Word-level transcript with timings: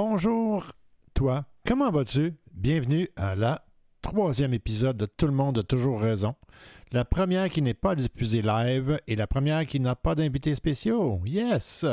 Bonjour, 0.00 0.64
toi, 1.12 1.44
comment 1.66 1.90
vas-tu? 1.90 2.36
Bienvenue 2.52 3.08
à 3.16 3.34
la 3.34 3.64
troisième 4.00 4.54
épisode 4.54 4.96
de 4.96 5.06
Tout 5.06 5.26
le 5.26 5.32
monde 5.32 5.58
a 5.58 5.64
toujours 5.64 6.00
raison. 6.00 6.36
La 6.92 7.04
première 7.04 7.50
qui 7.50 7.62
n'est 7.62 7.74
pas 7.74 7.96
diffusée 7.96 8.40
live 8.40 9.00
et 9.08 9.16
la 9.16 9.26
première 9.26 9.66
qui 9.66 9.80
n'a 9.80 9.96
pas 9.96 10.14
d'invités 10.14 10.54
spéciaux. 10.54 11.20
Yes! 11.24 11.84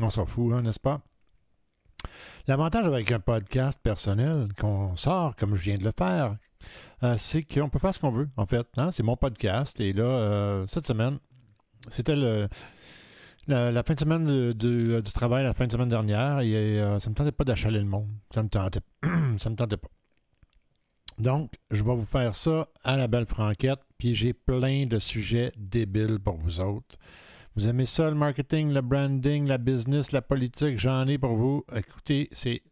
On 0.00 0.08
s'en 0.08 0.24
fout, 0.24 0.54
hein, 0.54 0.62
n'est-ce 0.62 0.80
pas? 0.80 1.02
L'avantage 2.46 2.86
avec 2.86 3.12
un 3.12 3.20
podcast 3.20 3.78
personnel 3.82 4.48
qu'on 4.58 4.96
sort 4.96 5.36
comme 5.36 5.54
je 5.54 5.60
viens 5.60 5.76
de 5.76 5.84
le 5.84 5.92
faire, 5.94 6.38
euh, 7.02 7.18
c'est 7.18 7.42
qu'on 7.42 7.68
peut 7.68 7.78
faire 7.78 7.92
ce 7.92 8.00
qu'on 8.00 8.12
veut, 8.12 8.30
en 8.38 8.46
fait. 8.46 8.66
Hein. 8.78 8.92
C'est 8.92 9.02
mon 9.02 9.18
podcast. 9.18 9.78
Et 9.78 9.92
là, 9.92 10.04
euh, 10.04 10.66
cette 10.68 10.86
semaine, 10.86 11.18
c'était 11.88 12.16
le, 12.16 12.48
la, 13.46 13.82
fin 13.82 13.94
de 13.94 14.00
semaine 14.00 14.52
du 14.52 15.12
travail, 15.12 15.44
la 15.44 15.54
fin 15.54 15.66
de 15.66 15.72
semaine 15.72 15.88
dernière, 15.88 16.40
et 16.40 16.54
euh, 16.80 16.98
ça 16.98 17.08
ne 17.08 17.12
me 17.12 17.16
tentait 17.16 17.32
pas 17.32 17.44
d'achaler 17.44 17.80
le 17.80 17.86
monde. 17.86 18.08
Ça 18.32 18.42
me 18.42 18.48
tentait, 18.48 18.80
ça 19.38 19.50
me 19.50 19.56
tentait 19.56 19.76
pas. 19.76 19.88
Donc, 21.18 21.52
je 21.70 21.82
vais 21.82 21.94
vous 21.94 22.06
faire 22.06 22.34
ça 22.34 22.66
à 22.82 22.96
la 22.96 23.08
belle 23.08 23.26
franquette, 23.26 23.80
puis 23.98 24.14
j'ai 24.14 24.32
plein 24.32 24.86
de 24.86 24.98
sujets 24.98 25.52
débiles 25.56 26.18
pour 26.18 26.36
vous 26.36 26.60
autres. 26.60 26.96
Vous 27.54 27.68
aimez 27.68 27.84
ça, 27.84 28.08
le 28.08 28.16
marketing, 28.16 28.72
le 28.72 28.80
branding, 28.80 29.46
la 29.46 29.58
business, 29.58 30.12
la 30.12 30.22
politique, 30.22 30.78
j'en 30.78 31.06
ai 31.06 31.18
pour 31.18 31.36
vous. 31.36 31.64
Écoutez, 31.74 32.28
c'est. 32.32 32.62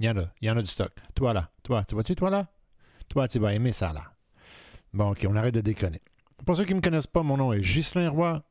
Il 0.00 0.06
y 0.06 0.10
en 0.10 0.16
a, 0.16 0.24
il 0.40 0.48
y 0.48 0.50
en 0.50 0.56
a 0.56 0.62
du 0.62 0.68
stock. 0.68 0.92
Toi 1.14 1.34
là, 1.34 1.50
toi, 1.62 1.84
tu 1.84 1.94
vois-tu, 1.94 2.16
toi 2.16 2.30
là? 2.30 2.48
Toi, 3.08 3.28
tu 3.28 3.38
vas 3.38 3.54
aimer 3.54 3.72
ça 3.72 3.92
là. 3.92 4.04
Bon, 4.92 5.12
ok, 5.12 5.26
on 5.28 5.36
arrête 5.36 5.54
de 5.54 5.60
déconner. 5.60 6.00
Pour 6.46 6.56
ceux 6.56 6.64
qui 6.64 6.72
ne 6.72 6.78
me 6.78 6.82
connaissent 6.82 7.06
pas, 7.06 7.22
mon 7.22 7.36
nom 7.36 7.52
est 7.52 7.60
Ghislain 7.60 8.08
Roy. 8.08 8.42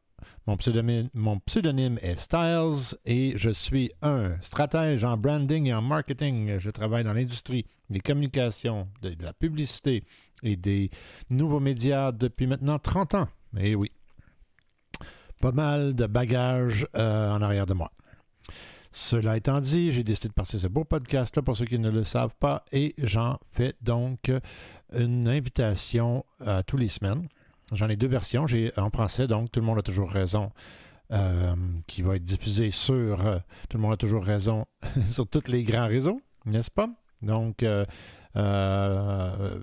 Mon 0.46 0.58
pseudonyme, 0.58 2.00
est 2.02 2.16
Styles 2.16 2.98
et 3.06 3.34
je 3.36 3.50
suis 3.50 3.92
un 4.02 4.40
stratège 4.42 5.04
en 5.04 5.18
branding 5.18 5.68
et 5.68 5.74
en 5.74 5.82
marketing. 5.82 6.58
Je 6.58 6.70
travaille 6.70 7.04
dans 7.04 7.14
l'industrie 7.14 7.66
des 7.90 8.00
communications, 8.00 8.88
de, 9.02 9.14
la 9.22 9.34
publicité 9.34 10.04
et 10.44 10.56
des 10.56 10.90
nouveaux 11.30 11.60
médias 11.60 12.12
depuis 12.12 12.48
maintenant 12.48 12.80
30 12.80 13.16
ans. 13.16 13.28
Et 13.58 13.76
oui, 13.76 13.92
pas 15.40 15.52
mal 15.52 15.96
de 15.96 16.06
bagages 16.06 16.88
euh, 16.96 17.32
en 17.32 17.42
arrière 17.42 17.66
de 17.66 17.74
moi. 17.74 17.92
Cela 18.92 19.38
étant 19.38 19.60
dit, 19.60 19.92
j'ai 19.92 20.04
décidé 20.04 20.30
de 20.30 20.34
passer 20.34 20.58
ce 20.58 20.68
beau 20.68 20.84
podcast-là 20.84 21.44
pour 21.44 21.56
ceux 21.56 21.66
qui 21.66 21.78
ne 21.78 21.92
le 21.92 22.04
savent 22.04 22.36
pas 22.40 22.66
et 22.72 22.96
j'en 22.98 23.38
fais 23.52 23.76
donc 23.82 24.32
une 24.94 25.28
invitation 25.28 26.26
à 26.44 26.64
tous 26.64 26.78
les 26.78 26.88
semaines 26.88 27.28
J'en 27.72 27.90
ai 27.90 27.96
deux 27.96 28.08
versions. 28.08 28.48
J'ai 28.48 28.72
en 28.78 28.90
français, 28.90 29.28
donc 29.28 29.52
Tout 29.52 29.60
le 29.60 29.66
monde 29.66 29.80
a 29.80 29.82
toujours 29.82 30.10
raison, 30.10 30.52
euh, 31.12 31.56
qui 31.88 32.02
va 32.02 32.16
être 32.16 32.24
diffusé 32.24 32.70
sur 32.70 33.26
euh, 33.26 33.38
Tout 33.70 33.78
le 33.78 33.82
monde 33.82 33.94
a 33.94 33.98
toujours 33.98 34.24
raison 34.24 34.66
sur 35.08 35.28
tous 35.28 35.48
les 35.48 35.64
grands 35.64 35.88
réseaux, 35.88 36.22
n'est-ce 36.46 36.72
pas? 36.72 36.90
Donc, 37.22 37.64
euh, 37.64 37.86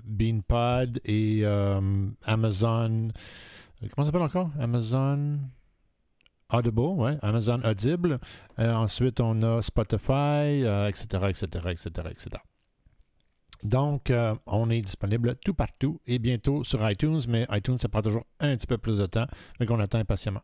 Beanpod 0.03 0.99
et 1.05 1.45
Amazon. 2.25 3.09
Comment 3.79 3.91
ça 3.97 4.05
s'appelle 4.05 4.21
encore? 4.21 4.51
Amazon. 4.59 5.39
Audible, 6.49 6.79
ouais, 6.79 7.17
Amazon 7.21 7.59
Audible. 7.63 8.19
ensuite, 8.57 9.19
on 9.19 9.41
a 9.41 9.61
Spotify, 9.61 10.63
etc., 10.87 11.25
etc., 11.29 11.45
etc., 11.71 11.89
etc. 12.09 12.37
Donc, 13.63 14.09
euh, 14.09 14.35
on 14.45 14.69
est 14.69 14.81
disponible 14.81 15.35
tout 15.43 15.53
partout 15.53 15.99
et 16.05 16.19
bientôt 16.19 16.63
sur 16.63 16.89
iTunes, 16.89 17.21
mais 17.27 17.45
iTunes, 17.51 17.77
ça 17.77 17.89
prend 17.89 18.01
toujours 18.01 18.25
un 18.39 18.55
petit 18.55 18.67
peu 18.67 18.77
plus 18.77 18.99
de 18.99 19.05
temps, 19.05 19.27
mais 19.59 19.65
qu'on 19.65 19.79
attend 19.79 19.99
impatiemment. 19.99 20.41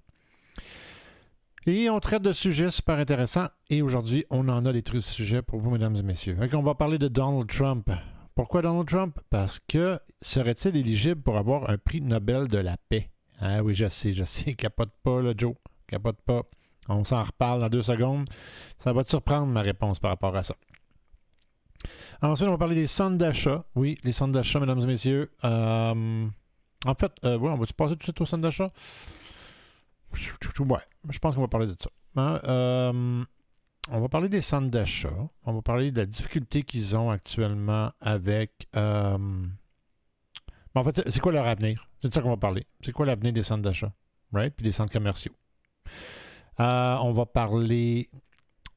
Et 1.65 1.89
on 1.89 1.99
traite 1.99 2.23
de 2.23 2.33
sujets 2.33 2.69
super 2.69 2.97
intéressants 2.97 3.47
et 3.69 3.81
aujourd'hui, 3.81 4.25
on 4.29 4.49
en 4.49 4.65
a 4.65 4.73
des 4.73 4.81
trucs 4.81 5.01
de 5.01 5.05
sujets 5.05 5.41
pour 5.41 5.59
vous, 5.59 5.71
mesdames 5.71 5.95
et 5.95 6.03
messieurs. 6.03 6.35
Donc, 6.35 6.53
on 6.53 6.61
va 6.63 6.75
parler 6.75 6.97
de 6.97 7.07
Donald 7.07 7.47
Trump. 7.47 7.89
Pourquoi 8.35 8.61
Donald 8.61 8.87
Trump? 8.87 9.19
Parce 9.29 9.59
que 9.59 9.99
serait-il 10.21 10.75
éligible 10.75 11.21
pour 11.21 11.37
avoir 11.37 11.69
un 11.69 11.77
prix 11.77 12.01
Nobel 12.01 12.47
de 12.47 12.57
la 12.57 12.77
paix? 12.89 13.09
Ah 13.39 13.63
oui, 13.63 13.75
je 13.75 13.87
sais, 13.87 14.11
je 14.11 14.23
sais, 14.23 14.53
capote 14.55 14.91
pas, 15.03 15.21
là, 15.21 15.33
Joe, 15.37 15.53
capote 15.87 16.19
pas. 16.25 16.41
On 16.89 17.03
s'en 17.03 17.23
reparle 17.23 17.61
dans 17.61 17.69
deux 17.69 17.81
secondes. 17.81 18.27
Ça 18.77 18.91
va 18.91 19.03
te 19.03 19.09
surprendre 19.09 19.47
ma 19.47 19.61
réponse 19.61 19.99
par 19.99 20.11
rapport 20.11 20.35
à 20.35 20.43
ça. 20.43 20.55
Ensuite, 22.21 22.47
on 22.47 22.51
va 22.51 22.57
parler 22.57 22.75
des 22.75 22.87
centres 22.87 23.17
d'achat. 23.17 23.65
Oui, 23.75 23.97
les 24.03 24.11
centres 24.11 24.31
d'achat, 24.31 24.59
mesdames 24.59 24.79
et 24.79 24.85
messieurs. 24.85 25.31
Euh, 25.43 26.27
en 26.85 26.95
fait, 26.95 27.11
euh, 27.25 27.37
on 27.37 27.55
va-tu 27.55 27.73
passer 27.73 27.93
tout 27.93 27.97
de 27.97 28.03
suite 28.03 28.21
aux 28.21 28.25
centres 28.25 28.43
d'achat? 28.43 28.71
Ouais, 30.13 30.79
je 31.09 31.19
pense 31.19 31.35
qu'on 31.35 31.41
va 31.41 31.47
parler 31.47 31.67
de 31.67 31.75
ça. 31.79 31.89
Hein, 32.15 32.39
euh, 32.43 33.23
on 33.91 33.99
va 33.99 34.09
parler 34.09 34.29
des 34.29 34.41
centres 34.41 34.69
d'achat. 34.69 35.13
On 35.43 35.53
va 35.53 35.61
parler 35.61 35.91
de 35.91 35.99
la 35.99 36.05
difficulté 36.05 36.63
qu'ils 36.63 36.95
ont 36.95 37.09
actuellement 37.09 37.91
avec. 37.99 38.67
en 38.75 39.29
fait, 40.83 41.09
c'est 41.09 41.19
quoi 41.19 41.31
leur 41.31 41.47
avenir? 41.47 41.89
C'est 42.01 42.09
de 42.09 42.13
ça 42.13 42.21
qu'on 42.21 42.29
va 42.29 42.37
parler. 42.37 42.65
C'est 42.81 42.91
quoi 42.91 43.05
l'avenir 43.05 43.33
des 43.33 43.43
centres 43.43 43.63
d'achat? 43.63 43.91
Right? 44.31 44.53
Puis 44.55 44.63
des 44.63 44.71
centres 44.71 44.93
commerciaux? 44.93 45.33
on 46.59 47.11
va 47.13 47.25
parler 47.25 48.09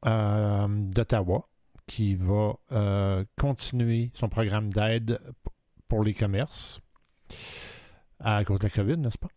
d'Ottawa 0.03 1.49
qui 1.87 2.15
va 2.15 2.55
euh, 2.73 3.25
continuer 3.39 4.11
son 4.15 4.29
programme 4.29 4.73
d'aide 4.73 5.21
pour 5.89 6.03
les 6.03 6.15
commerces 6.15 6.81
à 8.19 8.45
cause 8.45 8.59
de 8.61 8.65
la 8.65 8.71
COVID, 8.71 8.97
n'est-ce 8.97 9.19
pas? 9.19 9.29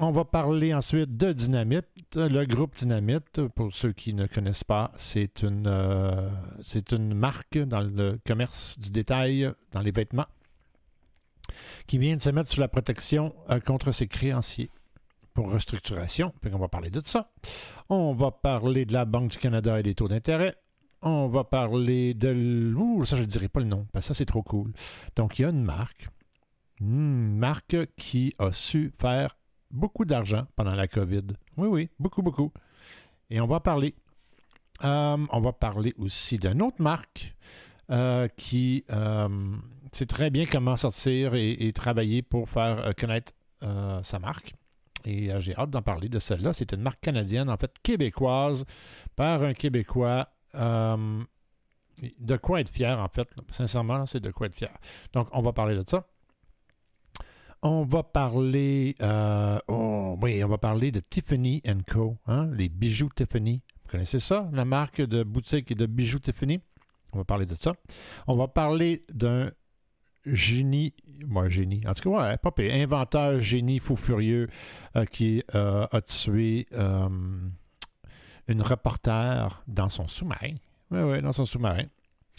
On 0.00 0.10
va 0.10 0.24
parler 0.24 0.74
ensuite 0.74 1.16
de 1.16 1.32
Dynamite. 1.32 1.86
Le 2.16 2.44
groupe 2.46 2.74
Dynamite, 2.74 3.42
pour 3.54 3.72
ceux 3.72 3.92
qui 3.92 4.12
ne 4.12 4.26
connaissent 4.26 4.64
pas, 4.64 4.90
c'est 4.96 5.42
une, 5.42 5.68
euh, 5.68 6.28
c'est 6.62 6.90
une 6.90 7.14
marque 7.14 7.58
dans 7.58 7.80
le 7.80 8.18
commerce 8.26 8.76
du 8.78 8.90
détail, 8.90 9.52
dans 9.70 9.80
les 9.80 9.92
vêtements, 9.92 10.26
qui 11.86 11.98
vient 11.98 12.16
de 12.16 12.20
se 12.20 12.30
mettre 12.30 12.50
sous 12.50 12.60
la 12.60 12.66
protection 12.66 13.36
euh, 13.50 13.60
contre 13.60 13.92
ses 13.92 14.08
créanciers 14.08 14.70
pour 15.32 15.52
restructuration. 15.52 16.32
on 16.52 16.58
va 16.58 16.68
parler 16.68 16.90
de 16.90 17.00
ça. 17.04 17.30
On 17.88 18.14
va 18.14 18.32
parler 18.32 18.86
de 18.86 18.92
la 18.92 19.04
Banque 19.04 19.30
du 19.30 19.38
Canada 19.38 19.78
et 19.78 19.84
des 19.84 19.94
taux 19.94 20.08
d'intérêt 20.08 20.56
on 21.04 21.28
va 21.28 21.44
parler 21.44 22.14
de... 22.14 22.72
Ça, 23.04 23.16
je 23.16 23.22
ne 23.22 23.26
dirais 23.26 23.48
pas 23.48 23.60
le 23.60 23.66
nom, 23.66 23.86
parce 23.92 24.06
que 24.06 24.08
ça, 24.08 24.14
c'est 24.14 24.24
trop 24.24 24.42
cool. 24.42 24.72
Donc, 25.16 25.38
il 25.38 25.42
y 25.42 25.44
a 25.44 25.50
une 25.50 25.62
marque, 25.62 26.08
une 26.80 27.36
marque 27.36 27.76
qui 27.96 28.34
a 28.38 28.50
su 28.52 28.92
faire 28.98 29.36
beaucoup 29.70 30.04
d'argent 30.04 30.46
pendant 30.56 30.74
la 30.74 30.88
COVID. 30.88 31.26
Oui, 31.56 31.68
oui, 31.68 31.88
beaucoup, 31.98 32.22
beaucoup. 32.22 32.52
Et 33.30 33.40
on 33.40 33.46
va 33.46 33.60
parler. 33.60 33.94
Euh, 34.84 35.16
on 35.30 35.40
va 35.40 35.52
parler 35.52 35.94
aussi 35.98 36.38
d'une 36.38 36.60
autre 36.62 36.82
marque 36.82 37.36
euh, 37.90 38.26
qui 38.36 38.84
euh, 38.90 39.28
sait 39.92 40.06
très 40.06 40.30
bien 40.30 40.46
comment 40.46 40.74
sortir 40.74 41.34
et, 41.34 41.72
travailler 41.72 42.22
pour 42.22 42.48
faire 42.48 42.94
connaître 42.96 43.32
sa 44.02 44.18
marque. 44.18 44.52
Et 45.06 45.30
j'ai 45.40 45.54
hâte 45.56 45.70
d'en 45.70 45.82
parler 45.82 46.08
de 46.08 46.18
celle-là. 46.18 46.52
C'est 46.52 46.72
une 46.72 46.80
marque 46.80 47.00
canadienne, 47.00 47.50
en 47.50 47.56
fait 47.56 47.72
québécoise, 47.82 48.64
par 49.16 49.42
un 49.42 49.54
Québécois 49.54 50.33
euh, 50.54 51.22
de 52.18 52.36
quoi 52.36 52.60
être 52.60 52.68
fier, 52.70 52.98
en 52.98 53.08
fait. 53.08 53.28
Sincèrement, 53.50 54.06
c'est 54.06 54.20
de 54.20 54.30
quoi 54.30 54.46
être 54.46 54.54
fier. 54.54 54.72
Donc, 55.12 55.28
on 55.32 55.42
va 55.42 55.52
parler 55.52 55.76
de 55.76 55.84
ça. 55.88 56.06
On 57.62 57.84
va 57.84 58.02
parler, 58.02 58.94
euh, 59.00 59.58
oh, 59.68 60.18
oui, 60.20 60.44
on 60.44 60.48
va 60.48 60.58
parler 60.58 60.92
de 60.92 61.00
Tiffany 61.00 61.62
Co, 61.86 62.18
hein, 62.26 62.50
les 62.52 62.68
bijoux 62.68 63.08
Tiffany. 63.14 63.62
Vous 63.84 63.90
connaissez 63.90 64.20
ça, 64.20 64.50
la 64.52 64.66
marque 64.66 65.00
de 65.00 65.22
boutique 65.22 65.70
et 65.70 65.74
de 65.74 65.86
bijoux 65.86 66.18
Tiffany? 66.18 66.60
On 67.14 67.18
va 67.18 67.24
parler 67.24 67.46
de 67.46 67.54
ça. 67.54 67.72
On 68.26 68.36
va 68.36 68.48
parler 68.48 69.06
d'un 69.14 69.50
génie, 70.26 70.92
moi 71.26 71.48
génie, 71.48 71.82
en 71.86 71.94
tout 71.94 72.10
cas, 72.10 72.32
ouais, 72.32 72.36
pas 72.36 72.52
inventeur 72.58 73.40
génie 73.40 73.78
fou 73.78 73.96
furieux 73.96 74.48
euh, 74.96 75.06
qui 75.06 75.42
a 75.54 76.00
tué 76.02 76.66
une 78.48 78.62
reporter 78.62 79.62
dans 79.66 79.88
son 79.88 80.06
sous-marin. 80.06 80.54
Oui, 80.90 81.00
oui, 81.00 81.22
dans 81.22 81.32
son 81.32 81.44
sous-marin. 81.44 81.84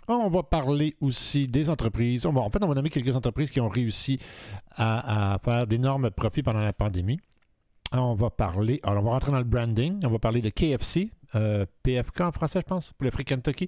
On 0.08 0.30
va 0.30 0.44
parler 0.44 0.96
aussi 1.02 1.48
des 1.48 1.70
entreprises. 1.70 2.26
en 2.26 2.50
fait, 2.50 2.64
on 2.64 2.68
va 2.68 2.76
nommer 2.76 2.92
quelques 2.92 3.16
entreprises 3.16 3.50
qui 3.50 3.60
ont 3.60 3.70
réussi 3.70 4.20
à, 4.76 5.40
faire 5.44 5.66
d'énormes 5.66 6.12
profits 6.12 6.44
pendant 6.44 6.62
la 6.62 6.74
pandémie. 6.74 7.20
On 7.92 8.14
va 8.14 8.30
parler, 8.30 8.80
alors 8.84 9.04
on 9.04 9.08
va 9.08 9.12
rentrer 9.12 9.32
dans 9.32 9.40
le 9.40 9.46
branding. 9.46 10.02
On 10.06 10.10
va 10.10 10.20
parler 10.20 10.42
de 10.42 10.50
KFC, 10.50 11.10
euh, 11.34 11.66
PFK 11.84 12.22
en 12.22 12.32
français, 12.32 12.60
je 12.60 12.66
pense, 12.66 12.94
pour 12.94 13.06
le 13.06 13.12
Free 13.12 13.24
Kentucky, 13.24 13.68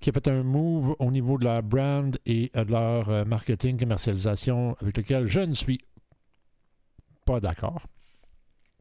qui 0.00 0.10
a 0.10 0.12
fait 0.12 0.28
un 0.28 0.42
move 0.42 0.96
au 0.98 1.10
niveau 1.10 1.38
de 1.38 1.44
leur 1.44 1.62
brand 1.62 2.16
et 2.26 2.50
de 2.54 2.70
leur 2.70 3.08
euh, 3.08 3.24
marketing, 3.24 3.78
commercialisation, 3.78 4.74
avec 4.80 4.96
lequel 4.96 5.26
je 5.26 5.40
ne 5.40 5.54
suis 5.54 5.80
pas 7.26 7.38
d'accord. 7.38 7.86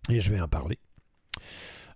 Et 0.09 0.21
je 0.21 0.31
vais 0.31 0.41
en 0.41 0.47
parler. 0.47 0.79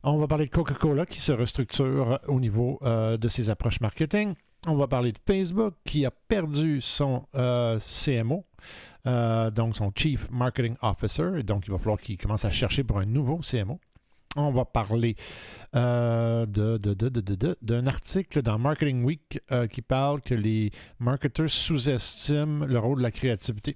On 0.06 0.18
va 0.18 0.28
parler 0.28 0.48
de 0.48 0.52
Coca-Cola 0.52 1.06
qui 1.06 1.22
se 1.22 1.32
restructure 1.32 2.20
au 2.28 2.42
niveau 2.42 2.78
euh, 2.82 3.16
de 3.16 3.30
ses 3.30 3.50
approches 3.50 3.80
marketing. 3.80 4.34
On 4.68 4.76
va 4.76 4.86
parler 4.88 5.14
de 5.14 5.18
Facebook 5.26 5.76
qui 5.86 6.06
a 6.06 6.12
perdu 6.12 6.82
son 6.82 7.26
euh, 7.36 7.80
CMO, 7.80 8.44
euh, 9.08 9.50
donc 9.50 9.78
son 9.78 9.94
Chief 9.96 10.30
Marketing 10.30 10.76
Officer. 10.82 11.42
donc, 11.44 11.68
il 11.68 11.72
va 11.72 11.78
falloir 11.78 12.00
qu'il 12.02 12.18
commence 12.18 12.44
à 12.44 12.52
chercher 12.52 12.84
pour 12.84 13.00
un 13.00 13.06
nouveau 13.06 13.38
CMO. 13.38 13.80
On 14.36 14.52
va 14.52 14.66
parler 14.66 15.16
euh, 15.76 16.46
d'un 16.48 17.88
article 17.88 18.42
dans 18.42 18.58
Marketing 18.58 19.06
Week 19.06 19.40
euh, 19.52 19.68
qui 19.68 19.82
parle 19.82 20.22
que 20.22 20.34
les 20.34 20.72
marketeurs 21.00 21.50
sous-estiment 21.50 22.66
le 22.66 22.80
rôle 22.80 22.98
de 22.98 23.04
la 23.04 23.12
créativité. 23.12 23.76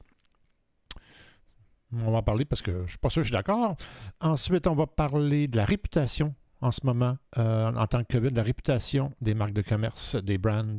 On 1.93 2.11
va 2.11 2.17
en 2.17 2.23
parler 2.23 2.45
parce 2.45 2.61
que 2.61 2.71
je 2.71 2.77
ne 2.77 2.87
suis 2.87 2.97
pas 2.97 3.09
sûr 3.09 3.21
que 3.21 3.27
je 3.27 3.33
suis 3.33 3.37
d'accord. 3.37 3.75
Ensuite, 4.19 4.67
on 4.67 4.75
va 4.75 4.87
parler 4.87 5.47
de 5.47 5.57
la 5.57 5.65
réputation 5.65 6.35
en 6.61 6.71
ce 6.71 6.85
moment, 6.85 7.17
euh, 7.37 7.71
en 7.73 7.87
tant 7.87 8.03
que 8.03 8.17
COVID, 8.17 8.31
de 8.31 8.35
la 8.35 8.43
réputation 8.43 9.13
des 9.21 9.33
marques 9.33 9.53
de 9.53 9.61
commerce, 9.61 10.15
des 10.15 10.37
brands. 10.37 10.77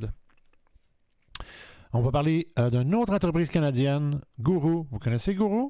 On 1.93 2.01
va 2.01 2.11
parler 2.11 2.49
euh, 2.59 2.69
d'une 2.69 2.95
autre 2.95 3.15
entreprise 3.15 3.49
canadienne, 3.49 4.21
Guru. 4.39 4.85
Vous 4.91 4.99
connaissez 4.99 5.35
Guru? 5.35 5.69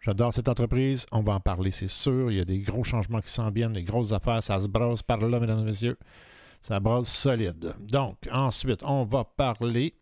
J'adore 0.00 0.32
cette 0.32 0.48
entreprise. 0.48 1.06
On 1.12 1.20
va 1.20 1.34
en 1.34 1.40
parler, 1.40 1.70
c'est 1.70 1.88
sûr. 1.88 2.30
Il 2.30 2.38
y 2.38 2.40
a 2.40 2.44
des 2.44 2.58
gros 2.58 2.84
changements 2.84 3.20
qui 3.20 3.28
s'en 3.28 3.50
viennent, 3.50 3.72
des 3.72 3.82
grosses 3.82 4.12
affaires. 4.12 4.42
Ça 4.42 4.58
se 4.58 4.66
brasse 4.66 5.02
par 5.02 5.18
là, 5.18 5.38
mesdames 5.38 5.60
et 5.60 5.64
messieurs. 5.64 5.98
Ça 6.62 6.80
brasse 6.80 7.08
solide. 7.08 7.74
Donc, 7.80 8.16
ensuite, 8.32 8.82
on 8.82 9.04
va 9.04 9.24
parler 9.24 9.94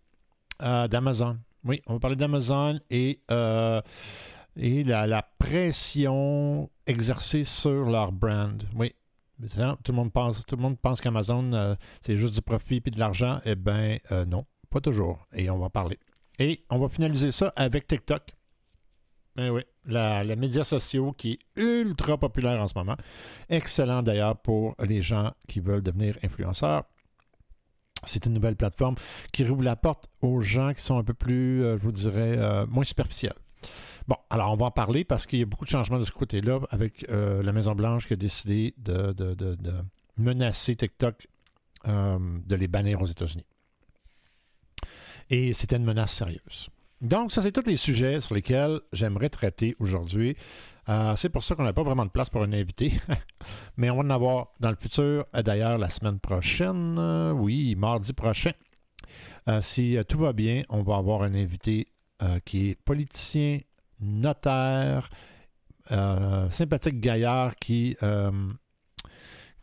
euh, 0.63 0.89
d'Amazon. 0.89 1.39
Oui, 1.65 1.83
on 1.89 1.95
va 1.95 1.99
parler 1.99 2.17
d'Amazon 2.17 2.81
et 2.91 3.21
et 4.59 4.85
la, 4.85 5.23
pression 5.39 6.69
exercée 6.87 7.45
sur 7.45 7.89
leur 7.89 8.13
brand. 8.13 8.63
Oui. 8.75 8.93
Tout 9.41 9.93
le 9.93 9.95
monde 9.95 10.13
pense, 10.13 11.01
qu'Amazon, 11.01 11.53
euh, 11.53 11.77
c'est 12.01 12.17
juste 12.17 12.35
du 12.35 12.43
profit 12.43 12.83
et 12.85 12.91
de 12.91 12.99
l'argent. 12.99 13.39
Eh 13.45 13.55
bien, 13.55 13.99
euh, 14.11 14.25
non, 14.25 14.45
pas 14.69 14.81
toujours. 14.81 15.27
Et 15.33 15.49
on 15.49 15.59
va 15.59 15.71
parler. 15.71 15.99
Et 16.41 16.65
on 16.71 16.79
va 16.79 16.89
finaliser 16.89 17.31
ça 17.31 17.53
avec 17.55 17.87
TikTok. 17.87 18.35
Eh 19.39 19.51
oui, 19.51 19.63
la, 19.85 20.25
les 20.25 20.35
médias 20.35 20.65
sociaux 20.65 21.13
qui 21.13 21.35
est 21.35 21.61
ultra 21.61 22.19
populaire 22.19 22.61
en 22.61 22.67
ce 22.67 22.77
moment. 22.77 22.97
Excellent 23.49 24.03
d'ailleurs 24.03 24.37
pour 24.37 24.75
les 24.81 25.01
gens 25.03 25.33
qui 25.47 25.61
veulent 25.61 25.83
devenir 25.83 26.19
influenceurs. 26.25 26.83
C'est 28.03 28.27
une 28.27 28.33
nouvelle 28.33 28.57
plateforme 28.57 28.97
qui 29.33 29.45
rouvre 29.45 29.63
la 29.63 29.77
porte 29.77 30.09
aux 30.21 30.41
gens 30.41 30.73
qui 30.73 30.83
sont 30.83 30.99
un 30.99 31.05
peu 31.05 31.15
plus, 31.15 31.63
euh, 31.63 31.79
je 31.79 31.85
vous 31.85 31.93
dirais, 31.93 32.67
moins 32.67 32.85
superficiels. 32.85 33.35
Bon, 34.09 34.17
alors 34.31 34.51
on 34.53 34.57
va 34.57 34.67
en 34.67 34.71
parler 34.71 35.05
parce 35.05 35.27
qu'il 35.27 35.39
y 35.39 35.43
a 35.43 35.45
beaucoup 35.45 35.67
de 35.67 35.71
changements 35.71 35.99
de 35.99 36.05
ce 36.05 36.13
côté-là 36.13 36.61
avec 36.71 37.05
euh, 37.11 37.43
la 37.43 37.53
Maison-Blanche 37.53 38.07
qui 38.07 38.15
a 38.15 38.17
décidé 38.17 38.75
de, 38.79 39.15
menacer 40.17 40.75
TikTok 40.75 41.29
euh, 41.87 42.19
de 42.19 42.57
les 42.57 42.69
bannir 42.69 43.03
aux 43.03 43.07
États-Unis. 43.07 43.45
Et 45.29 45.53
c'était 45.53 45.77
une 45.77 45.85
menace 45.85 46.13
sérieuse. 46.13 46.71
Donc, 47.03 47.33
ça, 47.33 47.43
c'est 47.43 47.53
tous 47.53 47.69
les 47.69 47.77
sujets 47.77 48.23
sur 48.23 48.35
lesquels 48.35 48.81
j'aimerais 48.95 49.29
traiter 49.29 49.77
aujourd'hui. 49.79 50.37
Euh, 50.89 51.15
c'est 51.15 51.29
pour 51.29 51.43
ça 51.43 51.55
qu'on 51.55 51.65
n'a 51.65 51.75
pas 51.75 51.83
vraiment 51.83 52.07
de 52.07 52.11
place 52.11 52.31
pour 52.31 52.43
un 52.43 52.53
invité. 52.55 52.95
Mais 53.77 53.91
on 53.91 53.97
va 53.97 54.03
en 54.05 54.11
avoir 54.11 54.49
dans 54.59 54.71
le 54.71 54.77
futur, 54.77 55.27
d'ailleurs, 55.35 55.77
la 55.77 55.91
semaine 55.91 56.19
prochaine. 56.19 56.99
oui, 57.35 57.75
mardi 57.75 58.15
prochain. 58.15 58.53
si 59.61 59.99
tout 60.09 60.19
va 60.19 60.33
bien, 60.33 60.63
on 60.71 60.83
va 60.83 60.97
avoir 60.97 61.23
un 61.25 61.35
invité 61.35 61.89
qui 62.47 62.71
est 62.71 62.75
politicien, 62.75 63.61
notaire, 64.01 65.11
euh, 65.91 66.51
sympathique 66.51 67.01
gaillard 67.01 67.57
qui, 67.57 67.97
euh, 68.03 68.31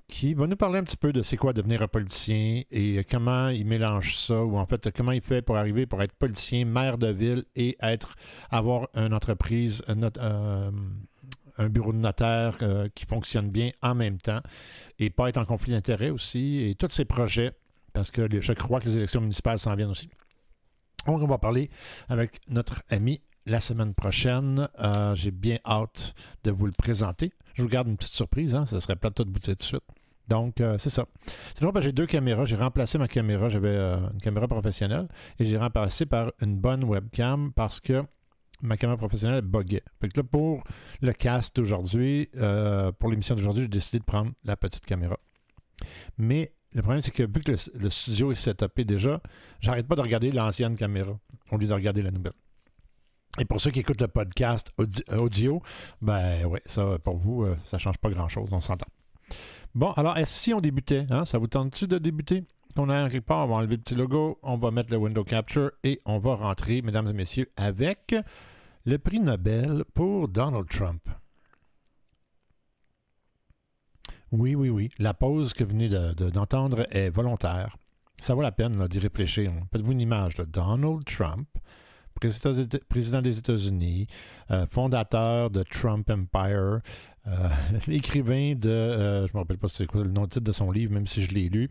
qui 0.08 0.34
va 0.34 0.48
nous 0.48 0.56
parler 0.56 0.80
un 0.80 0.84
petit 0.84 0.98
peu 0.98 1.14
de 1.14 1.22
c'est 1.22 1.38
quoi 1.38 1.54
devenir 1.54 1.82
un 1.82 1.88
politicien 1.88 2.64
et 2.72 3.04
comment 3.10 3.50
il 3.50 3.66
mélange 3.66 4.16
ça, 4.16 4.44
ou 4.44 4.58
en 4.58 4.66
fait 4.66 4.92
comment 4.92 5.12
il 5.12 5.22
fait 5.22 5.42
pour 5.42 5.58
arriver 5.58 5.86
pour 5.86 6.02
être 6.02 6.14
politicien, 6.14 6.66
maire 6.66 6.98
de 6.98 7.08
ville 7.08 7.46
et 7.56 7.78
être 7.82 8.16
avoir 8.50 8.88
une 8.96 9.14
entreprise, 9.14 9.84
un, 9.88 10.02
euh, 10.18 10.72
bureau 11.70 11.94
de 11.94 12.00
notaire 12.00 12.58
qui 12.94 13.06
fonctionne 13.06 13.50
bien 13.50 13.72
en 13.82 13.96
même 13.96 14.18
temps 14.18 14.42
et 15.00 15.10
pas 15.10 15.30
être 15.30 15.38
en 15.38 15.46
conflit 15.46 15.72
d'intérêts 15.72 16.10
aussi, 16.10 16.60
et 16.62 16.76
tous 16.76 16.90
ces 16.90 17.06
projets, 17.06 17.54
parce 17.94 18.12
que 18.12 18.28
je 18.42 18.54
crois 18.54 18.80
que 18.80 18.88
les 18.88 18.98
élections 18.98 19.22
municipales 19.22 19.60
s'en 19.60 19.76
viennent 19.76 19.92
aussi. 19.92 20.10
Donc, 21.08 21.22
on 21.22 21.28
va 21.28 21.38
parler 21.38 21.70
avec 22.10 22.40
notre 22.50 22.84
ami 22.90 23.22
la 23.46 23.60
semaine 23.60 23.94
prochaine. 23.94 24.68
Euh, 24.80 25.16
j'ai 25.16 25.32
bien 25.32 25.58
hâte 25.66 26.14
de 26.44 26.52
vous 26.52 26.66
le 26.66 26.72
présenter. 26.72 27.32
Je 27.54 27.62
vous 27.62 27.70
garde 27.70 27.88
une 27.88 27.98
petite 27.98 28.14
surprise, 28.14 28.56
hein? 28.56 28.66
ça 28.66 28.82
serait 28.82 28.96
plate 28.96 29.22
de 29.22 29.30
bouter 29.30 29.52
tout 29.56 29.60
de 29.60 29.64
suite. 29.64 29.84
Donc, 30.28 30.60
euh, 30.60 30.78
c'est 30.80 30.90
ça. 30.90 31.06
C'est 31.54 31.62
drôle, 31.62 31.82
j'ai 31.84 31.92
deux 31.92 32.08
caméras. 32.08 32.46
J'ai 32.46 32.56
remplacé 32.56 32.98
ma 32.98 33.08
caméra. 33.08 33.48
J'avais 33.48 33.70
euh, 33.70 33.98
une 34.12 34.20
caméra 34.20 34.48
professionnelle 34.48 35.08
et 35.40 35.46
j'ai 35.46 35.58
remplacé 35.58 36.08
par 36.08 36.32
une 36.42 36.58
bonne 36.58 36.84
webcam 36.84 37.54
parce 37.54 37.80
que 37.80 38.04
ma 38.62 38.76
caméra 38.76 38.98
professionnelle 38.98 39.42
buguait. 39.42 39.84
Fait 40.02 40.16
là, 40.18 40.24
pour 40.24 40.64
le 41.02 41.14
cast 41.14 41.56
d'aujourd'hui, 41.56 42.30
pour 43.00 43.10
l'émission 43.12 43.36
d'aujourd'hui, 43.36 43.64
j'ai 43.64 43.70
décidé 43.70 44.00
de 44.00 44.06
prendre 44.06 44.32
la 44.44 44.58
petite 44.58 44.86
caméra. 44.86 45.20
Mais 46.18 46.54
le 46.74 46.82
problème, 46.82 47.02
c'est 47.02 47.12
que 47.12 47.24
vu 47.24 47.42
que 47.42 47.52
le, 47.52 47.58
le 47.80 47.90
studio 47.92 48.32
est 48.32 48.36
setupé 48.36 48.84
déjà, 48.84 49.22
j'arrête 49.60 49.88
pas 49.88 49.96
de 49.96 50.02
regarder 50.02 50.32
l'ancienne 50.32 50.76
caméra 50.76 51.20
au 51.52 51.58
lieu 51.58 51.68
de 51.68 51.74
regarder 51.74 52.02
la 52.02 52.12
nouvelle. 52.12 52.34
Et 53.40 53.46
pour 53.46 53.60
ceux 53.60 53.72
qui 53.72 53.82
écoutent 53.82 54.02
le 54.02 54.08
podcast 54.08 54.72
audio, 55.12 55.62
ben 56.02 56.46
ouais, 56.46 56.62
ça, 56.66 56.98
pour 57.04 57.18
vous, 57.18 57.44
euh, 57.44 57.58
ça 57.66 57.78
ne 57.78 57.82
change 57.82 57.98
pas 57.98 58.10
grand-chose, 58.10 58.50
on 58.52 58.62
s'entend. 58.62 58.88
Bon, 59.74 59.92
alors, 59.92 60.18
est-ce 60.18 60.34
si 60.34 60.54
on 60.54 60.62
débutait, 60.62 61.06
hein, 61.10 61.26
ça 61.26 61.38
vous 61.38 61.48
tente-tu 61.48 61.88
de 61.88 61.98
débuter? 61.98 62.46
On 62.78 62.90
a 62.90 62.96
un 62.96 63.10
part, 63.22 63.46
on 63.46 63.48
va 63.48 63.56
enlever 63.56 63.76
le 63.76 63.82
petit 63.82 63.96
logo, 63.96 64.38
on 64.44 64.58
va 64.58 64.72
mettre 64.72 64.92
le 64.92 64.98
window 64.98 65.24
capture 65.24 65.72
et 65.84 66.02
on 66.06 66.20
va 66.20 66.36
rentrer, 66.36 66.82
mesdames 66.82 67.08
et 67.08 67.14
messieurs, 67.14 67.50
avec 67.56 68.16
le 68.86 68.98
prix 68.98 69.20
Nobel 69.20 69.84
pour 69.94 70.28
Donald 70.28 70.68
Trump. 70.70 71.02
Oui, 74.32 74.56
oui, 74.56 74.70
oui. 74.70 74.90
La 74.98 75.14
pause 75.14 75.54
que 75.54 75.64
vous 75.64 75.72
venez 75.72 75.88
d'entendre 75.88 76.86
est 76.92 77.10
volontaire. 77.10 77.76
Ça 78.18 78.34
vaut 78.34 78.42
la 78.42 78.52
peine 78.52 78.88
d'y 78.88 79.00
réfléchir. 79.00 79.52
Faites-vous 79.72 79.94
une 79.94 80.02
image. 80.02 80.36
de 80.36 80.44
Donald 80.44 81.06
Trump, 81.06 81.48
président 82.16 83.22
des 83.22 83.38
États-Unis, 83.38 84.08
euh, 84.52 84.66
fondateur 84.68 85.50
de 85.50 85.64
Trump 85.64 86.10
Empire, 86.10 86.80
euh, 87.28 87.50
écrivain 87.88 88.56
de, 88.56 88.70
euh, 88.70 89.28
je 89.28 89.34
me 89.34 89.40
rappelle 89.40 89.58
pas 89.58 89.68
c'est 89.68 89.86
quoi 89.86 90.04
le 90.04 90.12
nom 90.12 90.28
titre 90.28 90.46
de 90.46 90.52
son 90.52 90.72
livre, 90.72 90.94
même 90.94 91.08
si 91.08 91.22
je 91.22 91.32
l'ai 91.32 91.50
lu. 91.50 91.70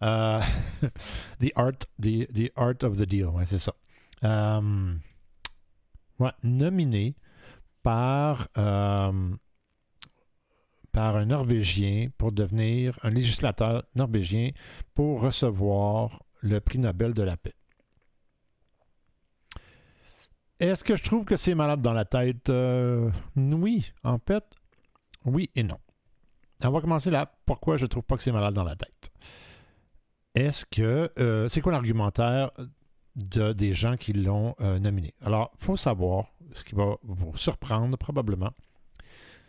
the 0.00 1.52
Art, 1.56 1.84
the, 2.00 2.50
Art 2.56 2.82
of 2.84 2.96
the 2.96 3.02
Deal, 3.02 3.26
ouais, 3.26 3.44
c'est 3.44 3.58
ça. 3.58 3.74
Ouais, 6.18 6.32
nominé 6.42 7.14
par 7.82 8.48
par 10.92 11.16
un 11.16 11.26
Norvégien 11.26 12.08
pour 12.18 12.32
devenir 12.32 12.98
un 13.02 13.10
législateur 13.10 13.84
norvégien 13.94 14.50
pour 14.94 15.20
recevoir 15.20 16.22
le 16.40 16.60
prix 16.60 16.78
Nobel 16.78 17.14
de 17.14 17.22
la 17.22 17.36
paix. 17.36 17.54
Est-ce 20.60 20.84
que 20.84 20.94
je 20.94 21.02
trouve 21.02 21.24
que 21.24 21.38
c'est 21.38 21.54
malade 21.54 21.80
dans 21.80 21.94
la 21.94 22.04
tête? 22.04 22.50
Euh, 22.50 23.10
oui, 23.34 23.92
en 24.04 24.18
fait, 24.18 24.44
oui 25.24 25.48
et 25.54 25.62
non. 25.62 25.78
On 26.62 26.70
va 26.70 26.82
commencer 26.82 27.10
là. 27.10 27.32
Pourquoi 27.46 27.78
je 27.78 27.86
trouve 27.86 28.02
pas 28.02 28.16
que 28.16 28.22
c'est 28.22 28.30
malade 28.30 28.52
dans 28.52 28.64
la 28.64 28.76
tête? 28.76 29.10
Est-ce 30.34 30.66
que. 30.66 31.10
Euh, 31.18 31.48
c'est 31.48 31.62
quoi 31.62 31.72
l'argumentaire 31.72 32.50
de, 33.16 33.54
des 33.54 33.72
gens 33.72 33.96
qui 33.96 34.12
l'ont 34.12 34.54
euh, 34.60 34.78
nominé? 34.78 35.14
Alors, 35.22 35.50
il 35.58 35.64
faut 35.64 35.76
savoir, 35.76 36.26
ce 36.52 36.62
qui 36.62 36.74
va 36.74 36.96
vous 37.04 37.34
surprendre 37.38 37.96
probablement, 37.96 38.52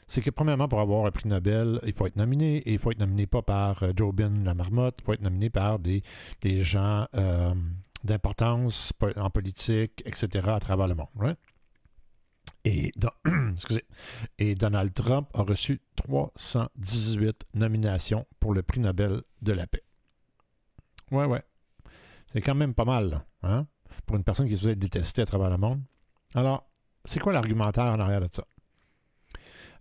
c'est 0.08 0.22
que 0.22 0.30
premièrement, 0.30 0.70
pour 0.70 0.80
avoir 0.80 1.06
un 1.06 1.12
prix 1.12 1.28
Nobel, 1.28 1.80
il 1.86 1.92
faut 1.92 2.08
être 2.08 2.16
nominé, 2.16 2.60
et 2.60 2.72
il 2.72 2.80
faut 2.80 2.92
être 2.92 3.00
nominé 3.00 3.28
pas 3.28 3.42
par 3.42 3.84
Jobin 3.98 4.32
la 4.46 4.54
marmotte, 4.54 4.96
il 5.00 5.04
faut 5.04 5.14
être 5.14 5.24
nominé 5.24 5.50
par 5.50 5.78
des, 5.78 6.04
des 6.40 6.64
gens 6.64 7.06
d'importance 8.04 8.94
en 9.16 9.30
politique, 9.30 10.02
etc., 10.06 10.48
à 10.50 10.60
travers 10.60 10.88
le 10.88 10.96
monde. 10.96 11.36
Et, 12.64 12.92
Et 14.38 14.56
Donald 14.56 14.94
Trump 14.94 15.30
a 15.34 15.42
reçu 15.42 15.82
318 15.96 17.46
nominations 17.56 18.28
pour 18.40 18.54
le 18.54 18.62
prix 18.62 18.80
Nobel 18.80 19.24
de 19.42 19.54
la 19.54 19.68
paix. 19.68 19.84
Ouais, 21.12 21.26
ouais. 21.26 21.44
C'est 22.28 22.42
quand 22.42 22.56
même 22.56 22.74
pas 22.74 22.86
mal, 22.86 23.26
hein? 23.44 23.68
Pour 24.06 24.16
une 24.16 24.24
personne 24.24 24.48
qui 24.48 24.56
se 24.56 24.62
faisait 24.62 24.76
détester 24.76 25.22
à 25.22 25.26
travers 25.26 25.50
le 25.50 25.58
monde. 25.58 25.82
Alors, 26.34 26.70
c'est 27.04 27.20
quoi 27.20 27.34
l'argumentaire 27.34 27.86
en 27.86 28.00
arrière 28.00 28.22
de 28.22 28.30
ça? 28.32 28.46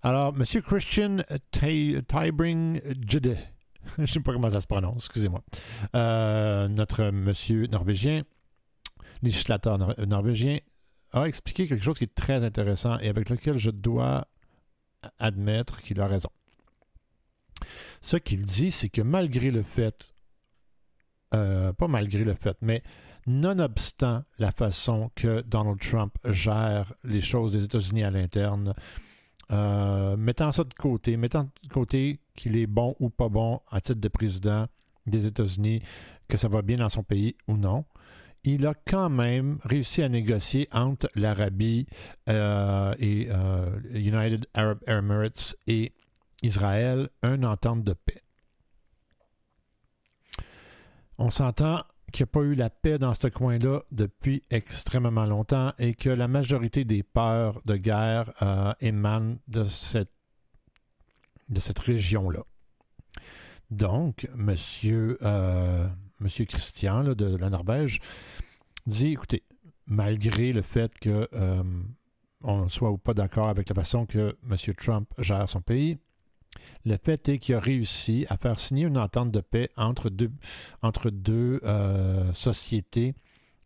Alors, 0.03 0.35
M. 0.35 0.45
Christian 0.63 1.19
Tybring 1.53 2.81
Jude 3.07 3.37
je 3.97 4.03
ne 4.03 4.07
sais 4.07 4.21
pas 4.21 4.33
comment 4.33 4.51
ça 4.51 4.61
se 4.61 4.67
prononce, 4.67 5.07
excusez-moi. 5.07 5.43
Euh, 5.95 6.69
notre 6.69 7.11
monsieur 7.11 7.67
norvégien, 7.67 8.23
législateur 9.23 9.79
norvégien, 10.07 10.59
a 11.13 11.25
expliqué 11.25 11.67
quelque 11.67 11.83
chose 11.83 11.99
qui 11.99 12.05
est 12.05 12.15
très 12.15 12.45
intéressant 12.45 12.99
et 12.99 13.09
avec 13.09 13.31
lequel 13.31 13.59
je 13.59 13.71
dois 13.71 14.29
admettre 15.19 15.81
qu'il 15.83 16.01
a 16.01 16.07
raison. 16.07 16.31
Ce 18.01 18.17
qu'il 18.17 18.43
dit, 18.43 18.71
c'est 18.71 18.89
que 18.89 19.03
malgré 19.03 19.51
le 19.51 19.63
fait, 19.63 20.15
euh, 21.35 21.73
pas 21.73 21.89
malgré 21.89 22.25
le 22.25 22.35
fait, 22.35 22.57
mais 22.63 22.83
nonobstant 23.27 24.25
la 24.39 24.53
façon 24.53 25.11
que 25.15 25.43
Donald 25.43 25.79
Trump 25.81 26.15
gère 26.25 26.93
les 27.05 27.21
choses 27.21 27.53
des 27.53 27.65
États-Unis 27.65 28.05
à 28.05 28.11
l'interne, 28.11 28.75
euh, 29.51 30.17
mettant 30.17 30.53
ça 30.53 30.65
de 30.65 30.75
côté, 30.75 31.17
mettant 31.17 31.45
de 31.45 31.69
côté 31.69 32.21
qu'il 32.41 32.57
est 32.57 32.67
bon 32.67 32.97
ou 33.01 33.11
pas 33.11 33.29
bon 33.29 33.61
à 33.71 33.81
titre 33.83 34.01
de 34.01 34.09
président 34.09 34.67
des 35.07 35.27
États-Unis, 35.27 35.83
que 36.27 36.39
ça 36.39 36.49
va 36.49 36.63
bien 36.63 36.77
dans 36.77 36.89
son 36.89 37.03
pays 37.03 37.37
ou 37.47 37.57
non, 37.57 37.85
il 38.45 38.67
a 38.67 38.73
quand 38.87 39.11
même 39.11 39.59
réussi 39.63 40.03
à 40.03 40.09
négocier 40.09 40.67
entre 40.73 41.11
l'Arabie 41.15 41.87
euh, 42.31 42.95
et 42.99 43.29
euh, 43.31 43.79
United 43.93 44.47
Arab 44.55 44.79
Emirates 44.87 45.55
et 45.67 45.93
Israël 46.43 47.11
une 47.23 47.45
entente 47.45 47.85
de 47.85 47.93
paix. 47.93 48.23
On 51.19 51.29
s'entend 51.29 51.83
qu'il 52.11 52.25
n'y 52.25 52.31
a 52.31 52.33
pas 52.33 52.41
eu 52.41 52.55
la 52.55 52.71
paix 52.71 52.99
dans 52.99 53.13
ce 53.13 53.29
coin-là 53.29 53.83
depuis 53.93 54.43
extrêmement 54.51 55.27
longtemps 55.27 55.73
et 55.79 55.93
que 55.93 56.09
la 56.09 56.27
majorité 56.27 56.87
des 56.87 57.03
peurs 57.03 57.61
de 57.67 57.77
guerre 57.77 58.33
euh, 58.41 58.73
émanent 58.81 59.37
de 59.49 59.65
cette, 59.65 60.11
de 61.51 61.61
cette 61.61 61.79
région-là. 61.79 62.45
Donc, 63.71 64.29
monsieur, 64.35 65.19
euh, 65.23 65.89
monsieur 66.19 66.45
Christian 66.45 67.05
de 67.15 67.37
la 67.37 67.51
Norvège 67.51 68.01
dit, 68.87 69.13
écoutez, 69.13 69.45
malgré 69.87 70.53
le 70.53 70.63
fait 70.63 70.97
que 70.99 71.29
euh, 71.33 71.63
on 72.43 72.69
soit 72.69 72.91
ou 72.91 72.99
pas 72.99 73.15
d'accord 73.15 73.49
avec 73.49 73.69
la 73.69 73.75
façon 73.75 74.07
que 74.07 74.37
M. 74.49 74.75
Trump 74.77 75.09
gère 75.19 75.49
son 75.49 75.61
pays, 75.61 75.99
le 76.85 76.97
fait 76.97 77.29
est 77.29 77.39
qu'il 77.39 77.55
a 77.55 77.61
réussi 77.61 78.27
à 78.29 78.37
faire 78.37 78.59
signer 78.59 78.87
une 78.87 78.99
entente 78.99 79.31
de 79.31 79.41
paix 79.41 79.71
entre 79.77 80.11
deux, 80.11 80.33
entre 80.83 81.13
euh, 81.29 82.33
sociétés 82.33 83.15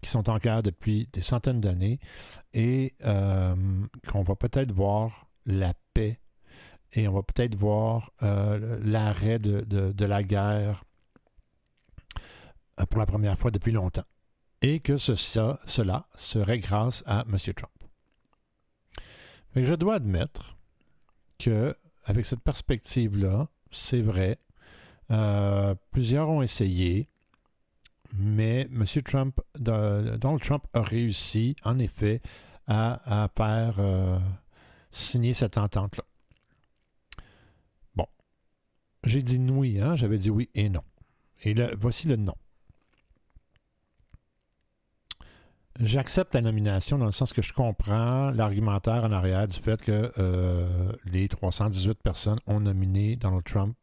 qui 0.02 0.10
sont 0.10 0.28
en 0.28 0.36
guerre 0.36 0.62
depuis 0.62 1.08
des 1.12 1.22
centaines 1.22 1.60
d'années 1.60 1.98
et 2.52 2.94
qu'on 3.00 4.22
va 4.22 4.36
peut-être 4.36 4.72
voir 4.72 5.28
la 5.46 5.72
paix 5.94 6.20
et 6.94 7.08
on 7.08 7.12
va 7.12 7.22
peut-être 7.22 7.56
voir 7.56 8.12
euh, 8.22 8.78
l'arrêt 8.82 9.38
de, 9.38 9.62
de, 9.62 10.04
la 10.04 10.22
guerre 10.22 10.84
pour 12.88 12.98
la 12.98 13.06
première 13.06 13.38
fois 13.38 13.50
depuis 13.50 13.72
longtemps. 13.72 14.04
Et 14.62 14.80
que 14.80 14.96
ce, 14.96 15.14
ça, 15.14 15.58
cela 15.66 16.06
serait 16.14 16.58
grâce 16.58 17.02
à 17.06 17.24
M. 17.28 17.36
Trump. 17.54 17.72
Mais 19.54 19.64
je 19.64 19.74
dois 19.74 19.96
admettre 19.96 20.56
que 21.38 21.76
avec 22.04 22.26
cette 22.26 22.40
perspective-là, 22.40 23.48
c'est 23.70 24.02
vrai. 24.02 24.38
Euh, 25.10 25.74
plusieurs 25.90 26.28
ont 26.28 26.42
essayé, 26.42 27.08
mais 28.12 28.62
M. 28.72 28.84
Trump, 29.04 29.40
Donald 29.58 30.40
Trump 30.40 30.64
a 30.72 30.82
réussi, 30.82 31.56
en 31.64 31.78
effet, 31.78 32.22
à, 32.66 33.28
faire 33.36 33.76
euh, 33.78 34.18
signer 34.90 35.34
cette 35.34 35.58
entente-là. 35.58 36.04
J'ai 39.04 39.22
dit 39.22 39.38
oui, 39.38 39.80
hein? 39.80 39.96
J'avais 39.96 40.18
dit 40.18 40.30
oui 40.30 40.48
et 40.54 40.68
non. 40.68 40.82
Et 41.42 41.54
là, 41.54 41.68
voici 41.78 42.08
le 42.08 42.16
non. 42.16 42.34
J'accepte 45.80 46.34
la 46.34 46.40
nomination 46.40 46.98
dans 46.98 47.06
le 47.06 47.12
sens 47.12 47.32
que 47.32 47.42
je 47.42 47.52
comprends 47.52 48.30
l'argumentaire 48.30 49.04
en 49.04 49.10
arrière 49.10 49.48
du 49.48 49.58
fait 49.58 49.82
que 49.82 50.12
euh, 50.18 50.92
les 51.04 51.26
318 51.28 52.00
personnes 52.00 52.38
ont 52.46 52.60
nominé 52.60 53.16
Donald 53.16 53.42
Trump 53.42 53.76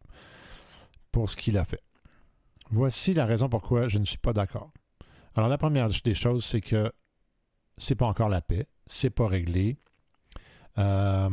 pour 1.11 1.29
ce 1.29 1.35
qu'il 1.35 1.57
a 1.57 1.65
fait. 1.65 1.83
Voici 2.71 3.13
la 3.13 3.25
raison 3.25 3.49
pourquoi 3.49 3.89
je 3.89 3.97
ne 3.97 4.05
suis 4.05 4.17
pas 4.17 4.31
d'accord. 4.31 4.71
Alors 5.35 5.49
la 5.49 5.57
première 5.57 5.89
des 5.89 6.13
choses, 6.13 6.45
c'est 6.45 6.61
que 6.61 6.91
c'est 7.77 7.95
pas 7.95 8.07
encore 8.07 8.29
la 8.29 8.41
paix, 8.41 8.67
c'est 8.87 9.09
pas 9.09 9.27
réglé. 9.27 9.77
Euh, 10.77 11.29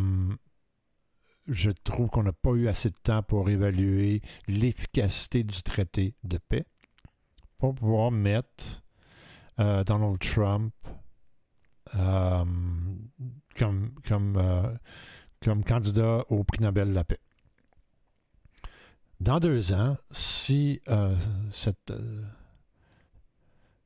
je 1.49 1.71
trouve 1.71 2.09
qu'on 2.11 2.23
n'a 2.23 2.33
pas 2.33 2.53
eu 2.53 2.69
assez 2.69 2.91
de 2.91 2.97
temps 3.03 3.23
pour 3.23 3.49
évaluer 3.49 4.21
l'efficacité 4.47 5.43
du 5.43 5.63
traité 5.63 6.15
de 6.23 6.39
paix 6.39 6.67
pour 7.57 7.75
pouvoir 7.75 8.11
mettre 8.11 8.83
euh, 9.59 9.83
Donald 9.83 10.19
Trump 10.19 10.73
euh, 11.95 12.45
comme, 13.57 13.93
euh, 14.37 14.77
comme 15.43 15.65
candidat 15.65 16.25
au 16.29 16.45
prix 16.45 16.63
Nobel 16.63 16.91
de 16.91 16.95
la 16.95 17.05
paix. 17.05 17.19
Dans 19.21 19.41
deux 19.41 19.73
ans, 19.73 19.97
si 20.13 20.81
cette, 21.51 21.93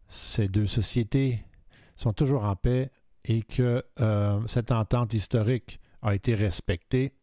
ces 0.06 0.48
deux 0.48 0.66
sociétés 0.66 1.42
sont 1.96 2.12
toujours 2.12 2.44
en 2.44 2.54
paix 2.54 2.90
et 3.24 3.40
que 3.40 3.82
cette 4.46 4.72
entente 4.72 5.14
historique 5.14 5.80
a 6.02 6.14
été 6.14 6.34
respectée, 6.34 7.14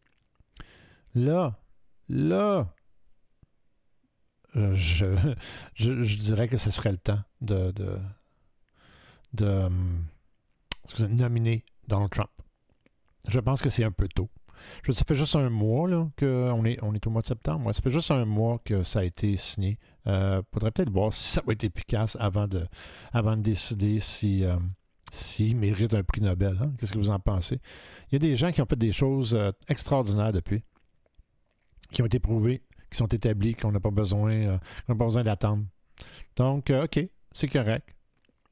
là, 1.14 1.58
là, 2.08 2.74
je, 4.54 5.34
je, 5.74 6.16
dirais 6.16 6.48
que 6.48 6.56
ce 6.56 6.70
serait 6.70 6.92
le 6.92 6.98
temps 6.98 7.20
de, 7.40 7.72
de 9.32 9.44
euh, 9.44 9.68
nominer 11.08 11.64
Donald 11.88 12.10
Trump. 12.10 12.30
Je 13.28 13.38
pense 13.38 13.62
que 13.62 13.68
c'est 13.68 13.84
un 13.84 13.92
peu 13.92 14.08
tôt. 14.08 14.28
Je, 14.82 14.92
ça 14.92 15.04
fait 15.06 15.14
juste 15.14 15.36
un 15.36 15.48
mois 15.48 15.88
qu'on 16.18 16.64
est, 16.64 16.82
on 16.82 16.94
est 16.94 17.06
au 17.06 17.10
mois 17.10 17.22
de 17.22 17.26
septembre. 17.26 17.72
Ça 17.72 17.80
fait 17.80 17.90
juste 17.90 18.10
un 18.10 18.24
mois 18.24 18.60
que 18.64 18.82
ça 18.82 19.00
a 19.00 19.04
été 19.04 19.36
signé. 19.36 19.78
Il 20.06 20.12
euh, 20.12 20.42
faudrait 20.52 20.70
peut-être 20.70 20.90
voir 20.90 21.12
si 21.12 21.32
ça 21.32 21.42
va 21.46 21.52
être 21.52 21.64
efficace 21.64 22.16
avant 22.20 22.46
de, 22.46 22.66
avant 23.12 23.36
de 23.36 23.42
décider 23.42 24.00
si, 24.00 24.44
euh, 24.44 24.56
s'il 25.12 25.56
mérite 25.56 25.94
un 25.94 26.02
prix 26.02 26.20
Nobel. 26.20 26.58
Hein. 26.60 26.72
Qu'est-ce 26.78 26.92
que 26.92 26.98
vous 26.98 27.10
en 27.10 27.20
pensez? 27.20 27.60
Il 28.10 28.14
y 28.14 28.16
a 28.16 28.18
des 28.18 28.36
gens 28.36 28.50
qui 28.50 28.60
ont 28.60 28.66
fait 28.66 28.76
des 28.78 28.92
choses 28.92 29.38
extraordinaires 29.68 30.32
depuis, 30.32 30.62
qui 31.90 32.02
ont 32.02 32.06
été 32.06 32.18
prouvées, 32.18 32.62
qui 32.90 32.98
sont 32.98 33.06
établies, 33.06 33.54
qu'on 33.54 33.72
n'a 33.72 33.80
pas 33.80 33.90
besoin, 33.90 34.58
qu'on 34.86 34.92
n'a 34.92 34.98
pas 34.98 35.04
besoin 35.04 35.22
d'attendre. 35.22 35.64
Donc, 36.36 36.70
OK, 36.70 37.00
c'est 37.32 37.48
correct. 37.48 37.94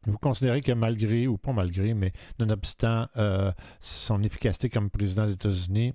Vous 0.06 0.18
considérez 0.18 0.60
que 0.60 0.72
malgré, 0.72 1.26
ou 1.26 1.36
pas 1.36 1.52
malgré, 1.52 1.92
mais 1.92 2.12
nonobstant 2.38 3.08
euh, 3.16 3.52
son 3.80 4.22
efficacité 4.22 4.70
comme 4.70 4.90
président 4.90 5.26
des 5.26 5.32
États-Unis, 5.32 5.94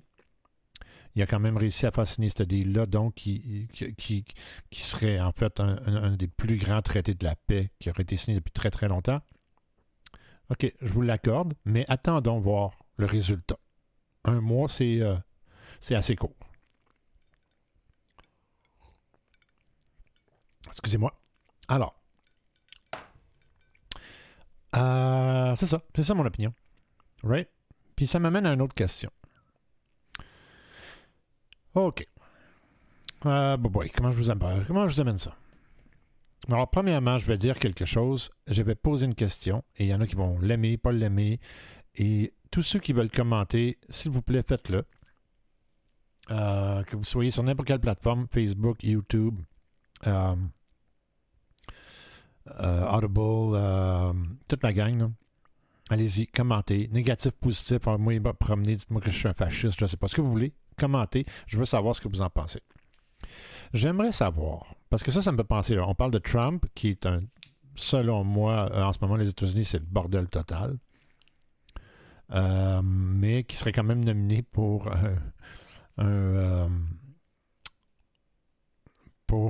il 1.14 1.22
a 1.22 1.26
quand 1.26 1.40
même 1.40 1.56
réussi 1.56 1.86
à 1.86 1.90
faire 1.90 2.06
signer 2.06 2.28
ce 2.28 2.42
deal-là, 2.42 2.86
donc 2.86 3.14
qui, 3.14 3.68
qui, 3.96 4.24
qui, 4.70 4.80
serait 4.80 5.20
en 5.20 5.32
fait 5.32 5.60
un, 5.60 6.16
des 6.16 6.26
plus 6.26 6.56
grands 6.56 6.82
traités 6.82 7.14
de 7.14 7.24
la 7.24 7.36
paix 7.36 7.70
qui 7.78 7.88
aurait 7.88 8.02
été 8.02 8.16
signé 8.16 8.36
depuis 8.36 8.50
très 8.50 8.70
très 8.70 8.88
longtemps. 8.88 9.20
OK, 10.50 10.72
je 10.80 10.92
vous 10.92 11.02
l'accorde, 11.02 11.54
mais 11.64 11.84
attendons 11.88 12.40
voir 12.40 12.72
le 12.96 13.06
résultat. 13.06 13.58
Un 14.24 14.40
mois, 14.40 14.68
c'est 14.68 15.00
euh, 15.00 15.16
assez 15.90 16.16
court. 16.16 16.34
Excusez-moi. 20.66 21.12
Alors, 21.68 21.94
euh, 24.76 25.54
c'est 25.56 25.66
ça. 25.66 25.80
C'est 25.94 26.02
ça 26.02 26.14
mon 26.14 26.26
opinion. 26.26 26.52
Right? 27.22 27.48
Puis 27.96 28.06
ça 28.06 28.18
m'amène 28.18 28.46
à 28.46 28.52
une 28.52 28.62
autre 28.62 28.74
question. 28.74 29.10
OK. 31.74 32.06
Euh, 33.26 33.56
boy, 33.56 33.90
comment 33.90 34.10
je 34.10 34.16
vous 34.16 34.30
amène, 34.30 35.18
ça? 35.18 35.36
Alors, 36.48 36.68
premièrement, 36.70 37.18
je 37.18 37.26
vais 37.26 37.38
dire 37.38 37.58
quelque 37.58 37.84
chose. 37.84 38.30
Je 38.48 38.62
vais 38.62 38.74
poser 38.74 39.06
une 39.06 39.14
question 39.14 39.64
et 39.76 39.84
il 39.84 39.88
y 39.88 39.94
en 39.94 40.00
a 40.00 40.06
qui 40.06 40.14
vont 40.14 40.38
l'aimer, 40.40 40.76
pas 40.76 40.92
l'aimer. 40.92 41.40
Et 41.94 42.34
tous 42.50 42.62
ceux 42.62 42.80
qui 42.80 42.92
veulent 42.92 43.10
commenter, 43.10 43.78
s'il 43.88 44.10
vous 44.12 44.22
plaît, 44.22 44.42
faites-le. 44.42 44.84
Euh, 46.30 46.82
que 46.84 46.96
vous 46.96 47.04
soyez 47.04 47.30
sur 47.30 47.42
n'importe 47.42 47.68
quelle 47.68 47.80
plateforme, 47.80 48.26
Facebook, 48.30 48.82
YouTube, 48.82 49.38
euh, 50.06 50.34
Audible, 52.46 53.54
euh, 53.54 54.12
toute 54.48 54.62
la 54.62 54.72
gang. 54.72 55.12
Allez-y, 55.90 56.26
commentez. 56.26 56.88
Négatif, 56.92 57.32
positif. 57.32 57.86
Alors, 57.86 57.98
moi, 57.98 58.14
promener, 58.34 58.76
dites-moi 58.76 59.00
que 59.00 59.10
je 59.10 59.16
suis 59.16 59.28
un 59.28 59.34
fasciste, 59.34 59.78
je 59.78 59.84
ne 59.84 59.88
sais 59.88 59.96
pas 59.96 60.08
ce 60.08 60.16
que 60.16 60.20
vous 60.20 60.30
voulez. 60.30 60.52
Commentez. 60.78 61.24
Je 61.46 61.58
veux 61.58 61.64
savoir 61.64 61.94
ce 61.94 62.00
que 62.00 62.08
vous 62.08 62.22
en 62.22 62.30
pensez. 62.30 62.60
J'aimerais 63.72 64.12
savoir, 64.12 64.74
parce 64.90 65.02
que 65.02 65.10
ça, 65.10 65.22
ça 65.22 65.32
me 65.32 65.38
fait 65.38 65.44
penser. 65.44 65.78
on 65.78 65.94
parle 65.94 66.10
de 66.10 66.18
Trump, 66.18 66.66
qui 66.74 66.88
est 66.88 67.06
un, 67.06 67.22
selon 67.74 68.24
moi, 68.24 68.70
euh, 68.72 68.84
en 68.84 68.92
ce 68.92 68.98
moment, 69.00 69.16
les 69.16 69.28
États-Unis, 69.28 69.64
c'est 69.64 69.80
le 69.80 69.86
bordel 69.86 70.28
total. 70.28 70.78
mais 72.82 73.44
qui 73.44 73.56
serait 73.56 73.72
quand 73.72 73.84
même 73.84 74.04
nominé 74.04 74.42
pour 74.42 74.90
un 75.98 76.68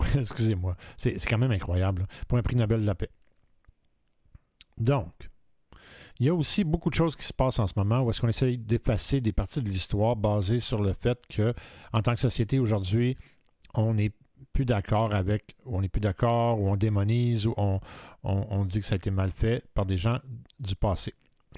excusez-moi, 0.18 0.76
c'est 0.96 1.16
quand 1.26 1.38
même 1.38 1.52
incroyable, 1.52 2.06
pour 2.28 2.38
un 2.38 2.42
prix 2.42 2.56
Nobel 2.56 2.82
de 2.82 2.86
la 2.86 2.94
paix. 2.94 3.10
Donc, 4.78 5.30
il 6.20 6.26
y 6.26 6.28
a 6.28 6.34
aussi 6.34 6.62
beaucoup 6.62 6.90
de 6.90 6.94
choses 6.94 7.16
qui 7.16 7.24
se 7.24 7.32
passent 7.32 7.58
en 7.58 7.66
ce 7.66 7.74
moment 7.76 8.02
où 8.02 8.10
est-ce 8.10 8.20
qu'on 8.20 8.28
essaye 8.28 8.56
d'effacer 8.56 9.20
des 9.20 9.32
parties 9.32 9.62
de 9.62 9.68
l'histoire 9.68 10.14
basées 10.14 10.60
sur 10.60 10.80
le 10.80 10.92
fait 10.92 11.18
que, 11.28 11.54
en 11.92 12.02
tant 12.02 12.14
que 12.14 12.20
société 12.20 12.58
aujourd'hui, 12.58 13.16
on 13.74 13.94
n'est 13.94 14.12
plus 14.52 14.64
d'accord 14.64 15.12
avec, 15.12 15.56
on 15.66 15.80
n'est 15.80 15.88
plus 15.88 16.00
d'accord, 16.00 16.60
ou 16.60 16.68
on 16.68 16.76
démonise, 16.76 17.46
ou 17.46 17.54
on, 17.56 18.64
dit 18.64 18.80
que 18.80 18.86
ça 18.86 18.94
a 18.94 18.96
été 18.96 19.10
mal 19.10 19.32
fait 19.32 19.64
par 19.74 19.84
des 19.86 19.96
gens 19.96 20.18
du 20.60 20.76
passé. 20.76 21.12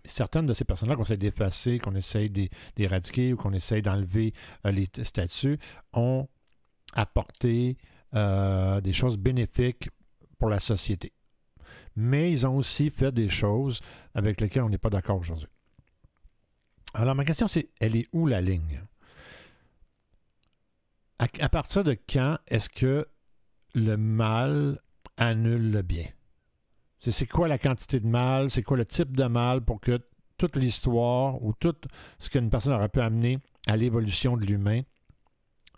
certaines 0.05 0.47
de 0.47 0.55
ces 0.55 0.65
personnes-là 0.65 0.97
qu'on 0.97 1.03
essaie 1.03 1.19
d'effacer, 1.19 1.79
qu'on 1.79 1.95
essaie 1.95 2.31
d'éradiquer 2.75 3.35
ou 3.35 3.37
qu'on 3.37 3.53
essaie 3.53 3.83
d'enlever 3.83 4.33
euh, 4.67 4.71
les 4.71 4.87
statuts, 5.03 5.59
ont 5.93 6.29
apporté 6.95 7.77
euh, 8.15 8.81
des 8.81 8.93
choses 8.93 9.19
bénéfiques 9.19 9.91
pour 10.39 10.49
la 10.49 10.59
société. 10.59 11.13
Mais 11.97 12.31
ils 12.31 12.47
ont 12.47 12.57
aussi 12.57 12.91
fait 12.91 13.13
des 13.13 13.29
choses 13.29 13.81
avec 14.15 14.41
lesquelles 14.41 14.63
on 14.63 14.69
n'est 14.69 14.79
pas 14.79 14.91
d'accord 14.91 15.19
aujourd'hui. 15.19 15.49
Alors 16.95 17.15
ma 17.15 17.25
question 17.25 17.47
c'est, 17.47 17.69
elle 17.81 17.97
est 17.97 18.07
où 18.13 18.27
la 18.27 18.41
ligne? 18.41 18.83
à 21.19 21.49
partir 21.49 21.83
de 21.83 21.97
quand 22.09 22.37
est-ce 22.47 22.69
que 22.69 23.07
le 23.75 23.97
mal 23.97 24.81
annule 25.17 25.71
le 25.71 25.81
bien? 25.81 26.07
C'est 26.99 27.27
quoi 27.27 27.49
la 27.49 27.59
quantité 27.59 28.01
de 28.01 28.07
mal, 28.07 28.51
c'est 28.51 28.63
quoi 28.63 28.77
le 28.77 28.85
type 28.85 29.17
de 29.17 29.25
mal 29.25 29.63
pour 29.63 29.81
que 29.81 29.99
toute 30.39 30.57
l'histoire 30.57 31.43
ou 31.43 31.53
tout 31.55 31.75
ce 32.19 32.29
qu'une 32.29 32.51
personne 32.51 32.75
aurait 32.75 32.89
pu 32.89 33.01
amener 33.01 33.39
à 33.67 33.77
l'évolution 33.77 34.37
de 34.37 34.45
l'humain 34.45 34.83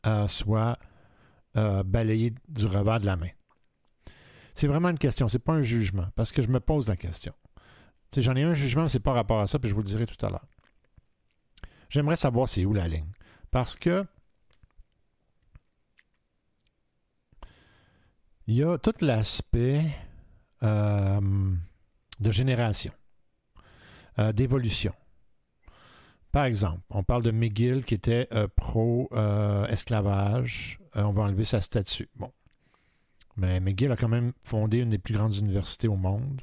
euh, 0.07 0.27
soit 0.27 0.79
euh, 1.59 1.83
balayé 1.83 2.33
du 2.49 2.67
revers 2.67 3.01
de 3.01 3.07
la 3.07 3.17
main. 3.17 3.31
C'est 4.55 4.69
vraiment 4.69 4.91
une 4.91 4.99
question, 4.99 5.29
c'est 5.29 5.39
pas 5.39 5.53
un 5.53 5.63
jugement, 5.63 6.09
parce 6.15 6.33
que 6.33 6.43
je 6.43 6.49
me 6.49 6.61
pose 6.61 6.89
la 6.89 6.97
question. 6.97 7.33
J'en 8.17 8.37
ai 8.37 8.43
un 8.43 8.55
jugement, 8.55 8.85
mais 8.85 8.89
c'est 8.89 9.01
pas 9.01 9.13
rapport 9.13 9.41
à 9.41 9.47
ça, 9.47 9.59
puis 9.59 9.69
je 9.69 9.75
vous 9.75 9.83
le 9.83 9.87
dirai 9.87 10.07
tout 10.07 10.25
à 10.25 10.31
l'heure. 10.31 10.47
J'aimerais 11.91 12.17
savoir 12.17 12.49
c'est 12.49 12.65
où 12.65 12.73
la 12.73 12.89
ligne. 12.89 13.11
Parce 13.51 13.77
que 13.77 14.05
il 18.47 18.55
y 18.55 18.63
a 18.63 18.79
tout 18.79 18.95
l'aspect 19.01 19.85
euh, 20.63 21.21
de 22.21 22.33
génération, 22.33 22.93
euh, 24.19 24.33
d'évolution. 24.33 24.95
Par 26.33 26.45
exemple, 26.45 26.81
on 26.91 27.03
parle 27.03 27.23
de 27.23 27.31
McGill 27.31 27.85
qui 27.85 27.95
était 27.95 28.29
euh, 28.33 28.49
pro-esclavage. 28.55 30.79
on 30.95 31.13
va 31.13 31.23
enlever 31.23 31.45
sa 31.45 31.61
statue. 31.61 32.09
Bon. 32.17 32.33
Mais 33.37 33.61
McGill 33.61 33.93
a 33.93 33.97
quand 33.97 34.09
même 34.09 34.33
fondé 34.43 34.79
une 34.79 34.89
des 34.89 34.99
plus 34.99 35.15
grandes 35.15 35.37
universités 35.37 35.89
au 35.89 35.97
monde, 35.97 36.41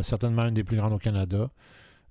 certainement 0.00 0.46
une 0.46 0.54
des 0.54 0.64
plus 0.64 0.78
grandes 0.78 0.94
au 0.94 0.98
Canada. 0.98 1.50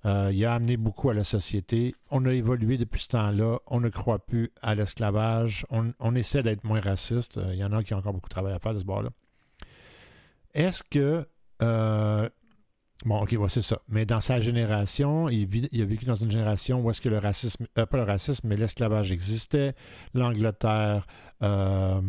il 0.06 0.46
a 0.46 0.54
amené 0.54 0.78
beaucoup 0.78 1.10
à 1.10 1.16
la 1.16 1.24
société. 1.24 1.96
On 2.12 2.24
a 2.26 2.34
évolué 2.34 2.78
depuis 2.78 3.02
ce 3.02 3.08
temps-là. 3.08 3.58
On 3.66 3.80
ne 3.80 3.90
croit 3.90 4.24
plus 4.24 4.52
à 4.62 4.76
l'esclavage. 4.76 5.66
On, 5.72 6.14
essaie 6.14 6.44
d'être 6.44 6.64
moins 6.64 6.82
raciste. 6.82 7.40
il 7.52 7.58
y 7.58 7.64
en 7.64 7.72
a 7.72 7.84
qui 7.84 7.96
ont 7.96 7.98
encore 7.98 8.14
beaucoup 8.14 8.30
de 8.30 8.36
travail 8.36 8.54
à 8.54 8.60
faire 8.60 8.76
de 8.76 8.80
ce 8.80 8.86
bord-là. 8.86 9.10
Est-ce 10.54 10.84
que. 10.84 11.28
Euh, 11.62 12.30
bon, 13.06 13.22
ok, 13.22 13.36
c'est 13.48 13.62
ça. 13.62 13.82
Mais 13.90 14.06
dans 14.06 14.22
sa 14.22 14.40
génération, 14.40 15.30
il, 15.30 15.44
a 15.82 15.86
vécu 15.86 16.06
dans 16.06 16.16
une 16.16 16.32
génération 16.32 16.82
où 16.82 16.90
est-ce 16.90 17.02
que 17.02 17.10
le 17.10 17.18
racisme, 17.18 17.66
euh, 17.78 17.86
pas 17.86 17.98
le 17.98 18.04
racisme, 18.04 18.48
mais 18.48 18.58
l'esclavage 18.58 19.12
existait. 19.12 19.74
L'Angleterre, 20.14 21.08
euh, 21.42 22.02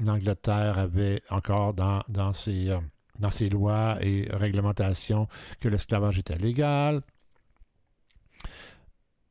l'Angleterre 0.00 0.78
avait 0.78 1.22
encore 1.30 1.74
dans, 1.74 2.32
ses, 2.32 2.76
dans 3.18 3.30
ses 3.30 3.48
lois 3.48 3.96
et 4.00 4.28
réglementations 4.30 5.28
que 5.60 5.68
l'esclavage 5.68 6.18
était 6.18 6.38
légal. 6.38 7.00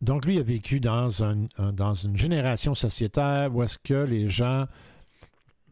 Donc, 0.02 0.26
lui 0.26 0.38
a 0.38 0.44
vécu 0.44 0.80
dans, 0.82 1.24
un, 1.24 1.48
dans 1.72 1.94
une 1.94 2.18
génération 2.18 2.76
sociétaire 2.76 3.56
où 3.56 3.64
est-ce 3.64 3.80
que 3.80 4.04
les 4.04 4.30
gens 4.30 4.68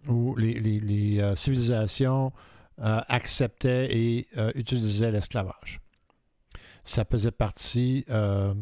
ou 0.08 0.36
les 0.38 1.36
civilisations 1.36 2.32
euh, 2.80 3.02
acceptait 3.10 3.96
et 3.96 4.28
euh, 4.38 4.52
utilisait 4.56 5.12
l'esclavage. 5.12 5.82
Ça 6.84 7.06
faisait 7.06 7.32
partie 7.32 8.04
euh, 8.10 8.56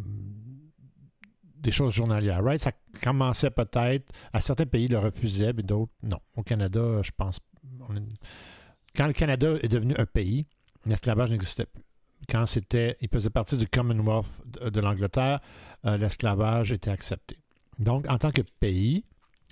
des 1.56 1.72
choses 1.72 1.94
journalières. 1.94 2.42
Ça 2.58 2.72
commençait 3.02 3.52
peut-être, 3.52 4.12
à 4.34 4.42
certains 4.42 4.66
pays 4.66 4.88
le 4.88 4.98
refusaient, 4.98 5.54
mais 5.54 5.64
d'autres 5.64 5.94
non. 6.04 6.20
Au 6.36 6.44
Canada, 6.44 7.02
je 7.02 7.12
pense. 7.16 7.40
Quand 8.96 9.08
le 9.08 9.14
Canada 9.14 9.56
est 9.62 9.70
devenu 9.70 9.96
un 9.98 10.06
pays, 10.06 10.48
l'esclavage 10.86 11.32
n'existait 11.32 11.68
plus. 11.68 11.84
Quand 12.28 12.46
c'était, 12.46 12.98
il 13.00 13.08
faisait 13.08 13.30
partie 13.30 13.56
du 13.56 13.68
Commonwealth 13.68 14.28
de, 14.58 14.82
l'Angleterre, 14.82 15.40
l'esclavage 15.86 16.74
était 16.74 16.92
accepté. 16.92 17.38
Donc, 17.78 18.10
en 18.10 18.18
tant 18.18 18.32
que 18.32 18.42
pays, 18.60 19.06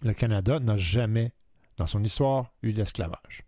le 0.04 0.14
Canada 0.14 0.60
n'a 0.60 0.76
jamais, 0.76 1.32
dans 1.78 1.88
son 1.88 2.04
histoire, 2.04 2.52
eu 2.62 2.74
d'esclavage. 2.74 3.47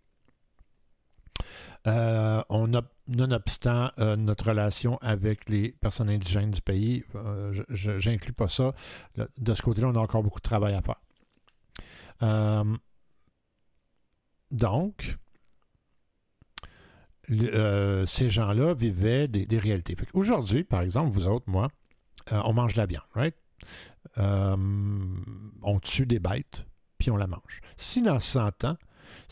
Euh, 1.86 2.42
on 2.48 2.74
a, 2.74 2.82
nonobstant 3.08 3.90
euh, 3.98 4.16
notre 4.16 4.50
relation 4.50 4.98
avec 4.98 5.48
les 5.48 5.72
personnes 5.72 6.10
indigènes 6.10 6.50
du 6.50 6.60
pays, 6.60 7.02
euh, 7.14 7.52
je 7.70 8.10
n'inclus 8.10 8.32
pas 8.32 8.48
ça. 8.48 8.72
De 9.16 9.54
ce 9.54 9.62
côté-là, 9.62 9.88
on 9.88 9.94
a 9.94 9.98
encore 9.98 10.22
beaucoup 10.22 10.40
de 10.40 10.44
travail 10.44 10.74
à 10.74 10.82
faire. 10.82 11.00
donc, 14.50 15.16
ces 17.28 18.28
gens-là 18.28 18.74
vivaient 18.74 19.28
des, 19.28 19.58
réalités. 19.58 19.96
Aujourd'hui, 20.12 20.64
par 20.64 20.82
exemple, 20.82 21.12
vous 21.12 21.26
autres, 21.26 21.48
moi, 21.48 21.68
on 22.30 22.52
mange 22.52 22.74
de 22.74 22.78
la 22.78 22.86
viande, 22.86 23.04
right? 23.14 23.36
on 24.16 25.80
tue 25.80 26.06
des 26.06 26.18
bêtes, 26.18 26.66
puis 26.98 27.10
on 27.10 27.16
la 27.16 27.26
mange. 27.26 27.60
Si 27.76 28.02
dans 28.02 28.18
100 28.18 28.64
ans, 28.64 28.76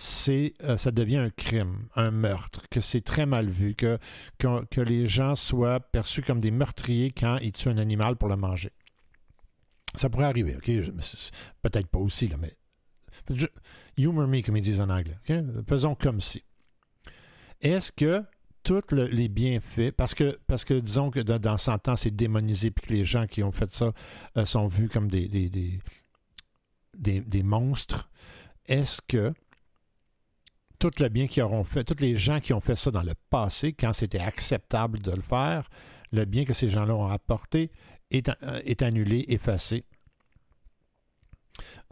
c'est 0.01 0.55
euh, 0.63 0.77
ça 0.77 0.93
devient 0.93 1.17
un 1.17 1.31
crime, 1.31 1.89
un 1.97 2.13
meurtre, 2.13 2.69
que 2.71 2.81
c'est 2.81 3.01
très 3.01 3.27
mal 3.27 3.51
vu, 3.51 3.75
que, 3.75 3.99
que, 4.39 4.81
les 4.81 5.09
gens 5.09 5.35
soient 5.35 5.81
perçus 5.81 6.23
comme 6.23 6.41
des 6.41 6.53
meurtriers 6.53 7.11
quand 7.11 7.39
ils 7.39 7.51
tuent 7.51 7.71
un 7.71 7.79
animal 7.79 8.15
pour 8.15 8.29
le 8.29 8.37
manger. 8.37 8.71
Ça 9.97 10.09
pourrait 10.09 10.27
arriver, 10.27 10.55
OK? 10.55 10.71
Peut-être 11.63 11.89
pas 11.89 11.99
aussi, 11.99 12.29
là, 12.29 12.37
mais. 12.37 12.55
humor 13.97 14.29
me, 14.29 14.41
comme 14.41 14.57
ils 14.57 14.63
disent 14.63 14.81
en 14.81 14.89
anglais. 14.89 15.19
Faisons 15.69 15.97
comme 15.97 16.21
si. 16.21 16.45
Est-ce 17.61 17.91
que 17.91 18.23
tous 18.63 18.93
les 18.93 19.29
bienfaits, 19.29 19.91
parce 19.97 20.15
que, 20.15 20.39
parce 20.47 20.65
que 20.65 20.75
disons 20.75 21.11
que 21.11 21.19
dans, 21.19 21.57
100 21.57 21.89
ans, 21.89 21.97
c'est 21.97 22.15
démonisé, 22.15 22.71
puis 22.71 22.87
que 22.87 22.93
les 22.93 23.05
gens 23.05 23.27
qui 23.27 23.43
ont 23.43 23.51
fait 23.51 23.71
ça 23.73 23.93
euh, 24.37 24.45
sont 24.45 24.69
vus 24.69 24.89
comme 24.89 25.11
des, 25.11 25.27
des, 25.27 25.49
des, 25.49 27.21
des 27.21 27.43
monstres, 27.43 28.09
est-ce 28.67 29.01
que 29.09 29.35
tout 30.79 30.91
le 30.99 31.09
bien 31.09 31.27
qu'ils 31.27 31.43
auront 31.43 31.65
fait, 31.65 31.85
tous 31.85 32.01
les 32.01 32.17
gens 32.17 32.41
qui 32.41 32.53
ont 32.53 32.61
fait 32.61 32.75
ça 32.75 32.91
dans 32.91 33.03
le 33.03 33.15
passé, 33.31 33.73
quand 33.73 33.93
c'était 33.93 34.21
acceptable 34.21 35.01
de 35.01 35.13
le 35.13 35.23
faire, 35.23 35.69
le 36.13 36.25
bien 36.25 36.45
que 36.45 36.55
ces 36.55 36.71
gens-là 36.71 36.95
ont 36.95 37.09
apporté 37.09 37.71
est, 38.11 38.31
euh, 38.43 38.75
annulé, 38.81 39.25
effacé, 39.29 39.85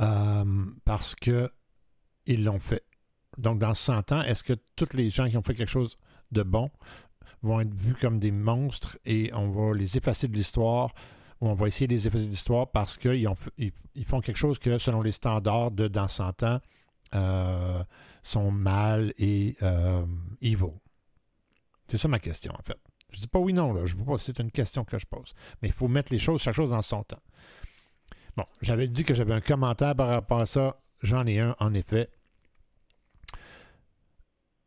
euh, 0.01 0.65
parce 0.85 1.15
qu'ils 1.15 2.45
l'ont 2.45 2.61
fait. 2.61 2.85
Donc, 3.39 3.59
dans 3.59 3.75
100 3.75 4.13
ans, 4.13 4.23
est-ce 4.23 4.43
que 4.43 4.55
tous 4.77 4.95
les 4.95 5.11
gens 5.11 5.29
qui 5.29 5.37
ont 5.37 5.43
fait 5.43 5.55
quelque 5.55 5.71
chose 5.71 5.97
de 6.33 6.43
bon 6.43 6.71
vont 7.43 7.61
être 7.61 7.75
vus 7.75 7.95
comme 7.95 8.19
des 8.19 8.31
monstres 8.31 8.99
et 9.05 9.31
on 9.35 9.51
va 9.51 9.77
les 9.77 9.97
effacer 9.97 10.27
de 10.29 10.35
l'histoire 10.35 10.95
ou 11.41 11.49
on 11.49 11.55
va 11.55 11.67
essayer 11.67 11.87
de 11.87 11.93
les 11.93 12.07
effacer 12.09 12.25
de 12.25 12.31
l'histoire 12.31 12.71
parce 12.71 12.97
qu'ils 12.97 13.29
ils, 13.59 14.05
font 14.07 14.21
quelque 14.21 14.39
chose 14.39 14.59
que, 14.59 14.79
selon 14.79 15.03
les 15.03 15.13
standards 15.13 15.71
de 15.71 15.87
dans 15.87 16.09
100 16.09 16.43
ans, 16.45 16.61
euh, 17.15 17.85
sont 18.27 18.51
mal 18.51 19.13
et 19.19 19.57
euh, 19.63 20.05
evil? 20.41 20.73
C'est 21.89 21.99
ça 21.99 22.09
ma 22.09 22.19
question, 22.19 22.53
en 22.59 22.63
fait. 22.63 22.79
Je 23.13 23.21
dis 23.21 23.29
pas 23.29 23.39
oui, 23.39 23.53
non, 23.53 23.73
là. 23.73 23.87
Je 23.87 23.95
ne 23.97 24.05
pas, 24.05 24.19
c'est 24.19 24.41
une 24.41 24.51
question 24.51 24.85
que 24.85 24.99
je 24.99 25.07
pose. 25.07 25.35
Mais 25.63 25.69
il 25.69 25.75
faut 25.75 25.89
mettre 25.89 26.13
les 26.13 26.19
choses, 26.19 26.41
chaque 26.43 26.55
chose 26.55 26.71
dans 26.71 26.83
son 26.83 27.05
temps. 27.05 27.23
Bon, 28.37 28.45
j'avais 28.61 28.89
dit 28.89 29.05
que 29.05 29.15
j'avais 29.15 29.33
un 29.33 29.41
commentaire 29.41 29.95
par 29.95 30.09
rapport 30.09 30.41
à 30.41 30.47
ça. 30.47 30.81
J'en 31.03 31.27
ai 31.27 31.39
un, 31.39 31.55
en 31.61 31.73
effet. 31.73 32.11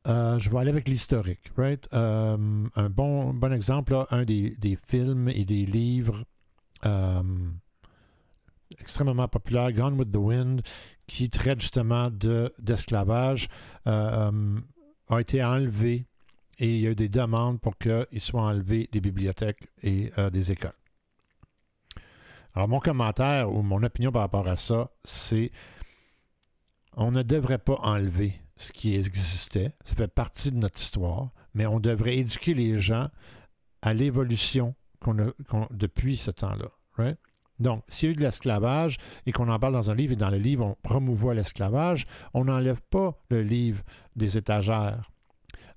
Euh, 0.08 0.40
je 0.40 0.50
vais 0.50 0.58
aller 0.58 0.70
avec 0.70 0.88
l'historique, 0.88 1.52
right? 1.58 1.88
Euh, 1.94 2.68
un 2.76 2.90
bon, 2.90 3.34
bon 3.34 3.54
exemple, 3.54 3.96
un 4.10 4.24
des, 4.24 4.78
films 4.88 5.30
et 5.30 5.44
des 5.46 5.66
livres 5.66 6.24
extrêmement 8.78 9.28
populaire, 9.28 9.72
Gone 9.72 9.98
with 9.98 10.12
the 10.12 10.18
Wind, 10.18 10.62
qui 11.08 11.30
traite 11.30 11.62
justement 11.62 12.10
d'esclavage, 12.60 13.48
euh, 13.88 14.32
euh, 14.32 14.60
a 15.10 15.20
été 15.20 15.44
enlevé 15.44 16.06
et 16.60 16.76
il 16.76 16.82
y 16.82 16.88
a 16.88 16.92
eu 16.92 16.96
des 16.96 17.10
demandes 17.10 17.60
pour 17.60 17.78
qu'il 17.78 18.20
soit 18.20 18.42
enlevé 18.42 18.90
des 18.92 19.02
bibliothèques 19.02 19.70
et 19.82 20.12
euh, 20.18 20.30
des 20.30 20.52
écoles. 20.52 20.74
Alors, 22.54 22.68
mon 22.68 22.80
commentaire 22.80 23.52
ou 23.52 23.62
mon 23.62 23.82
opinion 23.84 24.12
par 24.12 24.24
rapport 24.24 24.48
à 24.48 24.56
ça, 24.56 24.92
c'est 25.04 25.52
on 26.98 27.12
ne 27.12 27.24
devrait 27.24 27.60
pas 27.60 27.78
enlever 27.82 28.42
ce 28.58 28.74
qui 28.74 28.96
existait. 28.96 29.74
Ça 29.86 29.96
fait 29.96 30.08
partie 30.08 30.52
de 30.52 30.58
notre 30.58 30.80
histoire, 30.80 31.30
mais 31.54 31.66
on 31.66 31.80
devrait 31.80 32.18
éduquer 32.18 32.54
les 32.54 32.78
gens 32.78 33.10
à 33.82 33.94
l'évolution 33.94 34.76
qu'on 35.00 35.18
a 35.20 35.32
depuis 35.72 36.18
ce 36.18 36.32
temps-là. 36.32 36.70
Right? 36.98 37.18
Donc, 37.60 37.84
s'il 37.88 38.10
y 38.10 38.10
a 38.10 38.14
eu 38.14 38.16
de 38.16 38.22
l'esclavage 38.22 38.98
et 39.26 39.32
qu'on 39.32 39.50
en 39.50 39.60
parle 39.60 39.74
dans 39.74 39.92
un 39.92 39.96
livre 39.96 40.14
et 40.14 40.18
dans 40.18 40.30
le 40.30 40.38
livre, 40.38 40.66
on 40.66 40.76
promouvoit 40.82 41.34
l'esclavage, 41.34 42.06
on 42.34 42.46
n'enlève 42.46 42.82
pas 42.90 43.18
le 43.30 43.42
livre 43.42 43.84
des 44.16 44.38
étagères. 44.38 45.12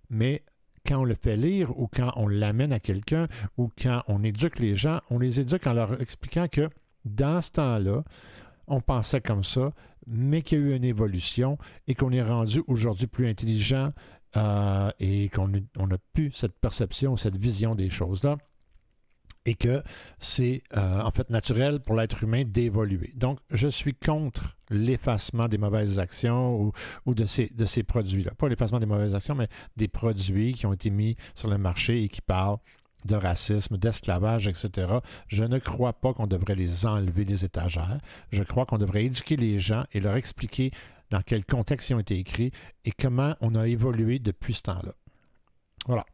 Mais 0.09 0.43
quand 0.87 1.01
on 1.01 1.05
le 1.05 1.15
fait 1.15 1.37
lire 1.37 1.77
ou 1.79 1.89
quand 1.89 2.13
on 2.17 2.29
l'amène 2.29 2.73
à 2.73 2.81
quelqu'un 2.81 3.27
ou 3.57 3.71
quand 3.81 4.03
on 4.09 4.23
éduque 4.23 4.59
les 4.59 4.77
gens, 4.77 5.01
on 5.11 5.19
les 5.19 5.41
éduque 5.41 5.67
en 5.67 5.75
leur 5.75 6.01
expliquant 6.01 6.49
que 6.49 6.69
dans 7.05 7.41
ce 7.41 7.51
temps-là, 7.53 8.05
on 8.69 8.81
pensait 8.81 9.21
comme 9.21 9.45
ça, 9.45 9.73
mais 10.07 10.43
qu'il 10.43 10.59
y 10.59 10.63
a 10.63 10.65
eu 10.67 10.77
une 10.77 10.85
évolution 10.85 11.59
et 11.89 11.95
qu'on 11.95 12.13
est 12.13 12.23
rendu 12.23 12.63
aujourd'hui 12.69 13.07
plus 13.07 13.29
intelligent 13.29 13.93
euh, 14.37 14.91
et 15.01 15.29
qu'on 15.29 15.49
n'a 15.49 15.99
plus 16.13 16.33
cette 16.33 16.59
perception, 16.59 17.17
cette 17.17 17.37
vision 17.37 17.75
des 17.75 17.91
choses-là 17.91 18.37
et 19.45 19.55
que 19.55 19.83
c'est 20.19 20.63
euh, 20.77 21.01
en 21.01 21.11
fait 21.11 21.31
naturel 21.31 21.81
pour 21.81 21.95
l'être 21.97 22.23
humain 22.23 22.45
d'évoluer. 22.45 23.13
Donc, 23.17 23.39
je 23.51 23.69
suis 23.69 23.95
contre 23.95 24.57
l'effacement 24.71 25.49
des 25.49 25.59
mauvaises 25.59 25.99
actions 25.99 26.73
ou, 27.07 27.15
de 27.15 27.25
ces, 27.25 27.49
de 27.49 27.67
ces 27.67 27.83
produits-là. 27.83 28.33
Pas 28.37 28.49
l'effacement 28.49 28.79
des 28.79 28.87
mauvaises 28.87 29.15
actions, 29.15 29.35
mais 29.35 29.49
des 29.77 29.89
produits 29.89 30.55
qui 30.55 30.67
ont 30.67 30.73
été 30.73 30.91
mis 30.91 31.17
sur 31.35 31.49
le 31.49 31.59
marché 31.59 32.05
et 32.05 32.09
qui 32.09 32.21
parlent 32.21 32.59
de 33.05 33.17
racisme, 33.17 33.77
d'esclavage, 33.77 34.47
etc. 34.47 34.99
Je 35.27 35.45
ne 35.45 35.59
crois 35.59 35.93
pas 35.93 36.13
qu'on 36.15 36.27
devrait 36.29 36.55
les 36.55 36.87
enlever 36.87 37.25
des 37.25 37.45
étagères. 37.45 37.99
Je 38.31 38.45
crois 38.45 38.65
qu'on 38.65 38.79
devrait 38.79 39.05
éduquer 39.05 39.37
les 39.37 39.59
gens 39.59 39.85
et 39.93 40.01
leur 40.01 40.17
expliquer 40.17 40.71
dans 41.11 41.21
quel 41.21 41.45
contexte 41.45 41.91
ils 41.91 41.95
ont 41.95 42.01
été 42.01 42.17
écrits 42.17 42.53
et 42.85 42.93
comment 42.93 43.35
on 43.41 43.55
a 43.55 43.67
évolué 43.67 44.19
depuis 44.19 44.55
ce 44.55 44.63
temps-là. 44.63 44.93
Voilà. 45.87 46.07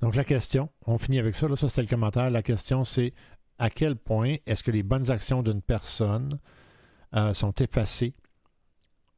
Donc 0.00 0.14
la 0.14 0.24
question, 0.24 0.70
on 0.86 0.98
finit 0.98 1.18
avec 1.18 1.34
ça, 1.34 1.48
là, 1.48 1.56
ça 1.56 1.68
c'était 1.68 1.82
le 1.82 1.88
commentaire, 1.88 2.30
la 2.30 2.42
question 2.42 2.84
c'est 2.84 3.12
à 3.58 3.70
quel 3.70 3.96
point 3.96 4.36
est-ce 4.46 4.62
que 4.62 4.70
les 4.70 4.82
bonnes 4.82 5.10
actions 5.10 5.42
d'une 5.42 5.62
personne 5.62 6.38
euh, 7.14 7.32
sont 7.32 7.52
effacées 7.52 8.14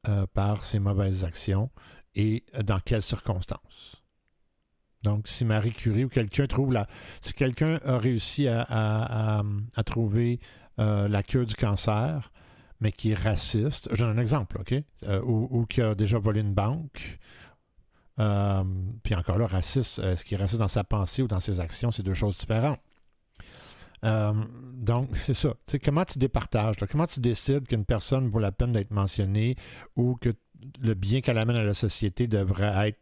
euh, 0.08 0.26
par 0.32 0.64
ses 0.64 0.78
mauvaises 0.78 1.24
actions 1.24 1.70
et 2.14 2.44
dans 2.62 2.80
quelles 2.80 3.02
circonstances? 3.02 4.02
Donc, 5.02 5.28
si 5.28 5.44
Marie 5.44 5.72
Curie 5.72 6.04
ou 6.04 6.08
quelqu'un 6.08 6.46
trouve 6.46 6.72
la. 6.72 6.88
Si 7.20 7.32
quelqu'un 7.32 7.78
a 7.84 7.98
réussi 7.98 8.48
à, 8.48 9.42
trouver 9.86 10.40
euh, 10.80 11.06
la 11.06 11.22
cure 11.22 11.46
du 11.46 11.54
cancer, 11.54 12.32
mais 12.80 12.90
qui 12.90 13.12
est 13.12 13.18
raciste, 13.18 13.88
j'ai 13.92 14.04
un 14.04 14.18
exemple, 14.18 14.58
OK? 14.60 14.74
ou, 15.24 15.66
qui 15.66 15.82
a 15.82 15.94
déjà 15.94 16.18
volé 16.18 16.40
une 16.40 16.52
banque, 16.52 17.18
euh, 18.18 18.64
puis 19.02 19.14
encore 19.14 19.38
là, 19.38 19.46
raciste, 19.46 20.00
est-ce 20.00 20.24
qu'il 20.24 20.36
est 20.36 20.40
raciste 20.40 20.58
dans 20.58 20.68
sa 20.68 20.84
pensée 20.84 21.22
ou 21.22 21.26
dans 21.26 21.40
ses 21.40 21.60
actions, 21.60 21.90
c'est 21.90 22.02
deux 22.02 22.14
choses 22.14 22.36
différentes. 22.38 22.80
Euh, 24.04 24.32
donc, 24.74 25.16
c'est 25.16 25.34
ça. 25.34 25.54
comment 25.84 26.04
tu 26.04 26.18
départages? 26.18 26.76
comment 26.90 27.06
tu 27.06 27.20
décides 27.20 27.66
qu'une 27.66 27.84
personne 27.84 28.28
vaut 28.28 28.38
la 28.38 28.52
peine 28.52 28.72
d'être 28.72 28.90
mentionnée 28.92 29.56
ou 29.96 30.16
que 30.16 30.34
le 30.80 30.94
bien 30.94 31.20
qu'elle 31.20 31.38
amène 31.38 31.56
à 31.56 31.64
la 31.64 31.74
société 31.74 32.26
devrait 32.26 32.88
être. 32.88 32.98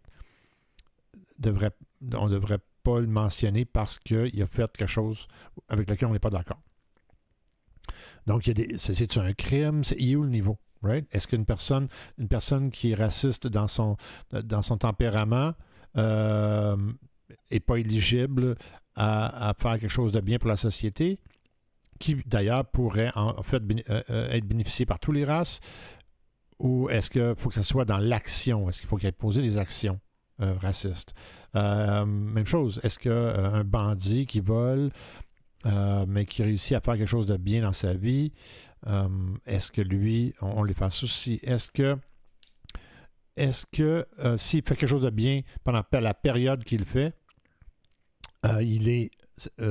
Devrait, 1.38 1.72
on 2.14 2.28
ne 2.28 2.32
devrait 2.32 2.60
pas 2.82 3.00
le 3.00 3.06
mentionner 3.06 3.64
parce 3.66 3.98
qu'il 3.98 4.42
a 4.42 4.46
fait 4.46 4.74
quelque 4.74 4.88
chose 4.88 5.28
avec 5.68 5.88
lequel 5.88 6.08
on 6.08 6.12
n'est 6.12 6.18
pas 6.18 6.30
d'accord. 6.30 6.60
Donc, 8.26 8.50
c'est 8.78 9.18
un 9.18 9.32
crime? 9.34 9.84
C'est 9.84 10.00
où 10.16 10.22
le 10.22 10.30
niveau? 10.30 10.58
Est-ce 11.10 11.26
qu'une 11.28 11.44
personne, 11.44 11.88
une 12.18 12.28
personne 12.28 12.70
qui 12.70 12.92
est 12.92 12.94
raciste 12.94 13.46
dans 13.46 13.68
son, 13.68 13.96
tempérament 14.78 15.54
n'est 15.94 16.02
euh, 16.02 16.76
pas 17.66 17.76
éligible 17.76 18.56
à, 18.94 19.54
faire 19.58 19.78
quelque 19.78 19.88
chose 19.88 20.12
de 20.12 20.20
bien 20.20 20.38
pour 20.38 20.48
la 20.48 20.56
société, 20.56 21.18
qui 21.98 22.16
d'ailleurs 22.26 22.64
pourrait 22.64 23.10
en 23.14 23.42
fait 23.42 23.62
euh, 23.62 24.02
euh, 24.10 24.30
être 24.30 24.46
bénéficié 24.46 24.86
par 24.86 24.98
tous 24.98 25.12
les 25.12 25.24
races, 25.24 25.60
ou 26.58 26.88
est-ce 26.88 27.10
qu'il 27.10 27.34
faut 27.36 27.50
que 27.50 27.54
ce 27.54 27.62
soit 27.62 27.84
dans 27.84 27.98
l'action? 27.98 28.68
Est-ce 28.68 28.80
qu'il 28.80 28.88
faut 28.88 28.96
qu'il 28.96 29.08
ait 29.08 29.12
posé 29.12 29.42
des 29.42 29.58
actions 29.58 30.00
racistes? 30.38 31.14
même 31.54 32.46
chose, 32.46 32.80
est-ce 32.82 32.98
qu'un 32.98 33.64
bandit 33.64 34.26
qui 34.26 34.40
vole, 34.40 34.90
mais 36.06 36.26
qui 36.26 36.42
réussit 36.42 36.76
à 36.76 36.80
faire 36.80 36.96
quelque 36.96 37.08
chose 37.08 37.26
de 37.26 37.36
bien 37.38 37.62
dans 37.62 37.72
sa 37.72 37.94
vie, 37.94 38.32
est-ce 39.46 39.72
que 39.72 39.80
lui, 39.80 40.34
on, 40.40 40.62
les 40.62 40.74
fasse 40.74 41.02
aussi? 41.02 41.40
Est-ce 41.42 41.70
que, 41.70 41.96
est-ce 43.36 43.66
que 43.66 44.06
euh, 44.20 44.36
s'il 44.36 44.62
fait 44.62 44.76
quelque 44.76 44.88
chose 44.88 45.02
de 45.02 45.10
bien 45.10 45.42
pendant 45.64 45.82
la 45.92 46.14
période 46.14 46.62
qu'il 46.64 46.84
fait, 46.84 47.14
euh, 48.44 48.62
il 48.62 48.88
est 48.88 49.10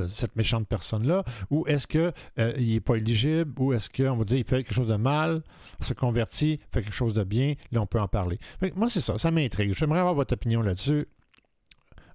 cette 0.08 0.36
méchante 0.36 0.68
personne-là, 0.68 1.24
ou 1.50 1.66
est-ce 1.66 1.88
qu'il 1.88 2.14
n'est 2.38 2.80
pas 2.80 2.98
éligible, 2.98 3.52
ou 3.58 3.74
est-ce 3.74 3.90
qu'on 3.90 4.16
va 4.16 4.24
dire 4.24 4.38
qu'il 4.38 4.46
fait 4.46 4.64
quelque 4.64 4.76
chose 4.76 4.88
de 4.88 4.96
mal, 4.96 5.42
se 5.80 5.96
convertit, 5.96 6.60
fait 6.72 6.84
quelque 6.84 6.94
chose 6.94 7.16
de 7.16 7.24
bien, 7.24 7.56
là 7.72 7.82
on 7.82 7.88
peut 7.88 8.00
en 8.00 8.08
parler. 8.08 8.38
moi 8.76 8.90
c'est 8.90 9.02
ça, 9.02 9.18
ça 9.18 9.32
m'intrigue. 9.32 9.74
J'aimerais 9.74 10.02
avoir 10.02 10.14
votre 10.14 10.36
opinion 10.36 10.62
là-dessus. 10.62 11.08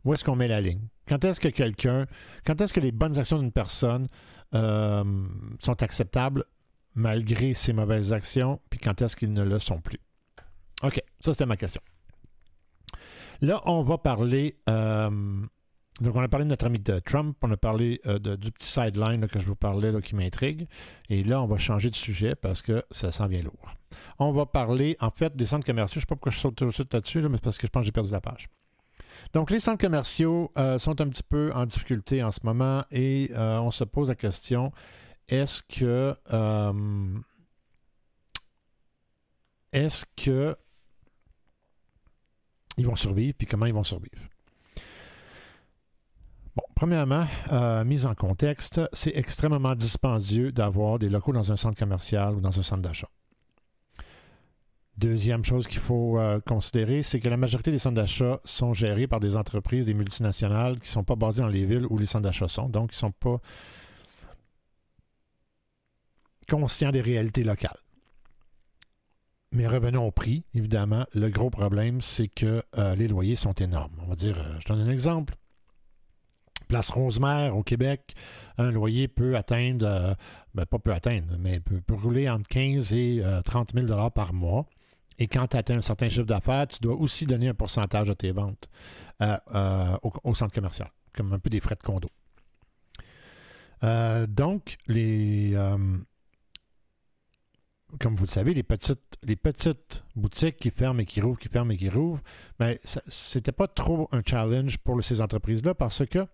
Où 0.04 0.14
est-ce 0.14 0.22
qu'on 0.22 0.36
met 0.36 0.46
la 0.46 0.60
ligne? 0.60 0.86
Quand 1.08 1.24
est-ce 1.24 1.40
que 1.40 1.48
quelqu'un, 1.48 2.06
quand 2.46 2.60
est-ce 2.60 2.72
que 2.72 2.78
les 2.78 2.92
bonnes 2.92 3.18
actions 3.18 3.40
d'une 3.40 3.50
personne 3.50 4.06
sont 4.52 5.82
acceptables? 5.82 6.44
Malgré 6.94 7.54
ses 7.54 7.72
mauvaises 7.72 8.12
actions, 8.12 8.60
puis 8.70 8.78
quand 8.78 9.00
est-ce 9.02 9.16
qu'ils 9.16 9.32
ne 9.32 9.42
le 9.42 9.58
sont 9.58 9.80
plus. 9.80 10.00
OK, 10.82 11.02
ça 11.20 11.32
c'était 11.32 11.46
ma 11.46 11.56
question. 11.56 11.80
Là, 13.42 13.62
on 13.64 13.82
va 13.82 13.98
parler. 13.98 14.56
Euh, 14.68 15.10
donc, 16.00 16.16
on 16.16 16.22
a 16.22 16.28
parlé 16.28 16.44
de 16.44 16.50
notre 16.50 16.66
ami 16.66 16.78
de 16.78 16.98
Trump, 16.98 17.36
on 17.42 17.50
a 17.50 17.56
parlé 17.56 18.00
euh, 18.06 18.18
du 18.18 18.50
petit 18.52 18.66
sideline 18.66 19.26
que 19.28 19.38
je 19.38 19.46
vous 19.46 19.56
parlais 19.56 19.92
là, 19.92 20.00
qui 20.00 20.14
m'intrigue. 20.14 20.66
Et 21.10 21.22
là, 21.22 21.42
on 21.42 21.46
va 21.46 21.58
changer 21.58 21.90
de 21.90 21.94
sujet 21.94 22.34
parce 22.34 22.62
que 22.62 22.82
ça 22.90 23.10
s'en 23.10 23.26
vient 23.26 23.42
lourd. 23.42 23.74
On 24.18 24.32
va 24.32 24.46
parler, 24.46 24.96
en 25.00 25.10
fait, 25.10 25.36
des 25.36 25.46
centres 25.46 25.66
commerciaux. 25.66 25.94
Je 25.94 25.98
ne 25.98 26.02
sais 26.02 26.06
pas 26.06 26.14
pourquoi 26.14 26.32
je 26.32 26.38
saute 26.38 26.56
tout 26.56 26.66
de 26.66 26.70
suite 26.70 26.92
là-dessus, 26.92 27.20
mais 27.22 27.36
c'est 27.36 27.44
parce 27.44 27.58
que 27.58 27.66
je 27.66 27.70
pense 27.70 27.82
que 27.82 27.86
j'ai 27.86 27.92
perdu 27.92 28.12
la 28.12 28.20
page. 28.20 28.48
Donc, 29.34 29.50
les 29.50 29.58
centres 29.58 29.80
commerciaux 29.80 30.50
euh, 30.56 30.78
sont 30.78 30.98
un 31.00 31.08
petit 31.08 31.22
peu 31.22 31.50
en 31.54 31.66
difficulté 31.66 32.22
en 32.22 32.30
ce 32.30 32.40
moment 32.44 32.82
et 32.90 33.30
on 33.36 33.70
se 33.70 33.84
pose 33.84 34.08
la 34.08 34.14
question 34.14 34.70
est-ce 35.30 35.62
que 35.62 36.14
euh, 36.32 37.18
est-ce 39.72 40.04
que 40.16 40.56
ils 42.76 42.86
vont 42.86 42.96
survivre, 42.96 43.34
puis 43.36 43.46
comment 43.46 43.66
ils 43.66 43.74
vont 43.74 43.84
survivre? 43.84 44.22
Bon, 46.56 46.64
premièrement, 46.74 47.26
euh, 47.52 47.84
mise 47.84 48.06
en 48.06 48.14
contexte, 48.14 48.80
c'est 48.92 49.14
extrêmement 49.14 49.74
dispendieux 49.74 50.50
d'avoir 50.50 50.98
des 50.98 51.08
locaux 51.08 51.32
dans 51.32 51.52
un 51.52 51.56
centre 51.56 51.78
commercial 51.78 52.34
ou 52.34 52.40
dans 52.40 52.58
un 52.58 52.62
centre 52.62 52.82
d'achat. 52.82 53.08
Deuxième 54.96 55.44
chose 55.44 55.66
qu'il 55.66 55.78
faut 55.78 56.18
euh, 56.18 56.40
considérer, 56.40 57.02
c'est 57.02 57.20
que 57.20 57.28
la 57.28 57.36
majorité 57.36 57.70
des 57.70 57.78
centres 57.78 57.94
d'achat 57.94 58.40
sont 58.44 58.74
gérés 58.74 59.06
par 59.06 59.20
des 59.20 59.36
entreprises, 59.36 59.86
des 59.86 59.94
multinationales 59.94 60.74
qui 60.80 60.88
ne 60.88 60.92
sont 60.92 61.04
pas 61.04 61.16
basées 61.16 61.42
dans 61.42 61.48
les 61.48 61.64
villes 61.64 61.86
où 61.88 61.96
les 61.96 62.06
centres 62.06 62.24
d'achat 62.24 62.48
sont, 62.48 62.68
donc 62.68 62.92
ils 62.92 62.96
ne 62.96 62.98
sont 62.98 63.12
pas 63.12 63.40
conscient 66.50 66.90
des 66.90 67.00
réalités 67.00 67.44
locales. 67.44 67.78
Mais 69.52 69.66
revenons 69.66 70.06
au 70.06 70.10
prix, 70.10 70.44
évidemment. 70.54 71.06
Le 71.14 71.28
gros 71.28 71.50
problème, 71.50 72.00
c'est 72.00 72.28
que 72.28 72.62
euh, 72.78 72.94
les 72.94 73.08
loyers 73.08 73.36
sont 73.36 73.52
énormes. 73.52 73.94
On 74.02 74.06
va 74.06 74.14
dire, 74.14 74.38
euh, 74.38 74.58
je 74.60 74.68
donne 74.68 74.80
un 74.80 74.90
exemple. 74.90 75.34
Place 76.68 76.90
Rosemère 76.90 77.56
au 77.56 77.64
Québec, 77.64 78.14
un 78.58 78.70
loyer 78.70 79.08
peut 79.08 79.36
atteindre, 79.36 79.86
euh, 79.86 80.14
ben, 80.54 80.66
pas 80.66 80.78
peut 80.78 80.92
atteindre, 80.92 81.36
mais 81.38 81.58
peut, 81.58 81.82
rouler 81.94 82.30
entre 82.30 82.48
15 82.48 82.92
et 82.92 83.22
30 83.44 83.72
000 83.74 84.10
par 84.10 84.32
mois. 84.32 84.66
Et 85.18 85.26
quand 85.26 85.48
tu 85.48 85.56
atteins 85.56 85.78
un 85.78 85.82
certain 85.82 86.08
chiffre 86.08 86.26
d'affaires, 86.26 86.68
tu 86.68 86.78
dois 86.80 86.94
aussi 86.94 87.26
donner 87.26 87.48
un 87.48 87.54
pourcentage 87.54 88.06
de 88.06 88.14
tes 88.14 88.30
ventes 88.30 88.70
au, 89.20 90.12
au, 90.22 90.34
centre 90.34 90.54
commercial, 90.54 90.88
comme 91.12 91.32
un 91.32 91.40
peu 91.40 91.50
des 91.50 91.60
frais 91.60 91.74
de 91.74 91.82
condo. 91.82 92.08
donc, 94.28 94.78
les, 94.86 95.56
comme 97.98 98.14
vous 98.14 98.24
le 98.24 98.30
savez, 98.30 98.54
les 98.54 98.62
petites, 98.62 99.18
les 99.22 99.36
petites 99.36 100.04
boutiques 100.14 100.56
qui 100.56 100.70
ferment 100.70 101.00
et 101.00 101.06
qui 101.06 101.20
rouvrent, 101.20 101.38
qui 101.38 101.48
ferment 101.48 101.72
et 101.72 101.76
qui 101.76 101.88
rouvrent, 101.88 102.22
mais 102.58 102.74
ben, 102.74 103.00
c'était 103.08 103.52
pas 103.52 103.68
trop 103.68 104.08
un 104.12 104.22
challenge 104.24 104.78
pour 104.78 105.02
ces 105.02 105.20
entreprises-là 105.20 105.74
parce 105.74 106.04
que 106.06 106.26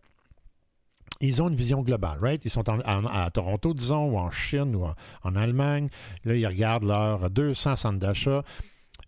ils 1.20 1.42
ont 1.42 1.48
une 1.48 1.54
vision 1.54 1.82
globale, 1.82 2.18
right? 2.20 2.44
Ils 2.44 2.50
sont 2.50 2.64
à 2.68 3.30
Toronto, 3.30 3.72
disons, 3.72 4.10
ou 4.10 4.18
en 4.18 4.30
Chine, 4.30 4.76
ou 4.76 4.86
en, 5.22 5.36
Allemagne. 5.36 5.88
Là, 6.24 6.34
ils 6.34 6.46
regardent 6.46 6.84
leurs 6.84 7.30
200 7.30 7.76
centres 7.76 7.98
d'achat. 7.98 8.42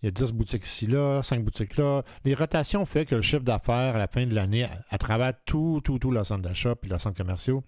Il 0.02 0.06
y 0.06 0.08
a 0.08 0.10
10 0.12 0.32
boutiques 0.32 0.64
ici, 0.64 0.86
là, 0.86 1.22
5 1.22 1.44
boutiques 1.44 1.76
là. 1.76 2.02
Les 2.24 2.34
rotations 2.34 2.86
font 2.86 3.04
que 3.04 3.16
le 3.16 3.22
chiffre 3.22 3.42
d'affaires 3.42 3.96
à 3.96 3.98
la 3.98 4.06
fin 4.06 4.26
de 4.26 4.34
l'année, 4.34 4.66
à, 4.90 4.98
travers 4.98 5.32
tout, 5.44 5.80
tout, 5.82 5.98
tout 5.98 6.10
leur 6.12 6.24
centre 6.24 6.42
d'achat 6.42 6.76
puis 6.76 6.88
leurs 6.88 7.00
centres 7.00 7.16
commerciaux, 7.16 7.64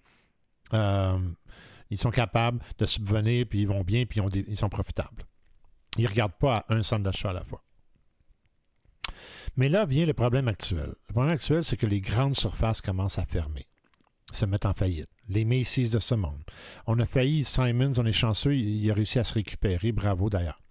euh, 0.73 1.17
ils 1.91 1.97
sont 1.97 2.09
capables 2.09 2.59
de 2.79 2.85
subvenir, 2.85 3.45
puis 3.47 3.59
ils 3.59 3.67
vont 3.67 3.83
bien, 3.83 4.05
puis 4.05 4.21
ils, 4.47 4.57
sont 4.57 4.69
profitables. 4.69 5.23
Ils 5.97 6.05
ne 6.05 6.09
regardent 6.09 6.37
pas 6.39 6.57
à 6.57 6.73
un 6.73 6.81
centre 6.81 7.03
d'achat 7.03 7.29
à 7.29 7.33
la 7.33 7.43
fois. 7.43 7.61
Mais 9.57 9.67
là 9.67 9.85
vient 9.85 10.05
le 10.05 10.13
problème 10.13 10.47
actuel. 10.47 10.95
Le 11.09 11.13
problème 11.13 11.33
actuel, 11.33 11.63
c'est 11.63 11.75
que 11.75 11.85
les 11.85 11.99
grandes 11.99 12.35
surfaces 12.35 12.79
commencent 12.79 13.19
à 13.19 13.25
fermer, 13.25 13.67
se 14.31 14.45
mettent 14.45 14.65
en 14.65 14.73
faillite. 14.73 15.09
Les 15.27 15.43
Macy's 15.43 15.89
de 15.89 15.99
ce 15.99 16.15
monde. 16.15 16.41
On 16.87 16.97
a 16.99 17.05
failli, 17.05 17.43
Simons, 17.43 17.93
on 17.97 18.05
est 18.05 18.13
chanceux, 18.13 18.55
il, 18.55 18.89
a 18.89 18.93
réussi 18.93 19.19
à 19.19 19.25
se 19.25 19.33
récupérer, 19.33 19.91
bravo 19.91 20.29
d'ailleurs. 20.29 20.61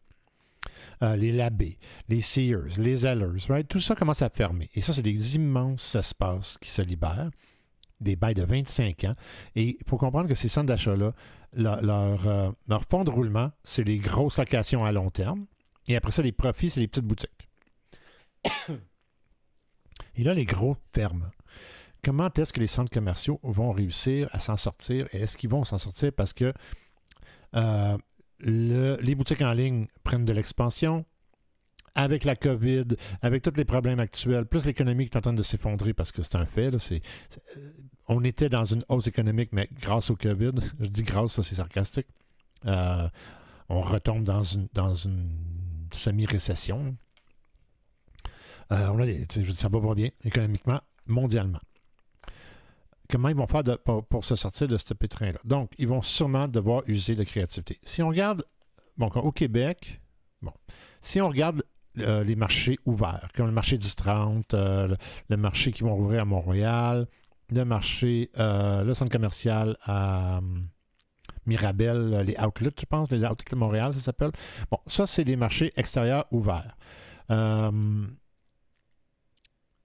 euh, 1.02 1.16
les 1.16 1.32
Labés, 1.32 1.78
les 2.08 2.22
Sears, 2.22 2.78
les 2.78 2.96
Zellers, 2.96 3.64
tout 3.68 3.80
ça 3.80 3.94
commence 3.94 4.22
à 4.22 4.30
fermer. 4.30 4.70
Et 4.74 4.80
ça, 4.80 4.94
c'est 4.94 5.02
des 5.02 5.36
immenses 5.36 5.94
espaces 5.94 6.56
qui 6.58 6.70
se 6.70 6.80
libèrent, 6.80 7.30
des 8.00 8.16
bails 8.16 8.34
de 8.34 8.44
25 8.44 9.04
ans. 9.04 9.14
Et 9.56 9.78
faut 9.88 9.96
comprendre 9.96 10.28
que 10.28 10.34
ces 10.34 10.48
centres 10.48 10.66
d'achat-là, 10.66 11.12
leur, 11.54 12.26
euh, 12.26 12.50
leur 12.68 12.86
de 13.04 13.10
roulement, 13.10 13.50
c'est 13.64 13.84
les 13.84 13.98
grosses 13.98 14.38
locations 14.38 14.84
à 14.84 14.92
long 14.92 15.10
terme. 15.10 15.46
Et 15.88 15.96
après 15.96 16.12
ça, 16.12 16.22
les 16.22 16.32
profits, 16.32 16.70
c'est 16.70 16.80
les 16.80 16.88
petites 16.88 17.06
boutiques. 17.06 17.48
Et 20.16 20.24
là, 20.24 20.34
les 20.34 20.44
gros 20.44 20.76
ferment. 20.94 21.30
Comment 22.02 22.30
est-ce 22.32 22.52
que 22.52 22.60
les 22.60 22.66
centres 22.66 22.90
commerciaux 22.90 23.38
vont 23.42 23.72
réussir 23.72 24.28
à 24.32 24.38
s'en 24.38 24.56
sortir? 24.56 25.06
Et 25.12 25.20
est-ce 25.22 25.36
qu'ils 25.36 25.50
vont 25.50 25.64
s'en 25.64 25.78
sortir 25.78 26.12
parce 26.12 26.32
que 26.32 26.52
euh, 27.54 27.98
le- 28.38 28.96
les 29.02 29.14
boutiques 29.14 29.42
en 29.42 29.52
ligne 29.52 29.86
prennent 30.02 30.24
de 30.24 30.32
l'expansion? 30.32 31.04
Avec 31.96 32.24
la 32.24 32.36
COVID, 32.36 32.86
avec 33.20 33.42
tous 33.42 33.56
les 33.56 33.64
problèmes 33.64 33.98
actuels, 33.98 34.46
plus 34.46 34.64
l'économie 34.66 35.06
qui 35.08 35.10
est 35.10 35.18
en 35.18 35.22
train 35.22 35.32
de 35.32 35.42
s'effondrer 35.42 35.92
parce 35.92 36.12
que 36.12 36.22
c'est 36.22 36.36
un 36.36 36.46
fait, 36.46 36.70
là, 36.70 36.78
c'est, 36.78 37.02
on 38.08 38.24
était 38.24 38.48
dans 38.48 38.64
une 38.64 38.84
hausse 38.88 39.06
économique, 39.06 39.50
mais 39.52 39.68
grâce 39.80 40.10
au 40.10 40.16
COVID, 40.16 40.52
je 40.80 40.86
dis 40.86 41.02
grâce, 41.02 41.32
ça 41.32 41.42
c'est 41.42 41.54
sarcastique, 41.54 42.08
euh, 42.66 43.08
on 43.68 43.80
retombe 43.80 44.24
dans 44.24 44.42
une, 44.42 44.68
semi-récession. 45.92 46.96
Euh, 48.72 48.88
on 48.92 49.00
a 49.00 49.06
des- 49.06 49.26
ça 49.52 49.68
va 49.68 49.80
pas 49.80 49.94
bien 49.94 50.10
économiquement, 50.24 50.80
mondialement. 51.06 51.58
Comment 53.08 53.28
ils 53.28 53.34
vont 53.34 53.48
faire 53.48 53.64
pour, 54.08 54.24
se 54.24 54.36
sortir 54.36 54.68
de 54.68 54.76
ce 54.76 54.94
pétrin-là? 54.94 55.40
Donc, 55.44 55.72
ils 55.78 55.88
vont 55.88 56.02
sûrement 56.02 56.46
devoir 56.46 56.84
user 56.86 57.16
de 57.16 57.24
créativité. 57.24 57.78
Si 57.82 58.02
on 58.02 58.08
regarde, 58.08 58.44
au 59.00 59.32
Québec, 59.32 60.00
bon, 60.42 60.52
si 61.00 61.20
on 61.20 61.28
regarde 61.28 61.64
euh, 61.98 62.22
les 62.22 62.36
marchés 62.36 62.78
ouverts, 62.86 63.30
comme 63.34 63.46
le 63.46 63.52
marché 63.52 63.76
10-30, 63.76 64.54
euh, 64.54 64.86
le, 64.88 64.96
le 65.28 65.36
marché 65.36 65.72
qui 65.72 65.82
vont 65.82 65.96
rouvrir 65.96 66.22
à 66.22 66.24
Montréal, 66.24 67.08
le 67.52 67.64
marché, 67.64 68.30
euh, 68.38 68.84
le 68.84 68.94
centre 68.94 69.10
commercial 69.12 69.76
à 69.82 70.38
hum, 70.38 70.68
Mirabel, 71.46 71.96
euh, 72.14 72.22
les 72.22 72.36
outlets, 72.38 72.70
je 72.78 72.86
pense, 72.86 73.10
les 73.10 73.24
outlets 73.24 73.50
de 73.50 73.56
Montréal, 73.56 73.92
ça 73.94 74.00
s'appelle. 74.00 74.30
Bon, 74.70 74.78
ça, 74.86 75.06
c'est 75.06 75.24
des 75.24 75.36
marchés 75.36 75.72
extérieurs 75.76 76.26
ouverts. 76.30 76.76
Euh, 77.30 78.06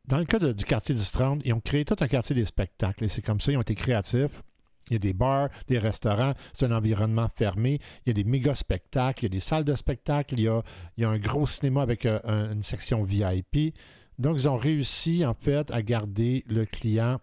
dans 0.08 0.18
le 0.20 0.26
cas 0.26 0.38
de- 0.40 0.52
du 0.52 0.66
quartier 0.66 0.94
10-30, 0.94 1.42
ils 1.46 1.54
ont 1.54 1.60
créé 1.60 1.84
tout 1.86 1.96
un 2.00 2.08
quartier 2.08 2.36
des 2.36 2.46
spectacles. 2.46 3.04
Et 3.06 3.08
c'est 3.08 3.22
comme 3.22 3.40
ça, 3.40 3.52
ils 3.52 3.58
ont 3.58 3.62
été 3.62 3.76
créatifs. 3.76 4.44
Il 4.90 4.94
y 4.94 4.96
a 4.98 5.00
des 5.00 5.14
bars, 5.14 5.50
des 5.68 5.80
restaurants, 5.80 6.34
c'est 6.54 6.68
un 6.68 6.72
environnement 6.72 7.28
fermé. 7.36 7.80
Il 8.06 8.10
y 8.10 8.12
a 8.12 8.14
des 8.14 8.24
méga 8.24 8.54
spectacles, 8.54 9.22
il 9.22 9.24
y 9.24 9.26
a 9.26 9.30
des 9.30 9.40
salles 9.40 9.64
de 9.64 9.74
spectacle, 9.74 10.36
il 10.38 10.42
y 10.42 10.48
a, 10.48 10.62
il 10.98 11.02
y 11.02 11.06
a 11.06 11.10
un 11.10 11.18
gros 11.18 11.48
cinéma 11.48 11.82
avec 11.82 12.06
euh, 12.06 12.20
un- 12.24 12.52
une 12.54 12.62
section 12.62 13.04
VIP. 13.04 13.74
Donc, 14.20 14.36
ils 14.38 14.48
ont 14.48 14.58
réussi, 14.58 15.26
en 15.26 15.34
fait, 15.34 15.72
à 15.72 15.82
garder 15.82 16.44
le 16.48 16.66
client 16.66 17.20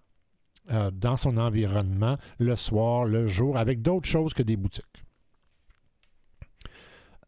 euh, 0.70 0.92
dans 0.92 1.16
son 1.16 1.38
environnement 1.38 2.18
le 2.38 2.54
soir, 2.54 3.04
le 3.04 3.26
jour, 3.26 3.58
avec 3.58 3.82
d'autres 3.82 4.08
choses 4.08 4.32
que 4.32 4.44
des 4.44 4.56
boutiques. 4.56 5.04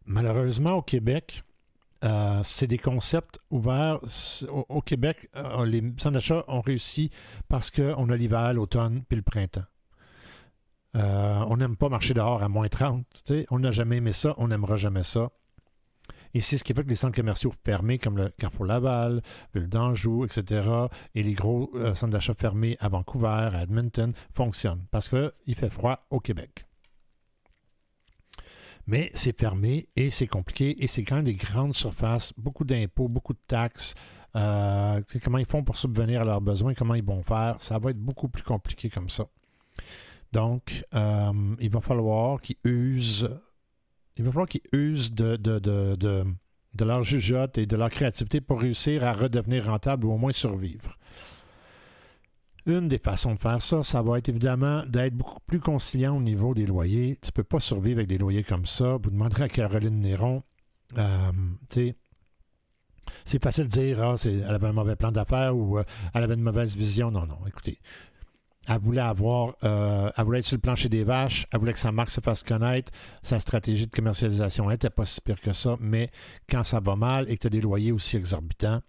Malheureusement, 0.07 0.75
au 0.75 0.83
Québec, 0.83 1.42
euh, 2.05 2.40
c'est 2.44 2.68
des 2.68 2.79
concepts 2.79 3.40
ouverts. 3.51 3.99
Au, 4.49 4.81
Québec, 4.83 5.29
euh, 5.35 5.66
les 5.66 5.81
centres 5.99 6.12
d'achat 6.12 6.44
ont 6.47 6.61
réussi 6.61 7.11
parce 7.49 7.73
qu'on 7.73 8.09
a 8.09 8.16
l'hiver, 8.16 8.55
l'automne 8.55 9.03
puis 9.09 9.16
le 9.16 9.23
printemps. 9.23 9.64
On 10.97 11.57
n'aime 11.57 11.77
pas 11.77 11.88
marcher 11.88 12.14
dehors 12.14 12.40
à 12.40 12.49
moins 12.49 12.68
30. 12.68 13.05
tu 13.12 13.20
sais. 13.25 13.47
On 13.51 13.59
n'a 13.59 13.73
jamais 13.73 13.97
aimé 13.97 14.12
ça, 14.12 14.35
on 14.37 14.47
n'aimera 14.47 14.77
jamais 14.77 15.03
ça. 15.03 15.31
Et 16.35 16.40
c'est 16.40 16.59
ce 16.59 16.64
qui 16.64 16.75
fait 16.75 16.83
que 16.83 16.88
les 16.88 16.97
centres 16.97 17.16
commerciaux 17.16 17.53
fermés, 17.64 17.99
comme 17.99 18.16
le 18.16 18.29
Carrefour 18.31 18.66
Laval, 18.66 19.23
Ville 19.55 19.68
d'Anjou, 19.68 20.25
etc., 20.25 20.68
et 21.14 21.23
les 21.23 21.33
gros 21.33 21.70
euh, 21.77 21.94
centres 21.94 22.12
d'achat 22.12 22.35
fermés 22.35 22.77
à 22.81 22.88
Vancouver, 22.88 23.51
à 23.53 23.62
Edmonton, 23.62 24.12
fonctionnent 24.33 24.85
parce 24.90 25.09
qu'il 25.09 25.55
fait 25.55 25.70
froid 25.70 26.07
au 26.11 26.20
Québec. 26.20 26.66
Mais 28.87 29.11
c'est 29.14 29.38
fermé 29.38 29.88
et 29.97 30.11
c'est 30.11 30.27
compliqué 30.27 30.83
et 30.83 30.87
c'est 30.87 31.05
quand 31.05 31.16
même 31.16 31.25
des 31.25 31.35
grandes 31.35 31.73
surfaces, 31.73 32.33
beaucoup 32.37 32.64
d'impôts, 32.64 33.09
beaucoup 33.09 33.33
de 33.33 33.40
taxes. 33.47 33.94
Euh, 34.37 35.01
comment 35.23 35.38
ils 35.38 35.47
font 35.47 35.62
pour 35.62 35.77
subvenir 35.77 36.23
à 36.23 36.25
leurs 36.25 36.40
besoins, 36.40 36.75
comment 36.75 36.94
ils 36.94 37.05
vont 37.05 37.23
faire, 37.23 37.57
ça 37.61 37.79
va 37.79 37.90
être 37.90 38.01
beaucoup 38.01 38.29
plus 38.29 38.42
compliqué 38.42 38.90
comme 38.90 39.09
ça. 39.09 39.27
Donc, 40.33 40.85
euh, 40.94 41.55
il 41.61 41.70
va 41.70 41.81
falloir 41.81 42.40
qu'ils 42.40 42.57
usent, 42.64 43.31
il 44.16 44.24
va 44.24 44.31
falloir 44.31 44.48
qu'ils 44.48 44.62
usent 44.72 45.12
de, 45.12 45.37
de, 45.37 45.59
de, 45.59 45.96
de, 45.96 46.85
leur 46.85 47.03
jugeote 47.03 47.59
et 47.59 47.66
de 47.66 47.77
leur 47.77 47.90
créativité 47.90 48.40
pour 48.40 48.61
réussir 48.61 49.05
à 49.05 49.12
redevenir 49.12 49.66
rentable 49.66 50.07
ou 50.07 50.12
au 50.12 50.18
moins 50.18 50.33
survivre. 50.33 50.96
Une 52.66 52.88
des 52.88 52.98
façons 52.98 53.35
de 53.35 53.38
faire 53.38 53.61
ça, 53.61 53.83
ça 53.83 54.00
va 54.00 54.18
être 54.18 54.31
évidemment 54.31 54.85
d'être 54.87 55.14
beaucoup 55.14 55.40
plus 55.46 55.61
conciliant 55.61 56.16
au 56.16 56.22
niveau 56.22 56.55
des 56.55 56.66
loyers. 56.66 57.18
Tu 57.20 57.29
ne 57.29 57.33
peux 57.33 57.44
pas 57.44 57.61
survivre 57.61 57.98
avec 57.98 58.09
des 58.09 58.16
loyers 58.16 58.44
comme 58.44 58.64
ça. 58.64 58.96
Vous 59.03 59.11
demanderez 59.11 59.44
à 59.44 59.48
Caroline 59.48 60.00
Néron, 60.00 60.42
euh, 60.96 61.33
c'est 63.24 63.42
facile 63.42 63.66
de 63.66 63.70
dire, 63.70 64.03
ah, 64.03 64.14
elle 64.24 64.44
avait 64.44 64.68
un 64.68 64.72
mauvais 64.72 64.96
plan 64.96 65.12
d'affaires 65.12 65.57
ou 65.57 65.79
euh, 65.79 65.85
elle 66.14 66.22
avait 66.22 66.35
une 66.35 66.42
mauvaise 66.42 66.77
vision. 66.77 67.11
Non, 67.11 67.27
non, 67.27 67.38
écoutez. 67.46 67.79
Elle 68.68 68.79
voulait 68.79 69.00
avoir, 69.00 69.55
euh, 69.64 70.11
elle 70.16 70.24
voulait 70.24 70.38
être 70.38 70.44
sur 70.44 70.57
le 70.57 70.61
plancher 70.61 70.88
des 70.88 71.05
vaches, 71.05 71.46
elle 71.53 71.61
voulait 71.61 71.72
que 71.72 71.79
sa 71.79 71.92
marque 71.92 72.11
se 72.11 72.20
fasse 72.20 72.42
connaître, 72.42 72.92
sa 73.22 73.38
stratégie 73.38 73.87
de 73.87 73.90
commercialisation 73.90 74.68
n'était 74.70 74.90
pas 74.90 75.05
si 75.05 75.20
pire 75.20 75.40
que 75.40 75.53
ça, 75.53 75.77
mais 75.81 76.11
quand 76.48 76.62
ça 76.62 76.81
va 76.81 76.96
mal 76.96 77.29
et 77.29 77.37
que 77.37 77.42
tu 77.42 77.46
as 77.48 77.50
des 77.50 77.61
loyers 77.61 77.92
aussi 77.92 78.16
exorbitants, 78.16 78.81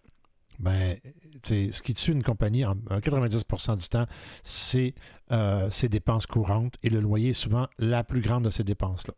ben, 0.60 0.98
ce 1.44 1.82
qui 1.82 1.94
tue 1.94 2.12
une 2.12 2.24
compagnie 2.24 2.64
en 2.64 2.78
en 2.90 3.00
90% 3.00 3.78
du 3.78 3.88
temps, 3.90 4.06
c'est 4.44 4.94
euh, 5.32 5.70
ses 5.70 5.90
dépenses 5.90 6.26
courantes 6.26 6.76
et 6.82 6.90
le 6.90 7.02
loyer 7.02 7.30
est 7.30 7.34
souvent 7.34 7.68
la 7.78 8.04
plus 8.06 8.22
grande 8.22 8.46
de 8.46 8.50
ces 8.50 8.64
dépenses-là. 8.64 9.14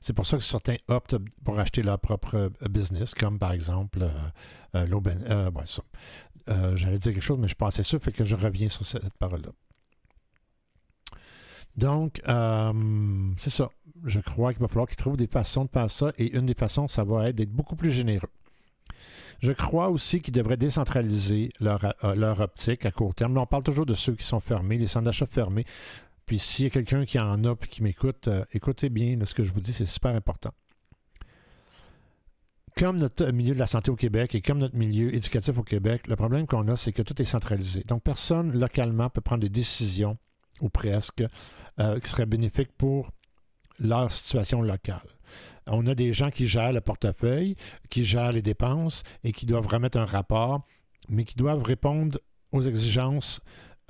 C'est 0.00 0.14
pour 0.14 0.26
ça 0.26 0.38
que 0.38 0.42
certains 0.42 0.76
optent 0.88 1.16
pour 1.44 1.58
acheter 1.58 1.82
leur 1.82 1.98
propre 1.98 2.34
euh, 2.34 2.68
business, 2.68 3.14
comme 3.14 3.38
par 3.38 3.52
exemple 3.52 4.02
euh, 4.02 4.86
euh. 4.88 5.50
Euh, 6.48 6.76
J'allais 6.76 6.98
dire 6.98 7.12
quelque 7.12 7.22
chose, 7.22 7.38
mais 7.38 7.48
je 7.48 7.54
assez 7.64 7.82
sûr, 7.82 8.00
fait 8.00 8.12
que 8.12 8.24
je 8.24 8.36
reviens 8.36 8.68
sur 8.68 8.86
cette 8.86 9.14
parole-là. 9.18 9.50
Donc, 11.76 12.20
euh, 12.28 13.32
c'est 13.36 13.50
ça. 13.50 13.70
Je 14.04 14.20
crois 14.20 14.52
qu'il 14.52 14.62
va 14.62 14.68
falloir 14.68 14.86
qu'ils 14.86 14.96
trouvent 14.96 15.16
des 15.16 15.26
façons 15.26 15.64
de 15.64 15.70
faire 15.70 15.90
ça, 15.90 16.12
et 16.18 16.36
une 16.36 16.46
des 16.46 16.54
façons, 16.54 16.88
ça 16.88 17.04
va 17.04 17.28
être 17.28 17.36
d'être 17.36 17.52
beaucoup 17.52 17.76
plus 17.76 17.92
généreux. 17.92 18.30
Je 19.40 19.52
crois 19.52 19.88
aussi 19.88 20.20
qu'ils 20.20 20.34
devraient 20.34 20.56
décentraliser 20.56 21.50
leur, 21.60 21.84
euh, 22.04 22.34
optique 22.36 22.84
à 22.84 22.90
court 22.90 23.14
terme. 23.14 23.34
Là, 23.34 23.42
on 23.42 23.46
parle 23.46 23.62
toujours 23.62 23.86
de 23.86 23.94
ceux 23.94 24.14
qui 24.14 24.24
sont 24.24 24.40
fermés, 24.40 24.76
les 24.76 24.86
centres 24.86 25.06
d'achat 25.06 25.26
fermés. 25.26 25.64
Puis 26.26 26.38
s'il 26.38 26.64
y 26.64 26.68
a 26.68 26.70
quelqu'un 26.70 27.04
qui 27.04 27.18
en 27.18 27.44
a 27.44 27.52
et 27.52 27.66
qui 27.66 27.82
m'écoute, 27.82 28.28
écoutez 28.52 28.88
bien 28.88 29.18
ce 29.24 29.34
que 29.34 29.42
je 29.42 29.52
vous 29.52 29.60
dis, 29.60 29.72
c'est 29.72 29.86
super 29.86 30.14
important. 30.14 30.52
Comme 32.76 32.98
notre 32.98 33.30
milieu 33.32 33.54
de 33.54 33.58
la 33.58 33.66
santé 33.66 33.90
au 33.90 33.96
Québec 33.96 34.34
et 34.34 34.40
comme 34.40 34.58
notre 34.58 34.76
milieu 34.76 35.14
éducatif 35.14 35.58
au 35.58 35.62
Québec, 35.62 36.06
le 36.06 36.16
problème 36.16 36.46
qu'on 36.46 36.66
a, 36.68 36.76
c'est 36.76 36.92
que 36.92 37.02
tout 37.02 37.20
est 37.20 37.24
centralisé. 37.26 37.82
Donc, 37.86 38.02
personne 38.02 38.58
localement 38.58 39.10
peut 39.10 39.20
prendre 39.20 39.42
des 39.42 39.48
décisions, 39.48 40.16
ou 40.60 40.68
presque, 40.68 41.22
euh, 41.78 41.98
qui 41.98 42.08
seraient 42.08 42.26
bénéfiques 42.26 42.72
pour 42.78 43.10
leur 43.80 44.10
situation 44.10 44.62
locale. 44.62 45.00
On 45.66 45.86
a 45.86 45.94
des 45.94 46.12
gens 46.12 46.30
qui 46.30 46.46
gèrent 46.46 46.72
le 46.72 46.80
portefeuille, 46.80 47.54
qui 47.90 48.04
gèrent 48.04 48.32
les 48.32 48.42
dépenses 48.42 49.02
et 49.24 49.32
qui 49.32 49.46
doivent 49.46 49.66
remettre 49.66 49.98
un 49.98 50.04
rapport, 50.04 50.64
mais 51.08 51.24
qui 51.24 51.36
doivent 51.36 51.62
répondre 51.62 52.18
aux 52.52 52.62
exigences 52.62 53.40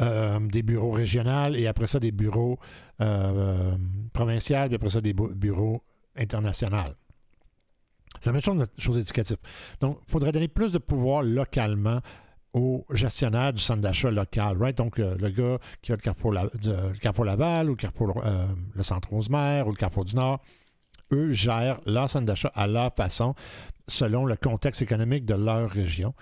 euh, 0.01 0.39
des 0.41 0.63
bureaux 0.63 0.91
régionaux 0.91 1.55
et 1.55 1.67
après 1.67 1.87
ça 1.87 1.99
des 2.01 2.13
bureaux 2.13 2.59
euh, 3.01 3.77
provinciaux, 4.13 4.67
puis 4.67 4.75
après 4.75 4.91
ça 4.91 5.01
des 5.01 5.13
bu- 5.13 5.35
bureaux 5.35 5.83
internationaux. 6.17 6.95
C'est 8.21 8.27
la 8.31 8.33
même 8.35 8.43
chose, 8.43 8.65
chose 8.79 8.99
éducative. 8.99 9.39
Donc, 9.81 9.99
il 10.07 10.11
faudrait 10.11 10.33
donner 10.33 10.49
plus 10.49 10.73
de 10.73 10.79
pouvoir 10.79 11.23
localement 11.23 12.01
aux 12.53 12.85
gestionnaires 12.93 13.53
du 13.53 13.63
centre 13.63 13.81
d'achat 13.81 14.11
local, 14.11 14.57
right? 14.61 14.77
Donc, 14.77 14.99
euh, 14.99 15.17
le 15.19 15.31
gars 15.31 15.59
qui 15.83 15.93
a 15.93 15.97
le 15.97 16.01
Carrefour, 16.03 16.33
La- 16.33 16.47
du- 16.55 16.69
le 16.69 16.99
Carrefour 16.99 17.25
Laval 17.25 17.67
ou 17.67 17.71
le 17.71 17.77
Carrefour 17.77 18.23
euh, 18.25 18.47
le 18.75 18.83
Centre 18.83 19.11
Rosemère 19.11 19.67
ou 19.67 19.71
le 19.71 19.77
Carrefour 19.77 20.05
du 20.05 20.17
Nord, 20.17 20.41
eux 21.13 21.33
gèrent 21.33 21.81
leur 21.87 22.11
centre 22.11 22.27
d'achat 22.27 22.51
à 22.55 22.67
leur 22.67 22.93
façon, 22.95 23.35
selon 23.89 24.25
le 24.27 24.37
contexte 24.37 24.83
économique 24.83 25.25
de 25.25 25.35
leur 25.35 25.71
région, 25.71 26.15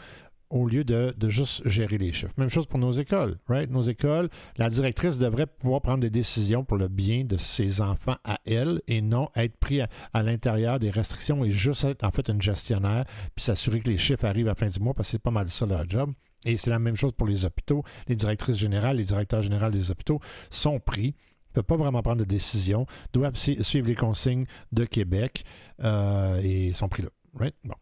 au 0.50 0.66
lieu 0.66 0.84
de, 0.84 1.14
juste 1.28 1.68
gérer 1.68 1.98
les 1.98 2.12
chiffres. 2.12 2.32
Même 2.36 2.48
chose 2.48 2.66
pour 2.66 2.78
nos 2.78 2.92
écoles, 2.92 3.38
right? 3.48 3.70
Nos 3.70 3.82
écoles, 3.82 4.28
la 4.56 4.70
directrice 4.70 5.18
devrait 5.18 5.46
pouvoir 5.46 5.82
prendre 5.82 6.00
des 6.00 6.10
décisions 6.10 6.64
pour 6.64 6.76
le 6.76 6.88
bien 6.88 7.24
de 7.24 7.36
ses 7.36 7.80
enfants 7.80 8.16
à 8.24 8.38
elle 8.46 8.80
et 8.86 9.00
non 9.00 9.28
être 9.36 9.56
pris 9.58 9.80
à, 9.80 10.22
l'intérieur 10.22 10.78
des 10.78 10.90
restrictions 10.90 11.44
et 11.44 11.50
juste 11.50 11.84
être 11.84 12.04
en 12.04 12.10
fait 12.10 12.28
une 12.28 12.42
gestionnaire 12.42 13.04
puis 13.34 13.44
s'assurer 13.44 13.80
que 13.80 13.88
les 13.88 13.98
chiffres 13.98 14.24
arrivent 14.24 14.46
à 14.46 14.50
la 14.50 14.54
fin 14.54 14.68
du 14.68 14.80
mois 14.80 14.94
parce 14.94 15.08
que 15.08 15.12
c'est 15.12 15.22
pas 15.22 15.30
mal 15.30 15.48
ça 15.48 15.66
leur 15.66 15.88
job. 15.88 16.12
Et 16.44 16.56
c'est 16.56 16.70
la 16.70 16.78
même 16.78 16.96
chose 16.96 17.12
pour 17.12 17.26
les 17.26 17.44
hôpitaux. 17.44 17.82
Les 18.06 18.16
directrices 18.16 18.56
générales, 18.56 18.96
les 18.96 19.04
directeurs 19.04 19.42
généraux 19.42 19.70
des 19.70 19.90
hôpitaux 19.90 20.20
sont 20.50 20.78
pris 20.78 21.14
ne 21.50 21.62
peuvent 21.62 21.64
pas 21.64 21.82
vraiment 21.82 22.02
prendre 22.02 22.20
de 22.20 22.24
décision, 22.24 22.86
doivent 23.12 23.36
suivre 23.36 23.88
les 23.88 23.94
consignes 23.94 24.44
de 24.72 24.84
Québec 24.84 25.44
euh, 25.82 26.40
et 26.42 26.72
sont 26.72 26.88
pris 26.88 27.02
là. 27.02 27.08
Right? 27.34 27.54
Bon. 27.64 27.74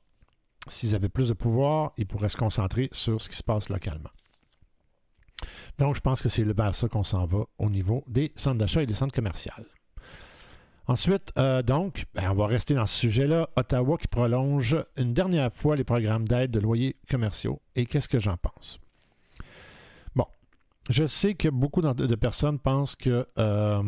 S'ils 0.68 0.94
avaient 0.94 1.09
plus 1.09 1.29
de 1.29 1.35
pouvoir, 1.35 1.92
ils 1.96 2.07
pourraient 2.07 2.29
se 2.29 2.37
concentrer 2.37 2.88
sur 2.92 3.20
ce 3.20 3.29
qui 3.29 3.37
se 3.37 3.42
passe 3.42 3.68
localement. 3.68 4.11
Donc, 5.79 5.94
je 5.94 6.00
pense 6.00 6.22
que 6.22 6.29
c'est 6.29 6.42
vers 6.44 6.74
ça 6.74 6.88
qu'on 6.88 7.05
s'en 7.05 7.26
va 7.26 7.44
au 7.59 7.70
niveau 7.70 8.02
des 8.07 8.33
centres 8.35 8.59
d'achat 8.59 8.83
et 8.83 8.87
des 8.87 8.94
centres 8.94 9.14
commerciaux. 9.14 9.52
Ensuite, 10.88 11.33
euh, 11.37 11.62
donc, 11.62 12.07
ben, 12.14 12.31
on 12.31 12.35
va 12.35 12.46
rester 12.46 12.74
dans 12.74 12.87
ce 12.87 12.96
sujet-là. 12.98 13.48
Ottawa 13.57 13.98
qui 13.98 14.07
prolonge 14.07 14.76
une 14.96 15.12
dernière 15.12 15.52
fois 15.52 15.74
les 15.74 15.85
programmes 15.85 16.29
d'aide 16.29 16.52
de 16.52 16.61
loyers 16.61 16.96
commerciaux. 17.11 17.61
Et 17.74 17.87
qu'est-ce 17.87 18.09
que 18.09 18.20
j'en 18.20 18.37
pense? 18.37 18.79
Bon, 20.14 20.26
je 20.88 21.05
sais 21.07 21.35
que 21.35 21.48
beaucoup 21.48 21.83
de 21.83 22.14
personnes 22.14 22.61
pensent 22.61 22.94
que 22.94 23.26
euh, 23.37 23.83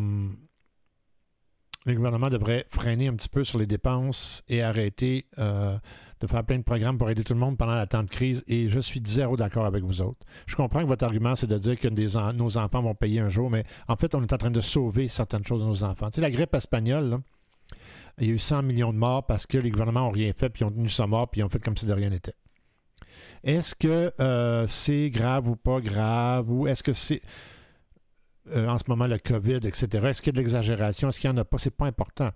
le 1.85 1.95
gouvernement 1.95 2.29
devrait 2.29 2.65
freiner 2.69 3.07
un 3.07 3.15
petit 3.15 3.29
peu 3.29 3.45
sur 3.45 3.59
les 3.59 3.67
dépenses 3.67 4.43
et 4.49 4.61
arrêter 4.61 5.25
euh, 5.37 5.77
de 6.19 6.27
faire 6.27 6.43
plein 6.43 6.57
de 6.57 6.63
programmes 6.63 6.97
pour 6.97 7.09
aider 7.09 7.23
tout 7.23 7.33
le 7.33 7.39
monde 7.39 7.57
pendant 7.57 7.75
la 7.75 7.87
temps 7.87 8.03
de 8.03 8.09
crise. 8.09 8.43
Et 8.47 8.67
je 8.67 8.79
suis 8.79 9.01
zéro 9.05 9.37
d'accord 9.37 9.65
avec 9.65 9.83
vous 9.83 10.01
autres. 10.01 10.25
Je 10.47 10.55
comprends 10.55 10.81
que 10.81 10.87
votre 10.87 11.05
argument, 11.05 11.35
c'est 11.35 11.47
de 11.47 11.57
dire 11.57 11.77
que 11.77 11.87
nos 12.33 12.57
enfants 12.57 12.81
vont 12.81 12.95
payer 12.95 13.19
un 13.19 13.29
jour, 13.29 13.49
mais 13.49 13.63
en 13.87 13.95
fait, 13.95 14.15
on 14.15 14.21
est 14.21 14.33
en 14.33 14.37
train 14.37 14.51
de 14.51 14.61
sauver 14.61 15.07
certaines 15.07 15.45
choses 15.45 15.61
de 15.61 15.67
nos 15.67 15.83
enfants. 15.83 16.09
Tu 16.09 16.15
sais, 16.15 16.21
la 16.21 16.31
grippe 16.31 16.53
espagnole, 16.55 17.19
il 18.19 18.27
y 18.27 18.31
a 18.31 18.33
eu 18.33 18.39
100 18.39 18.63
millions 18.63 18.91
de 18.91 18.97
morts 18.97 19.25
parce 19.25 19.45
que 19.45 19.57
les 19.57 19.69
gouvernements 19.69 20.01
n'ont 20.01 20.11
rien 20.11 20.33
fait, 20.33 20.49
puis 20.49 20.61
ils 20.61 20.65
ont 20.65 20.71
tenu 20.71 20.89
ça 20.89 21.07
mort, 21.07 21.29
puis 21.29 21.41
ils 21.41 21.43
ont 21.43 21.49
fait 21.49 21.63
comme 21.63 21.77
si 21.77 21.85
de 21.85 21.93
rien 21.93 22.09
n'était. 22.09 22.35
Est-ce 23.43 23.75
que 23.75 24.11
euh, 24.19 24.67
c'est 24.67 25.09
grave 25.09 25.47
ou 25.47 25.55
pas 25.55 25.79
grave, 25.79 26.51
ou 26.51 26.67
est-ce 26.67 26.83
que 26.83 26.93
c'est 26.93 27.21
euh, 28.55 28.67
en 28.67 28.77
ce 28.77 28.85
moment 28.87 29.07
le 29.07 29.17
COVID, 29.17 29.59
etc. 29.63 30.07
Est-ce 30.07 30.21
qu'il 30.21 30.33
y 30.33 30.35
a 30.35 30.37
de 30.37 30.37
l'exagération? 30.37 31.09
Est-ce 31.09 31.19
qu'il 31.19 31.29
n'y 31.29 31.37
en 31.37 31.41
a 31.41 31.45
pas? 31.45 31.57
Ce 31.57 31.69
n'est 31.69 31.75
pas 31.75 31.85
important. 31.85 32.31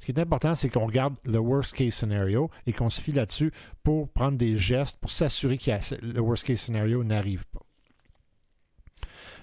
Ce 0.00 0.06
qui 0.06 0.12
est 0.12 0.18
important, 0.18 0.54
c'est 0.54 0.70
qu'on 0.70 0.86
regarde 0.86 1.14
le 1.26 1.38
worst 1.38 1.76
case 1.76 1.92
scenario 1.92 2.50
et 2.66 2.72
qu'on 2.72 2.88
se 2.88 3.02
fie 3.02 3.12
là-dessus 3.12 3.52
pour 3.82 4.08
prendre 4.08 4.38
des 4.38 4.56
gestes 4.56 4.98
pour 4.98 5.10
s'assurer 5.10 5.58
que 5.58 5.70
le 6.02 6.20
worst 6.20 6.46
case 6.46 6.58
scenario 6.58 7.04
n'arrive 7.04 7.44
pas. 7.48 7.60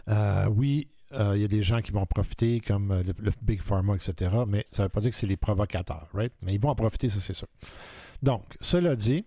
Euh, 0.10 0.50
oui, 0.50 0.88
euh, 1.14 1.34
il 1.36 1.42
y 1.42 1.46
a 1.46 1.48
des 1.48 1.62
gens 1.62 1.80
qui 1.80 1.92
vont 1.92 2.08
profiter, 2.08 2.60
comme 2.60 3.04
le, 3.06 3.32
Big 3.44 3.62
Pharma, 3.62 3.94
etc., 3.94 4.32
mais 4.48 4.66
ça 4.72 4.82
ne 4.82 4.86
veut 4.88 4.90
pas 4.90 5.02
dire 5.02 5.12
que 5.12 5.16
c'est 5.16 5.28
les 5.28 5.38
provocateurs, 5.38 6.08
right? 6.14 6.34
Mais 6.42 6.56
ils 6.56 6.60
vont 6.60 6.70
en 6.70 6.76
profiter, 6.76 7.08
ça 7.08 7.20
c'est 7.20 7.34
sûr. 7.34 7.48
Donc, 8.24 8.58
cela 8.60 8.96
dit, 8.96 9.24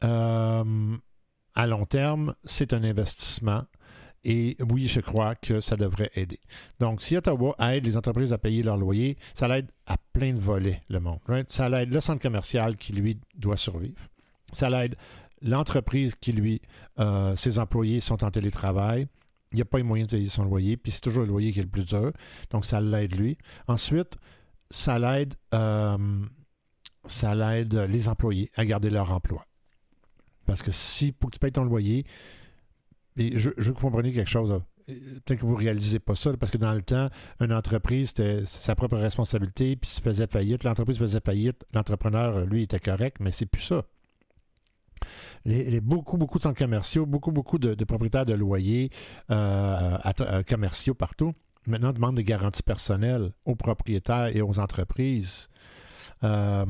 à 0.00 0.64
long 1.66 1.84
terme, 1.84 2.34
c'est 2.44 2.72
un 2.72 2.84
investissement 2.84 3.64
et 4.24 4.56
oui, 4.70 4.86
je 4.86 5.00
crois 5.00 5.34
que 5.34 5.60
ça 5.60 5.76
devrait 5.76 6.10
aider. 6.14 6.40
Donc, 6.78 7.00
si 7.00 7.16
Ottawa 7.16 7.54
aide 7.58 7.86
les 7.86 7.96
entreprises 7.96 8.32
à 8.32 8.38
payer 8.38 8.62
leur 8.62 8.76
loyer, 8.76 9.16
ça 9.34 9.48
l'aide 9.48 9.70
à 9.86 9.96
plein 10.12 10.34
de 10.34 10.38
volets, 10.38 10.82
le 10.88 11.00
monde. 11.00 11.20
Ça 11.48 11.68
l'aide 11.68 11.92
le 11.92 12.00
centre 12.00 12.20
commercial 12.20 12.76
qui, 12.76 12.92
lui, 12.92 13.18
doit 13.34 13.56
survivre. 13.56 14.00
Ça 14.52 14.68
l'aide 14.68 14.96
l'entreprise 15.40 16.14
qui, 16.14 16.32
lui, 16.32 16.60
euh, 16.98 17.34
ses 17.34 17.58
employés 17.58 18.00
sont 18.00 18.22
en 18.22 18.30
télétravail. 18.30 19.06
Il 19.52 19.56
n'y 19.56 19.62
a 19.62 19.64
pas 19.64 19.78
les 19.78 19.84
moyens 19.84 20.10
de 20.10 20.16
payer 20.16 20.28
son 20.28 20.44
loyer, 20.44 20.76
puis 20.76 20.92
c'est 20.92 21.00
toujours 21.00 21.22
le 21.22 21.28
loyer 21.28 21.52
qui 21.52 21.60
est 21.60 21.64
le 21.64 21.68
plus 21.68 21.86
dur. 21.86 22.12
Donc, 22.50 22.66
ça 22.66 22.80
l'aide 22.80 23.18
lui. 23.18 23.38
Ensuite, 23.68 24.18
ça 24.70 24.98
l'aide, 24.98 25.34
euh, 25.54 25.96
ça 27.06 27.34
l'aide 27.34 27.74
les 27.74 28.08
employés 28.08 28.50
à 28.54 28.66
garder 28.66 28.90
leur 28.90 29.10
emploi. 29.10 29.46
Parce 30.44 30.62
que 30.62 30.70
si, 30.70 31.12
pour 31.12 31.30
que 31.30 31.36
tu 31.36 31.38
payes 31.38 31.52
ton 31.52 31.64
loyer, 31.64 32.04
et 33.20 33.38
je, 33.38 33.50
veux 33.50 33.54
que 33.54 33.62
vous 33.62 33.74
compreniez 33.74 34.12
quelque 34.12 34.30
chose. 34.30 34.60
Peut-être 34.86 35.40
que 35.40 35.46
vous 35.46 35.52
ne 35.52 35.58
réalisez 35.58 35.98
pas 35.98 36.14
ça, 36.14 36.32
parce 36.36 36.50
que 36.50 36.56
dans 36.56 36.72
le 36.72 36.80
temps, 36.80 37.10
une 37.40 37.52
entreprise, 37.52 38.08
c'était 38.08 38.44
sa 38.46 38.74
propre 38.74 38.96
responsabilité, 38.96 39.76
puis 39.76 39.90
se 39.90 40.00
faisait 40.00 40.26
faillite. 40.26 40.64
L'entreprise 40.64 40.98
faisait 40.98 41.20
faillite, 41.24 41.64
l'entrepreneur, 41.74 42.46
lui, 42.46 42.62
était 42.62 42.80
correct, 42.80 43.18
mais 43.20 43.30
c'est 43.30 43.46
plus 43.46 43.62
ça. 43.62 43.84
Les, 45.44 45.80
beaucoup, 45.80 46.16
beaucoup 46.16 46.38
de 46.38 46.42
centres 46.42 46.58
commerciaux, 46.58 47.06
beaucoup, 47.06 47.30
beaucoup 47.30 47.58
de, 47.58 47.74
propriétaires 47.84 48.26
de 48.26 48.34
loyers 48.34 48.90
euh, 49.30 49.98
commerciaux 50.48 50.94
partout, 50.94 51.34
maintenant 51.66 51.92
demandent 51.92 52.16
des 52.16 52.24
garanties 52.24 52.62
personnelles 52.62 53.32
aux 53.44 53.56
propriétaires 53.56 54.34
et 54.34 54.42
aux 54.42 54.58
entreprises. 54.58 55.48
Euh, 56.24 56.66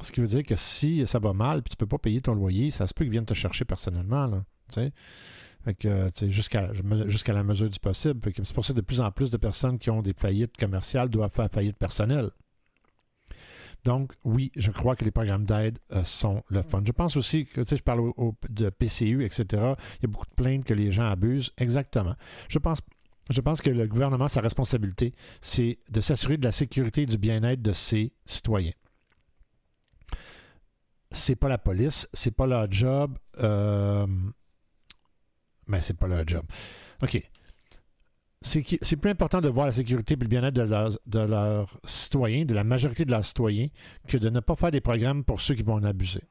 ce 0.00 0.12
qui 0.12 0.20
veut 0.20 0.26
dire 0.26 0.42
que 0.42 0.56
si 0.56 1.06
ça 1.06 1.18
va 1.18 1.32
mal, 1.32 1.62
puis 1.62 1.70
tu 1.70 1.74
ne 1.76 1.86
peux 1.86 1.86
pas 1.86 1.98
payer 1.98 2.20
ton 2.20 2.34
loyer, 2.34 2.70
ça 2.70 2.86
se 2.86 2.94
peut 2.94 3.04
qu'ils 3.04 3.12
viennent 3.12 3.24
te 3.24 3.34
chercher 3.34 3.64
personnellement. 3.64 4.26
Là, 4.26 4.44
jusqu'à 6.28 6.72
jusqu'à 7.06 7.32
la 7.32 7.42
mesure 7.42 7.68
du 7.68 7.78
possible. 7.78 8.20
C'est 8.36 8.54
pour 8.54 8.64
ça 8.64 8.72
que 8.72 8.78
de 8.78 8.84
plus 8.84 9.00
en 9.00 9.10
plus 9.10 9.30
de 9.30 9.36
personnes 9.36 9.78
qui 9.78 9.90
ont 9.90 10.02
des 10.02 10.14
faillites 10.14 10.56
commerciales 10.56 11.08
doivent 11.08 11.32
faire 11.32 11.50
faillite 11.50 11.76
personnelle. 11.76 12.30
Donc, 13.86 14.14
oui, 14.24 14.50
je 14.56 14.72
crois 14.72 14.96
que 14.96 15.04
les 15.04 15.12
programmes 15.12 15.44
d'aide 15.44 15.78
euh, 15.92 16.02
sont 16.02 16.42
le 16.48 16.62
fun. 16.62 16.82
Je 16.84 16.90
pense 16.90 17.16
aussi 17.16 17.46
que, 17.46 17.60
tu 17.60 17.76
je 17.76 17.82
parle 17.84 18.10
de 18.50 18.68
PCU, 18.68 19.24
etc. 19.24 19.44
Il 19.52 20.02
y 20.02 20.06
a 20.06 20.08
beaucoup 20.08 20.26
de 20.26 20.34
plaintes 20.34 20.64
que 20.64 20.74
les 20.74 20.90
gens 20.90 21.08
abusent. 21.08 21.52
Exactement. 21.56 22.16
Je 22.48 22.58
pense, 22.58 22.80
je 23.30 23.40
pense 23.40 23.60
que 23.60 23.70
le 23.70 23.86
gouvernement, 23.86 24.26
sa 24.26 24.40
responsabilité, 24.40 25.14
c'est 25.40 25.78
de 25.92 26.00
s'assurer 26.00 26.36
de 26.36 26.44
la 26.44 26.50
sécurité 26.50 27.02
et 27.02 27.06
du 27.06 27.16
bien-être 27.16 27.62
de 27.62 27.72
ses 27.72 28.12
citoyens. 28.24 28.72
C'est 31.12 31.36
pas 31.36 31.48
la 31.48 31.58
police, 31.58 32.08
c'est 32.12 32.32
pas 32.32 32.48
leur 32.48 32.70
job. 32.70 33.16
Euh, 33.38 34.06
mais 35.68 35.80
c'est 35.80 35.94
pas 35.94 36.06
leur 36.06 36.26
job. 36.26 36.44
OK. 37.02 37.22
C'est 38.42 38.96
plus 38.96 39.10
important 39.10 39.40
de 39.40 39.48
voir 39.48 39.66
la 39.66 39.72
sécurité 39.72 40.14
et 40.14 40.16
le 40.16 40.28
bien-être 40.28 40.54
de 40.54 41.18
leurs 41.18 41.80
citoyens, 41.84 42.44
de 42.44 42.54
la 42.54 42.64
majorité 42.64 43.04
de 43.04 43.10
leurs 43.10 43.24
citoyens, 43.24 43.68
que 44.06 44.18
de 44.18 44.30
ne 44.30 44.40
pas 44.40 44.54
faire 44.54 44.70
des 44.70 44.80
programmes 44.80 45.24
pour 45.24 45.40
ceux 45.40 45.54
qui 45.54 45.62
vont 45.62 45.74
en 45.74 45.84
abuser. 45.84 46.22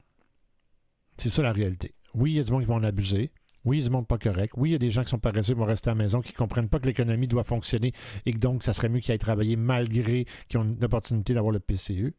C'est 1.18 1.30
ça 1.30 1.42
la 1.42 1.52
réalité. 1.52 1.94
Oui, 2.14 2.34
il 2.34 2.36
y 2.36 2.40
a 2.40 2.44
du 2.44 2.52
monde 2.52 2.62
qui 2.62 2.68
vont 2.68 2.76
en 2.76 2.84
abuser. 2.84 3.32
Oui, 3.66 3.78
il 3.78 3.80
y 3.82 3.84
a 3.84 3.88
du 3.88 3.92
monde 3.92 4.08
pas 4.08 4.18
correct. 4.18 4.54
Oui, 4.56 4.70
il 4.70 4.72
y 4.74 4.76
a 4.76 4.80
des 4.80 4.92
gens 4.92 5.04
qui 5.04 5.10
sont 5.10 5.20
paresseux, 5.20 5.54
qui 5.54 5.60
vont 5.60 5.66
rester 5.66 5.90
à 5.90 5.94
la 5.94 5.98
maison, 5.98 6.22
qui 6.22 6.32
ne 6.32 6.38
comprennent 6.38 6.70
pas 6.70 6.80
que 6.80 6.86
l'économie 6.86 7.28
doit 7.28 7.44
fonctionner 7.44 7.94
et 8.26 8.32
que 8.32 8.38
donc 8.38 8.64
ça 8.64 8.74
serait 8.74 8.90
mieux 8.90 9.00
qu'ils 9.00 9.12
aillent 9.12 9.18
travailler 9.18 9.56
malgré 9.56 10.26
qu'ils 10.48 10.60
ont 10.60 10.78
l'opportunité 10.80 11.34
d'avoir 11.34 11.52
le 11.52 11.60
PCE. 11.60 12.14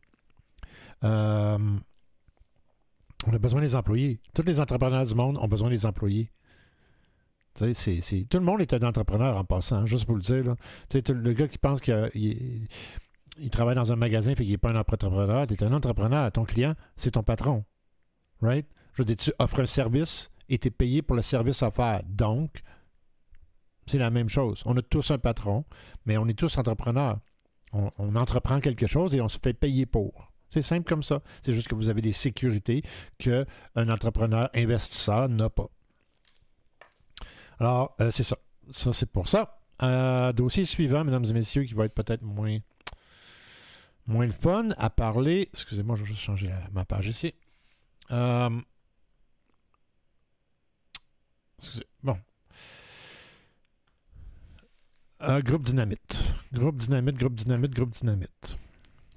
Euh, 1.04 1.58
on 3.26 3.32
a 3.32 3.38
besoin 3.38 3.60
des 3.60 3.76
employés. 3.76 4.20
Tous 4.34 4.42
les 4.42 4.60
entrepreneurs 4.60 5.06
du 5.06 5.14
monde 5.14 5.38
ont 5.38 5.48
besoin 5.48 5.70
des 5.70 5.86
employés 5.86 6.30
tout 7.56 8.38
le 8.38 8.44
monde 8.44 8.60
est 8.60 8.74
un 8.74 8.86
entrepreneur 8.86 9.36
en 9.36 9.44
passant, 9.44 9.86
juste 9.86 10.06
pour 10.06 10.16
le 10.16 10.22
dire. 10.22 10.44
le 10.44 11.32
gars 11.32 11.48
qui 11.48 11.58
pense 11.58 11.80
qu'il 11.80 12.68
il 13.38 13.50
travaille 13.50 13.74
dans 13.74 13.92
un 13.92 13.96
magasin 13.96 14.32
et 14.32 14.34
qu'il 14.34 14.48
n'est 14.48 14.58
pas 14.58 14.70
un 14.70 14.76
entrepreneur, 14.76 15.46
tu 15.46 15.54
es 15.54 15.64
un 15.64 15.72
entrepreneur. 15.72 16.30
Ton 16.32 16.44
client, 16.44 16.74
c'est 16.96 17.12
ton 17.12 17.22
patron. 17.22 17.64
Right? 18.40 18.66
Je 18.94 19.02
veux 19.02 19.04
dire, 19.04 19.16
tu 19.16 19.32
offres 19.38 19.60
un 19.60 19.66
service 19.66 20.30
et 20.48 20.58
tu 20.58 20.68
es 20.68 20.70
payé 20.70 21.02
pour 21.02 21.16
le 21.16 21.22
service 21.22 21.62
offert. 21.62 22.02
Donc, 22.06 22.62
c'est 23.86 23.98
la 23.98 24.10
même 24.10 24.28
chose. 24.28 24.62
On 24.66 24.76
a 24.76 24.82
tous 24.82 25.10
un 25.10 25.18
patron, 25.18 25.64
mais 26.06 26.16
on 26.16 26.26
est 26.26 26.38
tous 26.38 26.58
entrepreneurs. 26.58 27.20
On, 27.72 27.90
on 27.98 28.16
entreprend 28.16 28.60
quelque 28.60 28.86
chose 28.86 29.14
et 29.14 29.20
on 29.20 29.28
se 29.28 29.38
fait 29.42 29.54
payer 29.54 29.86
pour. 29.86 30.32
C'est 30.48 30.62
simple 30.62 30.88
comme 30.88 31.02
ça. 31.02 31.22
C'est 31.42 31.52
juste 31.52 31.68
que 31.68 31.74
vous 31.74 31.88
avez 31.88 32.00
des 32.00 32.12
sécurités 32.12 32.82
qu'un 33.18 33.44
entrepreneur 33.76 34.48
investisseur 34.54 35.28
n'a 35.28 35.50
pas. 35.50 35.68
Alors, 37.58 37.94
euh, 38.00 38.10
c'est 38.10 38.22
ça. 38.22 38.36
Ça, 38.70 38.92
c'est 38.92 39.10
pour 39.10 39.28
ça. 39.28 39.60
Euh, 39.82 40.32
dossier 40.32 40.64
suivant, 40.64 41.04
mesdames 41.04 41.24
et 41.24 41.32
messieurs, 41.32 41.64
qui 41.64 41.74
va 41.74 41.84
être 41.84 41.94
peut-être 41.94 42.22
moins, 42.22 42.58
moins 44.06 44.26
le 44.26 44.32
fun 44.32 44.68
à 44.76 44.90
parler. 44.90 45.48
Excusez-moi, 45.52 45.96
je 45.96 46.02
vais 46.02 46.08
juste 46.08 46.20
changer 46.20 46.50
ma 46.72 46.84
page 46.84 47.08
ici. 47.08 47.34
Euh, 48.10 48.50
excusez, 51.58 51.86
bon. 52.02 52.18
groupe 55.20 55.62
Dynamite. 55.62 56.34
Groupe 56.52 56.76
Dynamite, 56.76 57.16
groupe 57.16 57.34
Dynamite, 57.34 57.72
groupe 57.72 57.90
Dynamite. 57.90 58.56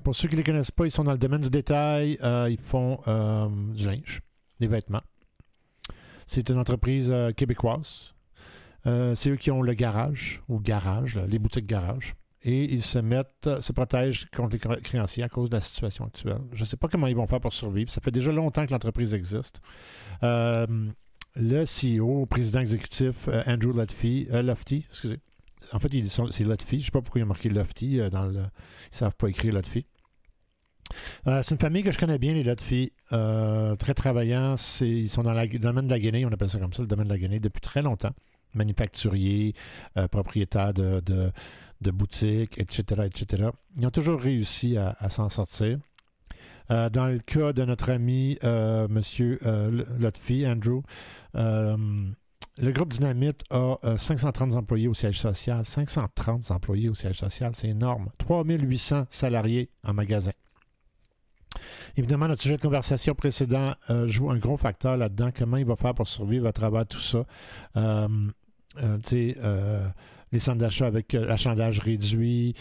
Pour 0.03 0.15
ceux 0.15 0.27
qui 0.27 0.35
ne 0.35 0.39
les 0.39 0.43
connaissent 0.43 0.71
pas, 0.71 0.85
ils 0.85 0.91
sont 0.91 1.03
dans 1.03 1.11
le 1.11 1.17
domaine 1.17 1.41
du 1.41 1.49
détail. 1.49 2.17
ils 2.49 2.59
font 2.59 2.99
du 3.73 3.85
linge, 3.85 4.21
des 4.59 4.67
vêtements. 4.67 5.03
C'est 6.27 6.49
une 6.49 6.57
entreprise 6.57 7.13
québécoise. 7.35 8.13
Euh, 8.87 9.15
c'est 9.15 9.29
eux 9.29 9.35
qui 9.35 9.51
ont 9.51 9.61
le 9.61 9.73
garage, 9.73 10.41
ou 10.47 10.59
garage, 10.59 11.19
les 11.27 11.39
boutiques 11.39 11.65
garage. 11.65 12.15
Et 12.43 12.63
ils 12.71 12.81
se 12.81 12.99
mettent, 12.99 13.47
euh, 13.47 13.59
se 13.59 13.73
protègent 13.73 14.27
contre 14.33 14.55
les 14.55 14.81
créanciers 14.81 15.23
à 15.23 15.29
cause 15.29 15.49
de 15.49 15.55
la 15.55 15.61
situation 15.61 16.05
actuelle. 16.05 16.39
Je 16.53 16.61
ne 16.61 16.65
sais 16.65 16.77
pas 16.77 16.87
comment 16.87 17.07
ils 17.07 17.15
vont 17.15 17.27
faire 17.27 17.41
pour 17.41 17.51
survivre. 17.51 17.91
Ça 17.91 17.99
fait 17.99 18.11
déjà 18.11 18.31
longtemps 18.31 18.65
que 18.65 18.71
l'entreprise 18.71 19.13
existe. 19.13 19.61
Euh, 20.23 20.65
le 21.35 21.63
CEO, 21.65 22.25
président 22.25 22.61
exécutif, 22.61 23.27
Andrew 23.45 23.73
Lofty, 23.75 24.27
Lofty, 24.31 24.85
excusez. 24.89 25.19
En 25.73 25.79
fait, 25.79 25.89
c'est 26.31 26.43
Lofty. 26.45 26.65
Je 26.71 26.75
ne 26.75 26.81
sais 26.85 26.91
pas 26.91 27.01
pourquoi 27.01 27.19
il 27.19 27.23
a 27.23 27.27
marqué 27.27 27.49
Lofty 27.49 27.99
dans 28.09 28.25
le. 28.25 28.39
Ils 28.39 28.39
ne 28.39 28.47
savent 28.91 29.15
pas 29.15 29.27
écrire 29.27 29.53
Lofty. 29.53 29.85
c'est 31.25 31.51
une 31.51 31.59
famille 31.59 31.83
que 31.83 31.91
je 31.91 31.99
connais 31.99 32.17
bien, 32.17 32.33
les 32.33 32.43
Lotfi. 32.43 32.93
très 33.09 33.93
travaillants. 33.93 34.55
Ils 34.81 35.09
sont 35.09 35.23
dans, 35.23 35.33
le 35.33 35.59
domaine 35.59 35.87
de 35.87 35.91
la 35.91 35.99
Guinée, 35.99 36.25
on 36.25 36.31
appelle 36.31 36.49
ça 36.49 36.57
comme 36.57 36.73
ça, 36.73 36.81
le 36.81 36.87
domaine 36.87 37.07
de 37.07 37.13
la 37.13 37.19
Guinée, 37.19 37.39
depuis 37.39 37.61
très 37.61 37.81
longtemps 37.81 38.13
manufacturiers, 38.53 39.53
euh, 39.97 40.07
propriétaires 40.07 40.73
de, 40.73 41.31
boutiques, 41.91 42.59
etc., 42.59 43.03
etc. 43.05 43.49
Ils 43.77 43.87
ont 43.87 43.91
toujours 43.91 44.19
réussi 44.19 44.77
à, 44.77 45.09
s'en 45.09 45.29
sortir. 45.29 45.79
dans 46.69 47.07
le 47.07 47.19
cas 47.19 47.53
de 47.53 47.63
notre 47.63 47.89
ami 47.89 48.37
M. 48.41 49.01
Lotfi, 49.97 50.45
Andrew, 50.45 50.81
le 52.61 52.71
groupe 52.73 52.89
Dynamite 52.89 53.43
a 53.51 53.77
530 53.95 54.55
employés 54.55 54.89
au 54.89 54.93
siège 54.93 55.19
social. 55.19 55.63
530 55.63 56.51
employés 56.51 56.89
au 56.89 56.95
siège 56.95 57.17
social, 57.17 57.51
c'est 57.55 57.69
énorme. 57.69 58.09
3800 58.17 59.05
salariés 59.09 59.69
en 59.85 59.93
magasin. 59.93 60.31
Évidemment, 61.95 62.27
notre 62.27 62.41
sujet 62.41 62.57
de 62.57 62.61
conversation 62.61 63.15
précédent 63.15 63.73
joue 64.05 64.29
un 64.29 64.37
gros 64.37 64.57
facteur 64.57 64.97
là-dedans. 64.97 65.31
Comment 65.35 65.57
il 65.57 65.65
va 65.65 65.75
faire 65.75 65.93
pour 65.93 66.07
survivre 66.07 66.47
à 66.47 66.53
travers 66.53 66.85
tout 66.85 66.99
ça? 66.99 67.25
Les 68.81 70.39
centres 70.39 70.57
d'achat 70.57 70.87
avec 70.87 71.13
l'achandage 71.13 71.79
réduit, 71.79 72.55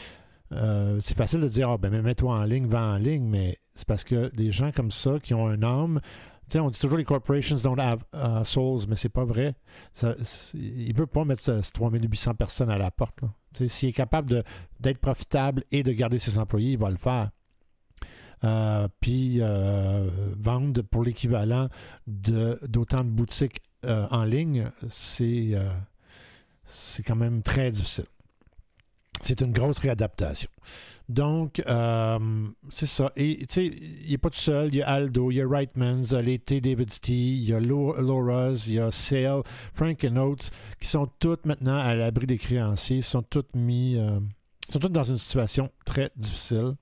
euh, 0.52 0.98
c'est 1.02 1.16
facile 1.16 1.40
de 1.40 1.48
dire, 1.48 1.70
ah, 1.70 1.78
ben, 1.78 2.02
mets-toi 2.02 2.32
en 2.32 2.44
ligne, 2.44 2.66
va 2.66 2.82
en 2.82 2.96
ligne, 2.96 3.24
mais 3.24 3.58
c'est 3.74 3.86
parce 3.86 4.04
que 4.04 4.34
des 4.34 4.50
gens 4.50 4.72
comme 4.72 4.90
ça 4.90 5.18
qui 5.22 5.34
ont 5.34 5.46
un 5.46 5.62
âme, 5.62 6.00
on 6.56 6.70
dit 6.70 6.80
toujours 6.80 6.96
les 6.96 7.04
corporations 7.04 7.56
don't 7.56 7.78
have 7.78 8.04
uh, 8.14 8.44
souls, 8.44 8.86
mais 8.88 8.96
c'est 8.96 9.10
pas 9.10 9.24
vrai. 9.24 9.54
il 10.54 10.88
ne 10.88 10.92
peut 10.94 11.06
pas 11.06 11.24
mettre 11.24 11.60
3800 11.72 12.34
personnes 12.34 12.70
à 12.70 12.78
la 12.78 12.90
porte. 12.90 13.18
S'il 13.66 13.90
est 13.90 13.92
capable 13.92 14.44
d'être 14.80 14.98
profitable 14.98 15.64
et 15.70 15.82
de 15.82 15.92
garder 15.92 16.18
ses 16.18 16.38
employés, 16.38 16.72
il 16.72 16.78
va 16.78 16.90
le 16.90 16.96
faire. 16.96 17.30
Euh, 18.44 18.86
puis 19.00 19.38
euh, 19.40 20.08
vendre 20.38 20.82
pour 20.82 21.02
l'équivalent 21.02 21.68
d'autant 22.06 23.04
de, 23.04 23.10
boutiques 23.10 23.60
en 23.84 24.24
ligne, 24.24 24.70
c'est 24.88 25.54
quand 27.04 27.16
même 27.16 27.42
très 27.42 27.70
difficile 27.70 28.06
c'est 29.22 29.40
une 29.40 29.52
grosse 29.52 29.78
réadaptation. 29.78 30.50
Donc, 31.08 31.62
euh, 31.66 32.18
c'est 32.68 32.86
ça. 32.86 33.12
Et 33.16 33.38
tu 33.46 33.46
sais, 33.48 33.66
il 33.66 34.10
n'est 34.10 34.18
pas 34.18 34.30
tout 34.30 34.38
seul. 34.38 34.68
Il 34.68 34.76
y 34.76 34.82
a 34.82 34.88
Aldo, 34.88 35.30
il 35.30 35.36
y 35.36 35.40
a 35.40 35.46
Wrightmans, 35.46 36.12
l'été 36.22 36.60
David 36.60 36.90
T, 37.00 37.12
il 37.12 37.48
y 37.48 37.54
a 37.54 37.60
Laura's, 37.60 38.66
il 38.66 38.74
y 38.74 38.78
a 38.78 38.90
Sale, 38.90 39.42
Frank 39.72 40.04
and 40.04 40.16
Oates, 40.16 40.50
qui 40.80 40.88
sont 40.88 41.08
toutes 41.18 41.46
maintenant 41.46 41.78
à 41.78 41.94
l'abri 41.94 42.26
des 42.26 42.36
créanciers, 42.36 43.00
sont 43.00 43.22
toutes 43.22 43.56
mis, 43.56 43.96
euh, 43.96 44.20
sont 44.68 44.78
toutes 44.78 44.92
dans 44.92 45.04
une 45.04 45.16
situation 45.16 45.70
très 45.86 46.10
difficile. 46.16 46.74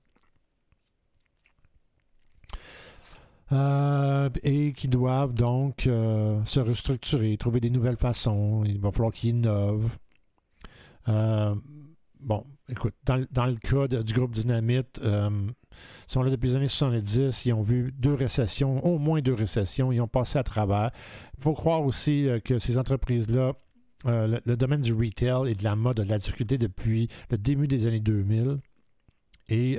Euh, 3.53 4.29
et 4.43 4.73
qui 4.73 4.89
doivent 4.89 5.33
donc 5.33 5.83
se 5.83 6.59
restructurer, 6.59 7.37
trouver 7.37 7.59
des 7.59 7.69
nouvelles 7.69 7.97
façons. 7.97 8.63
Il 8.65 8.79
va 8.79 8.91
falloir 8.91 9.13
qu'ils 9.13 9.29
innovent 9.29 9.89
bon, 12.19 12.45
écoute, 12.69 12.93
dans, 13.05 13.45
le 13.45 13.55
cas 13.55 13.87
du 13.87 14.13
groupe 14.13 14.31
Dynamite, 14.31 14.99
euh, 15.03 15.29
ils 16.07 16.11
sont 16.11 16.21
là 16.21 16.29
depuis 16.29 16.49
les 16.49 16.55
années 16.55 16.67
70, 16.67 17.45
ils 17.45 17.53
ont 17.53 17.61
vu 17.61 17.93
deux 17.97 18.13
récessions, 18.13 18.83
au 18.85 18.97
moins 18.97 19.21
deux 19.21 19.33
récessions, 19.33 19.91
ils 19.91 20.01
ont 20.01 20.07
passé 20.07 20.39
à 20.39 20.43
travers. 20.43 20.91
Il 21.37 21.43
faut 21.43 21.53
croire 21.53 21.83
aussi 21.83 22.27
euh, 22.27 22.39
que 22.39 22.59
ces 22.59 22.77
entreprises-là, 22.77 23.53
euh, 24.05 24.39
le, 24.45 24.57
domaine 24.57 24.81
du 24.81 24.93
retail 24.93 25.49
et 25.49 25.55
de 25.55 25.63
la 25.63 25.75
mode 25.75 25.99
a 25.99 26.03
de 26.03 26.09
la 26.09 26.19
difficulté 26.19 26.57
depuis 26.57 27.07
le 27.31 27.37
début 27.37 27.67
des 27.67 27.87
années 27.87 27.99
2000. 27.99 28.59
Et 29.49 29.77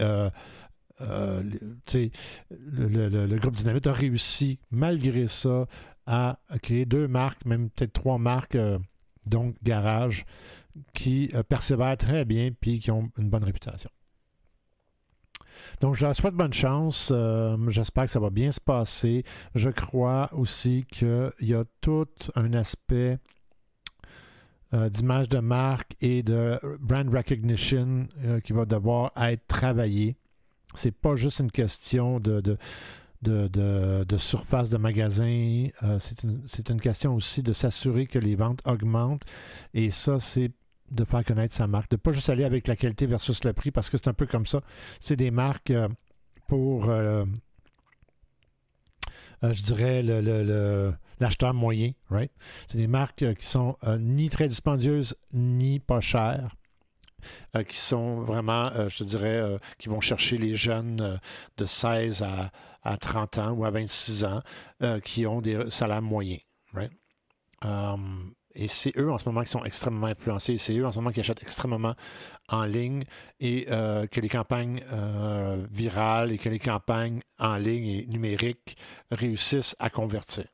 le, 1.01 3.27
le, 3.27 3.37
groupe 3.37 3.55
Dynamite 3.55 3.87
a 3.87 3.93
réussi, 3.93 4.59
malgré 4.71 5.27
ça, 5.27 5.67
à 6.07 6.39
créer 6.63 6.87
deux 6.87 7.09
marques, 7.09 7.45
même 7.45 7.71
peut-être 7.71 7.93
trois 7.93 8.19
marques, 8.19 8.57
donc 9.27 9.57
garage, 9.63 10.25
qui 10.95 11.31
euh, 11.35 11.43
persévèrent 11.43 11.97
très 11.97 12.25
bien 12.25 12.51
puis 12.59 12.79
qui 12.79 12.91
ont 12.91 13.11
une 13.19 13.31
bonne 13.31 13.45
réputation. 13.45 13.91
Donc, 15.81 15.97
je 15.97 16.05
leur 16.05 16.15
souhaite 16.15 16.35
bonne 16.35 16.53
chance. 16.53 17.11
Euh, 17.13 17.57
j'espère 17.69 18.05
que 18.05 18.11
ça 18.11 18.21
va 18.21 18.31
bien 18.31 18.53
se 18.53 18.61
passer. 18.61 19.25
Je 19.55 19.71
crois 19.71 20.29
aussi 20.33 20.87
qu'il 20.89 21.31
y 21.41 21.55
a 21.55 21.65
tout 21.81 22.07
un 22.37 22.53
aspect 22.53 23.19
euh, 24.73 24.89
d'image 24.89 25.29
de 25.29 25.41
marque 25.41 25.97
et 26.01 26.23
de 26.23 26.59
brand 26.81 27.09
recognition 27.09 28.07
qui 28.45 28.53
va 28.53 28.67
devoir 28.67 29.13
être 29.17 29.47
travaillé. 29.49 30.17
C'est 30.75 30.93
pas 30.93 31.17
juste 31.17 31.41
une 31.41 31.51
question 31.51 32.21
de, 32.21 32.41
de, 33.23 34.17
surface 34.17 34.69
de 34.71 34.77
magasin. 34.79 35.69
c'est 35.99 36.23
une, 36.25 36.43
une, 36.69 36.81
question 36.81 37.15
aussi 37.15 37.43
de 37.43 37.53
s'assurer 37.53 38.07
que 38.07 38.19
les 38.19 38.37
ventes 38.37 38.61
augmentent. 38.67 39.25
Et 39.75 39.91
ça, 39.91 40.21
c'est 40.21 40.53
de 40.91 41.05
faire 41.05 41.25
connaître 41.25 41.55
sa 41.55 41.67
marque, 41.67 41.91
de 41.91 41.97
pas 41.97 42.13
juste 42.13 42.31
aller 42.31 42.45
avec 42.45 42.67
la 42.67 42.77
qualité 42.77 43.07
versus 43.07 43.45
le 43.45 43.53
prix, 43.53 43.71
parce 43.71 43.91
que 43.91 43.97
c'est 43.97 44.09
un 44.09 44.15
peu 44.15 44.27
comme 44.27 44.47
ça. 44.47 44.61
C'est 45.01 45.17
des 45.17 45.31
marques 45.31 45.71
euh, 45.71 45.89
pour, 46.49 46.89
euh, 46.89 47.25
euh, 49.45 49.53
je 49.53 49.63
dirais, 49.63 50.03
l'acheteur 51.21 51.55
moyen, 51.55 51.93
right? 52.11 52.33
C'est 52.67 52.79
des 52.79 52.87
marques 52.87 53.35
qui 53.35 53.47
sont 53.47 53.77
ni 53.99 54.29
très 54.29 54.49
dispendieuses, 54.49 55.17
ni 55.33 55.79
pas 55.79 56.01
chères. 56.01 56.57
Qui 57.69 57.77
sont 57.77 58.21
vraiment, 58.23 58.71
je 58.89 59.05
dirais, 59.05 59.59
qui 59.79 59.89
vont 59.89 60.01
chercher 60.01 60.39
les 60.39 60.57
jeunes 60.57 61.19
de 61.57 61.65
16 61.65 62.23
à, 62.23 62.51
à, 62.83 62.97
30 62.97 63.39
ans 63.39 63.51
ou 63.53 63.65
à 63.65 63.71
26 63.71 64.25
ans 64.25 64.43
qui 65.05 65.27
ont 65.27 65.41
des 65.41 65.71
salaires 65.71 66.03
moyens. 66.03 66.41
Um, 67.65 68.33
et 68.55 68.67
c'est 68.67 68.97
eux 68.99 69.11
en 69.11 69.19
ce 69.19 69.29
moment 69.29 69.43
qui 69.43 69.51
sont 69.51 69.65
extrêmement 69.65 70.07
influencés. 70.07 70.59
C'est 70.59 70.77
eux 70.77 70.87
en 70.87 70.93
ce 70.93 70.99
moment 70.99 71.11
qui 71.11 71.21
achètent 71.21 71.43
extrêmement 71.43 71.95
en 72.49 72.65
ligne 72.65 73.05
et 73.41 73.67
euh, 73.71 74.07
que 74.07 74.21
les 74.21 74.29
campagnes 74.29 74.83
euh, 74.93 75.65
virales 75.71 76.33
et 76.33 76.39
que 76.39 76.49
les 76.49 76.59
campagnes 76.59 77.21
en 77.39 77.57
ligne 77.57 77.87
et 77.87 78.07
numériques 78.07 78.77
réussissent 79.11 79.77
à 79.79 79.91
convertir. 79.91 80.45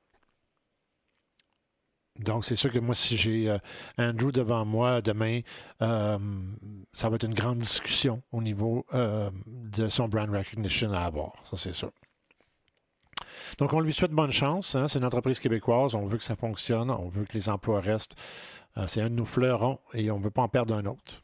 Donc, 2.20 2.44
c'est 2.44 2.56
sûr 2.56 2.70
que 2.70 2.78
moi, 2.78 2.94
si 2.94 3.16
j'ai 3.16 3.50
euh, 3.50 3.58
Andrew 3.98 4.30
devant 4.30 4.64
moi 4.64 5.00
demain, 5.00 5.40
ça 5.80 7.08
va 7.08 7.16
être 7.16 7.24
une 7.24 7.34
grande 7.34 7.58
discussion 7.58 8.22
au 8.32 8.40
niveau 8.40 8.86
de 8.92 9.88
son 9.88 10.08
brand 10.08 10.30
recognition 10.30 10.92
à 10.92 11.00
avoir. 11.00 11.32
Ça, 11.44 11.56
c'est 11.56 11.72
sûr. 11.72 11.90
Donc, 13.58 13.72
on 13.72 13.80
lui 13.80 13.92
souhaite 13.92 14.12
bonne 14.12 14.32
chance. 14.32 14.74
Hein. 14.74 14.88
C'est 14.88 14.98
une 14.98 15.04
entreprise 15.04 15.38
québécoise. 15.40 15.94
On 15.94 16.06
veut 16.06 16.18
que 16.18 16.24
ça 16.24 16.36
fonctionne. 16.36 16.90
On 16.90 17.08
veut 17.08 17.24
que 17.24 17.34
les 17.34 17.48
emplois 17.48 17.80
restent. 17.80 18.16
Euh, 18.76 18.86
c'est 18.86 19.00
un 19.00 19.10
de 19.10 19.14
nos 19.14 19.24
fleurons 19.24 19.78
et 19.92 20.10
on 20.10 20.18
ne 20.18 20.24
veut 20.24 20.30
pas 20.30 20.42
en 20.42 20.48
perdre 20.48 20.74
un 20.74 20.86
autre. 20.86 21.22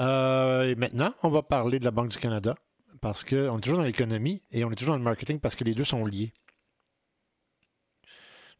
Euh, 0.00 0.70
et 0.70 0.74
maintenant, 0.74 1.12
on 1.22 1.30
va 1.30 1.42
parler 1.42 1.78
de 1.78 1.84
la 1.84 1.90
Banque 1.90 2.08
du 2.08 2.18
Canada 2.18 2.54
parce 3.00 3.24
qu'on 3.24 3.58
est 3.58 3.60
toujours 3.60 3.78
dans 3.78 3.84
l'économie 3.84 4.42
et 4.50 4.64
on 4.64 4.70
est 4.70 4.76
toujours 4.76 4.94
dans 4.94 4.98
le 4.98 5.04
marketing 5.04 5.38
parce 5.40 5.54
que 5.56 5.64
les 5.64 5.74
deux 5.74 5.84
sont 5.84 6.04
liés. 6.04 6.32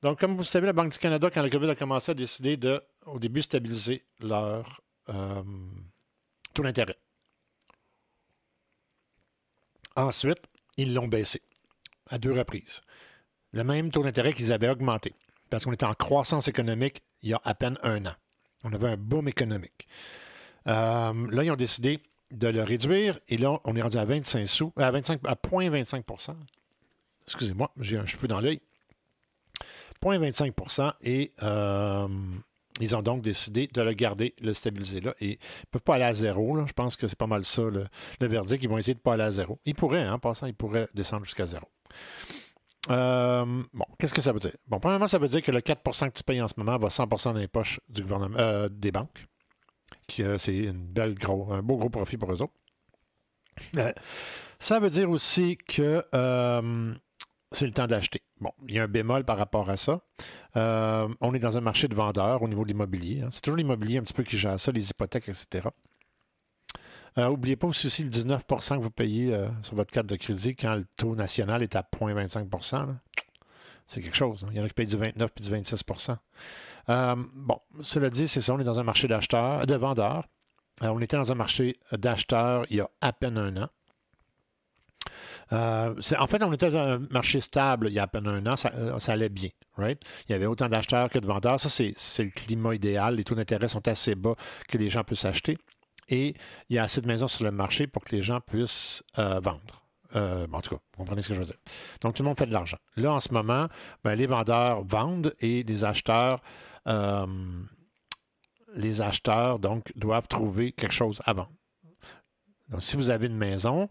Donc, 0.04 0.20
comme 0.20 0.32
vous 0.32 0.40
le 0.40 0.44
savez, 0.44 0.66
la 0.66 0.74
Banque 0.74 0.92
du 0.92 0.98
Canada, 0.98 1.30
quand 1.32 1.40
la 1.40 1.48
COVID 1.48 1.70
a 1.70 1.74
commencé, 1.74 2.10
a 2.10 2.14
décidé 2.14 2.58
de, 2.58 2.78
au 3.06 3.18
début, 3.18 3.40
stabiliser 3.40 4.04
leur 4.20 4.82
euh, 5.08 5.42
taux 6.52 6.62
d'intérêt. 6.62 6.98
Ensuite, 9.96 10.42
ils 10.76 10.92
l'ont 10.92 11.08
baissé 11.08 11.40
à 12.10 12.18
deux 12.18 12.32
reprises. 12.32 12.82
Le 13.52 13.64
même 13.64 13.90
taux 13.90 14.02
d'intérêt 14.02 14.34
qu'ils 14.34 14.52
avaient 14.52 14.68
augmenté. 14.68 15.14
Parce 15.48 15.64
qu'on 15.64 15.72
était 15.72 15.86
en 15.86 15.94
croissance 15.94 16.48
économique 16.48 17.00
il 17.22 17.30
y 17.30 17.32
a 17.32 17.40
à 17.42 17.54
peine 17.54 17.78
un 17.82 18.04
an. 18.04 18.14
On 18.62 18.74
avait 18.74 18.88
un 18.88 18.98
boom 18.98 19.26
économique. 19.28 19.88
Euh, 20.66 21.30
là, 21.30 21.44
ils 21.44 21.50
ont 21.50 21.56
décidé 21.56 22.02
de 22.30 22.48
le 22.48 22.62
réduire 22.62 23.18
et 23.28 23.38
là, 23.38 23.58
on 23.64 23.74
est 23.74 23.80
rendu 23.80 23.96
à 23.96 24.04
25 24.04 24.46
sous, 24.46 24.70
à 24.76 24.90
25, 24.90 25.20
à 25.26 25.34
0,25 25.34 26.34
Excusez-moi, 27.26 27.72
j'ai 27.78 27.96
un 27.96 28.04
cheveu 28.04 28.28
dans 28.28 28.42
l'œil. 28.42 28.60
0,25% 30.04 30.92
et 31.02 31.32
euh, 31.42 32.08
ils 32.80 32.96
ont 32.96 33.02
donc 33.02 33.22
décidé 33.22 33.68
de 33.72 33.82
le 33.82 33.92
garder, 33.92 34.34
le 34.42 34.52
stabiliser 34.52 35.00
là. 35.00 35.14
Et 35.20 35.26
ils 35.26 35.30
ne 35.32 35.70
peuvent 35.70 35.82
pas 35.82 35.94
aller 35.94 36.04
à 36.04 36.12
zéro. 36.12 36.66
Je 36.66 36.72
pense 36.72 36.96
que 36.96 37.06
c'est 37.06 37.18
pas 37.18 37.26
mal 37.26 37.44
ça 37.44 37.62
le, 37.62 37.86
verdict. 38.20 38.62
Ils 38.62 38.68
vont 38.68 38.78
essayer 38.78 38.94
de 38.94 38.98
ne 38.98 39.02
pas 39.02 39.14
aller 39.14 39.22
à 39.22 39.30
zéro. 39.30 39.60
Ils 39.64 39.74
pourraient, 39.74 40.02
hein, 40.02 40.14
en 40.14 40.18
passant, 40.18 40.46
ils 40.46 40.54
pourraient 40.54 40.88
descendre 40.94 41.24
jusqu'à 41.24 41.46
zéro. 41.46 41.66
Euh, 42.90 43.44
bon, 43.72 43.84
qu'est-ce 43.98 44.12
que 44.12 44.20
ça 44.20 44.32
veut 44.32 44.40
dire? 44.40 44.56
Bon, 44.66 44.80
premièrement, 44.80 45.06
ça 45.06 45.18
veut 45.18 45.28
dire 45.28 45.40
que 45.40 45.52
le 45.52 45.60
4% 45.60 46.10
que 46.10 46.18
tu 46.18 46.24
payes 46.24 46.42
en 46.42 46.48
ce 46.48 46.54
moment 46.58 46.76
va 46.76 46.88
100% 46.88 47.32
dans 47.32 47.38
les 47.38 47.48
poches 47.48 47.80
du 47.88 48.02
gouvernement, 48.02 48.36
euh, 48.38 48.68
des 48.68 48.90
banques. 48.90 49.26
Euh, 50.18 50.36
c'est 50.36 50.56
une 50.56 50.84
belle 50.84 51.14
gros, 51.14 51.52
un 51.52 51.62
beau 51.62 51.76
gros 51.76 51.88
profit 51.88 52.16
pour 52.16 52.30
eux 52.32 52.42
autres. 52.42 52.52
ça 54.58 54.80
veut 54.80 54.90
dire 54.90 55.08
aussi 55.08 55.56
que 55.56 56.04
c'est 57.54 57.66
le 57.66 57.72
temps 57.72 57.86
d'acheter. 57.86 58.20
Bon, 58.40 58.50
il 58.68 58.74
y 58.74 58.78
a 58.78 58.84
un 58.84 58.88
bémol 58.88 59.24
par 59.24 59.38
rapport 59.38 59.70
à 59.70 59.76
ça. 59.76 60.00
on 60.54 61.34
est 61.34 61.38
dans 61.38 61.56
un 61.56 61.60
marché 61.60 61.88
de 61.88 61.94
vendeurs 61.94 62.42
au 62.42 62.48
niveau 62.48 62.62
de 62.62 62.68
l'immobilier. 62.68 63.22
Hein. 63.22 63.28
C'est 63.30 63.40
toujours 63.40 63.56
l'immobilier 63.56 63.98
un 63.98 64.02
petit 64.02 64.14
peu 64.14 64.22
qui 64.22 64.36
gère 64.36 64.58
ça, 64.60 64.72
les 64.72 64.90
hypothèques, 64.90 65.28
etc. 65.28 65.68
Euh, 67.16 67.56
pas 67.56 67.66
aussi 67.68 68.02
le 68.02 68.10
19% 68.10 68.76
que 68.76 68.82
vous 68.82 68.90
payez 68.90 69.32
euh, 69.32 69.48
sur 69.62 69.76
votre 69.76 69.92
carte 69.92 70.06
de 70.06 70.16
crédit 70.16 70.56
quand 70.56 70.74
le 70.74 70.84
taux 70.96 71.14
national 71.14 71.62
est 71.62 71.76
à 71.76 71.82
0,25% 71.82 72.88
C'est 73.86 74.02
quelque 74.02 74.16
chose. 74.16 74.44
Hein. 74.44 74.48
Il 74.50 74.58
y 74.58 74.60
en 74.60 74.64
a 74.64 74.68
qui 74.68 74.74
payent 74.74 74.86
du 74.86 74.96
29 74.96 75.30
puis 75.32 75.44
du 75.44 75.50
26% 75.50 76.16
euh, 76.88 77.16
Bon, 77.34 77.60
cela 77.82 78.10
dit, 78.10 78.26
c'est 78.26 78.40
ça, 78.40 78.54
on 78.54 78.58
est 78.58 78.64
dans 78.64 78.80
un 78.80 78.84
marché 78.84 79.06
de 79.06 79.74
vendeurs. 79.76 80.24
on 80.80 81.00
était 81.00 81.16
dans 81.16 81.30
un 81.30 81.36
marché 81.36 81.78
d'acheteurs 81.92 82.66
il 82.70 82.78
y 82.78 82.80
a 82.80 82.90
à 83.00 83.12
peine 83.12 83.38
un 83.38 83.56
an. 83.62 83.68
Euh, 85.52 85.94
en 86.18 86.26
fait, 86.26 86.42
on 86.42 86.52
était 86.52 86.70
dans 86.70 86.78
un 86.78 86.98
marché 87.10 87.40
stable 87.40 87.88
il 87.88 87.94
y 87.94 87.98
a 87.98 88.04
à 88.04 88.06
peine 88.06 88.26
un 88.26 88.46
an, 88.46 88.56
ça, 88.56 88.72
euh, 88.74 88.98
allait 89.08 89.28
bien. 89.28 89.50
Right? 89.76 90.00
Il 90.28 90.32
y 90.32 90.34
avait 90.34 90.46
autant 90.46 90.68
d'acheteurs 90.68 91.08
que 91.08 91.18
de 91.18 91.26
vendeurs. 91.26 91.60
Ça, 91.60 91.68
c'est 91.68 92.24
le 92.24 92.30
climat 92.30 92.74
idéal. 92.74 93.16
Les 93.16 93.24
taux 93.24 93.34
d'intérêt 93.34 93.68
sont 93.68 93.86
assez 93.88 94.14
bas 94.14 94.34
que 94.68 94.78
les 94.78 94.88
gens 94.88 95.04
puissent 95.04 95.24
acheter. 95.24 95.58
Et 96.08 96.34
il 96.68 96.76
y 96.76 96.78
a 96.78 96.84
assez 96.84 97.00
de 97.00 97.06
maisons 97.06 97.28
sur 97.28 97.44
le 97.44 97.50
marché 97.50 97.86
pour 97.86 98.04
que 98.04 98.14
les 98.14 98.22
gens 98.22 98.40
puissent 98.40 99.02
euh, 99.18 99.40
vendre. 99.40 99.82
en 100.14 100.60
tout 100.60 100.76
cas, 100.76 100.82
vous 100.92 100.98
comprenez 100.98 101.22
ce 101.22 101.28
que 101.28 101.34
je 101.34 101.40
veux 101.40 101.46
dire. 101.46 101.56
Donc, 102.02 102.14
tout 102.14 102.22
le 102.22 102.28
monde 102.28 102.38
fait 102.38 102.46
de 102.46 102.52
l'argent. 102.52 102.78
Là, 102.96 103.12
en 103.12 103.20
ce 103.20 103.32
moment, 103.32 103.68
ben, 104.04 104.14
les 104.14 104.26
vendeurs 104.26 104.84
vendent 104.84 105.34
et 105.40 105.62
les 105.62 105.84
acheteurs, 105.84 106.40
les 108.76 109.02
acheteurs, 109.02 109.58
donc, 109.58 109.92
doivent 109.96 110.28
trouver 110.28 110.72
quelque 110.72 110.92
chose 110.92 111.20
à 111.24 111.32
vendre. 111.32 111.52
Donc, 112.68 112.82
si 112.82 112.96
vous 112.96 113.10
avez 113.10 113.26
une 113.26 113.36
maison, 113.36 113.88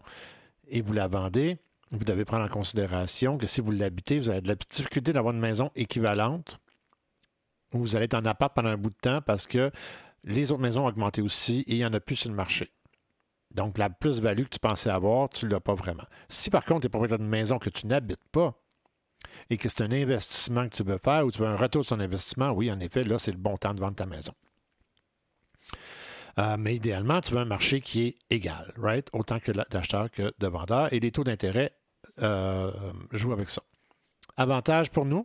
et 0.68 0.82
vous 0.82 0.92
la 0.92 1.08
vendez, 1.08 1.58
vous 1.90 2.04
devez 2.04 2.24
prendre 2.24 2.44
en 2.44 2.48
considération 2.48 3.38
que 3.38 3.46
si 3.46 3.60
vous 3.60 3.70
l'habitez, 3.70 4.18
vous 4.18 4.30
avez 4.30 4.40
de 4.40 4.48
la 4.48 4.54
difficulté 4.54 5.12
d'avoir 5.12 5.34
une 5.34 5.40
maison 5.40 5.70
équivalente 5.74 6.58
ou 7.72 7.78
vous 7.78 7.96
allez 7.96 8.06
être 8.06 8.14
en 8.14 8.24
appart 8.24 8.54
pendant 8.54 8.70
un 8.70 8.76
bout 8.76 8.90
de 8.90 8.96
temps 9.00 9.20
parce 9.20 9.46
que 9.46 9.70
les 10.24 10.52
autres 10.52 10.62
maisons 10.62 10.84
ont 10.84 10.88
augmenté 10.88 11.22
aussi 11.22 11.60
et 11.66 11.72
il 11.72 11.76
n'y 11.76 11.86
en 11.86 11.92
a 11.92 12.00
plus 12.00 12.16
sur 12.16 12.30
le 12.30 12.36
marché. 12.36 12.70
Donc, 13.54 13.78
la 13.78 13.88
plus-value 13.88 14.44
que 14.44 14.48
tu 14.48 14.58
pensais 14.58 14.90
avoir, 14.90 15.28
tu 15.28 15.46
ne 15.46 15.50
l'as 15.50 15.60
pas 15.60 15.74
vraiment. 15.74 16.04
Si 16.28 16.50
par 16.50 16.64
contre, 16.64 16.82
tu 16.82 16.86
es 16.86 16.90
propriétaire 16.90 17.18
d'une 17.18 17.28
maison 17.28 17.58
que 17.58 17.70
tu 17.70 17.86
n'habites 17.86 18.24
pas 18.32 18.60
et 19.48 19.56
que 19.56 19.68
c'est 19.68 19.82
un 19.82 19.92
investissement 19.92 20.68
que 20.68 20.74
tu 20.74 20.82
veux 20.82 20.98
faire 20.98 21.24
ou 21.24 21.30
tu 21.30 21.38
veux 21.38 21.48
un 21.48 21.56
retour 21.56 21.84
sur 21.84 21.98
investissement, 21.98 22.50
oui, 22.50 22.70
en 22.70 22.80
effet, 22.80 23.04
là, 23.04 23.18
c'est 23.18 23.32
le 23.32 23.38
bon 23.38 23.56
temps 23.56 23.74
de 23.74 23.80
vendre 23.80 23.94
ta 23.94 24.06
maison. 24.06 24.32
Euh, 26.38 26.56
mais 26.58 26.76
idéalement, 26.76 27.20
tu 27.20 27.32
veux 27.32 27.40
un 27.40 27.44
marché 27.44 27.80
qui 27.80 28.06
est 28.06 28.16
égal, 28.30 28.72
right? 28.76 29.08
Autant 29.12 29.38
que 29.38 29.52
d'acheteurs 29.52 30.10
que 30.10 30.32
de 30.38 30.46
vendeurs. 30.46 30.92
Et 30.92 31.00
les 31.00 31.10
taux 31.10 31.24
d'intérêt 31.24 31.72
euh, 32.22 32.70
jouent 33.12 33.32
avec 33.32 33.48
ça. 33.48 33.62
Avantage 34.36 34.90
pour 34.90 35.04
nous 35.04 35.24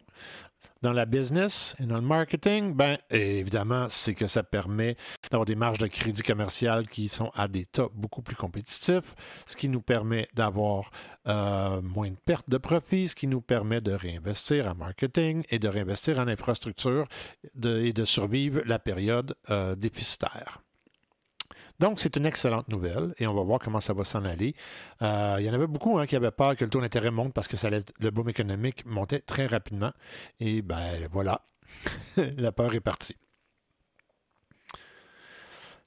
dans 0.82 0.94
la 0.94 1.06
business 1.06 1.76
et 1.80 1.86
dans 1.86 1.96
le 1.96 2.02
marketing, 2.02 2.74
ben 2.74 2.98
évidemment, 3.10 3.88
c'est 3.90 4.14
que 4.14 4.28
ça 4.28 4.44
permet 4.44 4.96
d'avoir 5.30 5.46
des 5.46 5.56
marges 5.56 5.80
de 5.80 5.88
crédit 5.88 6.22
commercial 6.22 6.88
qui 6.88 7.10
sont 7.10 7.32
à 7.36 7.48
des 7.48 7.66
taux 7.66 7.92
beaucoup 7.96 8.22
plus 8.22 8.36
compétitifs, 8.36 9.16
ce 9.46 9.58
qui 9.58 9.68
nous 9.68 9.82
permet 9.82 10.28
d'avoir 10.36 10.92
euh, 11.28 11.82
moins 11.82 12.12
de 12.12 12.18
pertes 12.24 12.50
de 12.50 12.58
profit, 12.58 13.10
ce 13.10 13.16
qui 13.16 13.28
nous 13.28 13.42
permet 13.42 13.82
de 13.82 13.92
réinvestir 13.92 14.68
en 14.68 14.76
marketing 14.76 15.44
et 15.50 15.60
de 15.60 15.68
réinvestir 15.68 16.20
en 16.20 16.28
infrastructure 16.28 17.08
et 17.62 17.92
de 17.92 18.06
survivre 18.06 18.62
la 18.66 18.80
période 18.80 19.36
déficitaire. 19.76 20.62
Donc, 21.80 22.00
c'est 22.00 22.18
une 22.18 22.26
excellente 22.26 22.68
nouvelle 22.68 23.14
et 23.18 23.28
on 23.28 23.34
va 23.34 23.44
voir 23.44 23.60
comment 23.60 23.80
ça 23.80 23.94
va 23.94 24.04
s'en 24.04 24.26
aller. 24.26 24.54
Euh, 25.02 25.38
il 25.40 25.46
y 25.46 25.50
en 25.50 25.54
avait 25.54 25.68
beaucoup 25.68 25.98
hein, 25.98 26.06
qui 26.06 26.16
avaient 26.16 26.32
peur 26.32 26.56
que 26.56 26.66
le 26.66 26.70
taux 26.70 26.82
d'intérêt 26.82 27.12
monte 27.12 27.34
parce 27.34 27.48
que 27.48 27.56
le 28.00 28.10
boom 28.12 28.30
économique 28.30 28.86
montait 28.86 29.22
très 29.22 29.48
rapidement. 29.48 29.92
Et 30.40 30.62
ben 30.62 31.08
voilà, 31.12 31.42
la 32.38 32.52
peur 32.52 32.74
est 32.76 32.82
partie. 32.82 33.16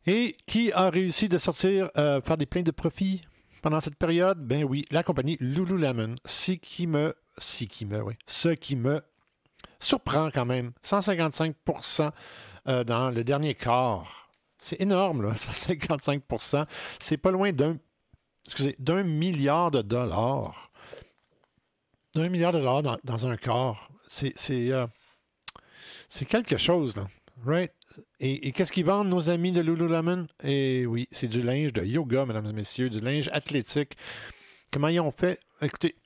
Et 0.06 0.36
qui 0.46 0.72
a 0.72 0.90
réussi 0.90 1.28
de 1.28 1.38
sortir, 1.38 1.90
euh, 1.96 2.20
faire 2.22 2.36
des 2.36 2.46
pleins 2.46 2.62
de 2.62 2.72
profits 2.72 3.22
pendant 3.60 3.80
cette 3.80 3.96
période? 3.96 4.38
Ben 4.38 4.64
oui, 4.64 4.84
la 4.90 5.02
compagnie 5.02 5.36
Lululemon. 5.40 6.16
Ce 6.24 6.52
qui 6.52 6.86
me, 6.86 7.14
qui 7.38 7.86
me, 7.86 8.02
ce 8.26 8.48
qui 8.48 8.76
me 8.76 9.00
surprend 9.78 10.30
quand 10.30 10.46
même. 10.46 10.72
155% 10.82 12.10
euh, 12.68 12.84
dans 12.84 13.10
le 13.10 13.22
dernier 13.24 13.54
quart 13.54 14.21
c'est 14.62 14.80
énorme, 14.80 15.22
là, 15.22 15.34
ça 15.36 15.50
55% 15.50 16.66
C'est 17.00 17.16
pas 17.16 17.30
loin 17.30 17.52
d'un 17.52 17.76
d'un 18.78 19.04
milliard 19.04 19.70
de 19.70 19.82
dollars. 19.82 20.72
D'un 22.14 22.28
milliard 22.28 22.52
de 22.52 22.58
dollars 22.58 22.82
dans, 23.04 23.26
un 23.26 23.36
corps. 23.36 23.88
C'est 24.08 24.34
euh, 24.50 24.86
c'est 26.08 26.26
quelque 26.26 26.56
chose, 26.56 26.96
là. 26.96 27.06
Right? 27.44 27.72
Et, 28.20 28.52
qu'est-ce 28.52 28.72
qu'ils 28.72 28.84
vendent, 28.84 29.08
nos 29.08 29.30
amis 29.30 29.52
de 29.52 29.60
Lululemon? 29.60 30.26
Et 30.44 30.86
oui, 30.86 31.08
c'est 31.10 31.28
du 31.28 31.42
linge 31.42 31.72
de 31.72 31.84
yoga, 31.84 32.24
mesdames 32.24 32.46
et 32.46 32.52
messieurs, 32.52 32.88
du 32.88 33.00
linge 33.00 33.28
athlétique. 33.32 33.96
Comment 34.70 34.88
ils 34.88 35.00
ont 35.00 35.10
fait? 35.10 35.40
Écoutez, 35.60 35.96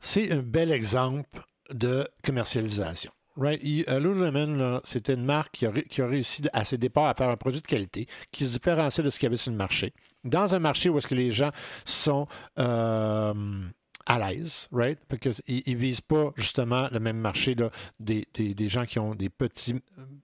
c'est 0.00 0.32
un 0.32 0.42
bel 0.42 0.72
exemple 0.72 1.44
de 1.70 2.08
commercialisation. 2.24 3.12
Right. 3.38 3.62
Euh, 3.88 4.00
Lululemon, 4.00 4.80
c'était 4.82 5.14
une 5.14 5.24
marque 5.24 5.62
qui 5.90 6.02
a, 6.02 6.06
réussi 6.06 6.42
à 6.52 6.64
ses 6.64 6.76
départs 6.76 7.06
à 7.06 7.14
faire 7.14 7.30
un 7.30 7.36
produit 7.36 7.60
de 7.60 7.66
qualité 7.66 8.08
qui 8.32 8.44
se 8.44 8.52
différencie 8.52 9.04
de 9.04 9.10
ce 9.10 9.18
qu'il 9.18 9.26
y 9.26 9.28
avait 9.28 9.36
sur 9.36 9.52
le 9.52 9.56
marché. 9.56 9.92
Dans 10.24 10.56
un 10.56 10.58
marché 10.58 10.88
où 10.88 10.98
est-ce 10.98 11.06
que 11.06 11.14
les 11.14 11.30
gens 11.30 11.50
sont 11.84 12.26
euh, 12.58 13.62
à 14.06 14.18
l'aise, 14.18 14.68
right? 14.72 14.98
Parce 15.06 15.40
qu'ils 15.40 15.62
ne 15.74 15.78
visent 15.78 16.00
pas 16.00 16.32
justement 16.34 16.88
le 16.90 16.98
même 16.98 17.18
marché 17.18 17.54
des, 18.00 18.68
gens 18.68 18.86
qui 18.86 18.98
ont 18.98 19.14
des 19.14 19.28
petits, 19.28 19.76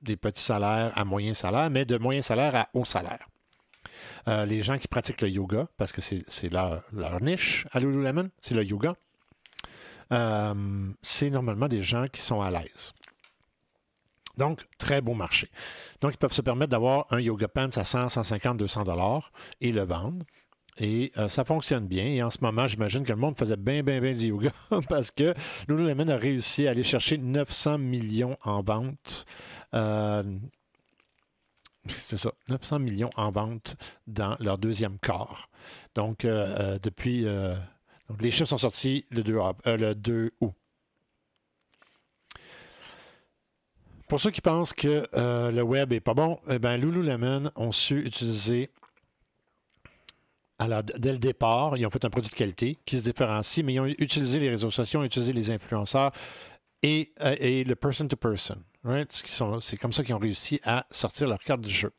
des 0.03 0.17
petits 0.17 0.43
salaires 0.43 0.91
à 0.97 1.05
moyen 1.05 1.35
salaire, 1.35 1.71
mais 1.71 1.85
de 1.85 1.97
moyen 1.99 2.21
salaire 2.21 2.57
à 2.57 2.69
haut 2.75 2.85
salaire. 2.85 3.29
Euh, 4.27 4.45
les 4.45 4.63
gens 4.63 4.77
qui 4.77 4.89
pratiquent 4.89 5.21
le 5.21 5.29
yoga, 5.29 5.67
parce 5.77 5.93
que 5.93 6.01
c'est 6.01 6.51
leur, 6.51 6.83
leur, 6.93 7.23
niche 7.23 7.65
à 7.71 7.79
Lululemon, 7.79 8.29
c'est 8.41 8.57
le 8.57 8.65
yoga. 8.65 8.97
C'est 11.03 11.31
normalement 11.31 11.69
des 11.69 11.83
gens 11.83 12.07
qui 12.09 12.21
sont 12.21 12.41
à 12.41 12.51
l'aise. 12.51 12.93
Donc, 14.37 14.65
très 14.79 15.01
beau 15.01 15.15
marché. 15.15 15.49
Donc, 16.01 16.15
ils 16.15 16.19
peuvent 16.19 16.33
se 16.33 16.43
permettre 16.43 16.71
d'avoir 16.71 17.07
un 17.11 17.21
yoga 17.21 17.49
pants 17.49 17.69
à 17.77 17.85
100, 17.85 18.09
150, 18.09 18.57
200 18.57 18.83
dollars 18.85 19.31
et 19.61 19.73
le 19.73 19.83
vendre. 19.83 20.25
Et 20.79 21.13
euh, 21.19 21.29
ça 21.29 21.45
fonctionne 21.45 21.87
bien. 21.87 22.07
Et 22.07 22.23
en 22.23 22.31
ce 22.31 22.39
moment, 22.41 22.67
j'imagine 22.67 23.05
que 23.05 23.13
le 23.13 23.19
monde 23.19 23.39
faisait 23.39 23.57
bien, 23.57 23.83
bien, 23.83 24.01
bien 24.01 24.13
du 24.13 24.27
yoga 24.27 24.51
parce 24.89 25.13
que 25.13 25.35
Lululemon 25.69 26.09
a 26.09 26.17
réussi 26.17 26.67
à 26.67 26.71
aller 26.71 26.83
chercher 26.83 27.17
900 27.17 27.79
millions 27.79 28.37
en 28.43 28.63
vente. 28.63 29.25
Euh, 29.75 30.25
c'est 31.89 32.17
ça, 32.17 32.33
900 32.49 32.81
millions 32.81 33.11
en 33.17 33.31
vente 33.31 33.77
dans 34.09 34.37
leur 34.41 34.59
deuxième 34.59 34.99
quart. 34.99 35.49
Donc, 35.95 36.25
euh, 36.25 36.79
depuis. 36.83 37.25
Donc 38.09 38.21
les 38.21 38.31
chiffres 38.31 38.49
sont 38.49 38.59
sortis 38.59 39.07
le 39.11 39.23
2, 39.23 39.39
le 39.67 39.95
2 39.95 40.33
août. 40.41 40.53
Pour 44.09 44.21
ceux 44.21 44.31
qui 44.31 44.43
pensent 44.43 44.75
que 44.75 45.09
euh, 45.15 45.51
le 45.51 45.63
web 45.63 45.93
est 45.93 46.01
pas 46.01 46.15
bon, 46.15 46.39
eh 46.49 46.59
ben, 46.59 46.77
Lululemon 46.77 47.51
ont 47.57 47.73
su 47.73 48.05
utiliser 48.05 48.71
dès 50.99 51.13
le 51.13 51.19
départ, 51.19 51.77
ils 51.77 51.87
ont 51.87 51.91
fait 51.91 52.05
un 52.05 52.11
produit 52.11 52.31
de 52.31 52.37
qualité 52.37 52.79
qui 52.87 52.99
se 52.99 53.05
différencie, 53.05 53.65
mais 53.65 53.75
ils 53.75 53.81
ont 53.81 53.87
utilisé 53.87 54.39
les 54.39 54.51
réseaux 54.51 54.71
sociaux, 54.71 55.01
ils 55.01 55.03
ont 55.03 55.07
utilisé 55.07 55.33
les 55.33 55.51
influenceurs 55.51 56.13
et, 56.83 57.13
euh, 57.23 57.35
et 57.39 57.65
le 57.65 57.75
person-to-person. 57.75 58.63
C'est 59.61 59.77
comme 59.79 59.93
ça 59.93 60.05
qu'ils 60.05 60.15
ont 60.15 60.19
réussi 60.19 60.61
à 60.65 60.87
sortir 60.91 61.27
leur 61.27 61.39
carte 61.39 61.63
du 61.63 61.71
jeu. 61.71 61.91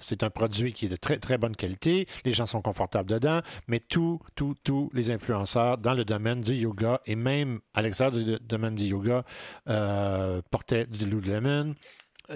C'est 0.00 0.22
un 0.22 0.30
produit 0.30 0.72
qui 0.72 0.86
est 0.86 0.88
de 0.88 0.96
très, 0.96 1.18
très 1.18 1.38
bonne 1.38 1.54
qualité. 1.54 2.06
Les 2.24 2.32
gens 2.32 2.46
sont 2.46 2.62
confortables 2.62 3.08
dedans, 3.08 3.40
mais 3.68 3.80
tous, 3.80 4.18
tous, 4.34 4.54
tous 4.64 4.90
les 4.92 5.10
influenceurs 5.10 5.78
dans 5.78 5.94
le 5.94 6.04
domaine 6.04 6.40
du 6.40 6.54
yoga 6.54 7.00
et 7.06 7.16
même 7.16 7.60
à 7.74 7.82
l'extérieur 7.82 8.12
du 8.12 8.38
domaine 8.40 8.74
du 8.74 8.84
yoga 8.84 9.24
euh, 9.68 10.40
portaient 10.50 10.86
du 10.86 11.06
Lululemon. 11.06 11.74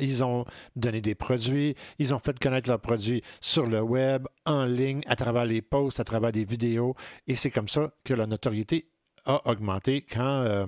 Ils 0.01 0.25
ont 0.25 0.45
donné 0.75 1.01
des 1.01 1.15
produits, 1.15 1.75
ils 1.99 2.13
ont 2.13 2.19
fait 2.19 2.39
connaître 2.39 2.69
leurs 2.69 2.81
produits 2.81 3.23
sur 3.41 3.67
le 3.67 3.81
web, 3.81 4.27
en 4.45 4.67
ligne, 4.67 5.01
à 5.07 5.17
travers 5.17 5.45
les 5.45 5.63
posts, 5.63 6.01
à 6.01 6.05
travers 6.05 6.33
des 6.33 6.45
vidéos. 6.45 6.95
Et 7.27 7.35
c'est 7.35 7.51
comme 7.51 7.69
ça 7.69 7.93
que 8.05 8.13
la 8.13 8.27
notoriété 8.27 8.89
a 9.25 9.49
augmenté 9.49 10.03
quand 10.03 10.21
euh, 10.21 10.67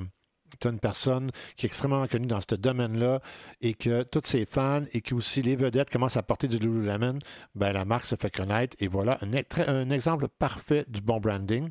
tu 0.61 0.69
as 0.69 0.71
une 0.71 0.81
personne 0.81 1.31
qui 1.57 1.67
est 1.67 1.69
extrêmement 1.69 2.07
connue 2.07 2.27
dans 2.27 2.41
ce 2.41 2.55
domaine-là 2.55 3.21
et 3.61 3.75
que 3.75 4.03
tous 4.03 4.25
ses 4.25 4.47
fans 4.47 4.83
et 4.93 5.01
que 5.01 5.15
aussi 5.15 5.43
les 5.43 5.57
vedettes 5.57 5.91
commencent 5.91 6.17
à 6.17 6.23
porter 6.23 6.49
du 6.49 6.59
Lululemon, 6.59 7.19
ben, 7.55 7.73
la 7.73 7.85
marque 7.85 8.05
se 8.05 8.17
fait 8.17 8.31
connaître 8.31 8.77
et 8.81 8.89
voilà 8.89 9.19
un, 9.23 9.31
un 9.69 9.91
exemple 9.91 10.29
parfait 10.29 10.85
du 10.89 11.01
bon 11.01 11.21
branding. 11.21 11.71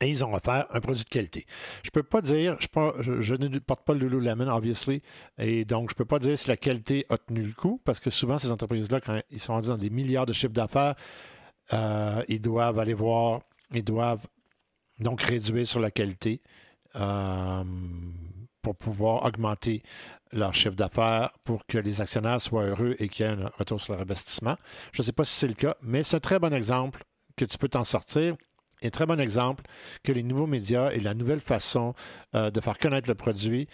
Et 0.00 0.10
ils 0.10 0.24
ont 0.24 0.34
offert 0.34 0.66
un 0.70 0.80
produit 0.80 1.04
de 1.04 1.08
qualité. 1.08 1.46
Je 1.82 1.88
ne 1.88 1.92
peux 1.92 2.02
pas 2.02 2.20
dire, 2.20 2.56
je, 2.60 3.34
ne 3.34 3.58
porte 3.58 3.84
pas 3.84 3.94
le 3.94 4.00
Lululemon, 4.00 4.48
obviously, 4.48 5.02
et 5.38 5.64
donc 5.64 5.88
je 5.90 5.94
ne 5.94 5.96
peux 5.96 6.04
pas 6.04 6.18
dire 6.18 6.36
si 6.36 6.48
la 6.48 6.56
qualité 6.56 7.06
a 7.10 7.18
tenu 7.18 7.42
le 7.42 7.52
coup, 7.52 7.80
parce 7.84 8.00
que 8.00 8.10
souvent, 8.10 8.36
ces 8.36 8.50
entreprises-là, 8.50 9.00
quand 9.00 9.20
ils 9.30 9.40
sont 9.40 9.52
rendus 9.52 9.68
dans 9.68 9.78
des 9.78 9.90
milliards 9.90 10.26
de 10.26 10.32
chiffres 10.32 10.52
d'affaires, 10.52 10.94
euh, 11.72 12.22
ils 12.28 12.40
doivent 12.40 12.78
aller 12.78 12.94
voir, 12.94 13.42
ils 13.72 13.84
doivent 13.84 14.26
donc 14.98 15.22
réduire 15.22 15.66
sur 15.66 15.80
la 15.80 15.90
qualité. 15.90 16.42
Euh, 16.96 17.64
pour 18.64 18.74
pouvoir 18.74 19.24
augmenter 19.26 19.82
leur 20.32 20.54
chiffre 20.54 20.74
d'affaires 20.74 21.30
pour 21.44 21.66
que 21.66 21.76
les 21.76 22.00
actionnaires 22.00 22.40
soient 22.40 22.64
heureux 22.64 22.96
et 22.98 23.08
qu'il 23.08 23.26
y 23.26 23.28
un 23.28 23.50
retour 23.58 23.78
sur 23.78 23.92
leur 23.92 24.02
investissement. 24.02 24.56
Je 24.92 25.02
ne 25.02 25.04
sais 25.04 25.12
pas 25.12 25.24
si 25.24 25.36
c'est 25.36 25.48
le 25.48 25.54
cas, 25.54 25.76
mais 25.82 26.02
c'est 26.02 26.16
un 26.16 26.20
très 26.20 26.38
bon 26.38 26.52
exemple 26.52 27.04
que 27.36 27.44
tu 27.44 27.58
peux 27.58 27.68
t'en 27.68 27.84
sortir. 27.84 28.36
Et 28.80 28.90
très 28.90 29.06
bon 29.06 29.20
exemple 29.20 29.64
que 30.02 30.12
les 30.12 30.22
nouveaux 30.22 30.46
médias 30.46 30.90
et 30.92 31.00
la 31.00 31.14
nouvelle 31.14 31.40
façon 31.40 31.94
euh, 32.34 32.50
de 32.50 32.60
faire 32.60 32.78
connaître 32.78 33.08
le 33.08 33.14
produit 33.14 33.68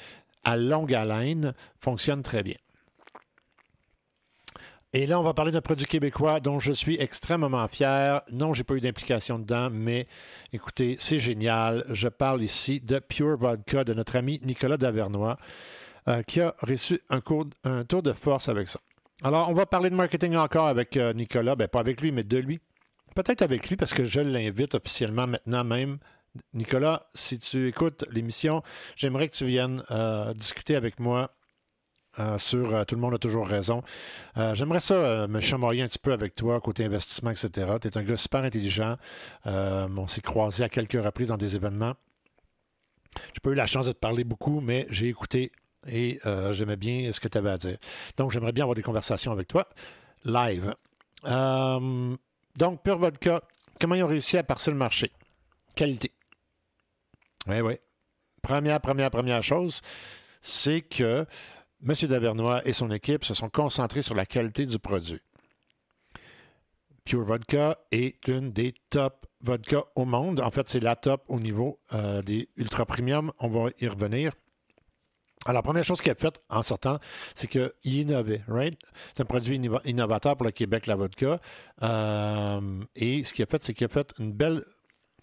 à 0.44 0.56
longue 0.56 0.94
haleine 0.94 1.54
fonctionnent 1.78 2.22
très 2.22 2.42
bien. 2.42 2.56
Et 4.92 5.06
là, 5.06 5.20
on 5.20 5.22
va 5.22 5.34
parler 5.34 5.52
d'un 5.52 5.60
produit 5.60 5.86
québécois 5.86 6.40
dont 6.40 6.58
je 6.58 6.72
suis 6.72 7.00
extrêmement 7.00 7.68
fier. 7.68 8.22
Non, 8.32 8.52
j'ai 8.52 8.64
pas 8.64 8.74
eu 8.74 8.80
d'implication 8.80 9.38
dedans, 9.38 9.70
mais 9.70 10.08
écoutez, 10.52 10.96
c'est 10.98 11.20
génial. 11.20 11.84
Je 11.90 12.08
parle 12.08 12.42
ici 12.42 12.80
de 12.80 12.98
Pure 12.98 13.36
Vodka 13.36 13.84
de 13.84 13.94
notre 13.94 14.16
ami 14.16 14.40
Nicolas 14.44 14.78
Davernois, 14.78 15.36
euh, 16.08 16.22
qui 16.24 16.40
a 16.40 16.56
reçu 16.62 17.00
un, 17.08 17.20
tour 17.20 18.02
de 18.02 18.12
force 18.12 18.48
avec 18.48 18.68
ça. 18.68 18.80
Alors, 19.22 19.48
on 19.48 19.54
va 19.54 19.64
parler 19.64 19.90
de 19.90 19.94
marketing 19.94 20.34
encore 20.34 20.66
avec 20.66 20.96
euh, 20.96 21.12
Nicolas. 21.12 21.54
Ben, 21.54 21.68
pas 21.68 21.78
avec 21.78 22.00
lui, 22.00 22.10
mais 22.10 22.24
de 22.24 22.38
lui. 22.38 22.58
Peut-être 23.14 23.42
avec 23.42 23.68
lui, 23.68 23.76
parce 23.76 23.94
que 23.94 24.04
je 24.04 24.20
l'invite 24.20 24.74
officiellement 24.74 25.28
maintenant 25.28 25.62
même. 25.62 25.98
Nicolas, 26.52 27.06
si 27.14 27.38
tu 27.38 27.68
écoutes 27.68 28.04
l'émission, 28.10 28.60
j'aimerais 28.96 29.28
que 29.28 29.36
tu 29.36 29.44
viennes 29.44 29.84
euh, 29.92 30.34
discuter 30.34 30.74
avec 30.74 30.98
moi 30.98 31.30
sur 32.38 32.74
euh, 32.74 32.84
Tout 32.84 32.94
le 32.94 33.00
monde 33.00 33.14
a 33.14 33.18
toujours 33.18 33.46
raison. 33.46 33.82
Euh, 34.36 34.54
j'aimerais 34.54 34.80
ça 34.80 35.26
me 35.26 35.40
chamailler 35.40 35.82
un 35.82 35.86
petit 35.86 35.98
peu 35.98 36.12
avec 36.12 36.34
toi, 36.34 36.60
côté 36.60 36.84
investissement, 36.84 37.30
etc. 37.30 37.72
Tu 37.80 37.88
es 37.88 37.98
un 37.98 38.02
gars 38.02 38.16
super 38.16 38.42
intelligent. 38.42 38.96
on 39.44 40.06
s'est 40.06 40.20
croisés 40.20 40.64
à 40.64 40.68
quelques 40.68 41.02
reprises 41.02 41.28
dans 41.28 41.36
des 41.36 41.56
événements. 41.56 41.94
J'ai 43.34 43.40
pas 43.42 43.50
eu 43.50 43.54
la 43.54 43.66
chance 43.66 43.86
de 43.86 43.92
te 43.92 43.98
parler 43.98 44.24
beaucoup, 44.24 44.60
mais 44.60 44.86
j'ai 44.90 45.08
écouté 45.08 45.50
et 45.88 46.20
j'aimais 46.52 46.76
bien 46.76 47.10
ce 47.12 47.20
que 47.20 47.28
tu 47.28 47.38
avais 47.38 47.50
à 47.50 47.58
dire. 47.58 47.78
Donc, 48.16 48.30
j'aimerais 48.30 48.52
bien 48.52 48.64
avoir 48.64 48.74
des 48.74 48.82
conversations 48.82 49.32
avec 49.32 49.48
toi 49.48 49.66
live. 50.24 50.74
donc, 51.24 52.82
Pure 52.82 52.98
Vodka, 52.98 53.42
comment 53.80 53.94
ils 53.94 54.04
ont 54.04 54.08
réussi 54.08 54.38
à 54.38 54.42
passer 54.42 54.70
le 54.70 54.76
marché? 54.76 55.10
Qualité. 55.74 56.12
Oui, 57.46 57.60
oui. 57.60 57.74
Première, 58.42 58.80
première, 58.80 59.10
première 59.10 59.42
chose, 59.42 59.80
c'est 60.40 60.80
que 60.82 61.26
M. 61.86 61.94
Davernois 62.08 62.66
et 62.66 62.72
son 62.72 62.90
équipe 62.90 63.24
se 63.24 63.34
sont 63.34 63.48
concentrés 63.48 64.02
sur 64.02 64.14
la 64.14 64.26
qualité 64.26 64.66
du 64.66 64.78
produit. 64.78 65.20
Pure 67.04 67.24
Vodka 67.24 67.78
est 67.90 68.28
une 68.28 68.52
des 68.52 68.74
top 68.90 69.26
vodka 69.40 69.82
au 69.94 70.04
monde. 70.04 70.40
En 70.40 70.50
fait, 70.50 70.68
c'est 70.68 70.80
la 70.80 70.96
top 70.96 71.24
au 71.28 71.40
niveau 71.40 71.80
euh, 71.94 72.22
des 72.22 72.48
ultra 72.56 72.84
premium. 72.84 73.32
On 73.38 73.48
va 73.48 73.70
y 73.80 73.88
revenir. 73.88 74.32
Alors, 75.46 75.62
première 75.62 75.84
chose 75.84 76.02
qu'il 76.02 76.12
a 76.12 76.14
faite 76.14 76.42
en 76.50 76.62
sortant, 76.62 76.98
c'est 77.34 77.46
qu'il 77.46 77.70
innovait, 77.84 78.42
right? 78.46 78.78
C'est 79.14 79.22
un 79.22 79.24
produit 79.24 79.58
innovateur 79.86 80.36
pour 80.36 80.44
le 80.44 80.52
Québec, 80.52 80.86
la 80.86 80.96
vodka. 80.96 81.40
Euh, 81.82 82.82
et 82.94 83.24
ce 83.24 83.32
qu'il 83.32 83.42
a 83.44 83.46
fait, 83.46 83.62
c'est 83.62 83.72
qu'il 83.72 83.86
a 83.86 83.88
fait 83.88 84.12
une 84.18 84.32
belle 84.32 84.62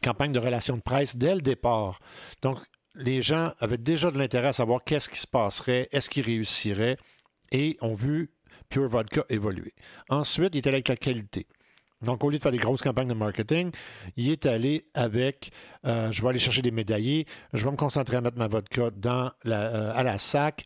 campagne 0.03 0.31
de 0.31 0.39
relations 0.39 0.75
de 0.75 0.81
presse 0.81 1.15
dès 1.15 1.35
le 1.35 1.41
départ. 1.41 1.99
Donc, 2.41 2.57
les 2.97 3.21
gens 3.21 3.51
avaient 3.59 3.77
déjà 3.77 4.11
de 4.11 4.17
l'intérêt 4.17 4.49
à 4.49 4.53
savoir 4.53 4.83
qu'est-ce 4.83 5.09
qui 5.09 5.19
se 5.19 5.27
passerait, 5.27 5.87
est-ce 5.91 6.09
qu'ils 6.09 6.25
réussiraient, 6.25 6.97
et 7.51 7.77
ont 7.81 7.93
vu 7.93 8.31
Pure 8.69 8.89
Vodka 8.89 9.23
évoluer. 9.29 9.73
Ensuite, 10.09 10.55
il 10.55 10.57
est 10.57 10.67
allé 10.67 10.75
avec 10.75 10.89
la 10.89 10.97
qualité. 10.97 11.47
Donc, 12.01 12.23
au 12.23 12.29
lieu 12.29 12.37
de 12.37 12.43
faire 12.43 12.51
des 12.51 12.57
grosses 12.57 12.81
campagnes 12.81 13.07
de 13.07 13.13
marketing, 13.13 13.71
il 14.17 14.29
est 14.29 14.45
allé 14.45 14.85
avec 14.93 15.51
euh, 15.85 16.11
je 16.11 16.21
vais 16.21 16.29
aller 16.29 16.39
chercher 16.39 16.61
des 16.61 16.71
médaillés, 16.71 17.25
je 17.53 17.63
vais 17.63 17.71
me 17.71 17.77
concentrer 17.77 18.17
à 18.17 18.21
mettre 18.21 18.37
ma 18.37 18.47
vodka 18.47 18.91
dans 18.91 19.31
euh, 19.47 19.91
à 19.95 20.03
la 20.03 20.17
sac, 20.17 20.65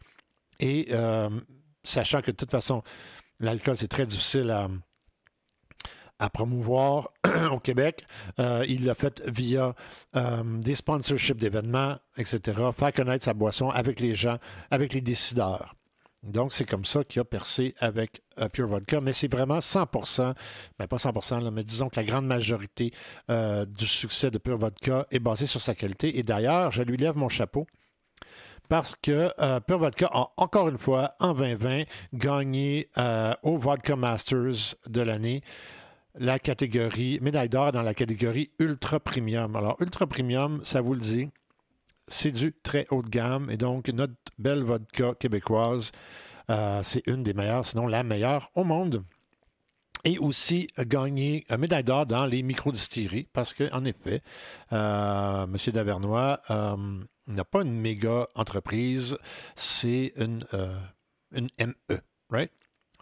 et 0.59 0.87
euh, 0.91 1.29
sachant 1.83 2.21
que 2.21 2.31
de 2.31 2.35
toute 2.35 2.51
façon, 2.51 2.83
l'alcool, 3.39 3.77
c'est 3.77 3.87
très 3.87 4.05
difficile 4.05 4.49
à, 4.51 4.67
à 6.21 6.29
promouvoir 6.29 7.11
au 7.51 7.59
Québec. 7.59 8.05
Euh, 8.39 8.63
il 8.69 8.85
l'a 8.85 8.95
fait 8.95 9.21
via 9.27 9.75
euh, 10.15 10.43
des 10.59 10.75
sponsorships 10.75 11.37
d'événements, 11.37 11.97
etc. 12.15 12.39
Faire 12.77 12.93
connaître 12.93 13.25
sa 13.25 13.33
boisson 13.33 13.69
avec 13.69 13.99
les 13.99 14.13
gens, 14.13 14.37
avec 14.69 14.93
les 14.93 15.01
décideurs. 15.01 15.75
Donc, 16.21 16.53
c'est 16.53 16.65
comme 16.65 16.85
ça 16.85 17.03
qu'il 17.03 17.19
a 17.19 17.25
percé 17.25 17.73
avec 17.79 18.21
euh, 18.39 18.47
Pure 18.47 18.67
Vodka. 18.67 19.01
Mais 19.01 19.13
c'est 19.13 19.31
vraiment 19.31 19.59
100 19.59 19.87
mais 20.79 20.85
pas 20.85 20.97
100% 20.97 21.49
mais 21.49 21.63
disons 21.63 21.89
que 21.89 21.99
la 21.99 22.05
grande 22.05 22.27
majorité 22.27 22.93
du 23.27 23.87
succès 23.87 24.29
de 24.29 24.37
Pure 24.37 24.59
Vodka 24.59 25.07
est 25.09 25.19
basé 25.19 25.47
sur 25.47 25.59
sa 25.59 25.73
qualité. 25.73 26.19
Et 26.19 26.23
d'ailleurs, 26.23 26.71
je 26.71 26.83
lui 26.83 26.97
lève 26.97 27.17
mon 27.17 27.29
chapeau 27.29 27.65
parce 28.69 28.95
que 28.95 29.31
Pure 29.61 29.79
Vodka 29.79 30.09
a 30.13 30.27
encore 30.37 30.69
une 30.69 30.77
fois, 30.77 31.15
en 31.19 31.33
2020, 31.33 31.83
gagné 32.13 32.89
au 33.41 33.57
Vodka 33.57 33.95
Masters 33.95 34.75
de 34.87 35.01
l'année 35.01 35.41
la 36.15 36.39
catégorie 36.39 37.19
médaille 37.21 37.49
d'or 37.49 37.71
dans 37.71 37.81
la 37.81 37.93
catégorie 37.93 38.51
ultra 38.59 38.99
premium. 38.99 39.55
Alors, 39.55 39.77
ultra 39.79 40.07
premium, 40.07 40.59
ça 40.63 40.81
vous 40.81 40.93
le 40.93 40.99
dit, 40.99 41.29
c'est 42.07 42.31
du 42.31 42.53
très 42.63 42.87
haut 42.89 43.01
de 43.01 43.09
gamme. 43.09 43.49
Et 43.49 43.57
donc, 43.57 43.89
notre 43.89 44.13
belle 44.37 44.63
vodka 44.63 45.13
québécoise, 45.15 45.91
euh, 46.49 46.81
c'est 46.83 47.05
une 47.07 47.23
des 47.23 47.33
meilleures, 47.33 47.65
sinon 47.65 47.87
la 47.87 48.03
meilleure 48.03 48.51
au 48.55 48.63
monde. 48.63 49.03
Et 50.03 50.17
aussi 50.17 50.67
gagné 50.79 51.45
une 51.49 51.57
médaille 51.57 51.83
d'or 51.83 52.07
dans 52.07 52.25
les 52.25 52.41
micro-distilleries, 52.41 53.27
parce 53.31 53.53
qu'en 53.53 53.83
effet, 53.83 54.21
euh, 54.73 55.43
M. 55.43 55.55
Davernois 55.73 56.41
euh, 56.49 56.75
n'a 57.27 57.45
pas 57.45 57.61
une 57.61 57.79
méga 57.79 58.27
entreprise, 58.33 59.17
c'est 59.53 60.11
une, 60.17 60.43
une 61.31 61.49
ME, 61.59 61.99
right? 62.31 62.51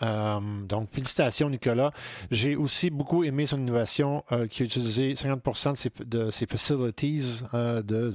Euh, 0.02 0.40
donc, 0.64 0.90
félicitations, 0.92 1.50
Nicolas. 1.50 1.92
J'ai 2.32 2.56
aussi 2.56 2.90
beaucoup 2.90 3.24
aimé 3.24 3.46
son 3.46 3.58
innovation 3.58 4.24
euh, 4.32 4.48
qui 4.48 4.64
a 4.64 4.66
utilisé 4.66 5.14
50% 5.14 6.06
de 6.06 6.32
ses, 6.32 6.46
facilities, 6.46 7.44
euh, 7.54 7.82
de, 7.82 8.14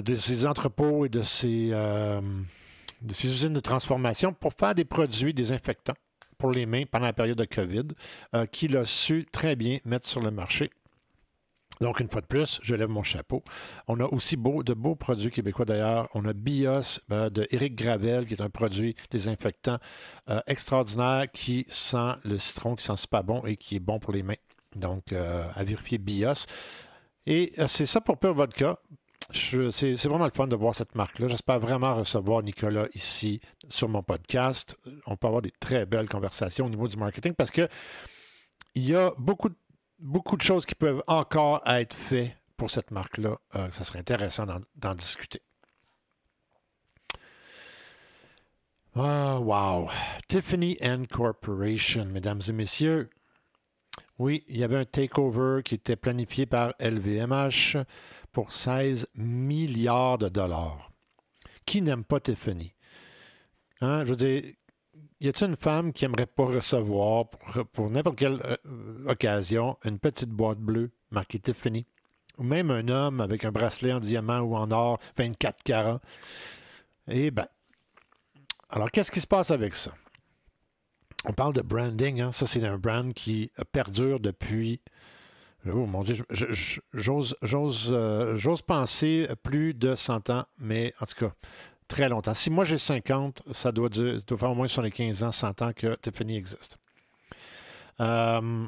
de, 0.00 0.14
ses 0.14 0.46
entrepôts 0.46 1.06
et 1.06 1.08
de 1.08 1.22
ses, 1.22 1.70
de 1.70 3.14
ses 3.14 3.32
usines 3.32 3.52
de 3.52 3.60
transformation 3.60 4.32
pour 4.32 4.52
faire 4.52 4.74
des 4.74 4.84
produits 4.84 5.34
désinfectants 5.34 5.94
pour 6.38 6.50
les 6.50 6.66
mains 6.66 6.82
pendant 6.90 7.06
la 7.06 7.14
période 7.14 7.38
de 7.38 7.46
COVID, 7.46 7.88
qu'il 8.52 8.76
a 8.76 8.84
su 8.84 9.26
très 9.32 9.56
bien 9.56 9.78
mettre 9.86 10.06
sur 10.06 10.20
le 10.20 10.30
marché. 10.30 10.70
Donc, 11.80 12.00
une 12.00 12.08
fois 12.08 12.20
de 12.20 12.26
plus, 12.26 12.58
je 12.62 12.74
lève 12.74 12.88
mon 12.88 13.02
chapeau. 13.02 13.42
On 13.86 14.00
a 14.00 14.04
aussi 14.04 14.36
de 14.36 14.74
beaux 14.74 14.94
produits 14.94 15.30
québécois 15.30 15.64
d'ailleurs. 15.64 16.08
On 16.14 16.24
a 16.24 16.32
Bios 16.32 17.00
euh, 17.10 17.28
de 17.30 17.46
Éric 17.50 17.74
Gravel, 17.74 18.26
qui 18.26 18.34
est 18.34 18.42
un 18.42 18.50
produit 18.50 18.96
désinfectant 19.10 19.78
euh, 20.30 20.40
extraordinaire 20.46 21.26
qui 21.30 21.66
sent 21.68 22.12
le 22.24 22.38
citron, 22.38 22.76
qui 22.76 22.84
sent 22.84 22.96
super 22.96 23.24
bon 23.24 23.44
et 23.44 23.56
qui 23.56 23.76
est 23.76 23.80
bon 23.80 23.98
pour 23.98 24.12
les 24.12 24.22
mains. 24.22 24.34
Donc, 24.74 25.12
euh, 25.12 25.44
à 25.54 25.64
vérifier 25.64 25.98
Bios. 25.98 26.46
Et 27.26 27.52
c'est 27.66 27.86
ça 27.86 28.00
pour 28.00 28.18
Pure 28.18 28.34
Vodka. 28.34 28.78
C'est 29.32 29.96
vraiment 30.06 30.24
le 30.24 30.30
fun 30.30 30.46
de 30.46 30.54
voir 30.54 30.74
cette 30.74 30.94
marque-là. 30.94 31.26
J'espère 31.26 31.58
vraiment 31.58 31.96
recevoir 31.96 32.44
Nicolas 32.44 32.86
ici 32.94 33.40
sur 33.68 33.88
mon 33.88 34.02
podcast. 34.02 34.78
On 35.06 35.16
peut 35.16 35.26
avoir 35.26 35.42
des 35.42 35.52
très 35.58 35.84
belles 35.84 36.08
conversations 36.08 36.66
au 36.66 36.70
niveau 36.70 36.86
du 36.86 36.96
marketing 36.96 37.34
parce 37.34 37.50
que 37.50 37.68
il 38.76 38.88
y 38.88 38.94
a 38.94 39.12
beaucoup 39.18 39.48
de 39.48 39.56
beaucoup 39.98 40.36
de 40.36 40.42
choses 40.42 40.66
qui 40.66 40.74
peuvent 40.74 41.02
encore 41.06 41.62
être 41.66 41.94
faites 41.94 42.36
pour 42.56 42.70
cette 42.70 42.90
marque-là. 42.90 43.36
Euh, 43.54 43.70
ça 43.70 43.84
serait 43.84 43.98
intéressant 43.98 44.46
d'en 44.76 44.94
discuter. 44.94 45.42
Oh, 48.94 49.40
wow. 49.42 49.90
Tiffany 50.26 50.78
and 50.82 51.04
Corporation, 51.10 52.06
mesdames 52.06 52.40
et 52.48 52.52
messieurs. 52.52 53.10
Oui, 54.18 54.42
il 54.48 54.56
y 54.56 54.64
avait 54.64 54.78
un 54.78 54.86
takeover 54.86 55.62
qui 55.62 55.74
était 55.74 55.96
planifié 55.96 56.46
par 56.46 56.72
LVMH 56.80 57.76
pour 58.32 58.52
16 58.52 59.08
milliards 59.14 60.16
de 60.16 60.28
dollars. 60.30 60.90
Qui 61.66 61.82
n'aime 61.82 62.04
pas 62.04 62.20
Tiffany? 62.20 62.74
Hein? 63.82 64.04
Je 64.04 64.08
veux 64.10 64.16
dire, 64.16 64.42
y 65.20 65.28
a-t-il 65.28 65.50
une 65.50 65.56
femme 65.56 65.92
qui 65.92 66.04
aimerait 66.04 66.26
pas 66.26 66.44
recevoir 66.44 67.26
pour, 67.72 67.90
n'importe 67.90 68.16
quelle 68.16 68.40
euh, 68.44 69.04
occasion 69.06 69.76
une 69.84 69.98
petite 69.98 70.30
boîte 70.30 70.58
bleue 70.58 70.90
marquée 71.10 71.38
Tiffany? 71.38 71.86
Ou 72.38 72.42
même 72.42 72.70
un 72.70 72.86
homme 72.88 73.20
avec 73.20 73.44
un 73.44 73.50
bracelet 73.50 73.92
en 73.92 74.00
diamant 74.00 74.40
ou 74.40 74.56
en 74.56 74.70
or 74.70 74.98
24 75.16 75.62
carats? 75.62 76.00
Eh 77.08 77.30
bien, 77.30 77.46
alors 78.68 78.90
qu'est-ce 78.90 79.10
qui 79.10 79.20
se 79.20 79.26
passe 79.26 79.50
avec 79.50 79.74
ça? 79.74 79.92
On 81.24 81.32
parle 81.32 81.54
de 81.54 81.62
branding, 81.62 82.20
hein? 82.20 82.32
ça 82.32 82.46
c'est 82.46 82.64
un 82.64 82.78
brand 82.78 83.12
qui 83.12 83.50
perdure 83.72 84.20
depuis 84.20 84.80
Oh 85.68 85.86
mon 85.86 86.04
Dieu, 86.04 86.16
j'ose, 86.30 87.36
euh, 87.42 88.36
j'ose 88.36 88.62
penser 88.62 89.28
plus 89.42 89.74
de 89.74 89.96
100 89.96 90.30
ans, 90.30 90.44
mais 90.60 90.94
en 91.00 91.06
tout 91.06 91.26
cas, 91.26 91.32
très 91.88 92.08
longtemps. 92.08 92.34
Si 92.34 92.50
moi 92.50 92.64
j'ai 92.64 92.78
50, 92.78 93.42
ça 93.52 93.72
doit, 93.72 93.88
faire 93.90 94.50
au 94.50 94.54
moins 94.54 94.66
sur 94.66 94.82
les 94.82 94.90
15 94.90 95.24
ans, 95.24 95.32
100 95.32 95.62
ans 95.62 95.72
que 95.74 95.94
Tiffany 95.96 96.36
existe. 96.36 96.78
Euh, 98.00 98.66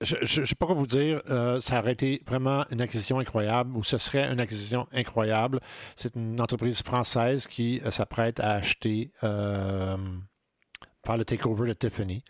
je 0.00 0.40
ne 0.40 0.46
sais 0.46 0.54
pas 0.54 0.66
quoi 0.66 0.76
vous 0.76 0.86
dire. 0.86 1.20
Euh, 1.28 1.60
ça 1.60 1.80
aurait 1.80 1.92
été 1.92 2.22
vraiment 2.26 2.64
une 2.70 2.80
acquisition 2.80 3.18
incroyable, 3.18 3.76
ou 3.76 3.82
ce 3.82 3.98
serait 3.98 4.30
une 4.30 4.38
acquisition 4.38 4.86
incroyable. 4.92 5.60
C'est 5.96 6.14
une 6.14 6.40
entreprise 6.40 6.82
française 6.82 7.46
qui 7.46 7.80
euh, 7.84 7.90
s'apprête 7.90 8.38
à 8.40 8.52
acheter 8.52 9.10
par 9.20 11.16
le 11.16 11.24
takeover 11.24 11.68
de 11.68 11.72
Tiffany. 11.72 12.22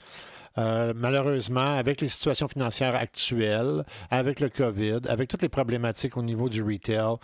malheureusement, 0.57 1.77
avec 1.77 2.01
les 2.01 2.09
situations 2.09 2.49
financières 2.49 2.95
actuelles, 2.95 3.85
avec 4.11 4.41
le 4.41 4.49
COVID, 4.49 5.01
avec 5.09 5.29
toutes 5.29 5.43
les 5.43 5.49
problématiques 5.49 6.17
au 6.17 6.23
niveau 6.23 6.49
du 6.49 6.63
retail, 6.63 7.17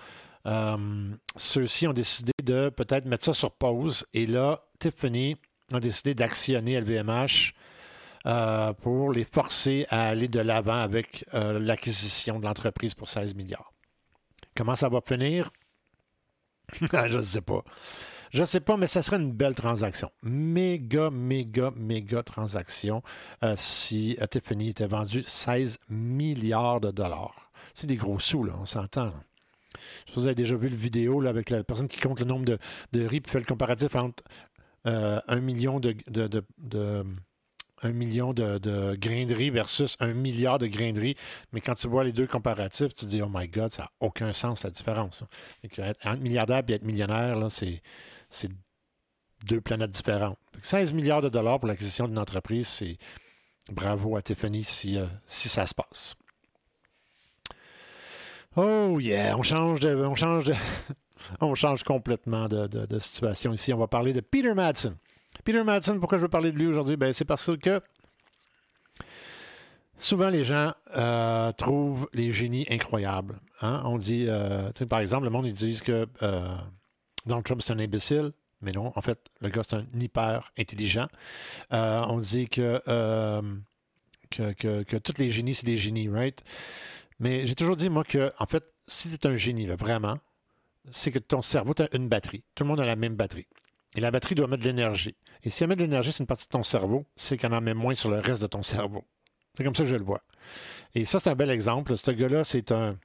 ceux-ci 1.36 1.86
ont 1.86 1.92
décidé 1.92 2.32
de 2.42 2.68
peut-être 2.68 3.06
mettre 3.06 3.24
ça 3.24 3.32
sur 3.32 3.52
pause. 3.52 4.06
Et 4.12 4.26
là, 4.26 4.60
Tiffany 4.78 5.36
a 5.72 5.80
décidé 5.80 6.14
d'actionner 6.14 6.80
LVMH 6.80 7.54
euh, 8.26 8.72
pour 8.72 9.12
les 9.12 9.24
forcer 9.24 9.86
à 9.90 10.08
aller 10.08 10.28
de 10.28 10.40
l'avant 10.40 10.78
avec 10.78 11.26
euh, 11.34 11.58
l'acquisition 11.58 12.38
de 12.38 12.44
l'entreprise 12.44 12.94
pour 12.94 13.08
16 13.08 13.34
milliards. 13.34 13.72
Comment 14.56 14.76
ça 14.76 14.88
va 14.88 15.00
finir? 15.06 15.50
je 16.80 17.16
ne 17.16 17.22
sais 17.22 17.42
pas. 17.42 17.62
Je 18.32 18.40
ne 18.40 18.46
sais 18.46 18.60
pas, 18.60 18.76
mais 18.76 18.86
ça 18.86 19.02
serait 19.02 19.18
une 19.18 19.32
belle 19.32 19.54
transaction. 19.54 20.10
Méga, 20.22 21.10
méga, 21.10 21.70
méga 21.76 22.22
transaction 22.22 23.02
euh, 23.42 23.54
si 23.56 24.18
Tiffany 24.30 24.70
était 24.70 24.86
vendu 24.86 25.22
16 25.22 25.78
milliards 25.90 26.80
de 26.80 26.90
dollars. 26.90 27.50
C'est 27.74 27.86
des 27.86 27.96
gros 27.96 28.18
sous, 28.18 28.42
là, 28.42 28.54
on 28.58 28.66
s'entend. 28.66 29.12
Je 30.06 30.12
sais 30.12 30.20
vous 30.20 30.26
avez 30.26 30.34
déjà 30.34 30.56
vu 30.56 30.68
le 30.68 30.76
vidéo 30.76 31.20
là, 31.20 31.30
avec 31.30 31.50
la 31.50 31.64
personne 31.64 31.88
qui 31.88 32.00
compte 32.00 32.20
le 32.20 32.26
nombre 32.26 32.44
de, 32.44 32.58
de 32.92 33.06
riz 33.06 33.22
et 33.24 33.28
fait 33.28 33.38
le 33.38 33.44
comparatif 33.44 33.94
entre 33.96 34.22
un 34.84 35.40
million 35.40 35.80
de, 35.80 35.94
de 36.08 37.04
un 37.84 37.92
million 37.92 38.32
de, 38.32 38.58
de, 38.58 38.96
grains 38.96 39.26
de 39.26 39.34
riz 39.34 39.50
versus 39.50 39.96
un 40.00 40.14
milliard 40.14 40.58
de 40.58 40.66
grains 40.66 40.92
de 40.92 41.00
riz. 41.00 41.16
Mais 41.52 41.60
quand 41.60 41.74
tu 41.74 41.88
vois 41.88 42.04
les 42.04 42.12
deux 42.12 42.26
comparatifs, 42.26 42.92
tu 42.94 43.04
te 43.04 43.10
dis, 43.10 43.22
oh 43.22 43.30
my 43.32 43.48
God, 43.48 43.70
ça 43.70 43.82
n'a 43.82 43.88
aucun 44.00 44.32
sens 44.32 44.64
la 44.64 44.70
différence. 44.70 45.24
être 45.62 46.18
milliardaire 46.18 46.62
et 46.66 46.72
être 46.72 46.84
millionnaire, 46.84 47.38
c'est, 47.50 47.80
deux 49.44 49.60
planètes 49.60 49.90
différentes. 49.90 50.38
16 50.58 50.94
milliards 50.94 51.20
de 51.20 51.28
dollars 51.28 51.60
pour 51.60 51.68
l'acquisition 51.68 52.08
d'une 52.08 52.18
entreprise, 52.18 52.66
c'est 52.66 52.96
bravo 53.70 54.16
à 54.16 54.22
Tiffany 54.22 54.64
si, 54.64 54.96
euh, 54.96 55.06
si 55.26 55.50
ça 55.50 55.66
se 55.66 55.74
passe. 55.74 56.14
Oh 58.56 58.98
yeah, 59.00 59.36
on 59.36 59.42
change. 59.42 59.80
On 61.40 61.54
change 61.54 61.84
complètement 61.84 62.48
de, 62.48 62.98
situation 62.98 63.52
ici. 63.54 63.72
On 63.72 63.78
va 63.78 63.86
parler 63.86 64.12
de 64.12 64.20
Peter 64.20 64.52
Madsen. 64.52 64.94
Peter 65.42 65.64
Madsen, 65.64 65.98
pourquoi 65.98 66.18
je 66.18 66.22
veux 66.22 66.28
parler 66.28 66.52
de 66.52 66.58
lui 66.58 66.66
aujourd'hui? 66.66 66.96
Ben, 66.96 67.12
c'est 67.12 67.24
parce 67.24 67.50
que 67.56 67.80
souvent 69.96 70.28
les 70.28 70.44
gens 70.44 70.72
euh, 70.96 71.50
trouvent 71.52 72.08
les 72.12 72.30
génies 72.32 72.66
incroyables. 72.70 73.40
Hein? 73.62 73.82
On 73.84 73.96
dit, 73.96 74.26
euh, 74.28 74.70
par 74.88 75.00
exemple, 75.00 75.24
le 75.24 75.30
monde, 75.30 75.46
ils 75.46 75.52
disent 75.52 75.80
que 75.80 76.06
euh, 76.22 76.54
Donald 77.26 77.44
Trump, 77.44 77.62
c'est 77.62 77.72
un 77.72 77.78
imbécile. 77.78 78.32
Mais 78.60 78.72
non, 78.72 78.92
en 78.94 79.00
fait, 79.02 79.18
le 79.40 79.48
gars, 79.48 79.62
c'est 79.66 79.76
un 79.76 79.86
hyper 79.98 80.52
intelligent. 80.58 81.08
on 81.70 82.18
dit 82.18 82.48
que, 82.48 82.80
que, 84.30 84.96
tous 84.98 85.18
les 85.18 85.30
génies, 85.30 85.54
c'est 85.54 85.66
des 85.66 85.76
génies, 85.76 86.08
right? 86.08 86.42
Mais 87.18 87.46
j'ai 87.46 87.54
toujours 87.54 87.76
dit, 87.76 87.88
moi, 87.88 88.04
que, 88.04 88.32
en 88.38 88.46
fait, 88.46 88.64
si 88.86 89.08
tu 89.08 89.14
es 89.14 89.30
un 89.30 89.36
génie, 89.36 89.66
là, 89.66 89.76
vraiment, 89.76 90.16
c'est 90.90 91.10
que 91.10 91.18
ton 91.18 91.42
cerveau, 91.42 91.74
tu 91.74 91.82
as 91.82 91.94
une 91.94 92.08
batterie. 92.08 92.44
Tout 92.54 92.64
le 92.64 92.68
monde 92.68 92.80
a 92.80 92.84
la 92.84 92.96
même 92.96 93.14
batterie. 93.14 93.46
Et 93.96 94.00
la 94.00 94.10
batterie 94.10 94.34
doit 94.34 94.48
mettre 94.48 94.62
de 94.62 94.68
l'énergie. 94.68 95.14
Et 95.42 95.50
si 95.50 95.62
elle 95.62 95.68
met 95.68 95.76
de 95.76 95.82
l'énergie 95.82 96.10
c'est 96.10 96.22
une 96.22 96.26
partie 96.26 96.46
de 96.46 96.50
ton 96.50 96.62
cerveau, 96.62 97.06
c'est 97.16 97.36
qu'elle 97.36 97.54
en 97.54 97.60
met 97.60 97.74
moins 97.74 97.94
sur 97.94 98.10
le 98.10 98.18
reste 98.18 98.42
de 98.42 98.46
ton 98.48 98.62
cerveau. 98.62 99.04
C'est 99.56 99.62
comme 99.62 99.74
ça 99.74 99.84
que 99.84 99.88
je 99.88 99.96
le 99.96 100.04
vois. 100.04 100.22
Et 100.94 101.04
ça, 101.04 101.20
c'est 101.20 101.30
un 101.30 101.36
bel 101.36 101.50
exemple. 101.50 101.96
Ce 101.96 102.10
gars-là, 102.10 102.42
c'est 102.42 102.72
un, 102.72 102.98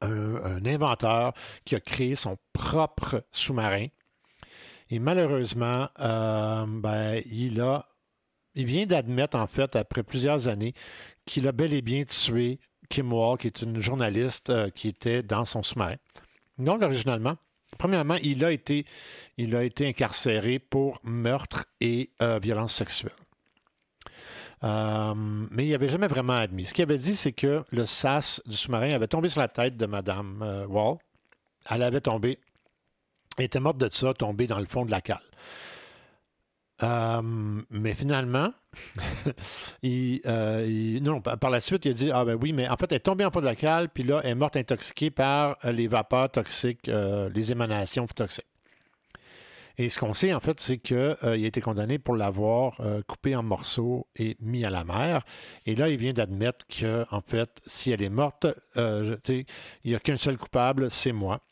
un, 0.00 0.64
inventeur 0.64 1.34
qui 1.64 1.74
a 1.74 1.80
créé 1.80 2.14
son 2.14 2.38
propre 2.52 3.22
sous-marin. 3.32 3.88
Et 4.88 4.98
malheureusement, 4.98 5.88
euh, 6.00 6.64
ben, 6.66 7.22
il 7.30 7.60
a. 7.60 7.86
Il 8.58 8.64
vient 8.64 8.86
d'admettre, 8.86 9.36
en 9.36 9.46
fait, 9.46 9.76
après 9.76 10.02
plusieurs 10.02 10.48
années, 10.48 10.72
qu'il 11.26 11.46
a 11.46 11.52
bel 11.52 11.74
et 11.74 11.82
bien 11.82 12.04
tué 12.04 12.58
Kim 12.88 13.12
Wall, 13.12 13.38
qui 13.38 13.46
est 13.46 13.62
une 13.62 13.78
journaliste 13.78 14.50
euh, 14.50 14.70
qui 14.70 14.88
était 14.88 15.22
dans 15.22 15.44
son 15.44 15.62
sous-marin. 15.62 15.96
Donc, 16.58 16.82
originalement, 16.82 17.36
Premièrement, 17.78 18.14
il 18.22 18.44
a 18.44 18.52
été, 18.52 18.86
incarcéré 19.80 20.58
pour 20.60 21.00
meurtre 21.02 21.66
et 21.80 22.10
euh, 22.22 22.38
violence 22.38 22.72
sexuelle. 22.72 23.12
Euh, 24.64 25.12
mais 25.50 25.66
il 25.66 25.72
n'avait 25.72 25.88
jamais 25.88 26.06
vraiment 26.06 26.34
admis. 26.34 26.64
Ce 26.64 26.72
qu'il 26.72 26.84
avait 26.84 26.96
dit, 26.96 27.16
c'est 27.16 27.32
que 27.32 27.64
le 27.70 27.84
sas 27.84 28.40
du 28.46 28.56
sous-marin 28.56 28.92
avait 28.92 29.08
tombé 29.08 29.28
sur 29.28 29.40
la 29.40 29.48
tête 29.48 29.76
de 29.76 29.84
Mme 29.84 30.66
Wall. 30.70 30.96
Elle 31.68 31.82
avait 31.82 32.00
tombé, 32.00 32.38
elle 33.36 33.44
était 33.44 33.60
morte 33.60 33.78
de 33.78 33.88
ça, 33.92 34.14
tombée 34.14 34.46
dans 34.46 34.60
le 34.60 34.66
fond 34.66 34.86
de 34.86 34.90
la 34.90 35.00
cale. 35.00 35.20
Euh, 36.82 37.22
mais 37.70 37.94
finalement, 37.94 38.52
euh, 39.84 40.66
il, 40.68 41.02
non, 41.02 41.20
par 41.20 41.50
la 41.50 41.60
suite, 41.60 41.86
il 41.86 41.90
a 41.90 41.94
dit 41.94 42.10
Ah, 42.12 42.24
ben 42.24 42.38
oui, 42.40 42.52
mais 42.52 42.68
en 42.68 42.76
fait, 42.76 42.92
elle 42.92 42.96
est 42.96 43.00
tombée 43.00 43.24
en 43.24 43.30
fond 43.30 43.40
de 43.40 43.46
la 43.46 43.56
cale, 43.56 43.88
puis 43.88 44.02
là, 44.02 44.20
elle 44.24 44.30
est 44.30 44.34
morte 44.34 44.56
intoxiquée 44.56 45.10
par 45.10 45.56
euh, 45.64 45.72
les 45.72 45.88
vapeurs 45.88 46.30
toxiques, 46.30 46.88
les 46.88 47.52
émanations 47.52 48.06
toxiques. 48.06 48.46
Et 49.78 49.90
ce 49.90 49.98
qu'on 49.98 50.14
sait, 50.14 50.32
en 50.32 50.40
fait, 50.40 50.58
c'est 50.58 50.78
qu'il 50.78 51.16
a 51.22 51.36
été 51.36 51.60
condamné 51.60 51.98
pour 51.98 52.16
l'avoir 52.16 52.80
coupé 53.06 53.36
en 53.36 53.42
morceaux 53.42 54.06
et 54.16 54.34
mis 54.40 54.64
à 54.64 54.70
la 54.70 54.84
mer. 54.84 55.22
Et 55.66 55.74
là, 55.74 55.90
il 55.90 55.98
vient 55.98 56.14
d'admettre 56.14 56.66
que, 56.66 57.04
en 57.10 57.20
fait, 57.20 57.60
si 57.66 57.90
elle 57.90 58.02
est 58.02 58.08
morte, 58.08 58.46
il 58.74 59.44
n'y 59.84 59.94
a 59.94 59.98
qu'un 59.98 60.16
seul 60.16 60.38
coupable, 60.38 60.90
c'est 60.90 61.12
moi. 61.12 61.42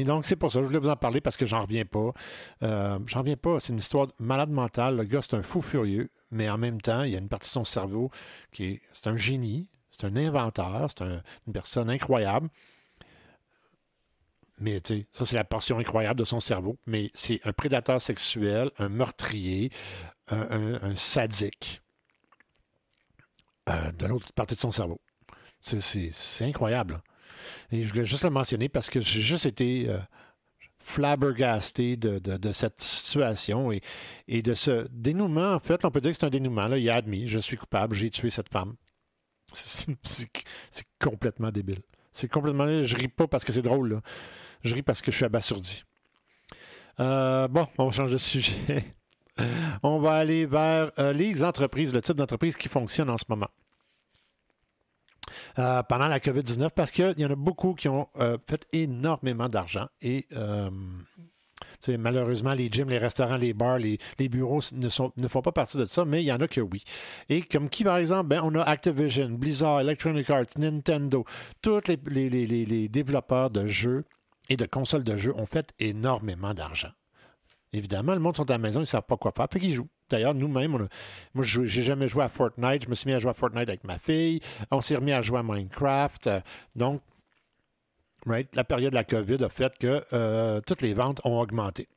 Et 0.00 0.04
donc, 0.04 0.24
c'est 0.24 0.36
pour 0.36 0.50
ça, 0.50 0.62
je 0.62 0.64
voulais 0.64 0.78
vous 0.78 0.88
en 0.88 0.96
parler 0.96 1.20
parce 1.20 1.36
que 1.36 1.44
j'en 1.44 1.60
reviens 1.60 1.84
pas. 1.84 2.14
Euh, 2.62 2.98
j'en 3.04 3.18
reviens 3.18 3.36
pas. 3.36 3.60
C'est 3.60 3.74
une 3.74 3.78
histoire 3.78 4.06
de 4.06 4.14
malade 4.18 4.48
mental. 4.48 4.96
Le 4.96 5.04
gars, 5.04 5.20
c'est 5.20 5.34
un 5.34 5.42
fou 5.42 5.60
furieux, 5.60 6.08
mais 6.30 6.48
en 6.48 6.56
même 6.56 6.80
temps, 6.80 7.02
il 7.02 7.12
y 7.12 7.16
a 7.16 7.18
une 7.18 7.28
partie 7.28 7.50
de 7.50 7.52
son 7.52 7.64
cerveau 7.64 8.10
qui 8.50 8.64
est. 8.64 8.82
C'est 8.94 9.08
un 9.08 9.18
génie, 9.18 9.68
c'est 9.90 10.06
un 10.06 10.16
inventeur, 10.16 10.88
c'est 10.88 11.04
une 11.04 11.52
personne 11.52 11.90
incroyable. 11.90 12.48
Mais 14.58 14.80
tu 14.80 15.00
sais, 15.00 15.06
ça, 15.12 15.26
c'est 15.26 15.36
la 15.36 15.44
portion 15.44 15.78
incroyable 15.78 16.18
de 16.18 16.24
son 16.24 16.40
cerveau. 16.40 16.78
Mais 16.86 17.10
c'est 17.12 17.42
un 17.44 17.52
prédateur 17.52 18.00
sexuel, 18.00 18.70
un 18.78 18.88
meurtrier, 18.88 19.70
un, 20.28 20.94
sadique 20.94 21.82
euh, 23.68 23.92
de 23.92 24.06
l'autre 24.06 24.32
partie 24.32 24.54
de 24.54 24.60
son 24.60 24.72
cerveau. 24.72 24.98
C'est 25.60 26.10
incroyable. 26.40 27.02
Et 27.70 27.82
je 27.82 27.88
voulais 27.88 28.04
juste 28.04 28.24
le 28.24 28.30
mentionner 28.30 28.68
parce 28.68 28.90
que 28.90 29.00
j'ai 29.00 29.20
juste 29.20 29.46
été 29.46 29.88
euh, 29.88 29.98
flabbergasté 30.78 31.96
de, 31.96 32.52
cette 32.52 32.78
situation 32.80 33.70
et, 34.28 34.42
de 34.42 34.54
ce 34.54 34.86
dénouement. 34.90 35.54
En 35.54 35.60
fait, 35.60 35.84
on 35.84 35.90
peut 35.90 36.00
dire 36.00 36.12
que 36.12 36.18
c'est 36.18 36.26
un 36.26 36.30
dénouement. 36.30 36.68
Là, 36.68 36.78
il 36.78 36.88
a 36.90 36.96
admis, 36.96 37.26
je 37.28 37.38
suis 37.38 37.56
coupable, 37.56 37.94
j'ai 37.94 38.10
tué 38.10 38.30
cette 38.30 38.48
femme. 38.48 38.74
C'est 39.52 40.86
complètement 41.00 41.50
débile. 41.50 41.80
C'est 42.12 42.28
complètement. 42.28 42.84
Je 42.84 42.96
ris 42.96 43.08
pas 43.08 43.26
parce 43.26 43.44
que 43.44 43.52
c'est 43.52 43.62
drôle. 43.62 44.00
Je 44.62 44.74
ris 44.74 44.82
parce 44.82 45.00
que 45.00 45.10
je 45.10 45.16
suis 45.16 45.24
abasourdi. 45.24 45.84
Euh, 46.98 47.48
bon, 47.48 47.66
on 47.78 47.90
change 47.90 48.12
de 48.12 48.18
sujet. 48.18 48.84
on 49.82 49.98
va 49.98 50.12
aller 50.12 50.46
vers 50.46 50.90
euh, 50.98 51.12
les 51.12 51.42
entreprises, 51.44 51.94
le 51.94 52.02
type 52.02 52.16
d'entreprise 52.16 52.56
qui 52.56 52.68
fonctionne 52.68 53.10
en 53.10 53.16
ce 53.16 53.24
moment. 53.28 53.48
Euh, 55.58 55.82
pendant 55.82 56.08
la 56.08 56.18
COVID-19 56.18 56.70
parce 56.74 56.90
qu'il 56.90 57.14
y 57.18 57.24
en 57.24 57.30
a 57.30 57.36
beaucoup 57.36 57.74
qui 57.74 57.88
ont 57.88 58.08
euh, 58.18 58.38
fait 58.48 58.66
énormément 58.72 59.48
d'argent 59.48 59.86
et 60.00 60.26
euh, 60.32 60.70
malheureusement, 61.88 62.52
les 62.52 62.68
gyms, 62.70 62.88
les 62.88 62.98
restaurants, 62.98 63.36
les 63.36 63.54
bars, 63.54 63.78
les, 63.78 63.98
bureaux 64.28 64.60
ne, 64.72 64.88
sont, 64.88 65.12
ne, 65.16 65.28
font 65.28 65.42
pas 65.42 65.52
partie 65.52 65.78
de 65.78 65.86
ça, 65.86 66.04
mais 66.04 66.22
il 66.22 66.26
y 66.26 66.32
en 66.32 66.40
a 66.40 66.48
que 66.48 66.60
oui. 66.60 66.82
Et 67.28 67.42
comme 67.42 67.68
qui, 67.68 67.84
par 67.84 67.96
exemple, 67.96 68.28
ben, 68.28 68.42
on 68.44 68.54
a 68.54 68.62
Activision, 68.62 69.30
Blizzard, 69.30 69.80
Electronic 69.80 70.28
Arts, 70.30 70.58
Nintendo, 70.58 71.24
tous 71.62 71.80
les, 72.06 72.28
les, 72.28 72.88
développeurs 72.88 73.50
de 73.50 73.66
jeux 73.66 74.04
et 74.48 74.56
de 74.56 74.66
consoles 74.66 75.04
de 75.04 75.16
jeux 75.16 75.34
ont 75.36 75.46
fait 75.46 75.72
énormément 75.78 76.54
d'argent. 76.54 76.90
Évidemment, 77.72 78.14
le 78.14 78.20
monde 78.20 78.36
sont 78.36 78.50
à 78.50 78.54
la 78.54 78.58
maison, 78.58 78.80
ils 78.80 78.82
ne 78.82 78.86
savent 78.86 79.06
pas 79.06 79.16
quoi 79.16 79.32
faire, 79.34 79.48
puis 79.48 79.60
ils 79.62 79.74
jouent. 79.74 79.88
D'ailleurs, 80.10 80.34
nous-mêmes, 80.34 80.88
moi, 81.34 81.44
je 81.44 81.60
n'ai 81.60 81.68
jamais 81.68 82.08
joué 82.08 82.24
à 82.24 82.28
Fortnite. 82.28 82.84
Je 82.84 82.88
me 82.88 82.94
suis 82.94 83.08
mis 83.08 83.14
à 83.14 83.18
jouer 83.18 83.30
à 83.30 83.34
Fortnite 83.34 83.68
avec 83.68 83.84
ma 83.84 83.98
fille. 83.98 84.40
On 84.70 84.80
s'est 84.80 84.96
remis 84.96 85.12
à 85.12 85.22
jouer 85.22 85.38
à 85.38 85.42
Minecraft. 85.42 86.28
Donc, 86.76 87.00
la 88.26 88.64
période 88.64 88.90
de 88.90 88.96
la 88.96 89.04
COVID 89.04 89.42
a 89.44 89.48
fait 89.48 89.76
que 89.78 90.02
euh, 90.12 90.60
toutes 90.66 90.82
les 90.82 90.94
ventes 90.94 91.20
ont 91.24 91.40
augmenté. 91.40 91.88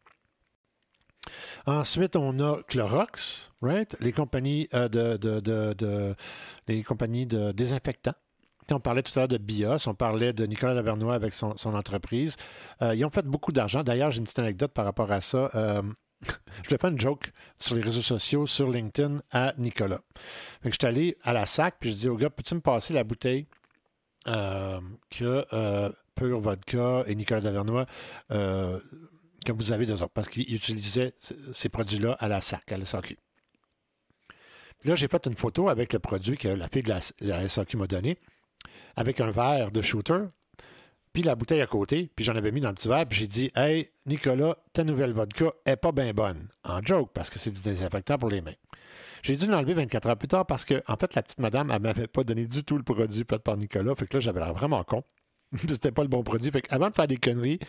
Ensuite, 1.66 2.16
on 2.16 2.40
a 2.40 2.62
Clorox, 2.64 3.52
right? 3.62 3.96
les 4.02 4.12
compagnies 4.12 4.68
euh, 4.74 4.90
de, 4.90 5.18
de, 5.18 6.16
les 6.68 6.84
compagnies 6.84 7.26
de 7.26 7.52
désinfectants. 7.52 8.14
On 8.72 8.80
parlait 8.80 9.04
tout 9.04 9.12
à 9.16 9.22
l'heure 9.22 9.28
de 9.28 9.38
BIOS, 9.38 9.88
on 9.88 9.94
parlait 9.94 10.32
de 10.34 10.46
Nicolas 10.46 10.74
Lavernois 10.74 11.14
avec 11.14 11.34
son, 11.34 11.56
entreprise. 11.66 12.38
Euh, 12.82 12.96
ils 12.96 13.04
ont 13.06 13.10
fait 13.10 13.26
beaucoup 13.26 13.52
d'argent. 13.52 13.84
D'ailleurs, 13.84 14.12
j'ai 14.12 14.20
une 14.20 14.24
petite 14.24 14.40
anecdote 14.40 14.72
par 14.72 14.86
rapport 14.86 15.12
à 15.12 15.22
ça 15.22 15.50
je 16.64 16.70
voulais 16.70 16.78
faire 16.80 16.90
une 16.90 17.00
joke 17.00 17.32
sur 17.60 17.76
les 17.76 17.82
réseaux 17.82 18.02
sociaux, 18.02 18.48
sur 18.48 18.70
LinkedIn, 18.70 19.18
à 19.32 19.54
Nicolas. 19.58 20.02
je 20.64 20.70
suis 20.70 20.86
allé 20.86 21.18
à 21.24 21.34
la 21.34 21.46
SAC, 21.46 21.76
puis 21.80 21.92
je 21.92 21.96
dis 21.96 22.10
au 22.10 22.16
gars, 22.16 22.30
peux-tu 22.30 22.56
me 22.56 22.62
passer 22.62 22.94
la 22.94 23.04
bouteille 23.04 23.48
euh, 24.28 24.80
que 25.10 25.46
euh, 25.54 25.92
Pure 26.16 26.40
Vodka 26.40 27.04
et 27.08 27.16
Nicolas 27.16 27.42
Davernois 27.42 27.86
euh, 28.32 28.80
que 29.46 29.52
vous 29.52 29.72
avez 29.72 29.86
deux 29.86 30.02
autres? 30.02 30.14
Parce 30.14 30.30
qu'il 30.30 30.54
utilisait 30.54 31.14
ces 31.54 31.70
produits-là 31.70 32.16
à 32.20 32.28
la 32.28 32.42
SAC, 32.42 32.72
à 32.72 32.78
la 32.78 32.86
SAQ. 32.86 33.18
Là, 34.86 34.96
j'ai 34.96 35.08
fait 35.08 35.26
une 35.28 35.36
photo 35.36 35.70
avec 35.70 35.94
le 35.94 36.00
produit 36.00 36.38
que 36.38 36.50
la 36.50 36.68
fille 36.68 36.84
de 36.84 36.90
la, 36.90 37.00
la 37.22 37.48
SAQ 37.48 37.78
m'a 37.78 37.88
donné, 37.88 38.18
avec 38.96 39.22
un 39.22 39.32
verre 39.32 39.72
de 39.72 39.82
shooter. 39.82 40.26
Puis 41.14 41.22
la 41.22 41.36
bouteille 41.36 41.62
à 41.62 41.68
côté, 41.68 42.10
puis 42.16 42.26
j'en 42.26 42.36
avais 42.36 42.52
mis 42.52 42.60
dans 42.60 42.70
le 42.70 42.76
petit 42.76 42.88
verre, 42.88 43.06
puis 43.08 43.20
j'ai 43.20 43.28
dit 43.28 43.52
Hey, 43.56 43.90
Nicolas, 44.08 44.58
ta 44.74 44.84
nouvelle 44.84 45.14
vodka 45.14 45.54
est 45.66 45.76
pas 45.76 45.92
bien 45.92 46.12
bonne. 46.12 46.48
En 46.64 46.82
joke, 46.82 47.12
parce 47.14 47.30
que 47.30 47.38
c'est 47.38 47.52
du 47.52 47.62
désinfectant 47.62 48.18
pour 48.18 48.30
les 48.30 48.42
mains. 48.42 48.56
J'ai 49.22 49.38
dû 49.38 49.46
l'enlever 49.46 49.76
24 49.76 50.10
heures 50.10 50.18
plus 50.18 50.28
tard 50.28 50.46
parce 50.46 50.66
que, 50.66 50.82
en 50.88 50.98
fait, 50.98 51.16
la 51.16 51.22
petite 51.22 51.40
madame, 51.40 51.72
elle 51.72 51.82
m'avait 51.82 52.08
pas 52.08 52.24
donné 52.24 52.48
du 52.48 52.64
tout 52.64 52.76
le 52.76 52.84
produit 52.84 53.24
fait 53.30 53.40
par 53.40 53.56
Nicolas. 53.56 53.96
Fait 53.96 54.08
que 54.08 54.18
là, 54.18 54.20
j'avais 54.20 54.40
l'air 54.42 54.54
vraiment 54.54 54.84
con. 54.84 55.02
C'était 55.56 55.92
pas 55.92 56.02
le 56.02 56.10
bon 56.10 56.24
produit. 56.24 56.52
Fait 56.52 56.66
avant 56.70 56.90
de 56.90 56.96
faire 56.96 57.08
des 57.08 57.18
conneries, 57.18 57.60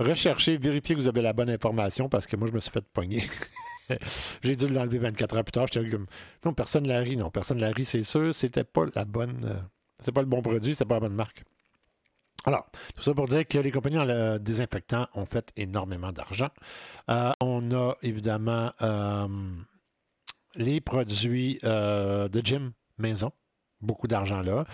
recherchez, 0.00 0.56
vérifiez 0.56 0.96
que 0.96 1.00
vous 1.00 1.08
avez 1.08 1.22
la 1.22 1.34
bonne 1.34 1.50
information 1.50 2.08
parce 2.08 2.26
que 2.26 2.36
moi, 2.36 2.48
je 2.48 2.52
me 2.52 2.58
suis 2.58 2.72
fait 2.72 2.84
pogner. 2.92 3.22
J'ai 4.42 4.56
dû 4.56 4.66
l'enlever 4.68 4.98
24 4.98 5.36
heures 5.36 5.44
plus 5.44 5.52
tard. 5.52 5.66
J'étais 5.70 5.88
comme, 5.90 6.06
non, 6.44 6.54
personne 6.54 6.84
ne 6.84 6.88
l'a 6.88 7.00
ri. 7.00 7.16
Non, 7.16 7.30
personne 7.30 7.58
ne 7.58 7.62
l'a 7.62 7.70
ri, 7.70 7.84
c'est 7.84 8.02
sûr. 8.02 8.34
C'était 8.34 8.64
pas 8.64 8.86
la 8.94 9.04
bonne. 9.04 9.40
Euh, 9.44 9.60
c'était 10.00 10.12
pas 10.12 10.22
le 10.22 10.26
bon 10.26 10.40
produit, 10.42 10.72
c'était 10.72 10.84
pas 10.84 10.94
la 10.94 11.00
bonne 11.00 11.14
marque. 11.14 11.44
Alors, 12.46 12.68
tout 12.94 13.02
ça 13.02 13.14
pour 13.14 13.28
dire 13.28 13.46
que 13.46 13.58
les 13.58 13.70
compagnies 13.70 13.98
en 13.98 14.38
désinfectant 14.38 15.06
ont 15.14 15.26
fait 15.26 15.50
énormément 15.56 16.12
d'argent. 16.12 16.48
Euh, 17.10 17.32
on 17.40 17.70
a 17.72 17.94
évidemment 18.02 18.70
euh, 18.80 19.28
les 20.54 20.80
produits 20.80 21.58
de 21.62 22.40
gym 22.42 22.72
maison 22.98 23.32
beaucoup 23.80 24.08
d'argent 24.08 24.42
là. 24.42 24.64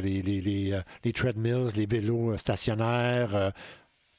les, 0.00 0.22
les, 0.22 0.40
les, 1.04 1.12
treadmills, 1.12 1.70
les 1.76 1.86
vélos 1.86 2.36
stationnaires, 2.36 3.52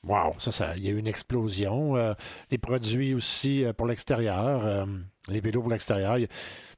Wow, 0.06 0.36
ça, 0.38 0.52
ça, 0.52 0.78
il 0.78 0.86
y 0.86 0.88
a 0.88 0.92
eu 0.92 0.98
une 1.00 1.08
explosion. 1.08 1.98
Euh, 1.98 2.14
les 2.52 2.60
produits 2.60 3.16
aussi 3.16 3.66
euh, 3.66 3.74
pour 3.74 3.88
l'extérieur, 3.88 4.64
euh, 4.64 4.86
les 5.30 5.40
vélos 5.42 5.62
pour 5.62 5.72
l'extérieur. 5.72 6.18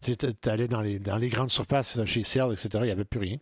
Tu 0.02 0.16
allais 0.46 0.70
dans 0.70 0.82
les, 0.82 0.98
dans 1.00 1.18
les 1.18 1.28
grandes 1.28 1.50
surfaces 1.50 2.04
chez 2.06 2.24
Ciel, 2.24 2.54
etc., 2.54 2.70
il 2.76 2.84
n'y 2.84 2.92
avait 2.92 3.04
plus 3.04 3.20
rien. 3.20 3.38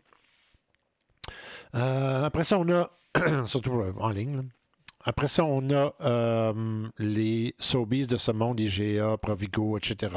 Après 1.76 2.44
ça, 2.44 2.58
on 2.60 2.70
a, 2.70 2.90
surtout 3.46 3.82
en 4.00 4.10
ligne, 4.10 4.44
après 5.04 5.28
ça, 5.28 5.44
on 5.44 5.70
a 5.70 6.54
les 6.98 7.54
Sobeys 7.60 8.08
de 8.08 8.18
ce 8.18 8.32
monde, 8.32 8.60
IGA, 8.60 9.18
Provigo, 9.18 9.78
etc. 9.78 10.12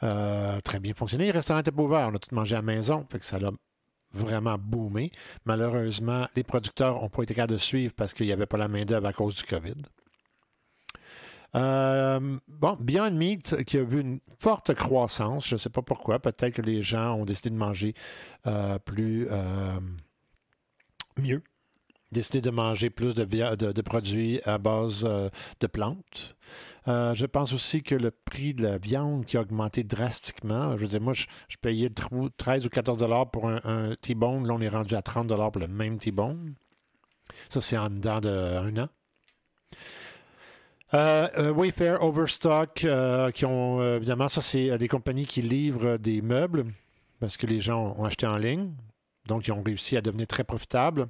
très 0.00 0.80
bien 0.80 0.92
fonctionné. 0.92 1.24
Les 1.24 1.30
restaurants 1.30 1.62
pas 1.62 1.82
ouverts. 1.82 2.08
On 2.12 2.14
a 2.14 2.18
tout 2.18 2.34
mangé 2.34 2.54
à 2.54 2.58
la 2.58 2.62
maison. 2.62 3.06
Fait 3.10 3.18
que 3.18 3.24
ça 3.24 3.36
a 3.36 3.50
vraiment 4.12 4.56
boomé. 4.58 5.10
Malheureusement, 5.44 6.26
les 6.36 6.42
producteurs 6.42 7.00
n'ont 7.00 7.08
pas 7.08 7.22
été 7.22 7.34
capables 7.34 7.52
de 7.52 7.58
suivre 7.58 7.94
parce 7.96 8.14
qu'il 8.14 8.26
n'y 8.26 8.32
avait 8.32 8.46
pas 8.46 8.58
la 8.58 8.68
main-d'œuvre 8.68 9.06
à 9.06 9.12
cause 9.12 9.36
du 9.36 9.44
COVID. 9.44 9.74
Euh, 11.56 12.38
bon, 12.46 12.76
Beyond 12.80 13.10
Meat 13.10 13.64
qui 13.64 13.78
a 13.78 13.82
vu 13.82 14.00
une 14.00 14.20
forte 14.38 14.72
croissance, 14.74 15.48
je 15.48 15.56
ne 15.56 15.58
sais 15.58 15.70
pas 15.70 15.82
pourquoi, 15.82 16.20
peut-être 16.20 16.54
que 16.54 16.62
les 16.62 16.80
gens 16.80 17.14
ont 17.14 17.24
décidé 17.24 17.50
de 17.50 17.56
manger 17.56 17.94
euh, 18.46 18.78
plus 18.78 19.26
euh, 19.30 19.80
mieux, 21.20 21.42
décidé 22.12 22.40
de 22.40 22.50
manger 22.50 22.90
plus 22.90 23.14
de, 23.14 23.24
de 23.24 23.82
produits 23.82 24.40
à 24.44 24.58
base 24.58 25.04
de 25.04 25.66
plantes. 25.66 26.36
Euh, 26.88 27.14
je 27.14 27.26
pense 27.26 27.52
aussi 27.52 27.82
que 27.82 27.94
le 27.94 28.10
prix 28.10 28.54
de 28.54 28.62
la 28.62 28.78
viande 28.78 29.26
qui 29.26 29.36
a 29.36 29.42
augmenté 29.42 29.84
drastiquement. 29.84 30.76
Je 30.76 30.82
veux 30.82 30.88
dire, 30.88 31.00
moi, 31.00 31.12
je, 31.12 31.56
payais 31.60 31.90
13 31.90 32.66
ou 32.66 32.68
14 32.68 32.98
dollars 32.98 33.30
pour 33.30 33.48
un, 33.48 33.94
T-bone. 34.00 34.46
Là, 34.46 34.54
on 34.54 34.60
est 34.60 34.68
rendu 34.68 34.94
à 34.94 35.02
30 35.02 35.26
dollars 35.26 35.52
pour 35.52 35.60
le 35.60 35.68
même 35.68 35.98
T-bone. 35.98 36.54
Ça, 37.48 37.60
c'est 37.60 37.76
en 37.76 37.90
dedans 37.90 38.20
d'un 38.20 38.76
an. 38.76 38.88
Euh, 40.94 41.28
euh, 41.38 41.52
Wayfair, 41.52 42.02
Overstock, 42.02 42.86
qui 43.34 43.44
ont 43.44 43.96
évidemment, 43.96 44.26
ça 44.26 44.40
c'est 44.40 44.76
des 44.76 44.88
compagnies 44.88 45.26
qui 45.26 45.42
livrent 45.42 45.98
des 45.98 46.20
meubles 46.20 46.66
parce 47.20 47.36
que 47.36 47.46
les 47.46 47.60
gens 47.60 47.94
ont 47.96 48.04
acheté 48.04 48.26
en 48.26 48.38
ligne, 48.38 48.72
donc 49.30 49.46
ils 49.46 49.52
ont 49.52 49.62
réussi 49.62 49.96
à 49.96 50.02
devenir 50.02 50.26
très 50.26 50.44
profitables. 50.44 51.08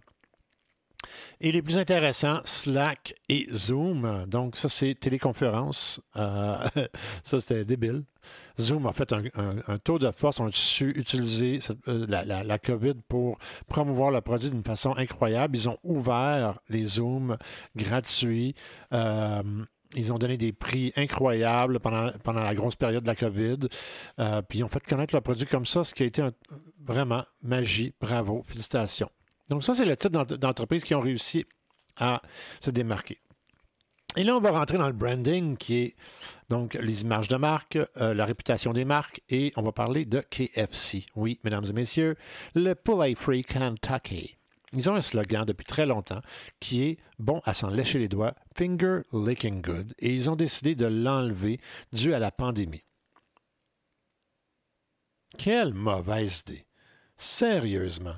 Et 1.41 1.51
les 1.53 1.63
plus 1.63 1.79
intéressants, 1.79 2.41
Slack 2.45 3.15
et 3.31 3.47
Zoom. 3.51 4.27
Donc, 4.27 4.57
ça, 4.57 4.69
c'est 4.69 4.95
téléconférence. 4.95 6.03
Euh, 6.17 6.59
ça, 7.25 7.41
c'était 7.41 7.65
débile. 7.65 8.05
Zoom 8.61 8.87
a 8.87 8.93
fait 8.93 9.15
un, 9.15 9.79
taux 9.79 9.99
de 9.99 10.11
force. 10.11 10.39
On 10.41 10.49
a 10.49 10.53
su 10.53 10.91
utiliser 10.91 11.61
euh, 11.89 12.07
la, 12.07 12.59
COVID 12.59 12.97
pour 13.09 13.39
promouvoir 13.67 14.11
le 14.11 14.21
produit 14.21 14.51
d'une 14.51 14.63
façon 14.63 14.95
incroyable. 14.95 15.57
Ils 15.57 15.71
ont 15.71 15.79
ouvert 15.83 16.61
les 16.69 16.85
Zooms 16.85 17.39
gratuits. 17.75 18.55
Euh, 18.93 19.43
ils 19.97 20.13
ont 20.13 20.19
donné 20.19 20.37
des 20.37 20.53
prix 20.53 20.93
incroyables 20.97 21.81
pendant, 21.81 22.11
pendant 22.23 22.41
la 22.41 22.55
grosse 22.55 22.77
période 22.77 23.03
de 23.03 23.09
la 23.09 23.17
COVID. 23.17 23.59
puis 24.49 24.59
ils 24.59 24.65
ont 24.65 24.69
fait 24.69 24.85
connaître 24.85 25.15
leur 25.15 25.23
produit 25.23 25.47
comme 25.47 25.67
ça, 25.67 25.85
ce 25.85 25.95
qui 25.95 26.05
a 26.05 26.07
été 26.07 26.23
vraiment 26.85 27.25
magie. 27.43 27.93
Bravo. 28.01 28.45
Félicitations. 28.47 29.11
Donc 29.49 29.65
ça, 29.65 29.75
c'est 29.75 29.85
le 29.85 29.97
type 29.97 30.13
d'entreprise 30.13 30.85
qui 30.85 30.95
ont 30.95 31.01
réussi 31.01 31.45
à 31.99 32.23
se 32.61 32.71
démarquer. 32.71 33.21
Et 34.17 34.25
là, 34.25 34.37
on 34.37 34.41
va 34.41 34.51
rentrer 34.51 34.77
dans 34.77 34.89
le 34.89 34.93
branding, 34.93 35.57
qui 35.57 35.77
est 35.77 35.97
donc 36.49 36.75
les 36.75 37.03
images 37.03 37.29
de 37.29 37.37
marque, 37.37 37.79
euh, 37.99 38.13
la 38.13 38.25
réputation 38.25 38.73
des 38.73 38.85
marques, 38.85 39.23
et 39.29 39.53
on 39.57 39.63
va 39.63 39.71
parler 39.71 40.05
de 40.05 40.21
KFC. 40.21 41.07
Oui, 41.15 41.39
mesdames 41.45 41.65
et 41.69 41.73
messieurs, 41.73 42.17
le 42.55 42.75
Poulet 42.75 43.15
Free 43.15 43.45
Kentucky. 43.45 44.40
Ils 44.73 44.89
ont 44.89 44.95
un 44.95 45.01
slogan 45.01 45.45
depuis 45.45 45.65
très 45.65 45.87
longtemps 45.87 46.21
qui 46.61 46.83
est 46.85 46.99
bon 47.19 47.41
à 47.45 47.53
s'en 47.53 47.71
lécher 47.71 47.99
les 47.99 48.09
doigts, 48.09 48.35
finger 48.57 48.99
licking 49.13 49.61
good, 49.61 49.95
et 49.99 50.13
ils 50.13 50.31
ont 50.31 50.37
décidé 50.37 50.75
de 50.75 50.87
l'enlever 50.87 51.61
dû 51.93 52.15
à 52.15 52.19
la 52.19 52.31
pandémie. 52.31 52.85
Quelle 55.39 55.75
mauvaise 55.75 56.41
idée. 56.41 56.67
Sérieusement. 57.17 58.17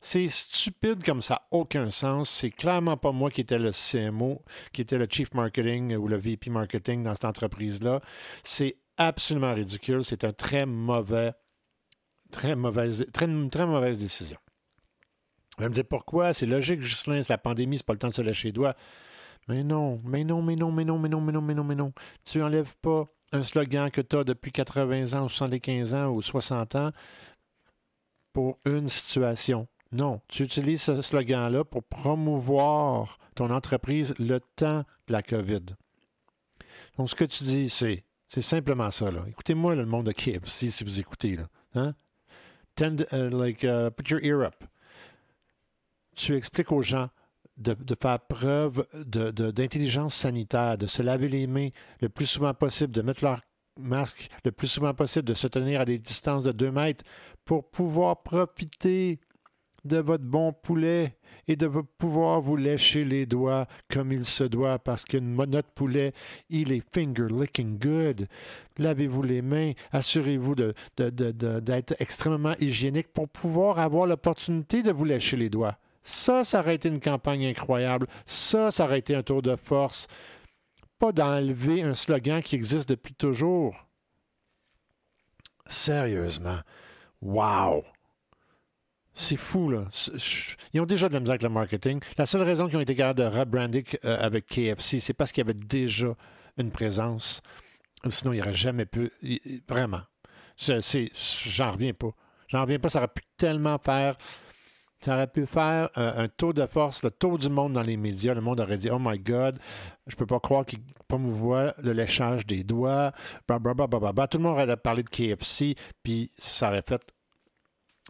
C'est 0.00 0.28
stupide 0.28 1.02
comme 1.04 1.22
ça 1.22 1.48
aucun 1.50 1.90
sens. 1.90 2.30
C'est 2.30 2.50
clairement 2.50 2.96
pas 2.96 3.12
moi 3.12 3.30
qui 3.30 3.40
étais 3.40 3.58
le 3.58 3.72
CMO, 3.72 4.42
qui 4.72 4.82
était 4.82 4.98
le 4.98 5.06
Chief 5.10 5.32
Marketing 5.34 5.96
ou 5.96 6.06
le 6.06 6.16
VP 6.16 6.50
Marketing 6.50 7.02
dans 7.02 7.14
cette 7.14 7.24
entreprise-là. 7.24 8.00
C'est 8.42 8.76
absolument 8.98 9.54
ridicule. 9.54 10.04
C'est 10.04 10.24
un 10.24 10.32
très 10.32 10.66
mauvais, 10.66 11.32
très 12.30 12.54
mauvaise, 12.56 13.06
très, 13.12 13.26
très 13.50 13.66
mauvaise 13.66 13.98
décision. 13.98 14.38
Vous 15.58 15.64
me 15.64 15.70
dire 15.70 15.84
pourquoi? 15.88 16.32
C'est 16.32 16.46
logique, 16.46 16.80
Ghislain, 16.80 17.22
c'est 17.22 17.30
la 17.30 17.38
pandémie, 17.38 17.78
c'est 17.78 17.86
pas 17.86 17.94
le 17.94 17.98
temps 17.98 18.08
de 18.08 18.14
se 18.14 18.22
lâcher 18.22 18.48
les 18.48 18.52
doigts. 18.52 18.74
Mais 19.48 19.62
non, 19.62 20.00
mais 20.04 20.24
non, 20.24 20.42
mais 20.42 20.56
non, 20.56 20.70
mais 20.70 20.84
non, 20.84 20.98
mais 20.98 21.08
non, 21.08 21.20
mais 21.20 21.32
non, 21.32 21.40
mais 21.40 21.54
non, 21.54 21.64
mais 21.64 21.74
non. 21.74 21.92
Tu 22.24 22.42
enlèves 22.42 22.74
pas 22.82 23.04
un 23.32 23.42
slogan 23.42 23.90
que 23.90 24.00
tu 24.00 24.16
as 24.16 24.24
depuis 24.24 24.52
80 24.52 25.18
ans, 25.18 25.24
ou 25.24 25.28
75 25.28 25.94
ans 25.94 26.08
ou 26.08 26.20
60 26.20 26.74
ans 26.74 26.90
pour 28.32 28.58
une 28.66 28.88
situation. 28.88 29.66
Non, 29.92 30.20
tu 30.28 30.42
utilises 30.42 30.82
ce 30.82 31.00
slogan-là 31.00 31.64
pour 31.64 31.84
promouvoir 31.84 33.18
ton 33.34 33.50
entreprise 33.50 34.14
le 34.18 34.40
temps 34.56 34.84
de 35.06 35.12
la 35.12 35.22
COVID. 35.22 35.62
Donc, 36.98 37.08
ce 37.08 37.14
que 37.14 37.24
tu 37.24 37.44
dis, 37.44 37.70
c'est, 37.70 38.04
c'est 38.26 38.42
simplement 38.42 38.90
ça. 38.90 39.06
Écoutez-moi 39.28 39.74
le 39.74 39.86
monde 39.86 40.06
de 40.06 40.12
KFC 40.12 40.68
si 40.68 40.84
vous 40.84 41.00
écoutez. 41.00 41.36
Là. 41.36 41.44
Hein? 41.74 41.94
Tend, 42.74 42.96
uh, 43.12 43.30
like, 43.30 43.62
uh, 43.62 43.90
put 43.90 44.10
your 44.10 44.22
ear 44.22 44.42
up. 44.42 44.64
Tu 46.16 46.34
expliques 46.34 46.72
aux 46.72 46.82
gens 46.82 47.08
de, 47.56 47.76
faire 48.00 48.20
preuve 48.20 48.86
d'intelligence 49.04 50.14
sanitaire, 50.14 50.76
de 50.76 50.86
se 50.86 51.02
laver 51.02 51.28
les 51.28 51.46
mains 51.46 51.68
le 52.00 52.08
plus 52.08 52.26
souvent 52.26 52.54
possible, 52.54 52.92
de 52.92 53.02
mettre 53.02 53.24
leur 53.24 53.40
masque 53.78 54.28
le 54.44 54.52
plus 54.52 54.68
souvent 54.68 54.94
possible, 54.94 55.26
de 55.26 55.34
se 55.34 55.46
tenir 55.46 55.80
à 55.80 55.84
des 55.84 55.98
distances 55.98 56.42
de 56.42 56.52
2 56.52 56.70
mètres 56.70 57.04
pour 57.44 57.70
pouvoir 57.70 58.22
profiter 58.22 59.20
de 59.84 59.98
votre 59.98 60.24
bon 60.24 60.52
poulet 60.52 61.16
et 61.46 61.54
de 61.54 61.68
pouvoir 61.68 62.40
vous 62.40 62.56
lécher 62.56 63.04
les 63.04 63.24
doigts 63.24 63.66
comme 63.88 64.10
il 64.12 64.24
se 64.24 64.42
doit 64.42 64.78
parce 64.78 65.04
que 65.04 65.16
notre 65.16 65.70
poulet, 65.70 66.12
il 66.50 66.72
est 66.72 66.82
finger 66.92 67.28
licking 67.30 67.78
good. 67.78 68.26
Lavez-vous 68.78 69.22
les 69.22 69.42
mains, 69.42 69.72
assurez-vous 69.92 70.56
d'être 70.56 71.94
extrêmement 72.00 72.54
hygiénique 72.58 73.12
pour 73.12 73.28
pouvoir 73.28 73.78
avoir 73.78 74.06
l'opportunité 74.06 74.82
de 74.82 74.90
vous 74.90 75.04
lécher 75.04 75.36
les 75.36 75.48
doigts. 75.48 75.78
Ça, 76.06 76.44
ça 76.44 76.60
aurait 76.60 76.76
été 76.76 76.88
une 76.88 77.00
campagne 77.00 77.44
incroyable. 77.46 78.06
Ça, 78.24 78.70
ça 78.70 78.84
aurait 78.84 79.00
été 79.00 79.16
un 79.16 79.24
tour 79.24 79.42
de 79.42 79.56
force. 79.56 80.06
Pas 81.00 81.10
d'enlever 81.10 81.82
un 81.82 81.94
slogan 81.94 82.40
qui 82.40 82.54
existe 82.54 82.88
depuis 82.88 83.12
toujours. 83.12 83.88
Sérieusement. 85.66 86.60
Wow! 87.20 87.82
C'est 89.14 89.36
fou, 89.36 89.68
là. 89.68 89.86
Ils 90.72 90.80
ont 90.80 90.86
déjà 90.86 91.08
de 91.08 91.14
la 91.14 91.18
misère 91.18 91.32
avec 91.32 91.42
le 91.42 91.48
marketing. 91.48 91.98
La 92.16 92.24
seule 92.24 92.42
raison 92.42 92.68
qu'ils 92.68 92.76
ont 92.76 92.82
été 92.82 92.94
capables 92.94 93.18
de 93.18 93.38
rebrander 93.38 93.82
euh, 94.04 94.16
avec 94.20 94.46
KFC, 94.46 95.00
c'est 95.00 95.12
parce 95.12 95.32
qu'il 95.32 95.44
y 95.44 95.50
avait 95.50 95.58
déjà 95.58 96.14
une 96.56 96.70
présence. 96.70 97.42
Sinon, 98.08 98.32
il 98.32 98.36
n'y 98.36 98.42
aurait 98.42 98.54
jamais 98.54 98.86
pu. 98.86 99.10
Vraiment. 99.68 100.02
J'en 100.56 101.72
reviens 101.72 101.94
pas. 101.94 102.10
J'en 102.46 102.60
reviens 102.62 102.78
pas. 102.78 102.90
Ça 102.90 103.00
aurait 103.00 103.08
pu 103.08 103.24
tellement 103.36 103.78
faire. 103.78 104.16
Ça 105.06 105.14
aurait 105.14 105.28
pu 105.28 105.46
faire 105.46 105.88
un, 105.94 106.26
taux 106.26 106.52
de 106.52 106.66
force, 106.66 107.04
le 107.04 107.12
taux 107.12 107.38
du 107.38 107.48
monde 107.48 107.74
dans 107.74 107.82
les 107.84 107.96
médias. 107.96 108.34
Le 108.34 108.40
monde 108.40 108.58
aurait 108.58 108.76
dit 108.76 108.90
Oh 108.90 108.98
my 108.98 109.20
God, 109.20 109.56
je 110.08 110.16
peux 110.16 110.26
pas 110.26 110.40
croire 110.40 110.66
qu'ils 110.66 110.80
promouvoient 111.06 111.72
le 111.80 111.92
léchage 111.92 112.44
des 112.44 112.64
doigts. 112.64 113.12
Bah, 113.46 113.60
Tout 113.60 114.38
le 114.38 114.42
monde 114.42 114.54
aurait 114.54 114.76
parlé 114.76 115.04
de 115.04 115.08
KFC, 115.08 115.76
puis 116.02 116.32
ça 116.36 116.70
aurait 116.70 116.82
fait 116.82 117.00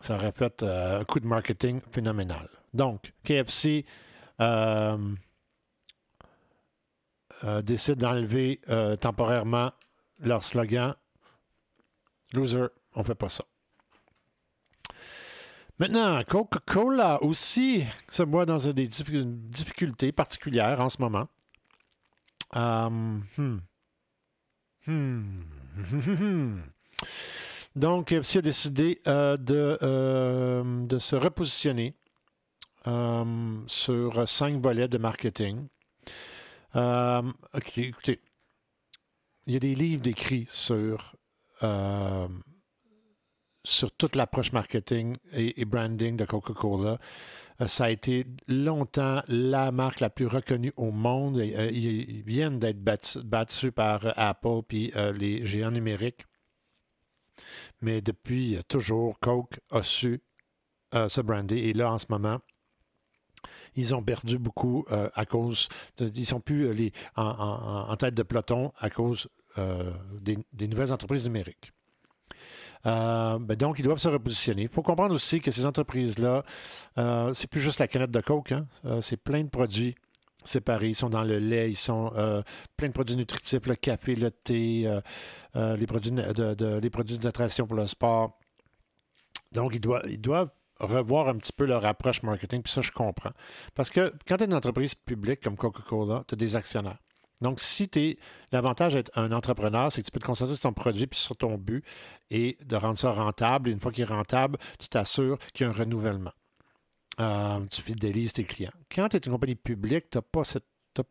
ça 0.00 0.14
aurait 0.14 0.32
fait 0.32 0.62
euh, 0.62 1.00
un 1.00 1.04
coup 1.04 1.20
de 1.20 1.26
marketing 1.26 1.82
phénoménal. 1.92 2.48
Donc, 2.72 3.12
KFC 3.24 3.84
décide 7.62 7.98
d'enlever 7.98 8.58
temporairement 9.02 9.70
leur 10.20 10.42
slogan 10.42 10.94
Loser, 12.32 12.68
on 12.94 13.04
fait 13.04 13.14
pas 13.14 13.28
ça. 13.28 13.44
Maintenant, 15.78 16.22
Coca-Cola 16.24 17.22
aussi 17.22 17.84
se 18.08 18.22
voit 18.22 18.46
dans 18.46 18.58
des 18.58 18.88
difficultés 18.88 20.10
particulières 20.10 20.80
en 20.80 20.88
ce 20.88 21.00
moment. 21.02 21.28
Um, 22.54 23.24
hmm. 23.36 23.58
Hmm. 24.86 26.60
Donc, 27.74 28.12
FC 28.12 28.38
a 28.38 28.42
décidé 28.42 29.02
euh, 29.06 29.36
de, 29.36 29.76
euh, 29.82 30.86
de, 30.86 30.98
se 30.98 31.14
repositionner 31.14 31.94
euh, 32.86 33.58
sur 33.66 34.26
cinq 34.26 34.62
volets 34.62 34.88
de 34.88 34.96
marketing. 34.96 35.66
écoutez, 37.76 38.20
il 39.46 39.52
y 39.52 39.56
a 39.56 39.60
des 39.60 39.74
livres 39.74 40.02
décrits 40.02 40.46
sur 40.50 41.16
sur 43.66 43.90
toute 43.90 44.14
l'approche 44.14 44.52
marketing 44.52 45.16
et, 45.32 45.64
branding 45.64 46.16
de 46.16 46.24
Coca-Cola. 46.24 46.98
Euh, 47.60 47.66
ça 47.66 47.86
a 47.86 47.90
été 47.90 48.24
longtemps 48.46 49.22
la 49.26 49.72
marque 49.72 50.00
la 50.00 50.08
plus 50.08 50.26
reconnue 50.26 50.72
au 50.76 50.92
monde. 50.92 51.38
Euh, 51.38 51.70
ils 51.72 52.22
viennent 52.22 52.60
d'être 52.60 52.80
battus, 52.80 53.72
par 53.74 54.12
Apple 54.16 54.62
puis 54.68 54.92
euh, 54.94 55.12
les 55.12 55.44
géants 55.44 55.72
numériques. 55.72 56.26
Mais 57.80 58.00
depuis 58.00 58.58
toujours, 58.68 59.18
Coke 59.18 59.58
a 59.70 59.82
su 59.82 60.22
se 60.92 61.20
brander. 61.20 61.58
Et 61.58 61.72
là, 61.74 61.92
en 61.92 61.98
ce 61.98 62.06
moment, 62.08 62.38
ils 63.74 63.94
ont 63.94 64.02
perdu 64.02 64.38
beaucoup 64.38 64.86
à 64.88 65.26
cause. 65.26 65.68
ils 66.00 66.24
sont 66.24 66.40
plus 66.40 66.90
en, 67.16 67.94
tête 67.98 68.14
de 68.14 68.22
peloton 68.22 68.72
à 68.78 68.88
cause 68.88 69.28
des 69.58 70.68
nouvelles 70.68 70.94
entreprises 70.94 71.24
numériques. 71.24 71.72
Euh, 72.84 73.38
ben 73.38 73.56
donc, 73.56 73.78
ils 73.78 73.82
doivent 73.82 73.98
se 73.98 74.08
repositionner. 74.08 74.62
Il 74.62 74.68
faut 74.68 74.82
comprendre 74.82 75.14
aussi 75.14 75.40
que 75.40 75.50
ces 75.50 75.66
entreprises-là, 75.66 76.44
euh, 76.98 77.32
c'est 77.34 77.48
plus 77.48 77.60
juste 77.60 77.80
la 77.80 77.88
canette 77.88 78.10
de 78.10 78.20
Coke, 78.20 78.52
hein. 78.52 78.66
euh, 78.84 79.00
c'est 79.00 79.16
plein 79.16 79.42
de 79.42 79.48
produits 79.48 79.94
séparés. 80.44 80.88
Ils 80.88 80.94
sont 80.94 81.08
dans 81.08 81.24
le 81.24 81.38
lait, 81.38 81.70
ils 81.70 81.76
sont 81.76 82.12
plein 82.76 82.88
de 82.88 82.92
produits 82.92 83.16
nutritifs, 83.16 83.66
le 83.66 83.74
café, 83.74 84.14
le 84.14 84.30
thé, 84.30 84.88
les 85.54 85.86
produits 85.86 86.12
de, 86.12 86.78
les 86.78 86.90
produits 86.90 87.18
de 87.18 87.62
pour 87.62 87.76
le 87.76 87.86
sport. 87.86 88.38
Donc, 89.52 89.74
ils 89.74 89.80
doivent, 89.80 90.04
ils 90.08 90.20
doivent 90.20 90.50
revoir 90.78 91.28
un 91.28 91.36
petit 91.36 91.52
peu 91.52 91.64
leur 91.64 91.84
approche 91.84 92.22
marketing, 92.22 92.62
puis 92.62 92.72
ça, 92.72 92.80
je 92.80 92.92
comprends. 92.92 93.32
Parce 93.74 93.90
que 93.90 94.12
quand 94.28 94.36
tu 94.36 94.44
es 94.44 94.46
une 94.46 94.54
entreprise 94.54 94.94
publique 94.94 95.40
comme 95.40 95.56
Coca-Cola, 95.56 96.24
tu 96.28 96.34
as 96.34 96.36
des 96.36 96.54
actionnaires. 96.54 96.98
Donc, 97.42 97.60
si 97.60 97.88
tu 97.88 98.00
es. 98.00 98.18
L'avantage 98.52 98.94
d'être 98.94 99.10
un 99.18 99.32
entrepreneur, 99.32 99.90
c'est 99.90 100.02
que 100.02 100.06
tu 100.06 100.12
peux 100.12 100.20
te 100.20 100.24
concentrer 100.24 100.54
sur 100.54 100.62
ton 100.62 100.72
produit 100.72 101.06
puis 101.06 101.18
sur 101.18 101.36
ton 101.36 101.58
but 101.58 101.84
et 102.30 102.56
de 102.64 102.76
rendre 102.76 102.96
ça 102.96 103.10
rentable. 103.10 103.68
Et 103.68 103.72
une 103.72 103.80
fois 103.80 103.92
qu'il 103.92 104.02
est 104.02 104.06
rentable, 104.12 104.58
tu 104.78 104.88
t'assures 104.88 105.38
qu'il 105.52 105.66
y 105.66 105.68
a 105.68 105.70
un 105.70 105.76
renouvellement. 105.76 106.32
Euh, 107.20 107.60
tu 107.70 107.82
fidélises 107.82 108.32
tes 108.32 108.44
clients. 108.44 108.72
Quand 108.94 109.08
tu 109.08 109.16
es 109.16 109.20
une 109.20 109.32
compagnie 109.32 109.56
publique, 109.56 110.10
tu 110.10 110.18
n'as 110.18 110.22
pas 110.22 110.44
cette, 110.44 110.66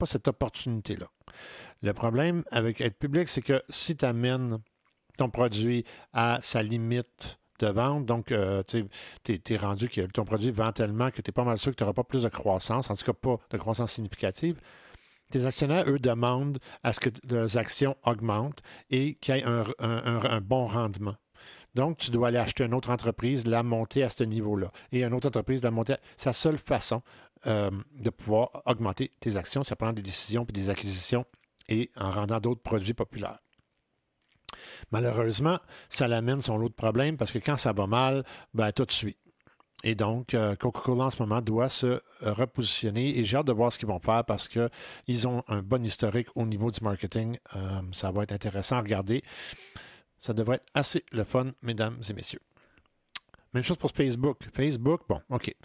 cette 0.05 0.27
opportunité-là. 0.27 1.07
Le 1.81 1.93
problème 1.93 2.43
avec 2.51 2.81
être 2.81 2.97
public, 2.97 3.27
c'est 3.27 3.41
que 3.41 3.61
si 3.69 3.97
tu 3.97 4.05
amènes 4.05 4.59
ton 5.17 5.29
produit 5.29 5.83
à 6.13 6.39
sa 6.41 6.63
limite 6.63 7.39
de 7.59 7.67
vente, 7.67 8.05
donc 8.05 8.31
euh, 8.31 8.63
tu 8.63 8.87
es, 9.27 9.57
rendu 9.57 9.89
que 9.89 10.01
ton 10.07 10.25
produit 10.25 10.51
vend 10.51 10.71
tellement 10.71 11.09
que 11.09 11.21
tu 11.21 11.29
n'es 11.29 11.33
pas 11.33 11.43
mal 11.43 11.57
sûr 11.57 11.71
que 11.71 11.77
tu 11.77 11.83
n'auras 11.83 11.93
pas 11.93 12.03
plus 12.03 12.23
de 12.23 12.29
croissance, 12.29 12.89
en 12.89 12.95
tout 12.95 13.05
cas 13.05 13.13
pas 13.13 13.37
de 13.49 13.57
croissance 13.57 13.93
significative 13.93 14.59
tes 15.31 15.45
actionnaires, 15.45 15.85
eux, 15.87 15.99
demandent 15.99 16.59
à 16.83 16.93
ce 16.93 16.99
que 16.99 17.09
leurs 17.29 17.57
actions 17.57 17.95
augmentent 18.03 18.61
et 18.89 19.15
qu'il 19.15 19.35
y 19.35 19.39
ait 19.39 19.43
un, 19.45 20.41
bon 20.41 20.65
rendement. 20.65 21.15
Donc, 21.73 21.97
tu 21.97 22.11
dois 22.11 22.29
aller 22.29 22.37
acheter 22.37 22.63
une 22.63 22.73
autre 22.73 22.89
entreprise, 22.89 23.45
la 23.45 23.61
monter 23.61 24.03
à 24.03 24.09
ce 24.09 24.23
niveau-là. 24.23 24.71
Et 24.91 25.03
une 25.03 25.13
autre 25.13 25.27
entreprise, 25.27 25.61
la 25.61 25.71
monter. 25.71 25.95
C'est 26.15 26.29
la 26.29 26.33
seule 26.33 26.57
façon 26.57 27.01
euh, 27.47 27.69
de 27.99 28.09
pouvoir 28.09 28.49
augmenter 28.65 29.11
tes 29.19 29.35
actions, 29.35 29.63
c'est 29.63 29.75
prendre 29.75 29.93
des 29.93 30.01
décisions 30.01 30.45
puis 30.45 30.53
des 30.53 30.69
acquisitions 30.69 31.25
et 31.67 31.91
en 31.97 32.11
rendant 32.11 32.39
d'autres 32.39 32.61
produits 32.61 32.93
populaires. 32.93 33.39
Malheureusement, 34.91 35.59
ça 35.89 36.07
l'amène 36.07 36.41
son 36.41 36.57
lot 36.57 36.69
de 36.69 36.73
problèmes 36.73 37.17
parce 37.17 37.31
que 37.31 37.39
quand 37.39 37.57
ça 37.57 37.73
va 37.73 37.87
mal, 37.87 38.23
ben, 38.53 38.71
tout 38.71 38.85
de 38.85 38.91
suite. 38.91 39.19
Et 39.87 39.93
donc, 39.93 40.33
euh, 40.33 40.55
Coca-Cola 40.55 41.03
en 41.03 41.09
ce 41.11 41.21
moment 41.21 41.41
doit 41.41 41.69
se 41.69 42.01
repositionner 42.21 43.19
et 43.19 43.23
j'ai 43.23 43.37
hâte 43.37 43.45
de 43.45 43.53
voir 43.53 43.71
ce 43.71 43.77
qu'ils 43.77 43.87
vont 43.87 43.99
faire 43.99 44.25
parce 44.25 44.47
qu'ils 44.47 45.27
ont 45.27 45.43
un 45.47 45.61
bon 45.61 45.85
historique 45.85 46.27
au 46.33 46.43
niveau 46.43 46.71
du 46.71 46.83
marketing. 46.83 47.37
Euh, 47.55 47.81
ça 47.91 48.11
va 48.11 48.23
être 48.23 48.31
intéressant 48.31 48.77
à 48.77 48.81
regarder. 48.81 49.23
Ça 50.17 50.33
devrait 50.33 50.55
être 50.55 50.65
assez 50.73 51.05
le 51.11 51.23
fun, 51.23 51.51
mesdames 51.61 51.99
et 52.09 52.13
messieurs. 52.13 52.39
Même 53.53 53.63
chose 53.63 53.77
pour 53.77 53.91
Facebook. 53.91 54.39
Facebook, 54.51 55.01
bon, 55.07 55.21
OK. 55.29 55.55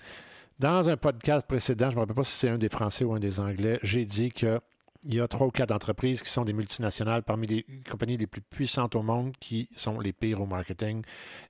Dans 0.59 0.91
un 0.91 0.99
podcast 0.99 1.47
précédent, 1.47 1.87
je 1.87 1.93
ne 1.93 1.97
me 1.97 2.01
rappelle 2.01 2.17
pas 2.17 2.25
si 2.25 2.37
c'est 2.37 2.51
un 2.51 2.59
des 2.59 2.69
Français 2.69 3.07
ou 3.07 3.15
un 3.15 3.19
des 3.19 3.41
Anglais, 3.41 3.79
j'ai 3.83 4.05
dit 4.05 4.31
que 4.31 4.61
il 5.05 5.15
y 5.15 5.21
a 5.21 5.29
trois 5.29 5.47
ou 5.47 5.51
quatre 5.51 5.73
entreprises 5.73 6.23
qui 6.23 6.29
sont 6.29 6.45
des 6.45 6.53
multinationales 6.53 7.23
parmi 7.23 7.47
les 7.47 7.67
compagnies 7.91 8.17
les 8.17 8.27
plus 8.27 8.43
puissantes 8.43 8.95
au 8.95 9.03
monde 9.03 9.35
qui 9.39 9.69
sont 9.75 9.99
les 9.99 10.13
pires 10.13 10.41
au 10.41 10.47
marketing. 10.47 11.03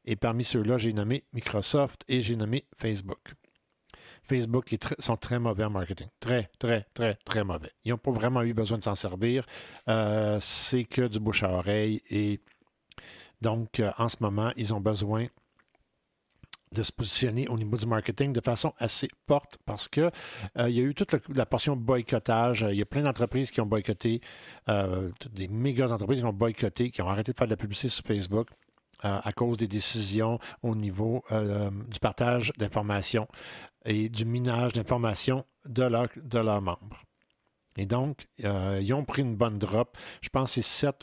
Et 0.05 0.17
parmi 0.17 0.45
ceux-là, 0.45 0.79
j'ai 0.79 0.93
nommé 0.93 1.25
Microsoft 1.33 2.05
et 2.09 2.23
j'ai 2.23 2.37
nommé 2.37 2.65
Facebook. 2.77 3.35
Facebook 4.23 4.73
est 4.73 5.01
sont 5.01 5.17
très 5.17 5.41
mauvais 5.41 5.65
en 5.65 5.71
marketing. 5.71 6.07
Très, 6.21 6.51
très, 6.59 6.87
très, 6.95 7.17
très 7.25 7.43
mauvais. 7.43 7.73
Ils 7.85 7.91
n'ont 7.91 7.99
pas 7.99 8.13
vraiment 8.13 8.43
eu 8.43 8.55
besoin 8.55 8.79
de 8.79 8.85
s'en 8.85 8.95
servir. 8.95 9.45
Euh, 9.89 10.39
c'est 10.41 10.85
que 10.85 11.09
du 11.09 11.19
bouche 11.19 11.43
à 11.43 11.51
oreille. 11.51 12.01
Et 12.11 12.41
donc, 13.41 13.81
euh, 13.81 13.91
en 13.99 14.09
ce 14.09 14.19
moment, 14.21 14.53
ils 14.57 14.73
ont 14.73 14.81
besoin 14.81 15.27
de 16.75 16.83
se 16.83 16.93
positionner 16.93 17.49
au 17.49 17.59
niveau 17.59 17.77
du 17.77 17.87
marketing 17.87 18.33
de 18.33 18.41
façon 18.41 18.73
assez 18.79 19.09
forte 19.27 19.59
parce 19.67 19.89
que 19.89 20.11
euh, 20.59 20.69
il 20.69 20.77
y 20.77 20.81
a 20.81 20.83
eu 20.83 20.95
toute 20.95 21.13
la, 21.35 21.47
portion 21.47 21.77
boycottage. 21.77 22.65
Il 22.71 22.77
y 22.77 22.83
a 22.83 22.87
plein 22.87 23.03
d'entreprises 23.03 23.51
qui 23.51 23.61
ont 23.61 23.67
boycotté, 23.67 24.21
euh, 24.69 25.11
des 25.33 25.49
méga 25.49 25.91
entreprises 25.91 26.21
qui 26.21 26.27
ont 26.27 26.33
boycotté, 26.33 26.91
qui 26.91 27.03
ont 27.03 27.09
arrêté 27.09 27.33
de 27.33 27.39
faire 27.39 27.49
de 27.49 27.53
la 27.53 27.57
publicité 27.57 27.89
sur 27.89 28.05
Facebook 28.05 28.51
euh, 29.05 29.19
à 29.23 29.33
cause 29.33 29.57
des 29.57 29.67
décisions 29.67 30.39
au 30.63 30.77
niveau 30.77 31.25
du 31.89 31.99
partage 32.01 32.53
d'informations 32.57 33.27
et 33.85 34.09
du 34.09 34.25
minage 34.25 34.73
d'informations 34.75 35.45
de, 35.67 35.89
de 36.23 36.39
leurs 36.39 36.63
membres. 36.63 37.03
Et 37.77 37.87
donc, 37.87 38.27
ils 38.39 38.93
ont 38.95 39.05
pris 39.05 39.23
une 39.23 39.37
bonne 39.37 39.59
drop. 39.59 39.97
Je 40.23 40.29
pense 40.29 40.55
que 40.55 40.61
c'est 40.61 40.87
7, 40.87 40.97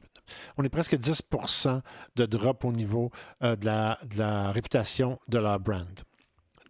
on 0.58 0.64
est 0.64 0.70
presque 0.70 0.96
10% 0.96 1.82
de 2.16 2.26
drop 2.26 2.66
au 2.66 2.72
niveau 2.72 3.12
euh, 3.44 3.56
de, 3.56 3.66
la, 3.66 4.52
réputation 4.52 5.20
de 5.28 5.40
leur 5.40 5.60
brand. 5.60 5.88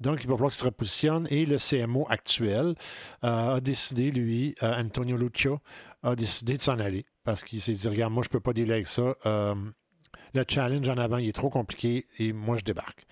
Donc, 0.01 0.20
il 0.24 0.28
va 0.28 0.36
falloir 0.36 0.51
qu'ils 0.51 0.60
se 0.60 0.66
repositionnent. 0.66 1.28
Et 1.32 1.45
le 1.45 1.58
CMO 1.58 2.05
actuel 2.10 2.76
euh, 3.24 3.55
a 3.55 3.60
décidé, 3.62 4.12
lui, 4.12 4.55
euh, 4.62 4.80
Antonio 4.80 5.18
Lucio, 5.18 5.60
a 6.03 6.16
décidé 6.16 6.58
de 6.58 6.62
s'en 6.62 6.80
aller 6.80 7.05
parce 7.24 7.43
qu'il 7.43 7.62
s'est 7.62 7.74
dit 7.74 7.88
Regarde, 7.88 8.14
moi, 8.14 8.24
je 8.24 8.30
ne 8.30 8.34
peux 8.34 8.39
pas 8.39 8.53
dealer 8.53 8.74
avec 8.74 8.88
ça. 8.88 9.16
le 9.26 10.43
challenge 10.47 10.88
en 10.88 10.97
avant, 10.97 11.18
il 11.18 11.28
est 11.28 11.34
trop 11.34 11.49
compliqué 11.49 12.05
et 12.20 12.32
moi, 12.32 12.58
je 12.58 12.64
débarque. 12.64 13.05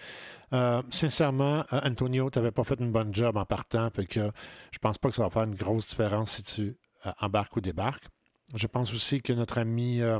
sincèrement, 0.92 1.66
Antonio, 1.72 2.30
tu 2.30 2.40
n'avais 2.40 2.52
pas 2.52 2.64
fait 2.64 2.80
une 2.80 2.92
bonne 2.92 3.14
job 3.14 3.36
en 3.36 3.46
partant, 3.46 3.90
puis 3.90 4.06
que 4.06 4.32
je 4.72 4.78
pense 4.78 5.00
pas 5.00 5.10
que 5.10 5.16
ça 5.16 5.24
va 5.24 5.30
faire 5.30 5.44
une 5.44 5.56
grosse 5.56 5.90
différence 5.90 6.32
si 6.32 6.44
tu 6.44 6.78
embarques 7.20 7.58
ou 7.58 7.62
débarques. 7.62 8.06
Je 8.54 8.68
pense 8.68 8.94
aussi 8.94 9.22
que 9.22 9.34
notre 9.34 9.58
ami 9.58 10.02
euh, 10.02 10.20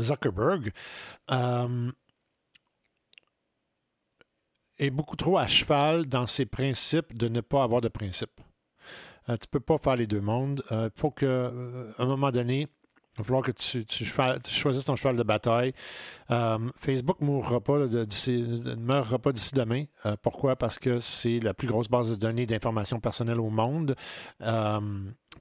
Zuckerberg 0.00 0.72
euh, 1.30 1.90
est 4.78 4.90
beaucoup 4.90 5.16
trop 5.16 5.38
à 5.38 5.46
cheval 5.46 6.06
dans 6.06 6.26
ses 6.26 6.46
principes 6.46 7.16
de 7.16 7.28
ne 7.28 7.40
pas 7.40 7.62
avoir 7.62 7.80
de 7.80 7.88
principes. 7.88 8.40
Euh, 9.28 9.36
tu 9.36 9.46
ne 9.46 9.50
peux 9.50 9.60
pas 9.60 9.78
faire 9.78 9.96
les 9.96 10.06
deux 10.06 10.20
mondes. 10.20 10.62
Il 10.70 10.90
faut 10.96 11.10
qu'à 11.10 11.52
un 11.98 12.06
moment 12.06 12.30
donné, 12.30 12.68
il 13.16 13.18
va 13.18 13.24
falloir 13.24 13.42
que 13.42 13.52
tu, 13.52 13.84
choisisses 14.04 14.84
ton 14.84 14.96
cheval 14.96 15.16
de 15.16 15.22
bataille. 15.22 15.72
Facebook 16.78 17.20
ne 17.20 17.26
mourra 17.26 17.60
pas, 17.60 17.78
ne 17.78 18.74
meurra 18.74 19.18
pas 19.18 19.32
d'ici 19.32 19.54
demain. 19.54 19.84
pourquoi? 20.22 20.56
Parce 20.56 20.78
que 20.78 20.98
c'est 21.00 21.40
la 21.40 21.54
plus 21.54 21.68
grosse 21.68 21.88
base 21.88 22.10
de 22.10 22.16
données 22.16 22.46
d'informations 22.46 23.00
personnelles 23.00 23.40
au 23.40 23.50
monde 23.50 23.94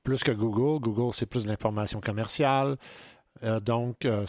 plus 0.03 0.23
que 0.23 0.31
Google. 0.31 0.79
Google, 0.81 1.13
c'est 1.13 1.25
plus 1.25 1.43
de 1.43 1.49
l'information 1.49 2.01
commerciale. 2.01 2.77
Euh, 3.43 3.59
donc, 3.59 4.05
euh, 4.05 4.25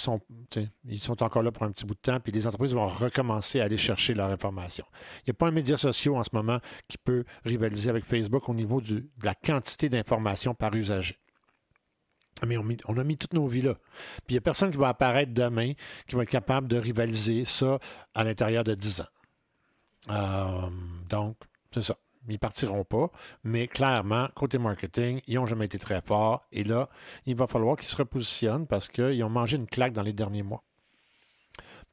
ils 0.84 0.98
sont 0.98 1.22
encore 1.22 1.42
là 1.42 1.52
pour 1.52 1.64
un 1.64 1.70
petit 1.70 1.84
bout 1.84 1.94
de 1.94 2.00
temps, 2.00 2.18
puis 2.20 2.32
les 2.32 2.46
entreprises 2.46 2.74
vont 2.74 2.86
recommencer 2.86 3.60
à 3.60 3.64
aller 3.64 3.76
chercher 3.76 4.14
leur 4.14 4.30
information. 4.30 4.84
Il 5.18 5.22
n'y 5.28 5.30
a 5.32 5.34
pas 5.34 5.48
un 5.48 5.50
média 5.50 5.76
social 5.76 6.14
en 6.14 6.24
ce 6.24 6.30
moment 6.32 6.58
qui 6.88 6.96
peut 6.98 7.24
rivaliser 7.44 7.90
avec 7.90 8.04
Facebook 8.04 8.48
au 8.48 8.54
niveau 8.54 8.80
de 8.80 9.06
la 9.22 9.34
quantité 9.34 9.88
d'informations 9.88 10.54
par 10.54 10.74
usager. 10.74 11.18
Mais 12.46 12.56
on, 12.58 12.96
a 12.96 13.04
mis 13.04 13.16
toutes 13.16 13.32
nos 13.32 13.46
vies 13.46 13.62
là. 13.62 13.74
Puis 13.74 14.30
il 14.30 14.34
n'y 14.34 14.38
a 14.38 14.40
personne 14.40 14.70
qui 14.70 14.76
va 14.76 14.88
apparaître 14.88 15.32
demain 15.32 15.72
qui 16.06 16.16
va 16.16 16.22
être 16.22 16.30
capable 16.30 16.68
de 16.68 16.76
rivaliser 16.76 17.44
ça 17.44 17.78
à 18.14 18.24
l'intérieur 18.24 18.64
de 18.64 18.74
10 18.74 19.00
ans. 19.02 19.04
Euh, 20.10 20.68
donc, 21.08 21.36
c'est 21.72 21.82
ça. 21.82 21.96
ils 22.28 22.38
partiront 22.38 22.84
pas. 22.84 23.10
Mais 23.42 23.68
clairement, 23.68 24.28
côté 24.34 24.58
marketing, 24.58 25.20
ils 25.26 25.36
n'ont 25.36 25.46
jamais 25.46 25.66
été 25.66 25.78
très 25.78 26.00
forts. 26.02 26.46
Et 26.52 26.64
là, 26.64 26.88
il 27.26 27.36
va 27.36 27.46
falloir 27.46 27.76
qu'ils 27.76 27.88
se 27.88 27.96
repositionnent 27.96 28.66
parce 28.66 28.88
qu'ils 28.88 29.22
ont 29.24 29.30
mangé 29.30 29.56
une 29.56 29.66
claque 29.66 29.92
dans 29.92 30.02
les 30.02 30.12
derniers 30.12 30.42
mois. 30.42 30.62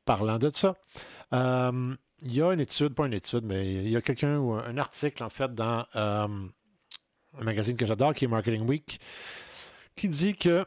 Parlant 0.05 0.39
de 0.39 0.49
ça, 0.49 0.75
euh, 1.33 1.95
il 2.23 2.35
y 2.35 2.41
a 2.41 2.51
une 2.51 2.59
étude, 2.59 2.93
pas 2.93 3.05
une 3.05 3.13
étude, 3.13 3.43
mais 3.43 3.73
il 3.73 3.89
y 3.89 3.95
a 3.95 4.01
quelqu'un 4.01 4.37
ou 4.37 4.53
un 4.53 4.77
article 4.77 5.23
en 5.23 5.29
fait 5.29 5.53
dans 5.53 5.85
euh, 5.95 6.27
un 7.39 7.43
magazine 7.43 7.77
que 7.77 7.85
j'adore 7.85 8.13
qui 8.13 8.25
est 8.25 8.27
Marketing 8.27 8.67
Week 8.67 8.99
qui 10.01 10.09
dit 10.09 10.35
que 10.35 10.65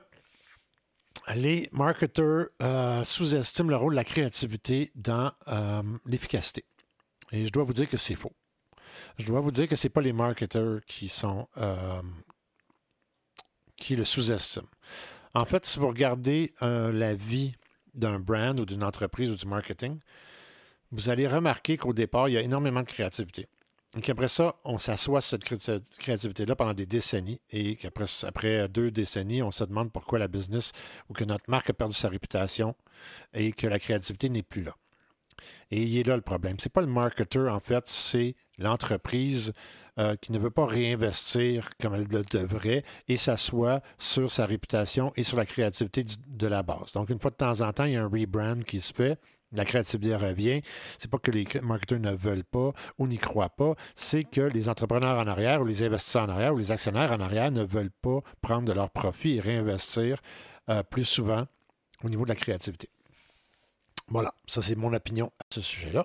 les 1.35 1.69
marketeurs 1.73 2.47
euh, 2.63 3.03
sous-estiment 3.03 3.69
le 3.69 3.75
rôle 3.75 3.95
de 3.95 3.97
la 3.97 4.05
créativité 4.05 4.93
dans 4.95 5.33
l'efficacité. 6.07 6.65
Et 7.33 7.45
je 7.45 7.51
dois 7.51 7.65
vous 7.65 7.73
dire 7.73 7.91
que 7.91 7.97
c'est 7.97 8.15
faux. 8.15 8.33
Je 9.19 9.27
dois 9.27 9.41
vous 9.41 9.51
dire 9.51 9.67
que 9.67 9.75
ce 9.75 9.89
n'est 9.89 9.91
pas 9.91 10.03
les 10.03 10.13
marketeurs 10.13 10.83
qui 10.87 11.09
sont 11.09 11.49
qui 13.77 13.97
le 13.97 14.05
sous-estiment. 14.05 14.69
En 15.35 15.45
fait, 15.45 15.65
si 15.65 15.81
vous 15.81 15.89
regardez 15.89 16.55
la 16.61 17.15
vie 17.15 17.57
d'un 17.93 18.21
brand 18.21 18.61
ou 18.61 18.65
d'une 18.65 18.85
entreprise 18.85 19.33
ou 19.33 19.35
du 19.35 19.47
marketing, 19.47 19.99
vous 20.93 21.09
allez 21.09 21.27
remarquer 21.27 21.77
qu'au 21.77 21.93
départ, 21.93 22.29
il 22.29 22.35
y 22.35 22.39
a 22.39 22.41
énormément 22.41 22.83
de 22.83 22.87
créativité. 22.87 23.49
Et 23.97 24.01
qu'après 24.01 24.29
ça, 24.29 24.57
on 24.65 24.77
s'assoit 24.77 25.21
cette 25.21 25.45
créativité-là 25.45 26.57
pendant 26.57 26.75
des 26.75 26.87
décennies 26.87 27.41
et 27.51 27.77
qu'après 27.77 28.07
après 28.25 28.69
deux 28.69 28.91
décennies, 28.91 29.43
on 29.43 29.53
se 29.53 29.63
demande 29.65 29.93
pourquoi 29.93 30.19
la 30.19 30.27
business 30.27 30.73
ou 31.09 31.13
que 31.13 31.23
notre 31.25 31.49
marque 31.49 31.71
a 31.71 31.75
perdu 31.75 31.95
sa 31.95 32.09
réputation 32.09 32.75
et 33.35 33.53
que 33.53 33.69
la 33.69 33.79
créativité 33.79 34.29
n'est 34.29 34.43
plus 34.43 34.63
là. 34.63 34.75
Et 35.71 35.83
il 35.83 35.97
est 35.97 36.07
là 36.07 36.17
le 36.17 36.23
problème. 36.23 36.59
Ce 36.59 36.67
n'est 36.67 36.73
pas 36.73 36.81
le 36.81 36.89
marketeur, 36.89 37.55
en 37.55 37.61
fait, 37.61 37.87
c'est 37.87 38.35
l'entreprise 38.59 39.53
euh, 39.99 40.17
qui 40.17 40.33
ne 40.33 40.39
veut 40.39 40.51
pas 40.51 40.67
réinvestir 40.67 41.71
comme 41.81 41.95
elle 41.95 42.09
le 42.11 42.23
devrait 42.23 42.85
et 43.07 43.17
s'assoit 43.17 43.81
sur 43.97 44.31
sa 44.31 44.47
réputation 44.47 45.13
et 45.17 45.23
sur 45.23 45.37
la 45.37 45.47
créativité 45.47 46.05
de 46.27 46.47
la 46.47 46.63
base. 46.63 46.93
Donc, 46.95 47.11
une 47.11 47.21
fois 47.21 47.31
de 47.31 47.37
temps 47.37 47.61
en 47.61 47.73
temps, 47.73 47.85
il 47.85 47.93
y 47.93 47.97
a 47.97 48.03
un 48.03 48.09
rebrand 48.09 48.61
qui 48.65 48.81
se 48.81 48.93
fait. 48.93 49.19
La 49.53 49.65
créativité 49.65 50.17
revient. 50.17 50.63
C'est 50.99 51.11
pas 51.11 51.19
que 51.19 51.31
les 51.31 51.47
marketeurs 51.63 52.01
ne 52.01 52.13
veulent 52.13 52.45
pas 52.45 52.73
ou 52.99 53.07
n'y 53.07 53.19
croient 53.19 53.51
pas, 53.51 53.75
c'est 53.95 54.25
que 54.25 54.41
les 54.41 54.69
entrepreneurs 54.69 55.19
en 55.19 55.29
arrière 55.29 55.63
ou 55.63 55.65
les 55.65 55.85
investisseurs 55.85 56.25
en 56.25 56.31
arrière 56.31 56.55
ou 56.55 56.59
les 56.59 56.73
actionnaires 56.73 57.13
en 57.13 57.21
arrière 57.21 57.53
ne 57.53 57.63
veulent 57.63 57.93
pas 58.03 58.21
prendre 58.41 58.65
de 58.65 58.73
leur 58.73 58.91
profit 58.91 59.37
et 59.37 59.41
réinvestir 59.41 60.19
euh, 60.71 60.83
plus 60.83 61.05
souvent 61.05 61.47
au 62.03 62.09
niveau 62.09 62.25
de 62.25 62.31
la 62.31 62.35
créativité. 62.35 62.89
Voilà, 64.09 64.35
ça 64.47 64.61
c'est 64.61 64.75
mon 64.75 64.93
opinion 64.93 65.31
à 65.39 65.45
ce 65.51 65.61
sujet-là. 65.61 66.05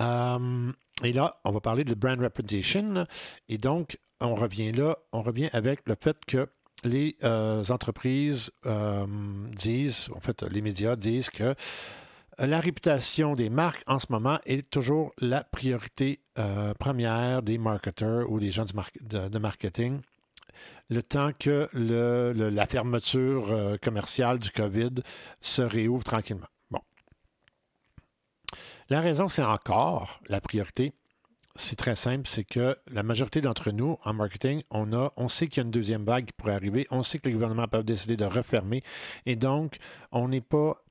Euh, 0.00 0.72
et 1.04 1.12
là, 1.12 1.40
on 1.44 1.52
va 1.52 1.60
parler 1.60 1.84
de 1.84 1.94
brand 1.94 2.20
reputation. 2.20 3.06
Et 3.48 3.58
donc, 3.58 3.98
on 4.20 4.34
revient 4.34 4.72
là, 4.72 4.98
on 5.12 5.22
revient 5.22 5.48
avec 5.52 5.80
le 5.86 5.94
fait 5.98 6.16
que 6.26 6.48
les 6.84 7.16
euh, 7.24 7.62
entreprises 7.70 8.50
euh, 8.66 9.06
disent, 9.52 10.10
en 10.14 10.20
fait, 10.20 10.42
les 10.42 10.60
médias 10.60 10.96
disent 10.96 11.30
que 11.30 11.54
la 12.38 12.60
réputation 12.60 13.34
des 13.34 13.50
marques 13.50 13.82
en 13.88 13.98
ce 13.98 14.06
moment 14.10 14.38
est 14.46 14.70
toujours 14.70 15.12
la 15.20 15.42
priorité 15.42 16.20
euh, 16.38 16.72
première 16.74 17.42
des 17.42 17.58
marketeurs 17.58 18.30
ou 18.30 18.38
des 18.38 18.52
gens 18.52 18.64
de, 18.64 19.38
marketing. 19.38 20.00
Le 20.88 21.02
temps 21.02 21.30
que 21.38 21.68
la 21.74 22.66
fermeture 22.66 23.76
commerciale 23.82 24.38
du 24.38 24.50
COVID 24.50 24.94
se 25.40 25.62
réouvre 25.62 26.04
tranquillement. 26.04 26.46
La 28.90 29.02
raison, 29.02 29.28
c'est 29.28 29.42
encore 29.42 30.20
la 30.28 30.40
priorité. 30.40 30.94
C'est 31.54 31.76
très 31.76 31.94
simple, 31.94 32.26
c'est 32.26 32.44
que 32.44 32.74
la 32.90 33.02
majorité 33.02 33.42
d'entre 33.42 33.70
nous, 33.70 33.98
en 34.04 34.14
marketing, 34.14 34.62
on, 34.70 35.28
sait 35.28 35.48
qu'il 35.48 35.58
y 35.58 35.60
a 35.60 35.64
une 35.64 35.70
deuxième 35.70 36.04
vague 36.04 36.26
qui 36.26 36.32
pourrait 36.32 36.54
arriver, 36.54 36.86
on 36.90 37.02
sait 37.02 37.18
que 37.18 37.26
les 37.26 37.34
gouvernements 37.34 37.66
peuvent 37.66 37.84
décider 37.84 38.16
de 38.16 38.24
refermer, 38.24 38.82
et 39.26 39.36
donc, 39.36 39.76
on 40.10 40.28
n'est 40.28 40.40
pas, 40.40 40.82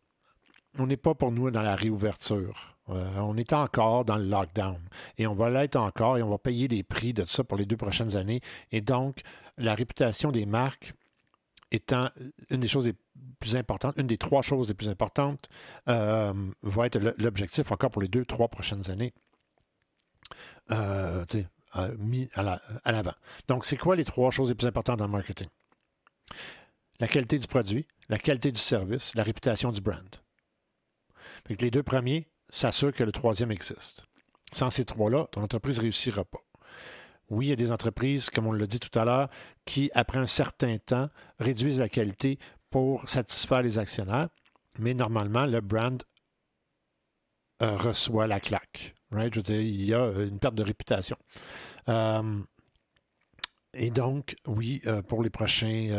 on 0.77 0.85
n'est 0.85 0.97
pas 0.97 1.15
pour 1.15 1.31
nous 1.31 1.49
dans 1.49 1.61
la 1.61 1.75
réouverture. 1.75 2.77
Euh, 2.89 3.17
on 3.17 3.35
est 3.35 3.51
encore 3.53 4.05
dans 4.05 4.17
le 4.17 4.25
lockdown 4.25 4.79
et 5.17 5.27
on 5.27 5.33
va 5.33 5.49
l'être 5.49 5.75
encore 5.75 6.17
et 6.17 6.23
on 6.23 6.29
va 6.29 6.37
payer 6.37 6.69
des 6.69 6.83
prix 6.83 7.13
de 7.13 7.23
ça 7.23 7.43
pour 7.43 7.57
les 7.57 7.65
deux 7.65 7.75
prochaines 7.75 8.15
années. 8.15 8.39
Et 8.71 8.79
donc, 8.79 9.21
la 9.57 9.75
réputation 9.75 10.31
des 10.31 10.45
marques 10.45 10.93
étant 11.71 12.07
une 12.49 12.61
des 12.61 12.67
choses 12.69 12.87
les 12.87 12.95
plus 13.39 13.55
une 13.55 14.07
des 14.07 14.17
trois 14.17 14.41
choses 14.41 14.69
les 14.69 14.73
plus 14.73 14.89
importantes, 14.89 15.49
euh, 15.87 16.33
va 16.63 16.85
être 16.85 16.99
l'objectif 17.17 17.71
encore 17.71 17.91
pour 17.91 18.01
les 18.01 18.07
deux, 18.07 18.25
trois 18.25 18.47
prochaines 18.47 18.89
années. 18.89 19.13
Euh, 20.71 21.23
mis 21.99 22.27
à 22.33 22.91
l'avant. 22.91 23.13
Donc, 23.47 23.65
c'est 23.65 23.77
quoi 23.77 23.95
les 23.95 24.03
trois 24.03 24.31
choses 24.31 24.49
les 24.49 24.55
plus 24.55 24.67
importantes 24.67 24.99
dans 24.99 25.05
le 25.05 25.11
marketing? 25.11 25.47
La 26.99 27.07
qualité 27.07 27.37
du 27.37 27.47
produit, 27.47 27.87
la 28.09 28.17
qualité 28.17 28.51
du 28.51 28.59
service, 28.59 29.13
la 29.15 29.23
réputation 29.23 29.71
du 29.71 29.81
brand. 29.81 30.15
les 31.47 31.69
deux 31.69 31.83
premiers 31.83 32.27
s'assurent 32.49 32.93
que 32.93 33.03
le 33.03 33.11
troisième 33.11 33.51
existe. 33.51 34.05
Sans 34.51 34.69
ces 34.69 34.85
trois-là, 34.85 35.27
ton 35.31 35.43
entreprise 35.43 35.77
ne 35.77 35.83
réussira 35.83 36.25
pas. 36.25 36.39
Oui, 37.29 37.47
il 37.47 37.49
y 37.49 37.53
a 37.53 37.57
des 37.57 37.71
entreprises, 37.71 38.29
comme 38.29 38.47
on 38.47 38.53
l'a 38.53 38.67
dit 38.67 38.79
tout 38.79 38.97
à 38.97 39.03
l'heure, 39.03 39.29
qui, 39.65 39.91
après 39.93 40.17
un 40.17 40.27
certain 40.27 40.77
temps, 40.77 41.09
réduisent 41.39 41.79
la 41.79 41.89
qualité 41.89 42.39
pour 42.77 43.09
satisfaire 43.09 43.63
les 43.63 43.79
actionnaires, 43.79 44.29
mais 44.77 44.93
normalement, 44.93 45.47
le 45.47 45.61
brand 45.61 45.99
euh, 47.63 47.75
reçoit 47.75 48.27
la 48.27 48.39
claque. 48.39 48.93
Right? 49.09 49.33
Je 49.33 49.39
veux 49.39 49.43
dire, 49.43 49.59
il 49.59 49.83
y 49.83 49.95
a 49.95 50.11
une 50.11 50.37
perte 50.37 50.53
de 50.53 50.61
réputation. 50.61 51.17
Euh, 51.89 52.39
et 53.73 53.89
donc, 53.89 54.35
oui, 54.45 54.79
euh, 54.85 55.01
pour 55.01 55.23
les 55.23 55.31
prochaines 55.31 55.89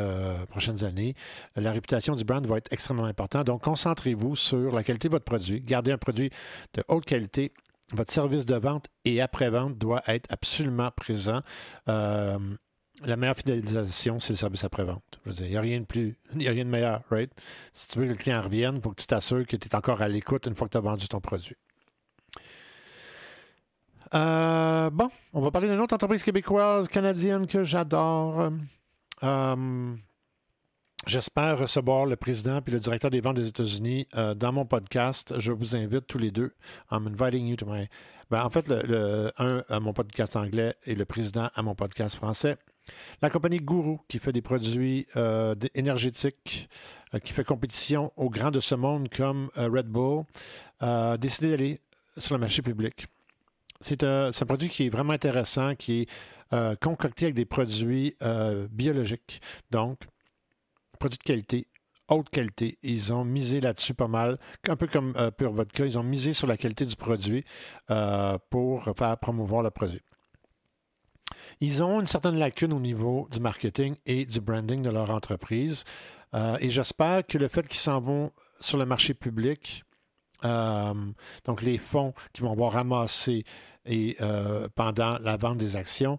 années, 0.84 1.14
la 1.56 1.72
réputation 1.72 2.14
du 2.14 2.22
brand 2.22 2.46
va 2.46 2.58
être 2.58 2.72
extrêmement 2.72 3.06
importante. 3.06 3.48
Donc, 3.48 3.62
concentrez-vous 3.62 4.36
sur 4.36 4.72
la 4.72 4.84
qualité 4.84 5.08
de 5.08 5.14
votre 5.14 5.24
produit. 5.24 5.60
Gardez 5.60 5.90
un 5.90 5.98
produit 5.98 6.30
de 6.74 6.84
haute 6.86 7.06
qualité 7.06 7.52
votre 7.92 8.12
service 8.12 8.46
de 8.46 8.54
vente 8.54 8.86
et 9.04 9.20
après-vente 9.20 9.78
doit 9.78 10.02
être 10.06 10.30
absolument 10.30 10.90
présent. 10.90 11.40
Euh, 11.88 12.38
la 13.04 13.16
meilleure 13.16 13.36
fidélisation, 13.36 14.20
c'est 14.20 14.32
le 14.32 14.38
service 14.38 14.64
après-vente. 14.64 15.20
Il 15.26 15.46
n'y 15.46 15.56
a 15.56 15.60
rien 15.60 15.80
de 15.80 15.84
plus, 15.84 16.16
il 16.32 16.38
n'y 16.38 16.48
a 16.48 16.50
rien 16.50 16.64
de 16.64 16.70
meilleur, 16.70 17.02
right? 17.10 17.30
Si 17.72 17.88
tu 17.88 17.98
veux 17.98 18.06
que 18.06 18.10
le 18.10 18.16
client 18.16 18.42
revienne, 18.42 18.80
faut 18.82 18.90
que 18.90 19.00
tu 19.00 19.06
t'assures 19.06 19.46
que 19.46 19.56
tu 19.56 19.68
es 19.68 19.74
encore 19.74 20.02
à 20.02 20.08
l'écoute 20.08 20.46
une 20.46 20.54
fois 20.54 20.66
que 20.68 20.72
tu 20.72 20.78
as 20.78 20.82
vendu 20.82 21.08
ton 21.08 21.20
produit. 21.20 21.56
Euh, 24.14 24.90
bon, 24.90 25.10
on 25.32 25.40
va 25.40 25.50
parler 25.50 25.68
d'une 25.68 25.80
autre 25.80 25.94
entreprise 25.94 26.22
québécoise, 26.22 26.88
canadienne 26.88 27.46
que 27.46 27.62
j'adore. 27.62 28.50
Euh, 29.22 29.94
J'espère 31.06 31.58
recevoir 31.58 32.06
le 32.06 32.16
président 32.16 32.60
et 32.66 32.70
le 32.70 32.80
directeur 32.80 33.10
des 33.10 33.20
ventes 33.20 33.36
des 33.36 33.48
États-Unis 33.48 34.06
euh, 34.16 34.34
dans 34.34 34.52
mon 34.52 34.66
podcast. 34.66 35.32
Je 35.38 35.52
vous 35.52 35.76
invite 35.76 36.06
tous 36.06 36.18
les 36.18 36.30
deux. 36.30 36.52
I'm 36.90 37.06
inviting 37.06 37.46
you 37.46 37.56
to 37.56 37.66
my. 37.66 37.88
Ben, 38.30 38.42
en 38.44 38.50
fait, 38.50 38.68
le, 38.68 39.30
un 39.38 39.62
à 39.68 39.80
mon 39.80 39.94
podcast 39.94 40.36
anglais 40.36 40.74
et 40.84 40.94
le 40.94 41.06
président 41.06 41.48
à 41.54 41.62
mon 41.62 41.74
podcast 41.74 42.16
français. 42.16 42.58
La 43.22 43.30
compagnie 43.30 43.58
Guru, 43.58 43.98
qui 44.08 44.18
fait 44.18 44.32
des 44.32 44.42
produits 44.42 45.06
euh, 45.16 45.54
énergétiques, 45.74 46.68
euh, 47.14 47.18
qui 47.18 47.32
fait 47.32 47.44
compétition 47.44 48.12
aux 48.16 48.30
grands 48.30 48.50
de 48.50 48.60
ce 48.60 48.74
monde 48.74 49.08
comme 49.08 49.50
Red 49.56 49.86
Bull, 49.86 50.24
a 50.80 51.16
décidé 51.16 51.50
d'aller 51.50 51.80
sur 52.16 52.34
le 52.34 52.40
marché 52.40 52.62
public. 52.62 53.06
C'est 53.80 54.02
un 54.02 54.30
produit 54.46 54.68
qui 54.68 54.86
est 54.86 54.88
vraiment 54.88 55.12
intéressant, 55.12 55.74
qui 55.76 56.02
est 56.02 56.80
concocté 56.80 57.26
avec 57.26 57.34
des 57.36 57.44
produits 57.44 58.16
biologiques. 58.70 59.40
Donc, 59.70 60.00
produits 60.98 61.18
de 61.18 61.22
qualité, 61.22 61.68
haute 62.08 62.28
qualité. 62.30 62.78
Ils 62.82 63.12
ont 63.12 63.24
misé 63.24 63.60
là-dessus 63.60 63.94
pas 63.94 64.08
mal, 64.08 64.38
un 64.68 64.76
peu 64.76 64.86
comme 64.86 65.14
euh, 65.16 65.30
Pure 65.30 65.52
Vodka, 65.52 65.84
ils 65.84 65.98
ont 65.98 66.02
misé 66.02 66.32
sur 66.32 66.46
la 66.46 66.56
qualité 66.56 66.84
du 66.86 66.96
produit 66.96 67.44
euh, 67.90 68.38
pour 68.50 68.84
faire 68.96 69.16
promouvoir 69.18 69.62
le 69.62 69.70
produit. 69.70 70.00
Ils 71.60 71.82
ont 71.82 72.00
une 72.00 72.06
certaine 72.06 72.36
lacune 72.36 72.72
au 72.72 72.80
niveau 72.80 73.28
du 73.30 73.40
marketing 73.40 73.96
et 74.06 74.26
du 74.26 74.40
branding 74.40 74.82
de 74.82 74.90
leur 74.90 75.10
entreprise. 75.10 75.84
Euh, 76.34 76.56
et 76.60 76.70
j'espère 76.70 77.26
que 77.26 77.38
le 77.38 77.48
fait 77.48 77.66
qu'ils 77.66 77.80
s'en 77.80 78.00
vont 78.00 78.32
sur 78.60 78.78
le 78.78 78.86
marché 78.86 79.14
public, 79.14 79.84
donc 80.42 81.62
les 81.62 81.78
fonds 81.78 82.14
qu'ils 82.32 82.44
vont 82.44 82.52
avoir 82.52 82.72
ramassés 82.72 83.44
et, 83.84 84.16
pendant 84.74 85.18
la 85.18 85.36
vente 85.36 85.56
des 85.56 85.76
actions, 85.76 86.18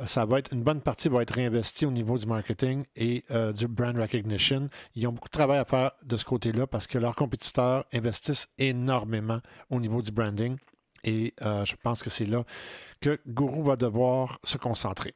euh, 0.00 0.06
ça 0.06 0.24
va 0.24 0.38
être 0.38 0.52
une 0.52 0.62
bonne 0.62 0.80
partie 0.80 1.08
va 1.08 1.22
être 1.22 1.34
réinvestie 1.34 1.86
au 1.86 1.90
niveau 1.90 2.18
du 2.18 2.26
marketing 2.26 2.84
et 2.96 3.24
euh, 3.30 3.52
du 3.52 3.68
brand 3.68 3.96
recognition. 3.96 4.68
Ils 4.94 5.06
ont 5.06 5.12
beaucoup 5.12 5.28
de 5.28 5.32
travail 5.32 5.58
à 5.58 5.64
faire 5.64 5.92
de 6.04 6.16
ce 6.16 6.24
côté-là 6.24 6.66
parce 6.66 6.86
que 6.86 6.98
leurs 6.98 7.14
compétiteurs 7.14 7.84
investissent 7.92 8.48
énormément 8.58 9.40
au 9.70 9.80
niveau 9.80 10.02
du 10.02 10.10
branding 10.10 10.56
et 11.04 11.34
euh, 11.42 11.64
je 11.64 11.76
pense 11.76 12.02
que 12.02 12.10
c'est 12.10 12.26
là 12.26 12.44
que 13.00 13.20
Guru 13.26 13.62
va 13.62 13.76
devoir 13.76 14.38
se 14.44 14.58
concentrer. 14.58 15.14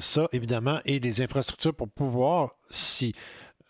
ça, 0.00 0.26
évidemment, 0.32 0.80
et 0.84 1.00
des 1.00 1.22
infrastructures 1.22 1.74
pour 1.74 1.88
pouvoir, 1.88 2.50
si 2.70 3.14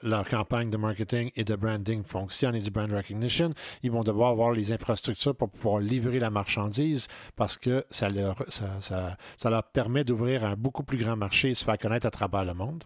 leur 0.03 0.29
campagne 0.29 0.71
de 0.71 0.77
marketing 0.77 1.31
et 1.37 1.45
de 1.45 1.55
branding 1.55 2.03
fonctionne 2.05 2.55
et 2.55 2.61
du 2.61 2.71
brand 2.71 2.91
recognition, 2.93 3.51
ils 3.83 3.91
vont 3.91 4.03
devoir 4.03 4.31
avoir 4.31 4.53
les 4.53 4.73
infrastructures 4.73 5.35
pour 5.35 5.51
pouvoir 5.51 5.79
livrer 5.79 6.19
la 6.19 6.31
marchandise 6.31 7.09
parce 7.37 7.57
que 7.57 7.85
ça 7.91 8.09
leur, 8.09 8.37
ça, 8.49 8.81
ça, 8.81 9.51
leur 9.51 9.63
permet 9.65 10.05
d'ouvrir 10.05 10.45
un 10.45 10.57
beaucoup 10.57 10.83
plus 10.83 10.99
grand 10.99 11.17
marché 11.17 11.51
et 11.51 11.55
se 11.55 11.65
faire 11.65 11.79
connaître 11.79 12.07
à 12.07 12.11
travers 12.11 12.45
le 12.45 12.55
monde. 12.55 12.85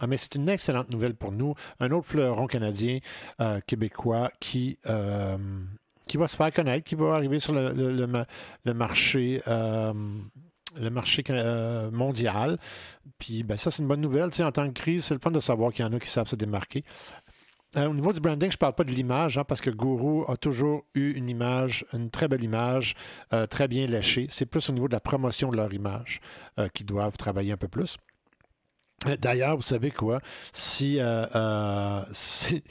Ah, 0.00 0.06
mais 0.06 0.18
c'est 0.18 0.34
une 0.34 0.48
excellente 0.48 0.90
nouvelle 0.90 1.14
pour 1.14 1.32
nous. 1.32 1.54
Un 1.80 1.90
autre 1.90 2.08
fleuron 2.08 2.46
canadien, 2.46 2.98
euh, 3.40 3.60
québécois, 3.66 4.30
qui, 4.40 4.78
euh, 4.86 5.38
qui 6.08 6.16
va 6.16 6.26
se 6.26 6.36
faire 6.36 6.52
connaître, 6.52 6.84
qui 6.84 6.94
va 6.94 7.14
arriver 7.14 7.38
sur 7.38 7.52
le, 7.54 8.06
marché. 8.74 9.42
Euh, 9.48 9.92
marché 10.90 11.22
mondial. 11.92 12.58
Puis 13.18 13.42
ben, 13.42 13.56
ça, 13.56 13.70
c'est 13.70 13.82
une 13.82 13.88
bonne 13.88 14.00
nouvelle. 14.00 14.30
Tu 14.30 14.36
sais, 14.36 14.44
en 14.44 14.52
temps 14.52 14.66
de 14.66 14.72
crise, 14.72 15.04
c'est 15.04 15.14
le 15.14 15.20
fun 15.20 15.30
de 15.30 15.40
savoir 15.40 15.72
qu'il 15.72 15.84
y 15.84 15.88
en 15.88 15.92
a 15.92 15.98
qui 15.98 16.08
savent 16.08 16.28
se 16.28 16.36
démarquer. 16.36 16.84
au 17.76 17.94
niveau 17.94 18.12
du 18.12 18.20
branding, 18.20 18.50
je 18.50 18.56
ne 18.56 18.58
parle 18.58 18.74
pas 18.74 18.84
de 18.84 18.92
l'image, 18.92 19.38
hein, 19.38 19.44
parce 19.44 19.60
que 19.60 19.70
Guru 19.70 20.24
a 20.28 20.36
toujours 20.36 20.84
eu 20.94 21.12
une 21.12 21.28
image, 21.28 21.84
une 21.92 22.10
très 22.10 22.28
belle 22.28 22.44
image, 22.44 22.94
très 23.50 23.68
bien 23.68 23.86
léchée. 23.86 24.26
C'est 24.28 24.46
plus 24.46 24.68
au 24.70 24.72
niveau 24.72 24.88
de 24.88 24.92
la 24.92 25.00
promotion 25.00 25.50
de 25.50 25.56
leur 25.56 25.72
image 25.72 26.20
qu'ils 26.74 26.86
doivent 26.86 27.16
travailler 27.16 27.52
un 27.52 27.56
peu 27.56 27.68
plus. 27.68 27.96
D'ailleurs, 29.20 29.56
vous 29.56 29.62
savez 29.62 29.90
quoi? 29.90 30.20
Euh, 30.82 31.26
euh, 31.34 32.02
si, 32.12 32.62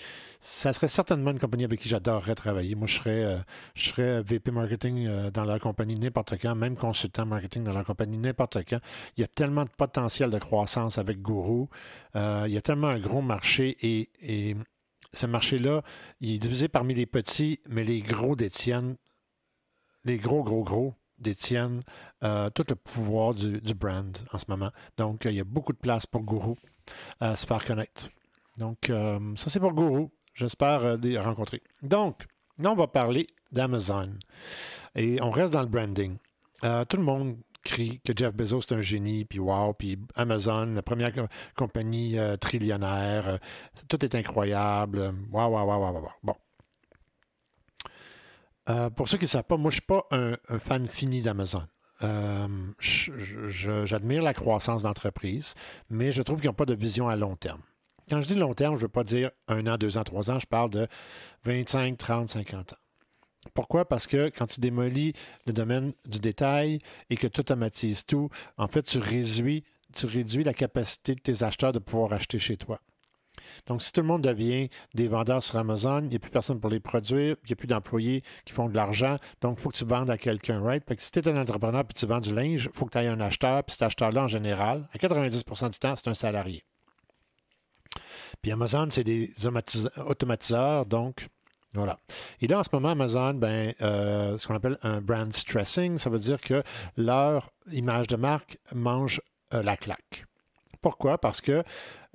ça 0.48 0.74
serait 0.74 0.88
certainement 0.88 1.32
une 1.32 1.40
compagnie 1.40 1.64
avec 1.64 1.80
qui 1.80 1.90
j'adorerais 1.90 2.36
travailler. 2.36 2.76
Moi, 2.76 2.88
je 2.88 2.96
serais, 2.96 3.24
euh, 3.24 3.38
je 3.74 3.90
serais 3.90 4.22
VP 4.22 4.52
marketing 4.52 5.30
dans 5.32 5.44
leur 5.44 5.60
compagnie 5.60 5.96
n'importe 5.96 6.36
quand, 6.40 6.56
même 6.56 6.76
consultant 6.76 7.26
marketing 7.26 7.64
dans 7.64 7.74
leur 7.74 7.86
compagnie 7.86 8.18
n'importe 8.18 8.58
quand. 8.70 8.80
Il 9.18 9.22
y 9.22 9.24
a 9.24 9.28
tellement 9.28 9.64
de 9.64 9.70
potentiel 9.70 10.30
de 10.30 10.38
croissance 10.38 10.98
avec 10.98 11.22
Guru. 11.22 11.66
il 12.16 12.52
y 12.52 12.58
a 12.58 12.62
tellement 12.62 12.90
un 12.90 13.00
gros 13.00 13.22
marché 13.22 13.76
et, 13.82 14.10
et 14.22 14.56
ce 15.16 15.26
marché-là, 15.26 15.82
il 16.20 16.36
est 16.36 16.38
divisé 16.38 16.68
parmi 16.68 16.94
les 16.94 17.06
petits, 17.06 17.60
mais 17.70 17.84
les 17.84 18.02
gros 18.02 18.36
détiennent, 18.36 18.98
les 20.04 20.18
gros, 20.18 20.44
gros, 20.44 20.64
gros 20.64 20.94
détiennent 21.18 21.82
euh, 22.24 22.50
tout 22.50 22.66
le 22.68 22.76
pouvoir 22.76 23.34
du, 23.34 23.60
brand 23.74 24.18
en 24.32 24.38
ce 24.38 24.46
moment. 24.50 24.72
Donc, 24.98 25.26
il 25.26 25.34
y 25.34 25.40
a 25.40 25.46
beaucoup 25.46 25.74
de 25.74 25.78
place 25.78 26.06
pour 26.06 26.24
Guru 26.24 26.56
à 27.20 27.36
se 27.36 27.46
faire 27.46 27.64
connaître. 27.66 28.10
Donc, 28.58 28.90
euh, 28.90 29.20
ça, 29.36 29.50
c'est 29.50 29.60
pour 29.60 29.74
Guru. 29.74 30.10
J'espère 30.36 30.86
euh, 30.86 30.98
les 31.02 31.18
rencontrer. 31.18 31.64
Donc, 31.82 32.26
là, 32.60 32.72
on 32.72 32.76
va 32.76 32.88
parler 32.88 33.26
d'Amazon. 33.52 34.12
Et 34.96 35.20
on 35.22 35.32
reste 35.32 35.54
dans 35.54 35.62
le 35.62 35.68
branding. 35.68 36.18
tout 36.62 36.98
le 36.98 37.04
monde 37.04 37.38
crie 37.64 38.00
que 38.06 38.14
Jeff 38.16 38.34
Bezos 38.34 38.60
est 38.60 38.74
un 38.74 38.82
génie, 38.82 39.26
puis 39.26 39.40
wow, 39.40 39.74
puis 39.74 39.98
Amazon, 40.16 40.68
la 40.68 40.84
première 40.84 41.12
compagnie 41.56 42.16
trillionnaire, 42.40 43.40
tout 43.90 44.06
est 44.06 44.14
incroyable. 44.14 45.14
Waouh, 45.32 45.52
waouh, 45.52 45.68
waouh, 45.68 45.94
waouh. 45.94 46.10
Bon. 46.24 46.36
Euh, 48.70 48.90
pour 48.90 49.08
ceux 49.08 49.18
qui 49.18 49.26
ne 49.26 49.30
savent 49.30 49.44
pas, 49.44 49.58
moi, 49.58 49.72
je 49.72 49.78
ne 49.78 49.82
suis 49.82 49.88
pas 49.88 50.06
un, 50.12 50.60
fan 50.60 50.88
fini 50.88 51.22
d'Amazon. 51.22 51.64
Euh, 52.04 52.48
j'admire 53.86 54.22
la 54.22 54.34
croissance 54.34 54.84
d'entreprise, 54.84 55.54
mais 55.90 56.12
je 56.12 56.22
trouve 56.22 56.40
qu'ils 56.40 56.50
n'ont 56.50 56.54
pas 56.54 56.66
de 56.66 56.74
vision 56.74 57.08
à 57.08 57.16
long 57.16 57.36
terme. 57.36 57.62
Quand 58.10 58.22
je 58.22 58.28
dis 58.28 58.36
long 58.36 58.54
terme, 58.54 58.76
je 58.76 58.80
ne 58.80 58.84
veux 58.84 58.90
pas 58.90 59.04
dire 59.04 59.32
un 59.48 59.66
an, 59.68 59.78
deux 59.78 59.98
ans, 59.98 60.04
trois 60.04 60.30
ans, 60.30 60.40
je 60.40 60.46
parle 60.46 60.70
de 60.70 60.88
25, 61.44 61.98
30, 61.98 62.30
50 62.30 62.74
ans. 62.74 62.78
Pourquoi? 63.54 63.86
Parce 63.88 64.08
que 64.08 64.30
quand 64.36 64.48
tu 64.48 64.60
démolis 64.60 65.14
le 65.46 65.54
domaine 65.54 65.94
du 66.06 66.20
détail 66.20 66.80
et 67.10 67.16
que 67.16 67.28
tu 67.28 67.40
automatises 67.40 68.06
tout, 68.06 68.30
en 68.58 68.68
fait, 68.68 68.84
tu 68.84 69.00
réduis, 69.00 69.64
la 70.44 70.54
capacité 70.54 71.16
de 71.16 71.22
tes 71.22 71.44
acheteurs 71.44 71.72
de 71.72 71.80
pouvoir 71.80 72.14
acheter 72.14 72.40
chez 72.40 72.58
toi. 72.58 72.80
Donc, 73.68 73.82
si 73.82 73.92
tout 73.92 74.02
le 74.02 74.08
monde 74.08 74.24
devient 74.24 74.70
des 74.94 75.08
vendeurs 75.08 75.44
sur 75.44 75.58
Amazon, 75.58 76.02
il 76.02 76.10
n'y 76.10 76.16
a 76.16 76.20
plus 76.20 76.32
personne 76.32 76.60
pour 76.60 76.70
les 76.70 76.80
produire, 76.80 77.36
il 77.44 77.48
n'y 77.48 77.54
a 77.54 77.56
plus 77.56 77.68
d'employés 77.68 78.24
qui 78.46 78.54
font 78.54 78.70
de 78.70 78.76
l'argent, 78.76 79.18
donc 79.42 79.58
il 79.60 79.62
faut 79.62 79.70
que 79.70 79.78
tu 79.78 79.86
vendes 79.86 80.10
à 80.10 80.18
quelqu'un, 80.18 80.62
right? 80.62 80.84
Que 80.84 81.02
si 81.02 81.12
tu 81.12 81.20
es 81.20 81.28
un 81.28 81.38
entrepreneur 81.38 81.82
et 81.82 81.94
tu 81.94 82.06
vends 82.06 82.20
du 82.20 82.34
linge, 82.34 82.70
il 82.72 82.78
faut 82.78 82.86
que 82.86 82.92
tu 82.92 82.98
aies 82.98 83.08
un 83.08 83.20
acheteur, 83.20 83.64
puis 83.64 83.74
cet 83.74 83.84
acheteur-là, 83.84 84.24
en 84.24 84.28
général, 84.28 84.88
à 84.94 84.98
90% 84.98 85.70
du 85.72 85.80
temps, 85.80 85.96
c'est 85.96 86.08
un 86.08 86.14
salarié. 86.14 86.64
Puis 88.42 88.52
Amazon, 88.52 88.88
c'est 88.90 89.04
des 89.04 89.32
automatiseurs, 89.98 90.86
donc 90.86 91.28
voilà. 91.76 92.00
Et 92.42 92.48
là, 92.48 92.60
en 92.60 92.64
ce 92.64 92.70
moment, 92.72 92.90
Amazon, 92.90 93.34
ben, 93.34 93.74
euh, 93.82 94.38
ce 94.38 94.48
qu'on 94.48 94.56
appelle 94.56 94.78
un 94.82 95.02
brand 95.02 95.32
stressing, 95.32 95.98
ça 95.98 96.10
veut 96.10 96.20
dire 96.20 96.40
que 96.40 96.64
leur 96.96 97.52
image 97.72 98.08
de 98.08 98.16
marque 98.16 98.58
mange 98.74 99.22
euh, 99.54 99.62
la 99.62 99.76
claque. 99.76 100.26
Pourquoi? 100.82 101.18
Parce 101.18 101.42
que 101.42 101.64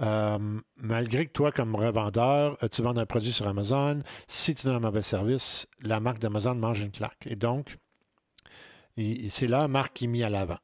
euh, 0.00 0.38
malgré 0.76 1.26
que 1.26 1.32
toi, 1.32 1.52
comme 1.52 1.74
revendeur, 1.74 2.56
tu 2.70 2.82
vends 2.82 2.96
un 2.96 3.04
produit 3.04 3.32
sur 3.32 3.46
Amazon, 3.46 4.00
si 4.26 4.54
tu 4.54 4.66
donnes 4.66 4.76
un 4.76 4.80
mauvais 4.80 5.02
service, 5.02 5.66
la 5.82 6.00
marque 6.00 6.20
d'Amazon 6.20 6.54
mange 6.54 6.80
une 6.80 6.90
claque. 6.90 7.26
Et 7.26 7.36
donc, 7.36 7.76
c'est 8.96 9.46
là 9.46 9.68
marque 9.68 9.94
qui 9.94 10.04
est 10.04 10.08
mise 10.08 10.22
à 10.22 10.30
l'avant. 10.30 10.58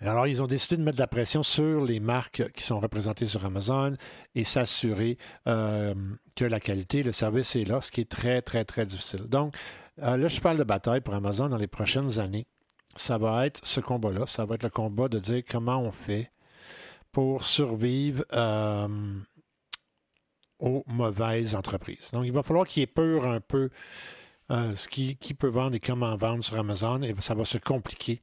Alors, 0.00 0.26
ils 0.26 0.42
ont 0.42 0.46
décidé 0.46 0.76
de 0.76 0.82
mettre 0.82 0.96
de 0.96 1.02
la 1.02 1.06
pression 1.06 1.42
sur 1.42 1.84
les 1.84 2.00
marques 2.00 2.50
qui 2.52 2.62
sont 2.62 2.80
représentées 2.80 3.26
sur 3.26 3.44
Amazon 3.44 3.96
et 4.34 4.44
s'assurer 4.44 5.18
euh, 5.46 5.94
que 6.34 6.44
la 6.44 6.58
qualité, 6.58 7.02
le 7.02 7.12
service 7.12 7.54
est 7.56 7.64
là, 7.64 7.80
ce 7.80 7.90
qui 7.92 8.00
est 8.00 8.10
très, 8.10 8.40
très, 8.40 8.64
très 8.64 8.86
difficile. 8.86 9.24
Donc, 9.28 9.54
là, 9.98 10.28
je 10.28 10.40
parle 10.40 10.56
de 10.56 10.64
bataille 10.64 11.02
pour 11.02 11.14
Amazon 11.14 11.48
dans 11.48 11.58
les 11.58 11.66
prochaines 11.66 12.18
années 12.18 12.46
ça 12.96 13.18
va 13.18 13.46
être 13.46 13.60
ce 13.64 13.80
combat-là. 13.80 14.26
Ça 14.26 14.44
va 14.44 14.56
être 14.56 14.62
le 14.62 14.70
combat 14.70 15.08
de 15.08 15.18
dire 15.18 15.42
comment 15.48 15.80
on 15.80 15.92
fait 15.92 16.30
pour 17.12 17.44
survivre 17.44 18.24
euh, 18.32 18.88
aux 20.58 20.84
mauvaises 20.86 21.54
entreprises. 21.54 22.10
Donc, 22.12 22.24
il 22.24 22.32
va 22.32 22.42
falloir 22.42 22.66
qu'il 22.66 22.86
peur 22.86 23.26
un 23.26 23.40
peu 23.40 23.70
euh, 24.50 24.74
ce 24.74 24.88
qui, 24.88 25.16
qui, 25.16 25.34
peut 25.34 25.48
vendre 25.48 25.74
et 25.74 25.80
comment 25.80 26.16
vendre 26.16 26.42
sur 26.42 26.58
Amazon 26.58 27.02
et 27.02 27.14
ça 27.20 27.34
va 27.34 27.44
se 27.44 27.58
compliquer 27.58 28.22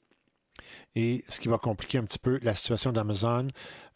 et 0.95 1.23
ce 1.29 1.39
qui 1.39 1.47
va 1.47 1.57
compliquer 1.57 1.99
un 1.99 2.03
petit 2.03 2.19
peu 2.19 2.39
la 2.41 2.55
situation 2.55 2.91
d'Amazon. 2.91 3.47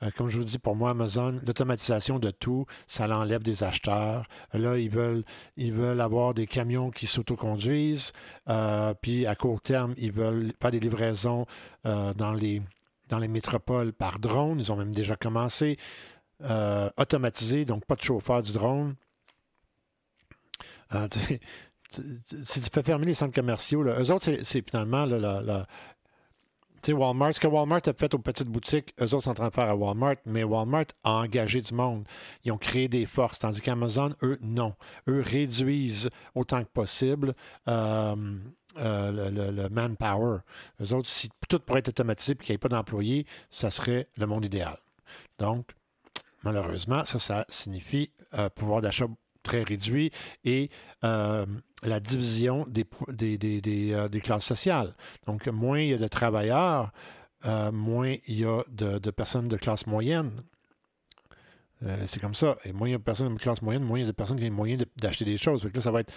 Euh, 0.04 0.12
comme 0.16 0.28
je 0.28 0.38
vous 0.38 0.44
dis, 0.44 0.60
pour 0.60 0.76
moi, 0.76 0.92
Amazon, 0.92 1.40
l'automatisation 1.46 2.20
de 2.20 2.30
tout, 2.30 2.66
ça 2.86 3.08
l'enlève 3.08 3.42
des 3.42 3.64
acheteurs. 3.64 4.28
Là, 4.54 4.78
ils 4.78 4.90
veulent, 4.90 5.24
ils 5.58 5.74
veulent 5.74 6.02
avoir 6.02 6.34
des 6.34 6.46
camions 6.46 6.92
qui 6.92 7.08
s'autoconduisent. 7.08 8.14
Euh, 8.50 8.94
puis 9.02 9.26
à 9.26 9.36
court 9.36 9.62
terme, 9.62 9.94
ils 9.98 10.12
veulent 10.12 10.54
pas 10.60 10.70
des 10.70 10.80
livraisons 10.80 11.46
euh, 11.86 12.14
dans, 12.14 12.34
les, 12.34 12.62
dans 13.10 13.18
les 13.20 13.28
métropoles 13.28 13.94
par 13.94 14.20
drone. 14.20 14.60
Ils 14.60 14.72
ont 14.72 14.76
même 14.76 14.94
déjà 14.94 15.16
commencé. 15.16 15.78
automatisé, 16.98 17.66
donc 17.66 17.86
pas 17.86 17.96
de 17.96 18.02
chauffeur 18.02 18.42
du 18.42 18.54
drone. 18.54 18.96
si 21.92 22.62
tu 22.62 22.70
peux 22.70 22.82
fermer 22.82 23.06
les 23.06 23.14
centres 23.14 23.34
commerciaux, 23.34 23.84
là, 23.84 24.00
eux 24.00 24.12
autres, 24.12 24.32
c'est 24.44 24.70
finalement 24.70 25.06
la, 25.06 25.68
sais, 26.88 26.94
Walmart, 26.94 27.34
ce 27.34 27.40
que 27.40 27.48
Walmart 27.48 27.82
a 27.86 27.94
fait 27.94 28.14
aux 28.14 28.20
petites 28.20 28.48
boutiques, 28.48 28.94
eux 29.00 29.14
autres 29.14 29.24
sont 29.24 29.32
en 29.32 29.36
train 29.36 29.48
de 29.50 29.54
faire 29.54 29.70
à 29.70 29.76
Walmart, 29.76 30.16
mais 30.26 30.44
Walmart 30.44 30.86
a 31.04 31.12
engagé 31.12 31.62
du 31.62 31.74
monde. 31.74 32.06
Ils 32.44 32.52
ont 32.52 32.58
créé 32.58 32.88
des 32.88 33.06
forces, 33.06 33.40
tandis 33.40 33.62
qu'Amazon, 33.62 34.12
eux, 34.24 34.38
non. 34.42 34.76
Eux 35.08 35.22
réduisent 35.22 36.10
autant 36.36 36.64
que 36.64 36.70
possible 36.70 37.34
euh, 37.68 38.16
euh, 38.78 39.52
le, 39.52 39.70
manpower. 39.70 40.40
Eux 40.82 40.94
autres, 40.94 41.08
si 41.08 41.30
tout 41.50 41.60
pourrait 41.60 41.80
être 41.80 41.90
automatisé 41.90 42.34
et 42.34 42.36
qu'il 42.38 42.54
n'y 42.54 42.56
ait 42.56 42.58
pas 42.58 42.70
d'employés, 42.70 43.26
ça 43.50 43.70
serait 43.70 44.08
le 44.16 44.26
monde 44.26 44.46
idéal. 44.46 44.78
Donc, 45.40 45.72
malheureusement, 46.44 47.06
ça, 47.06 47.20
ça 47.20 47.46
signifie 47.50 48.12
euh, 48.34 48.50
pouvoir 48.50 48.82
d'achat 48.82 49.08
très 49.44 49.64
réduit 49.64 50.12
et 50.46 50.70
la 51.84 52.00
division 52.00 52.66
des, 52.68 52.86
euh, 53.10 54.08
des, 54.08 54.22
classes 54.22 54.46
sociales. 54.46 54.96
Donc, 55.26 55.48
moins 55.48 55.80
il 55.80 55.90
y 55.90 55.94
a 55.94 55.98
de 55.98 56.08
travailleurs, 56.08 56.92
euh, 57.46 57.72
moins 57.72 58.16
il 58.28 58.40
y 58.40 58.46
a 58.46 58.62
de, 58.70 59.12
personnes 59.12 59.48
de 59.48 59.58
classe 59.58 59.88
moyenne. 59.88 60.32
c'est 62.06 62.20
comme 62.20 62.36
ça. 62.36 62.56
Et 62.66 62.74
moins 62.74 62.88
il 62.88 62.92
y 62.92 62.96
a 62.96 63.00
de 63.00 63.04
personnes 63.04 63.34
de 63.34 63.40
classe 63.40 63.62
moyenne, 63.62 63.84
moins 63.84 63.98
il 63.98 64.02
y 64.02 64.06
a 64.06 64.08
de 64.08 64.16
personnes 64.16 64.38
qui 64.38 64.44
ont 64.44 64.46
les 64.46 64.52
moyens 64.52 64.84
d'acheter 64.98 65.26
des 65.26 65.38
choses. 65.38 65.64
Donc 65.64 65.76
là, 65.76 65.82
ça 65.82 65.92
va 65.92 66.02
être 66.02 66.14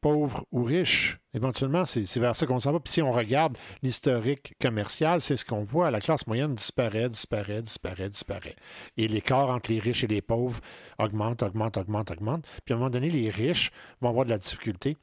pauvres 0.00 0.44
ou 0.52 0.62
riches. 0.62 1.18
Éventuellement, 1.34 1.84
c'est 1.84 2.18
vers 2.18 2.34
ça 2.34 2.46
qu'on 2.46 2.60
s'en 2.60 2.72
va. 2.72 2.80
Puis 2.80 2.94
si 2.94 3.02
on 3.02 3.10
regarde 3.10 3.56
l'historique 3.82 4.54
commercial, 4.60 5.20
c'est 5.20 5.36
ce 5.36 5.44
qu'on 5.44 5.64
voit. 5.64 5.90
La 5.90 6.00
classe 6.00 6.26
moyenne 6.26 6.54
disparaît, 6.54 7.08
disparaît, 7.08 7.60
disparaît, 7.60 8.08
disparaît. 8.08 8.56
Et 8.96 9.08
l'écart 9.08 9.50
entre 9.50 9.70
les 9.70 9.78
riches 9.78 10.04
et 10.04 10.08
les 10.08 10.22
pauvres 10.22 10.60
augmente, 10.98 11.42
augmente, 11.42 11.76
augmente, 11.76 12.10
augmente. 12.10 12.46
Puis 12.64 12.72
à 12.72 12.76
un 12.76 12.78
moment 12.78 12.90
donné, 12.90 13.10
les 13.10 13.30
riches 13.30 13.70
vont 14.00 14.08
avoir 14.08 14.24
de 14.24 14.30
la 14.30 14.38
difficulté 14.38 14.96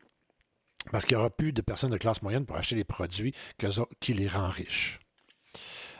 parce 0.92 1.06
qu'il 1.06 1.18
n'y 1.18 1.22
aura 1.22 1.30
plus 1.30 1.52
de 1.52 1.62
personnes 1.62 1.92
de 1.92 1.98
classe 1.98 2.22
moyenne 2.22 2.46
pour 2.46 2.58
acheter 2.58 2.76
les 2.76 2.84
produits 2.84 3.34
qui 4.00 4.14
les 4.14 4.28
rend 4.28 4.50
riches. 4.50 5.00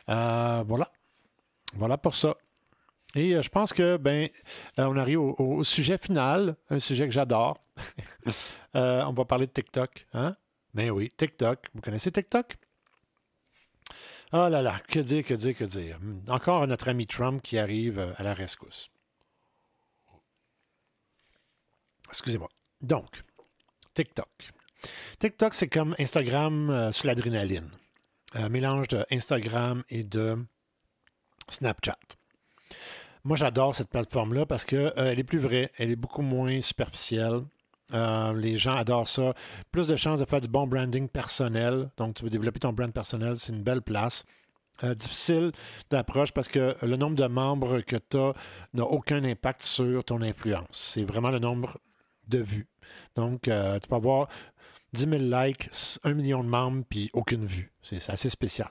Euh, 0.10 0.64
voilà. 0.68 0.88
Voilà 1.76 1.98
pour 1.98 2.16
ça. 2.16 2.36
Et 3.16 3.34
euh, 3.34 3.42
je 3.42 3.50
pense 3.50 3.72
que 3.72 3.98
ben, 3.98 4.30
euh, 4.78 4.86
on 4.86 4.98
arrive 4.98 5.22
au, 5.22 5.64
sujet 5.64 5.98
final, 5.98 6.58
un 6.70 6.80
sujet 6.80 7.06
que 7.06 7.14
j'adore. 7.14 7.58
Euh, 8.76 9.06
on 9.06 9.14
va 9.14 9.24
parler 9.24 9.48
de 9.48 9.54
TikTok. 9.54 10.06
Hein? 10.14 10.36
Ben 10.74 10.92
oui, 10.92 11.10
TikTok. 11.16 11.70
Vous 11.74 11.80
connaissez 11.80 12.12
TikTok? 12.12 12.58
Oh 14.34 14.50
là 14.50 14.62
là, 14.62 14.78
que 14.90 15.00
dire, 15.00 15.24
que 15.24 15.34
dire, 15.34 15.56
que 15.56 15.64
dire. 15.64 15.98
Encore 16.28 16.68
notre 16.68 16.90
ami 16.90 17.08
Trump 17.08 17.42
qui 17.42 17.58
arrive 17.58 18.14
à 18.18 18.22
la 18.22 18.34
rescousse. 18.34 18.90
Excusez-moi. 22.10 22.50
Donc, 22.82 23.24
TikTok. 23.94 24.28
TikTok, 25.20 25.54
c'est 25.54 25.70
comme 25.70 25.96
Instagram 25.98 26.92
sous 26.92 27.08
l'adrénaline. 27.08 27.70
Un 28.34 28.50
mélange 28.50 28.90
de 28.90 29.06
Instagram 29.10 29.86
et 29.88 30.04
de 30.04 30.38
Snapchat. 31.48 31.98
Moi, 33.26 33.36
j'adore 33.36 33.74
cette 33.74 33.90
plateforme-là 33.90 34.46
parce 34.46 34.66
qu'elle 34.66 34.94
euh, 35.00 35.16
est 35.16 35.24
plus 35.24 35.40
vraie, 35.40 35.72
elle 35.80 35.90
est 35.90 35.96
beaucoup 35.96 36.22
moins 36.22 36.62
superficielle. 36.62 37.42
Euh, 37.92 38.34
les 38.34 38.56
gens 38.60 38.76
adorent 38.76 39.08
ça. 39.08 39.34
Plus 39.72 39.88
de 39.88 39.96
chances 39.96 40.20
de 40.20 40.26
faire 40.26 40.42
du 40.42 40.48
bon 40.48 40.68
branding 40.68 41.10
personnel. 41.10 41.90
Donc, 41.98 42.14
tu 42.14 42.24
veux 42.24 42.30
développer 42.30 42.60
ton 42.60 42.72
brand 42.72 42.94
personnel, 42.94 43.36
c'est 43.38 43.52
une 43.52 43.64
belle 43.64 43.82
place. 43.82 44.26
difficile 44.96 45.52
d'approche 45.90 46.34
parce 46.34 46.48
que 46.48 46.76
le 46.86 46.98
nombre 46.98 47.16
de 47.16 47.26
membres 47.26 47.82
que 47.82 47.96
tu 47.96 48.18
as 48.18 48.34
n'a 48.76 48.84
aucun 48.84 49.24
impact 49.24 49.64
sur 49.64 50.04
ton 50.04 50.22
influence. 50.22 50.68
C'est 50.72 51.04
vraiment 51.04 51.32
le 51.32 51.40
nombre 51.40 51.80
de 52.28 52.40
vues. 52.40 52.68
Donc, 53.16 53.44
tu 53.44 53.88
peux 53.90 53.96
avoir 53.96 54.28
10 54.94 55.08
000 55.10 55.14
likes, 55.24 55.70
1 56.04 56.14
million 56.14 56.44
de 56.44 56.50
membres, 56.50 56.84
puis 56.88 57.10
aucune 57.14 57.46
vue. 57.48 57.74
C'est 57.82 58.08
assez 58.08 58.30
spécial. 58.30 58.70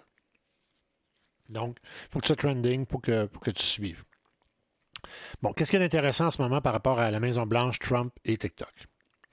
Donc, 1.48 1.78
il 1.82 2.08
faut 2.12 2.20
que 2.20 2.24
tu 2.24 2.28
sois 2.28 2.36
trending 2.36 2.86
pour 2.86 3.02
que, 3.02 3.24
pour 3.24 3.42
que 3.42 3.50
tu 3.50 3.64
suives. 3.64 4.04
Bon, 5.42 5.52
qu'est-ce 5.52 5.70
qui 5.70 5.76
est 5.76 5.84
intéressant 5.84 6.26
en 6.26 6.30
ce 6.30 6.42
moment 6.42 6.60
par 6.60 6.72
rapport 6.72 6.98
à 6.98 7.10
la 7.10 7.20
Maison-Blanche, 7.20 7.78
Trump 7.78 8.12
et 8.24 8.36
TikTok? 8.36 8.72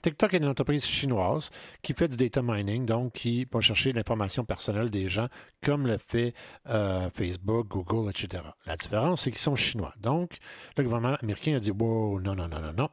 TikTok 0.01 0.33
est 0.33 0.37
une 0.37 0.47
entreprise 0.47 0.83
chinoise 0.83 1.51
qui 1.83 1.93
fait 1.93 2.07
du 2.07 2.17
data 2.17 2.41
mining, 2.43 2.85
donc 2.85 3.13
qui 3.13 3.45
va 3.51 3.61
chercher 3.61 3.93
l'information 3.93 4.43
personnelle 4.43 4.89
des 4.89 5.09
gens, 5.09 5.27
comme 5.63 5.85
le 5.85 5.97
fait 5.97 6.33
euh, 6.69 7.09
Facebook, 7.13 7.67
Google, 7.67 8.09
etc. 8.09 8.43
La 8.65 8.75
différence, 8.75 9.21
c'est 9.21 9.31
qu'ils 9.31 9.39
sont 9.39 9.55
chinois. 9.55 9.93
Donc, 9.99 10.37
le 10.75 10.83
gouvernement 10.83 11.17
américain 11.21 11.55
a 11.55 11.59
dit 11.59 11.71
Wow, 11.71 12.19
non, 12.19 12.33
non, 12.33 12.47
non, 12.47 12.61
non, 12.61 12.73
non. 12.73 12.89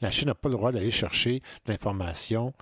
La 0.00 0.10
Chine 0.10 0.28
n'a 0.28 0.34
pas 0.34 0.48
le 0.48 0.54
droit 0.54 0.72
d'aller 0.72 0.90
chercher 0.90 1.42
l'information 1.66 2.52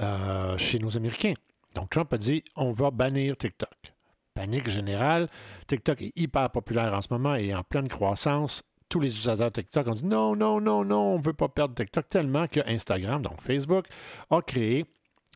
euh, 0.00 0.56
chez 0.58 0.78
nos 0.78 0.96
Américains. 0.96 1.34
Donc 1.74 1.90
Trump 1.90 2.12
a 2.12 2.18
dit 2.18 2.44
on 2.56 2.72
va 2.72 2.90
bannir 2.90 3.36
TikTok. 3.36 3.92
Panique 4.34 4.68
générale. 4.68 5.28
TikTok 5.66 6.02
est 6.02 6.12
hyper 6.16 6.50
populaire 6.50 6.94
en 6.94 7.02
ce 7.02 7.08
moment 7.10 7.34
et 7.34 7.54
en 7.54 7.62
pleine 7.62 7.88
croissance. 7.88 8.62
Tous 8.92 9.00
les 9.00 9.08
utilisateurs 9.08 9.50
de 9.50 9.54
TikTok 9.54 9.86
ont 9.86 9.94
dit 9.94 10.04
non, 10.04 10.36
non, 10.36 10.60
non, 10.60 10.84
non, 10.84 11.14
on 11.14 11.18
ne 11.18 11.22
veut 11.22 11.32
pas 11.32 11.48
perdre 11.48 11.74
TikTok 11.74 12.10
tellement 12.10 12.46
que 12.46 12.60
Instagram, 12.68 13.22
donc 13.22 13.40
Facebook, 13.40 13.86
a 14.28 14.42
créé 14.42 14.84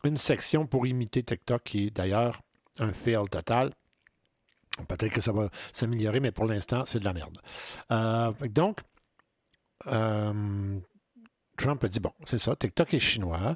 une 0.03 0.15
section 0.15 0.67
pour 0.67 0.85
imiter 0.85 1.23
TikTok 1.23 1.63
qui 1.63 1.87
est 1.87 1.89
d'ailleurs 1.89 2.39
un 2.77 2.93
fail 2.93 3.27
total. 3.31 3.71
Peut-être 4.87 5.11
que 5.11 5.21
ça 5.21 5.31
va 5.31 5.49
s'améliorer, 5.73 6.19
mais 6.19 6.31
pour 6.31 6.45
l'instant, 6.45 6.83
c'est 6.85 6.99
de 6.99 7.05
la 7.05 7.13
merde. 7.13 7.35
Euh, 7.91 8.31
donc, 8.47 8.81
euh, 9.87 10.79
Trump 11.57 11.83
a 11.83 11.87
dit, 11.87 11.99
bon, 11.99 12.11
c'est 12.25 12.37
ça, 12.37 12.55
TikTok 12.55 12.93
est 12.93 12.99
chinois. 12.99 13.55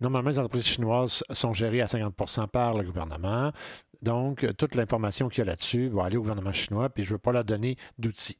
Normalement, 0.00 0.30
les 0.30 0.38
entreprises 0.38 0.64
chinoises 0.64 1.22
sont 1.28 1.52
gérées 1.52 1.82
à 1.82 1.86
50% 1.86 2.48
par 2.48 2.78
le 2.78 2.84
gouvernement. 2.84 3.52
Donc, 4.00 4.46
toute 4.56 4.74
l'information 4.74 5.28
qu'il 5.28 5.40
y 5.40 5.46
a 5.46 5.50
là-dessus 5.50 5.88
va 5.88 6.04
aller 6.04 6.16
au 6.16 6.22
gouvernement 6.22 6.54
chinois, 6.54 6.88
puis 6.88 7.04
je 7.04 7.10
ne 7.10 7.14
veux 7.16 7.18
pas 7.18 7.32
leur 7.32 7.44
donner 7.44 7.76
d'outils. 7.98 8.38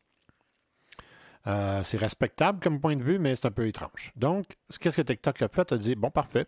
Euh, 1.46 1.82
c'est 1.82 1.98
respectable 1.98 2.60
comme 2.60 2.80
point 2.80 2.96
de 2.96 3.02
vue, 3.02 3.18
mais 3.18 3.36
c'est 3.36 3.46
un 3.46 3.50
peu 3.50 3.66
étrange. 3.66 4.12
Donc, 4.16 4.46
qu'est-ce 4.80 4.96
que 4.96 5.02
TikTok 5.02 5.42
a 5.42 5.48
fait? 5.48 5.72
A 5.72 5.76
dit, 5.76 5.94
bon, 5.94 6.10
parfait, 6.10 6.46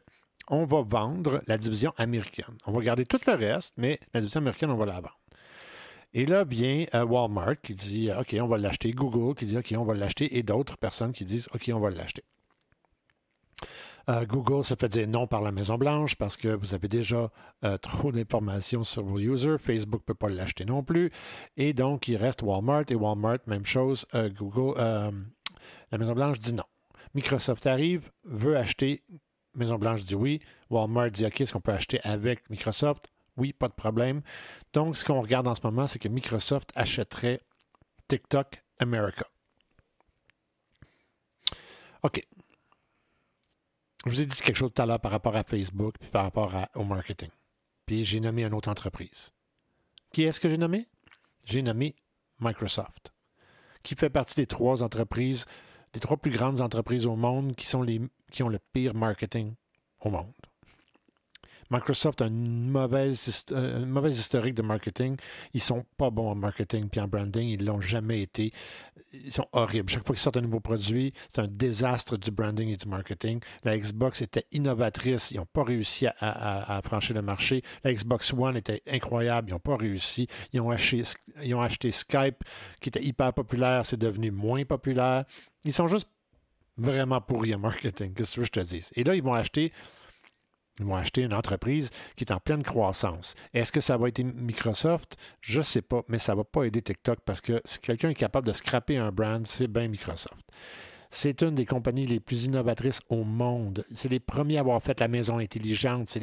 on 0.48 0.64
va 0.64 0.82
vendre 0.82 1.42
la 1.46 1.58
division 1.58 1.92
américaine. 1.98 2.56
On 2.66 2.72
va 2.72 2.82
garder 2.82 3.04
tout 3.04 3.20
le 3.26 3.34
reste, 3.34 3.74
mais 3.76 4.00
la 4.14 4.20
division 4.20 4.40
américaine, 4.40 4.70
on 4.70 4.76
va 4.76 4.86
la 4.86 4.94
vendre. 4.94 5.18
Et 6.14 6.24
là 6.24 6.44
vient 6.44 6.86
euh, 6.94 7.04
Walmart 7.04 7.60
qui 7.62 7.74
dit, 7.74 8.10
OK, 8.10 8.34
on 8.40 8.46
va 8.46 8.56
l'acheter. 8.56 8.90
Google 8.92 9.34
qui 9.34 9.44
dit, 9.44 9.58
OK, 9.58 9.74
on 9.76 9.84
va 9.84 9.94
l'acheter. 9.94 10.38
Et 10.38 10.42
d'autres 10.42 10.78
personnes 10.78 11.12
qui 11.12 11.24
disent, 11.24 11.48
OK, 11.54 11.70
on 11.74 11.80
va 11.80 11.90
l'acheter. 11.90 12.24
Euh, 14.08 14.24
Google 14.24 14.64
se 14.64 14.74
fait 14.74 14.88
dire 14.88 15.08
non 15.08 15.26
par 15.26 15.40
la 15.40 15.50
Maison-Blanche 15.50 16.14
parce 16.14 16.36
que 16.36 16.48
vous 16.48 16.74
avez 16.74 16.86
déjà 16.88 17.30
euh, 17.64 17.76
trop 17.78 18.12
d'informations 18.12 18.84
sur 18.84 19.02
vos 19.02 19.18
users. 19.18 19.58
Facebook 19.58 20.02
ne 20.02 20.06
peut 20.06 20.14
pas 20.14 20.28
l'acheter 20.28 20.64
non 20.64 20.84
plus. 20.84 21.10
Et 21.56 21.72
donc, 21.72 22.06
il 22.08 22.16
reste 22.16 22.42
Walmart. 22.42 22.84
Et 22.90 22.94
Walmart, 22.94 23.38
même 23.46 23.66
chose. 23.66 24.06
Euh, 24.14 24.28
Google, 24.30 24.78
la 25.90 25.98
Maison-Blanche 25.98 26.38
dit 26.38 26.54
non. 26.54 26.64
Microsoft 27.14 27.66
arrive, 27.66 28.10
veut 28.24 28.56
acheter. 28.56 29.02
Maison-Blanche 29.56 30.04
dit 30.04 30.14
oui. 30.14 30.40
Walmart 30.70 31.10
dit 31.10 31.26
OK, 31.26 31.40
est-ce 31.40 31.52
qu'on 31.52 31.60
peut 31.60 31.72
acheter 31.72 32.00
avec 32.02 32.48
Microsoft? 32.50 33.08
Oui, 33.36 33.52
pas 33.52 33.68
de 33.68 33.74
problème. 33.74 34.22
Donc, 34.72 34.96
ce 34.96 35.04
qu'on 35.04 35.20
regarde 35.20 35.48
en 35.48 35.54
ce 35.54 35.60
moment, 35.64 35.86
c'est 35.86 35.98
que 35.98 36.08
Microsoft 36.08 36.70
achèterait 36.74 37.40
TikTok 38.08 38.62
America. 38.78 39.26
OK. 42.02 42.22
Je 44.06 44.10
vous 44.12 44.22
ai 44.22 44.26
dit 44.26 44.36
quelque 44.36 44.56
chose 44.56 44.70
tout 44.72 44.80
à 44.80 44.86
l'heure 44.86 45.00
par 45.00 45.10
rapport 45.10 45.34
à 45.34 45.42
Facebook 45.42 45.96
puis 45.98 46.08
par 46.10 46.22
rapport 46.22 46.54
au 46.76 46.84
marketing. 46.84 47.28
Puis 47.86 48.04
j'ai 48.04 48.20
nommé 48.20 48.44
une 48.44 48.54
autre 48.54 48.68
entreprise. 48.68 49.32
Qui 50.12 50.22
est-ce 50.22 50.40
que 50.40 50.48
j'ai 50.48 50.58
nommé? 50.58 50.86
J'ai 51.42 51.60
nommé 51.60 51.96
Microsoft, 52.38 53.12
qui 53.82 53.96
fait 53.96 54.08
partie 54.08 54.36
des 54.36 54.46
trois 54.46 54.84
entreprises, 54.84 55.44
des 55.92 55.98
trois 55.98 56.16
plus 56.18 56.30
grandes 56.30 56.60
entreprises 56.60 57.04
au 57.04 57.16
monde 57.16 57.56
qui, 57.56 57.66
sont 57.66 57.82
les, 57.82 58.00
qui 58.30 58.44
ont 58.44 58.48
le 58.48 58.60
pire 58.72 58.94
marketing 58.94 59.54
au 59.98 60.10
monde. 60.10 60.32
Microsoft 61.70 62.22
a 62.22 62.26
une 62.26 62.68
mauvaise, 62.70 63.44
euh, 63.52 64.08
historique 64.08 64.54
de 64.54 64.62
marketing. 64.62 65.16
Ils 65.54 65.60
sont 65.60 65.84
pas 65.96 66.10
bons 66.10 66.30
en 66.30 66.34
marketing 66.34 66.88
puis 66.88 67.00
en 67.00 67.08
branding. 67.08 67.48
Ils 67.48 67.64
l'ont 67.64 67.80
jamais 67.80 68.22
été. 68.22 68.52
Ils 69.12 69.32
sont 69.32 69.46
horribles. 69.52 69.88
Chaque 69.88 70.06
fois 70.06 70.14
qu'ils 70.14 70.22
sortent 70.22 70.36
un 70.36 70.42
nouveau 70.42 70.60
produit, 70.60 71.12
c'est 71.28 71.40
un 71.40 71.48
désastre 71.48 72.16
du 72.16 72.30
branding 72.30 72.68
et 72.68 72.76
du 72.76 72.88
marketing. 72.88 73.40
La 73.64 73.76
Xbox 73.76 74.22
était 74.22 74.44
innovatrice. 74.52 75.30
Ils 75.30 75.38
n'ont 75.38 75.46
pas 75.46 75.64
réussi 75.64 76.06
à, 76.20 76.80
franchir 76.84 77.14
le 77.14 77.22
marché. 77.22 77.62
La 77.84 77.92
Xbox 77.92 78.32
One 78.32 78.56
était 78.56 78.82
incroyable. 78.86 79.50
Ils 79.50 79.52
n'ont 79.52 79.58
pas 79.58 79.76
réussi. 79.76 80.26
Ils 80.52 80.60
ont, 80.60 80.70
acheté, 80.70 81.02
ils 81.42 81.54
ont 81.54 81.60
acheté 81.60 81.92
Skype, 81.92 82.44
qui 82.80 82.88
était 82.88 83.02
hyper 83.02 83.32
populaire. 83.32 83.84
C'est 83.86 83.96
devenu 83.96 84.30
moins 84.30 84.64
populaire. 84.64 85.24
Ils 85.64 85.72
sont 85.72 85.88
juste 85.88 86.08
vraiment 86.76 87.20
pourris 87.20 87.54
en 87.54 87.58
marketing. 87.58 88.12
Qu'est-ce 88.14 88.36
que 88.36 88.44
je 88.44 88.50
te 88.50 88.60
dis? 88.60 88.86
Et 88.94 89.04
là, 89.04 89.14
ils 89.14 89.22
vont 89.22 89.34
acheter 89.34 89.72
ils 90.78 90.84
vont 90.84 90.96
acheter 90.96 91.22
une 91.22 91.34
entreprise 91.34 91.90
qui 92.16 92.24
est 92.24 92.32
en 92.32 92.38
pleine 92.38 92.62
croissance. 92.62 93.34
Est-ce 93.54 93.72
que 93.72 93.80
ça 93.80 93.96
va 93.96 94.08
être 94.08 94.22
Microsoft? 94.22 95.16
Je 95.40 95.58
ne 95.58 95.62
sais 95.62 95.82
pas, 95.82 96.02
mais 96.08 96.18
ça 96.18 96.32
ne 96.32 96.38
va 96.38 96.44
pas 96.44 96.64
aider 96.64 96.82
TikTok 96.82 97.20
parce 97.24 97.40
que 97.40 97.60
si 97.64 97.78
quelqu'un 97.80 98.10
est 98.10 98.14
capable 98.14 98.46
de 98.46 98.52
scraper 98.52 98.98
un 98.98 99.10
brand, 99.10 99.46
c'est 99.46 99.68
bien 99.68 99.88
Microsoft. 99.88 100.44
C'est 101.08 101.42
une 101.42 101.54
des 101.54 101.64
compagnies 101.64 102.06
les 102.06 102.20
plus 102.20 102.44
innovatrices 102.44 103.00
au 103.08 103.24
monde. 103.24 103.84
C'est 103.94 104.10
les 104.10 104.20
premiers 104.20 104.58
à 104.58 104.60
avoir 104.60 104.82
fait 104.82 104.98
la 105.00 105.08
maison 105.08 105.38
intelligente. 105.38 106.14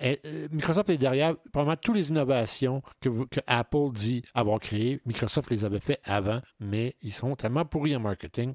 Eh, 0.00 0.20
euh, 0.24 0.48
Microsoft 0.52 0.90
est 0.90 0.98
derrière 0.98 1.36
probablement 1.52 1.76
toutes 1.82 1.96
les 1.96 2.10
innovations 2.10 2.82
que, 3.00 3.08
que, 3.26 3.40
Apple 3.46 3.90
dit 3.92 4.22
avoir 4.34 4.60
créées. 4.60 5.00
Microsoft 5.06 5.50
les 5.50 5.64
avait 5.64 5.80
fait 5.80 5.98
avant, 6.04 6.40
mais 6.60 6.94
ils 7.02 7.12
sont 7.12 7.34
tellement 7.34 7.64
pourris 7.64 7.96
en 7.96 8.00
marketing 8.00 8.54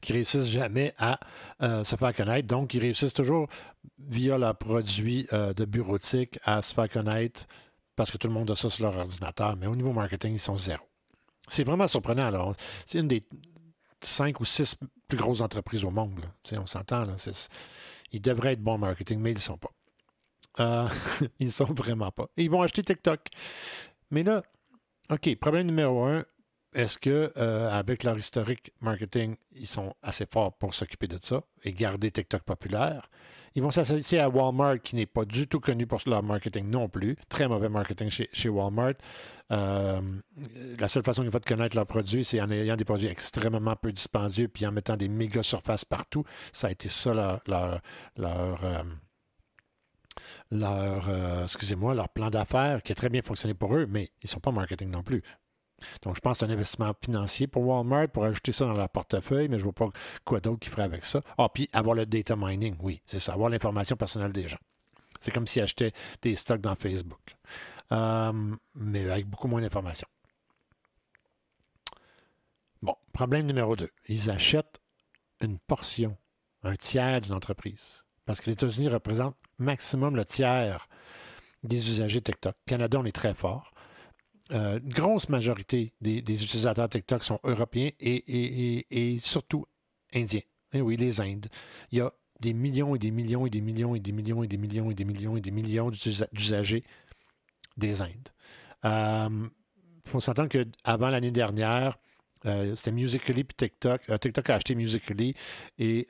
qui 0.00 0.12
réussissent 0.12 0.48
jamais 0.48 0.94
à 0.98 1.18
euh, 1.62 1.84
se 1.84 1.96
faire 1.96 2.14
connaître. 2.14 2.46
Donc, 2.46 2.74
ils 2.74 2.80
réussissent 2.80 3.12
toujours 3.12 3.48
via 3.98 4.38
leurs 4.38 4.56
produits 4.56 5.26
euh, 5.32 5.52
de 5.52 5.64
bureautique 5.64 6.38
à 6.44 6.62
se 6.62 6.74
faire 6.74 6.88
connaître 6.88 7.46
parce 7.96 8.10
que 8.10 8.16
tout 8.16 8.28
le 8.28 8.34
monde 8.34 8.50
a 8.50 8.54
ça 8.54 8.70
sur 8.70 8.84
leur 8.84 8.96
ordinateur. 8.96 9.56
Mais 9.56 9.66
au 9.66 9.74
niveau 9.74 9.92
marketing, 9.92 10.34
ils 10.34 10.38
sont 10.38 10.56
zéro. 10.56 10.84
C'est 11.48 11.64
vraiment 11.64 11.88
surprenant. 11.88 12.26
Alors, 12.26 12.54
c'est 12.86 12.98
une 12.98 13.08
des 13.08 13.24
cinq 14.00 14.40
ou 14.40 14.44
six 14.44 14.76
plus 15.08 15.18
grosses 15.18 15.40
entreprises 15.40 15.84
au 15.84 15.90
monde. 15.90 16.20
On 16.52 16.66
s'entend. 16.66 17.06
Ils 18.12 18.20
devraient 18.20 18.52
être 18.52 18.62
bons 18.62 18.78
marketing, 18.78 19.18
mais 19.20 19.32
ils 19.32 19.36
ne 19.36 19.40
sont 19.40 19.58
pas. 19.58 19.70
Euh, 20.60 20.88
ils 21.40 21.46
ne 21.46 21.52
sont 21.52 21.72
vraiment 21.72 22.10
pas. 22.10 22.26
ils 22.36 22.50
vont 22.50 22.62
acheter 22.62 22.82
TikTok. 22.82 23.20
Mais 24.10 24.22
là, 24.22 24.42
OK, 25.10 25.34
problème 25.36 25.66
numéro 25.66 26.04
un, 26.04 26.24
est-ce 26.74 26.98
que 26.98 27.32
euh, 27.36 27.70
avec 27.70 28.02
leur 28.04 28.16
historique 28.16 28.72
marketing, 28.80 29.36
ils 29.52 29.66
sont 29.66 29.94
assez 30.02 30.26
forts 30.26 30.52
pour 30.56 30.74
s'occuper 30.74 31.06
de 31.08 31.18
ça 31.20 31.42
et 31.64 31.72
garder 31.72 32.10
TikTok 32.10 32.42
populaire? 32.42 33.10
Ils 33.54 33.62
vont 33.62 33.70
s'associer 33.70 34.20
à 34.20 34.28
Walmart, 34.28 34.80
qui 34.80 34.94
n'est 34.94 35.06
pas 35.06 35.24
du 35.24 35.48
tout 35.48 35.58
connu 35.58 35.86
pour 35.86 36.00
leur 36.06 36.22
marketing 36.22 36.70
non 36.70 36.88
plus. 36.88 37.16
Très 37.28 37.48
mauvais 37.48 37.68
marketing 37.68 38.10
chez, 38.10 38.48
Walmart. 38.48 38.94
Euh, 39.50 40.00
la 40.78 40.86
seule 40.86 41.02
façon 41.02 41.22
qu'ils 41.22 41.30
vont 41.30 41.40
connaître 41.44 41.74
leurs 41.74 41.86
produits, 41.86 42.24
c'est 42.24 42.40
en 42.40 42.50
ayant 42.50 42.76
des 42.76 42.84
produits 42.84 43.08
extrêmement 43.08 43.74
peu 43.74 43.90
dispendieux 43.90 44.48
puis 44.48 44.66
en 44.66 44.72
mettant 44.72 44.96
des 44.96 45.08
méga 45.08 45.42
surfaces 45.42 45.86
partout. 45.86 46.24
Ça 46.52 46.68
a 46.68 46.70
été 46.70 46.88
ça 46.88 47.14
leur, 47.14 47.40
leur, 47.46 47.80
leur 50.50 51.08
euh, 51.08 51.42
excusez-moi, 51.44 51.94
leur 51.94 52.08
plan 52.08 52.30
d'affaires 52.30 52.82
qui 52.82 52.92
a 52.92 52.94
très 52.94 53.08
bien 53.08 53.22
fonctionné 53.22 53.54
pour 53.54 53.74
eux, 53.74 53.86
mais 53.88 54.10
ils 54.22 54.26
ne 54.26 54.28
sont 54.28 54.40
pas 54.40 54.50
marketing 54.50 54.90
non 54.90 55.02
plus. 55.02 55.22
Donc, 56.02 56.16
je 56.16 56.20
pense 56.20 56.38
que 56.38 56.46
c'est 56.46 56.52
un 56.52 56.54
investissement 56.54 56.92
financier 57.02 57.46
pour 57.46 57.66
Walmart 57.66 58.08
pour 58.08 58.24
ajouter 58.24 58.52
ça 58.52 58.64
dans 58.64 58.72
leur 58.72 58.88
portefeuille, 58.88 59.48
mais 59.48 59.58
je 59.58 59.64
ne 59.64 59.70
vois 59.70 59.72
pas 59.72 59.88
quoi 60.24 60.40
d'autre 60.40 60.58
qui 60.58 60.70
ferait 60.70 60.82
avec 60.82 61.04
ça. 61.04 61.22
Ah, 61.36 61.48
puis 61.52 61.68
avoir 61.72 61.94
le 61.94 62.06
data 62.06 62.36
mining, 62.36 62.76
oui, 62.80 63.00
c'est 63.06 63.18
ça, 63.18 63.32
avoir 63.32 63.50
l'information 63.50 63.96
personnelle 63.96 64.32
des 64.32 64.48
gens. 64.48 64.58
C'est 65.20 65.30
comme 65.32 65.46
s'ils 65.46 65.62
achetaient 65.62 65.92
des 66.22 66.34
stocks 66.34 66.60
dans 66.60 66.74
Facebook. 66.74 67.36
Euh, 67.92 68.56
mais 68.74 69.10
avec 69.10 69.26
beaucoup 69.26 69.48
moins 69.48 69.60
d'informations. 69.60 70.08
Bon, 72.82 72.94
problème 73.12 73.46
numéro 73.46 73.74
deux. 73.74 73.90
Ils 74.08 74.30
achètent 74.30 74.80
une 75.40 75.58
portion, 75.58 76.16
un 76.62 76.76
tiers 76.76 77.20
d'une 77.20 77.34
entreprise. 77.34 78.04
Parce 78.26 78.40
que 78.40 78.46
les 78.46 78.52
États-Unis 78.52 78.88
représentent 78.88 79.36
maximum 79.58 80.14
le 80.14 80.24
tiers 80.24 80.86
des 81.62 81.88
usagers 81.88 82.20
TikTok. 82.20 82.54
Canada, 82.66 82.98
on 83.00 83.04
est 83.04 83.12
très 83.12 83.34
fort. 83.34 83.72
Euh, 84.52 84.80
une 84.82 84.88
grosse 84.88 85.28
majorité 85.28 85.92
des, 86.00 86.20
utilisateurs 86.20 86.88
TikTok 86.88 87.22
sont 87.22 87.38
européens 87.44 87.90
et, 88.00 89.16
surtout 89.20 89.66
indiens. 90.14 90.40
Et 90.72 90.78
eh 90.78 90.80
oui, 90.80 90.96
les 90.96 91.20
Indes. 91.20 91.46
Il 91.90 91.98
y 91.98 92.00
a 92.00 92.10
des 92.40 92.52
millions 92.52 92.94
et 92.94 92.98
des 92.98 93.10
millions 93.10 93.46
et 93.46 93.50
des 93.50 93.60
millions 93.60 93.94
et 93.94 94.00
des 94.00 94.12
millions 94.12 94.42
et 94.42 94.46
des 94.46 94.56
millions 94.58 94.90
et 94.90 94.94
des 94.94 95.04
millions 95.04 95.36
et 95.36 95.40
des 95.40 95.50
millions 95.50 95.90
d'usagers 96.32 96.84
des 97.76 98.02
Indes. 98.02 98.28
Euh, 98.84 99.48
faut 100.06 100.20
s'entendre 100.20 100.48
qu'avant 100.48 101.08
l'année 101.08 101.30
dernière, 101.30 101.98
euh, 102.46 102.74
c'était 102.76 102.92
Musically 102.92 103.44
puis 103.44 103.54
TikTok. 103.56 104.02
TikTok 104.20 104.50
a 104.50 104.54
acheté 104.54 104.74
Musically 104.74 105.34
et 105.78 106.06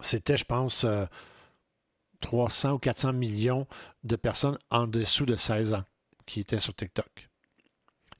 c'était, 0.00 0.36
je 0.36 0.44
pense, 0.44 0.86
300 2.20 2.72
ou 2.72 2.78
400 2.78 3.12
millions 3.12 3.66
de 4.04 4.16
personnes 4.16 4.58
en 4.70 4.86
dessous 4.86 5.26
de 5.26 5.36
16 5.36 5.74
ans 5.74 5.84
qui 6.30 6.40
étaient 6.40 6.60
sur 6.60 6.74
TikTok. 6.74 7.28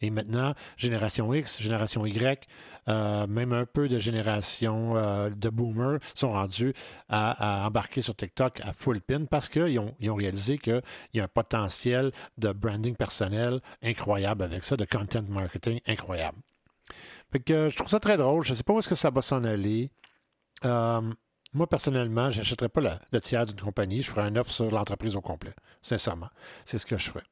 Et 0.03 0.11
maintenant, 0.11 0.55
génération 0.77 1.32
X, 1.32 1.61
génération 1.61 2.07
Y, 2.07 2.47
euh, 2.89 3.27
même 3.27 3.53
un 3.53 3.66
peu 3.66 3.87
de 3.87 3.99
génération 3.99 4.97
euh, 4.97 5.28
de 5.28 5.49
boomers 5.51 5.99
sont 6.15 6.31
rendus 6.31 6.73
à, 7.09 7.66
embarquer 7.66 8.01
sur 8.01 8.16
TikTok 8.16 8.61
à 8.62 8.73
full 8.73 9.01
pin 9.03 9.27
parce 9.27 9.49
qu'ils 9.49 9.78
ont, 9.78 9.95
ils 10.01 10.11
ont 10.11 10.15
réalisé 10.15 10.57
qu'il 10.59 10.82
y 11.12 11.20
a 11.20 11.24
un 11.24 11.28
potentiel 11.28 12.12
de 12.39 12.51
branding 12.53 12.97
personnel 12.97 13.61
incroyable 13.82 14.43
avec 14.43 14.65
ça, 14.65 14.77
de 14.77 14.87
content 14.87 15.23
marketing 15.28 15.81
incroyable. 15.87 16.39
Que 17.45 17.69
je 17.69 17.77
trouve 17.77 17.89
ça 17.89 18.01
très 18.01 18.16
drôle. 18.16 18.43
Je 18.45 18.51
ne 18.51 18.55
sais 18.57 18.65
pas 18.65 18.73
où 18.73 18.78
est-ce 18.81 18.89
que 18.89 18.97
ça 18.97 19.11
va 19.11 19.23
s'en 19.23 19.45
aller. 19.45 19.93
Euh, 20.65 21.01
moi, 21.53 21.69
personnellement, 21.69 22.31
je 22.31 22.39
n'achèterais 22.39 22.69
pas 22.69 22.81
le, 23.12 23.20
tiers 23.20 23.47
d'une 23.47 23.61
compagnie. 23.61 24.03
Je 24.03 24.11
ferais 24.11 24.23
un 24.23 24.35
offre 24.35 24.51
sur 24.51 24.70
l'entreprise 24.70 25.15
au 25.15 25.20
complet. 25.20 25.55
Sincèrement. 25.82 26.31
C'est 26.65 26.78
ce 26.78 26.87
que 26.87 26.99
je 26.99 27.11
ferais. 27.11 27.24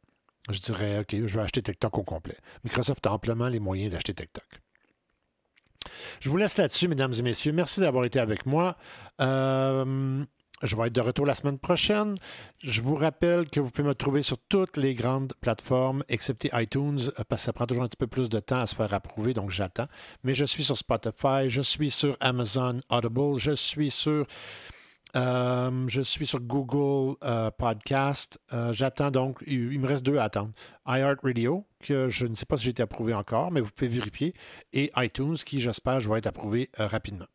Je 0.49 0.61
dirais, 0.61 1.01
OK, 1.01 1.15
je 1.15 1.37
vais 1.37 1.43
acheter 1.43 1.63
TikTok 1.63 1.99
au 1.99 2.03
complet. 2.03 2.37
Microsoft 2.65 3.07
a 3.07 3.13
amplement 3.13 3.49
les 3.49 3.61
moyens 3.61 3.93
d'acheter 3.93 4.15
TikTok. 4.15 4.47
Je 6.21 6.31
vous 6.31 6.37
laisse 6.37 6.57
là-dessus, 6.57 6.89
mesdames 6.89 7.13
et 7.19 7.23
messieurs. 7.23 7.53
Merci 7.53 7.81
d'avoir 7.81 8.05
été 8.05 8.19
avec 8.19 8.47
moi. 8.47 8.77
Euh, 9.21 10.25
je 10.63 10.75
vais 10.75 10.89
être 10.89 10.95
de 10.95 11.01
retour 11.01 11.25
la 11.27 11.35
semaine 11.35 11.59
prochaine. 11.59 12.17
Je 12.63 12.83
vous 12.83 12.97
rappelle 12.97 13.49
que 13.49 13.61
vous 13.61 13.71
pouvez 13.71 13.87
me 13.87 13.95
trouver 13.95 14.23
sur 14.23 14.39
toutes 14.49 14.77
les 14.77 14.95
grandes 14.95 15.33
plateformes, 15.41 16.03
excepté 16.09 16.51
iTunes, 16.55 16.99
euh, 17.19 17.25
parce 17.29 17.43
que 17.43 17.47
ça 17.47 17.53
prend 17.53 17.67
toujours 17.67 17.85
un 17.85 17.89
petit 17.89 17.97
peu 17.97 18.07
plus 18.07 18.29
de 18.29 18.41
temps 18.41 18.61
à 18.61 18.67
se 18.67 18.75
faire 18.75 18.93
approuver, 18.93 19.35
donc 19.35 19.51
j'attends. 19.51 19.87
Mais 20.25 20.35
je 20.35 20.45
suis 20.45 20.65
sur 20.65 20.77
Spotify, 20.77 21.49
je 21.49 21.63
suis 21.63 21.91
sur 21.91 22.17
Amazon 22.21 22.81
Audible, 22.91 23.39
je 23.39 23.53
suis 23.53 23.91
sur, 23.91 24.27
euh, 25.17 25.85
je 25.89 26.01
suis 26.01 26.27
sur 26.27 26.41
Google 26.41 27.17
euh, 27.25 27.51
Podcast. 27.51 28.39
j'attends 28.71 29.11
donc, 29.11 29.43
il 29.47 29.79
me 29.79 29.87
reste 29.87 30.05
deux 30.05 30.19
à 30.19 30.25
attendre. 30.25 30.51
iHeartRadio, 30.87 31.65
que 31.81 32.09
je 32.09 32.27
ne 32.27 32.35
sais 32.35 32.47
pas 32.47 32.57
si 32.57 32.65
j'ai 32.65 32.71
été 32.71 32.83
approuvé 32.83 33.15
encore, 33.15 33.51
mais 33.51 33.61
vous 33.61 33.71
pouvez 33.71 33.89
vérifier, 33.89 34.35
et 34.73 34.91
iTunes, 34.97 35.37
qui 35.37 35.61
j'espère 35.61 36.01
je 36.01 36.09
vais 36.09 36.19
être 36.19 36.27
approuvé 36.27 36.71
rapidement. 36.79 37.27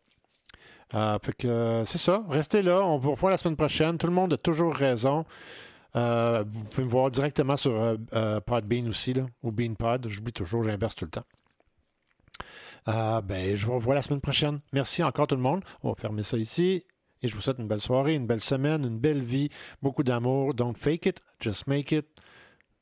que 1.38 1.84
c'est 1.86 1.98
ça. 1.98 2.24
Restez 2.30 2.62
là. 2.62 2.82
On 2.82 2.98
vous 2.98 3.12
revoit 3.12 3.32
la 3.32 3.38
semaine 3.38 3.58
prochaine. 3.58 3.98
Tout 3.98 4.08
le 4.08 4.14
monde 4.14 4.34
a 4.34 4.38
toujours 4.38 4.74
raison. 4.74 5.26
vous 5.94 6.64
pouvez 6.70 6.86
me 6.86 6.90
voir 6.90 7.10
directement 7.10 7.56
sur 7.56 7.98
Podbean 8.46 8.88
aussi, 8.88 9.14
là, 9.14 9.26
ou 9.44 9.52
BeanPod. 9.52 10.08
J'oublie 10.10 10.34
toujours, 10.34 10.64
j'inverse 10.64 10.96
tout 10.96 11.06
le 11.06 11.12
temps. 11.12 11.26
Euh, 12.88 13.22
ben, 13.22 13.56
je 13.56 13.66
vous 13.66 13.74
revois 13.74 13.96
la 13.96 14.02
semaine 14.02 14.22
prochaine. 14.22 14.60
Merci 14.74 15.04
encore 15.04 15.28
tout 15.28 15.36
le 15.36 15.42
monde. 15.42 15.64
On 15.84 15.90
va 15.90 15.96
fermer 15.96 16.24
ça 16.24 16.38
ici. 16.38 16.84
Et 17.22 17.28
je 17.28 17.36
vous 17.36 17.42
souhaite 17.42 17.60
une 17.60 17.68
belle 17.68 17.80
soirée, 17.80 18.16
une 18.16 18.26
belle 18.26 18.42
semaine, 18.42 18.84
une 18.84 18.98
belle 18.98 19.22
vie, 19.22 19.50
beaucoup 19.82 20.04
d'amour. 20.04 20.56
Don't 20.56 20.76
fake 20.76 21.06
it, 21.06 21.22
just 21.40 21.68
make 21.68 21.92
it. 21.92 22.08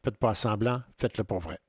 Faites 0.03 0.17
pas 0.17 0.33
semblant, 0.35 0.81
faites-le 0.97 1.23
pour 1.23 1.39
vrai. 1.39 1.59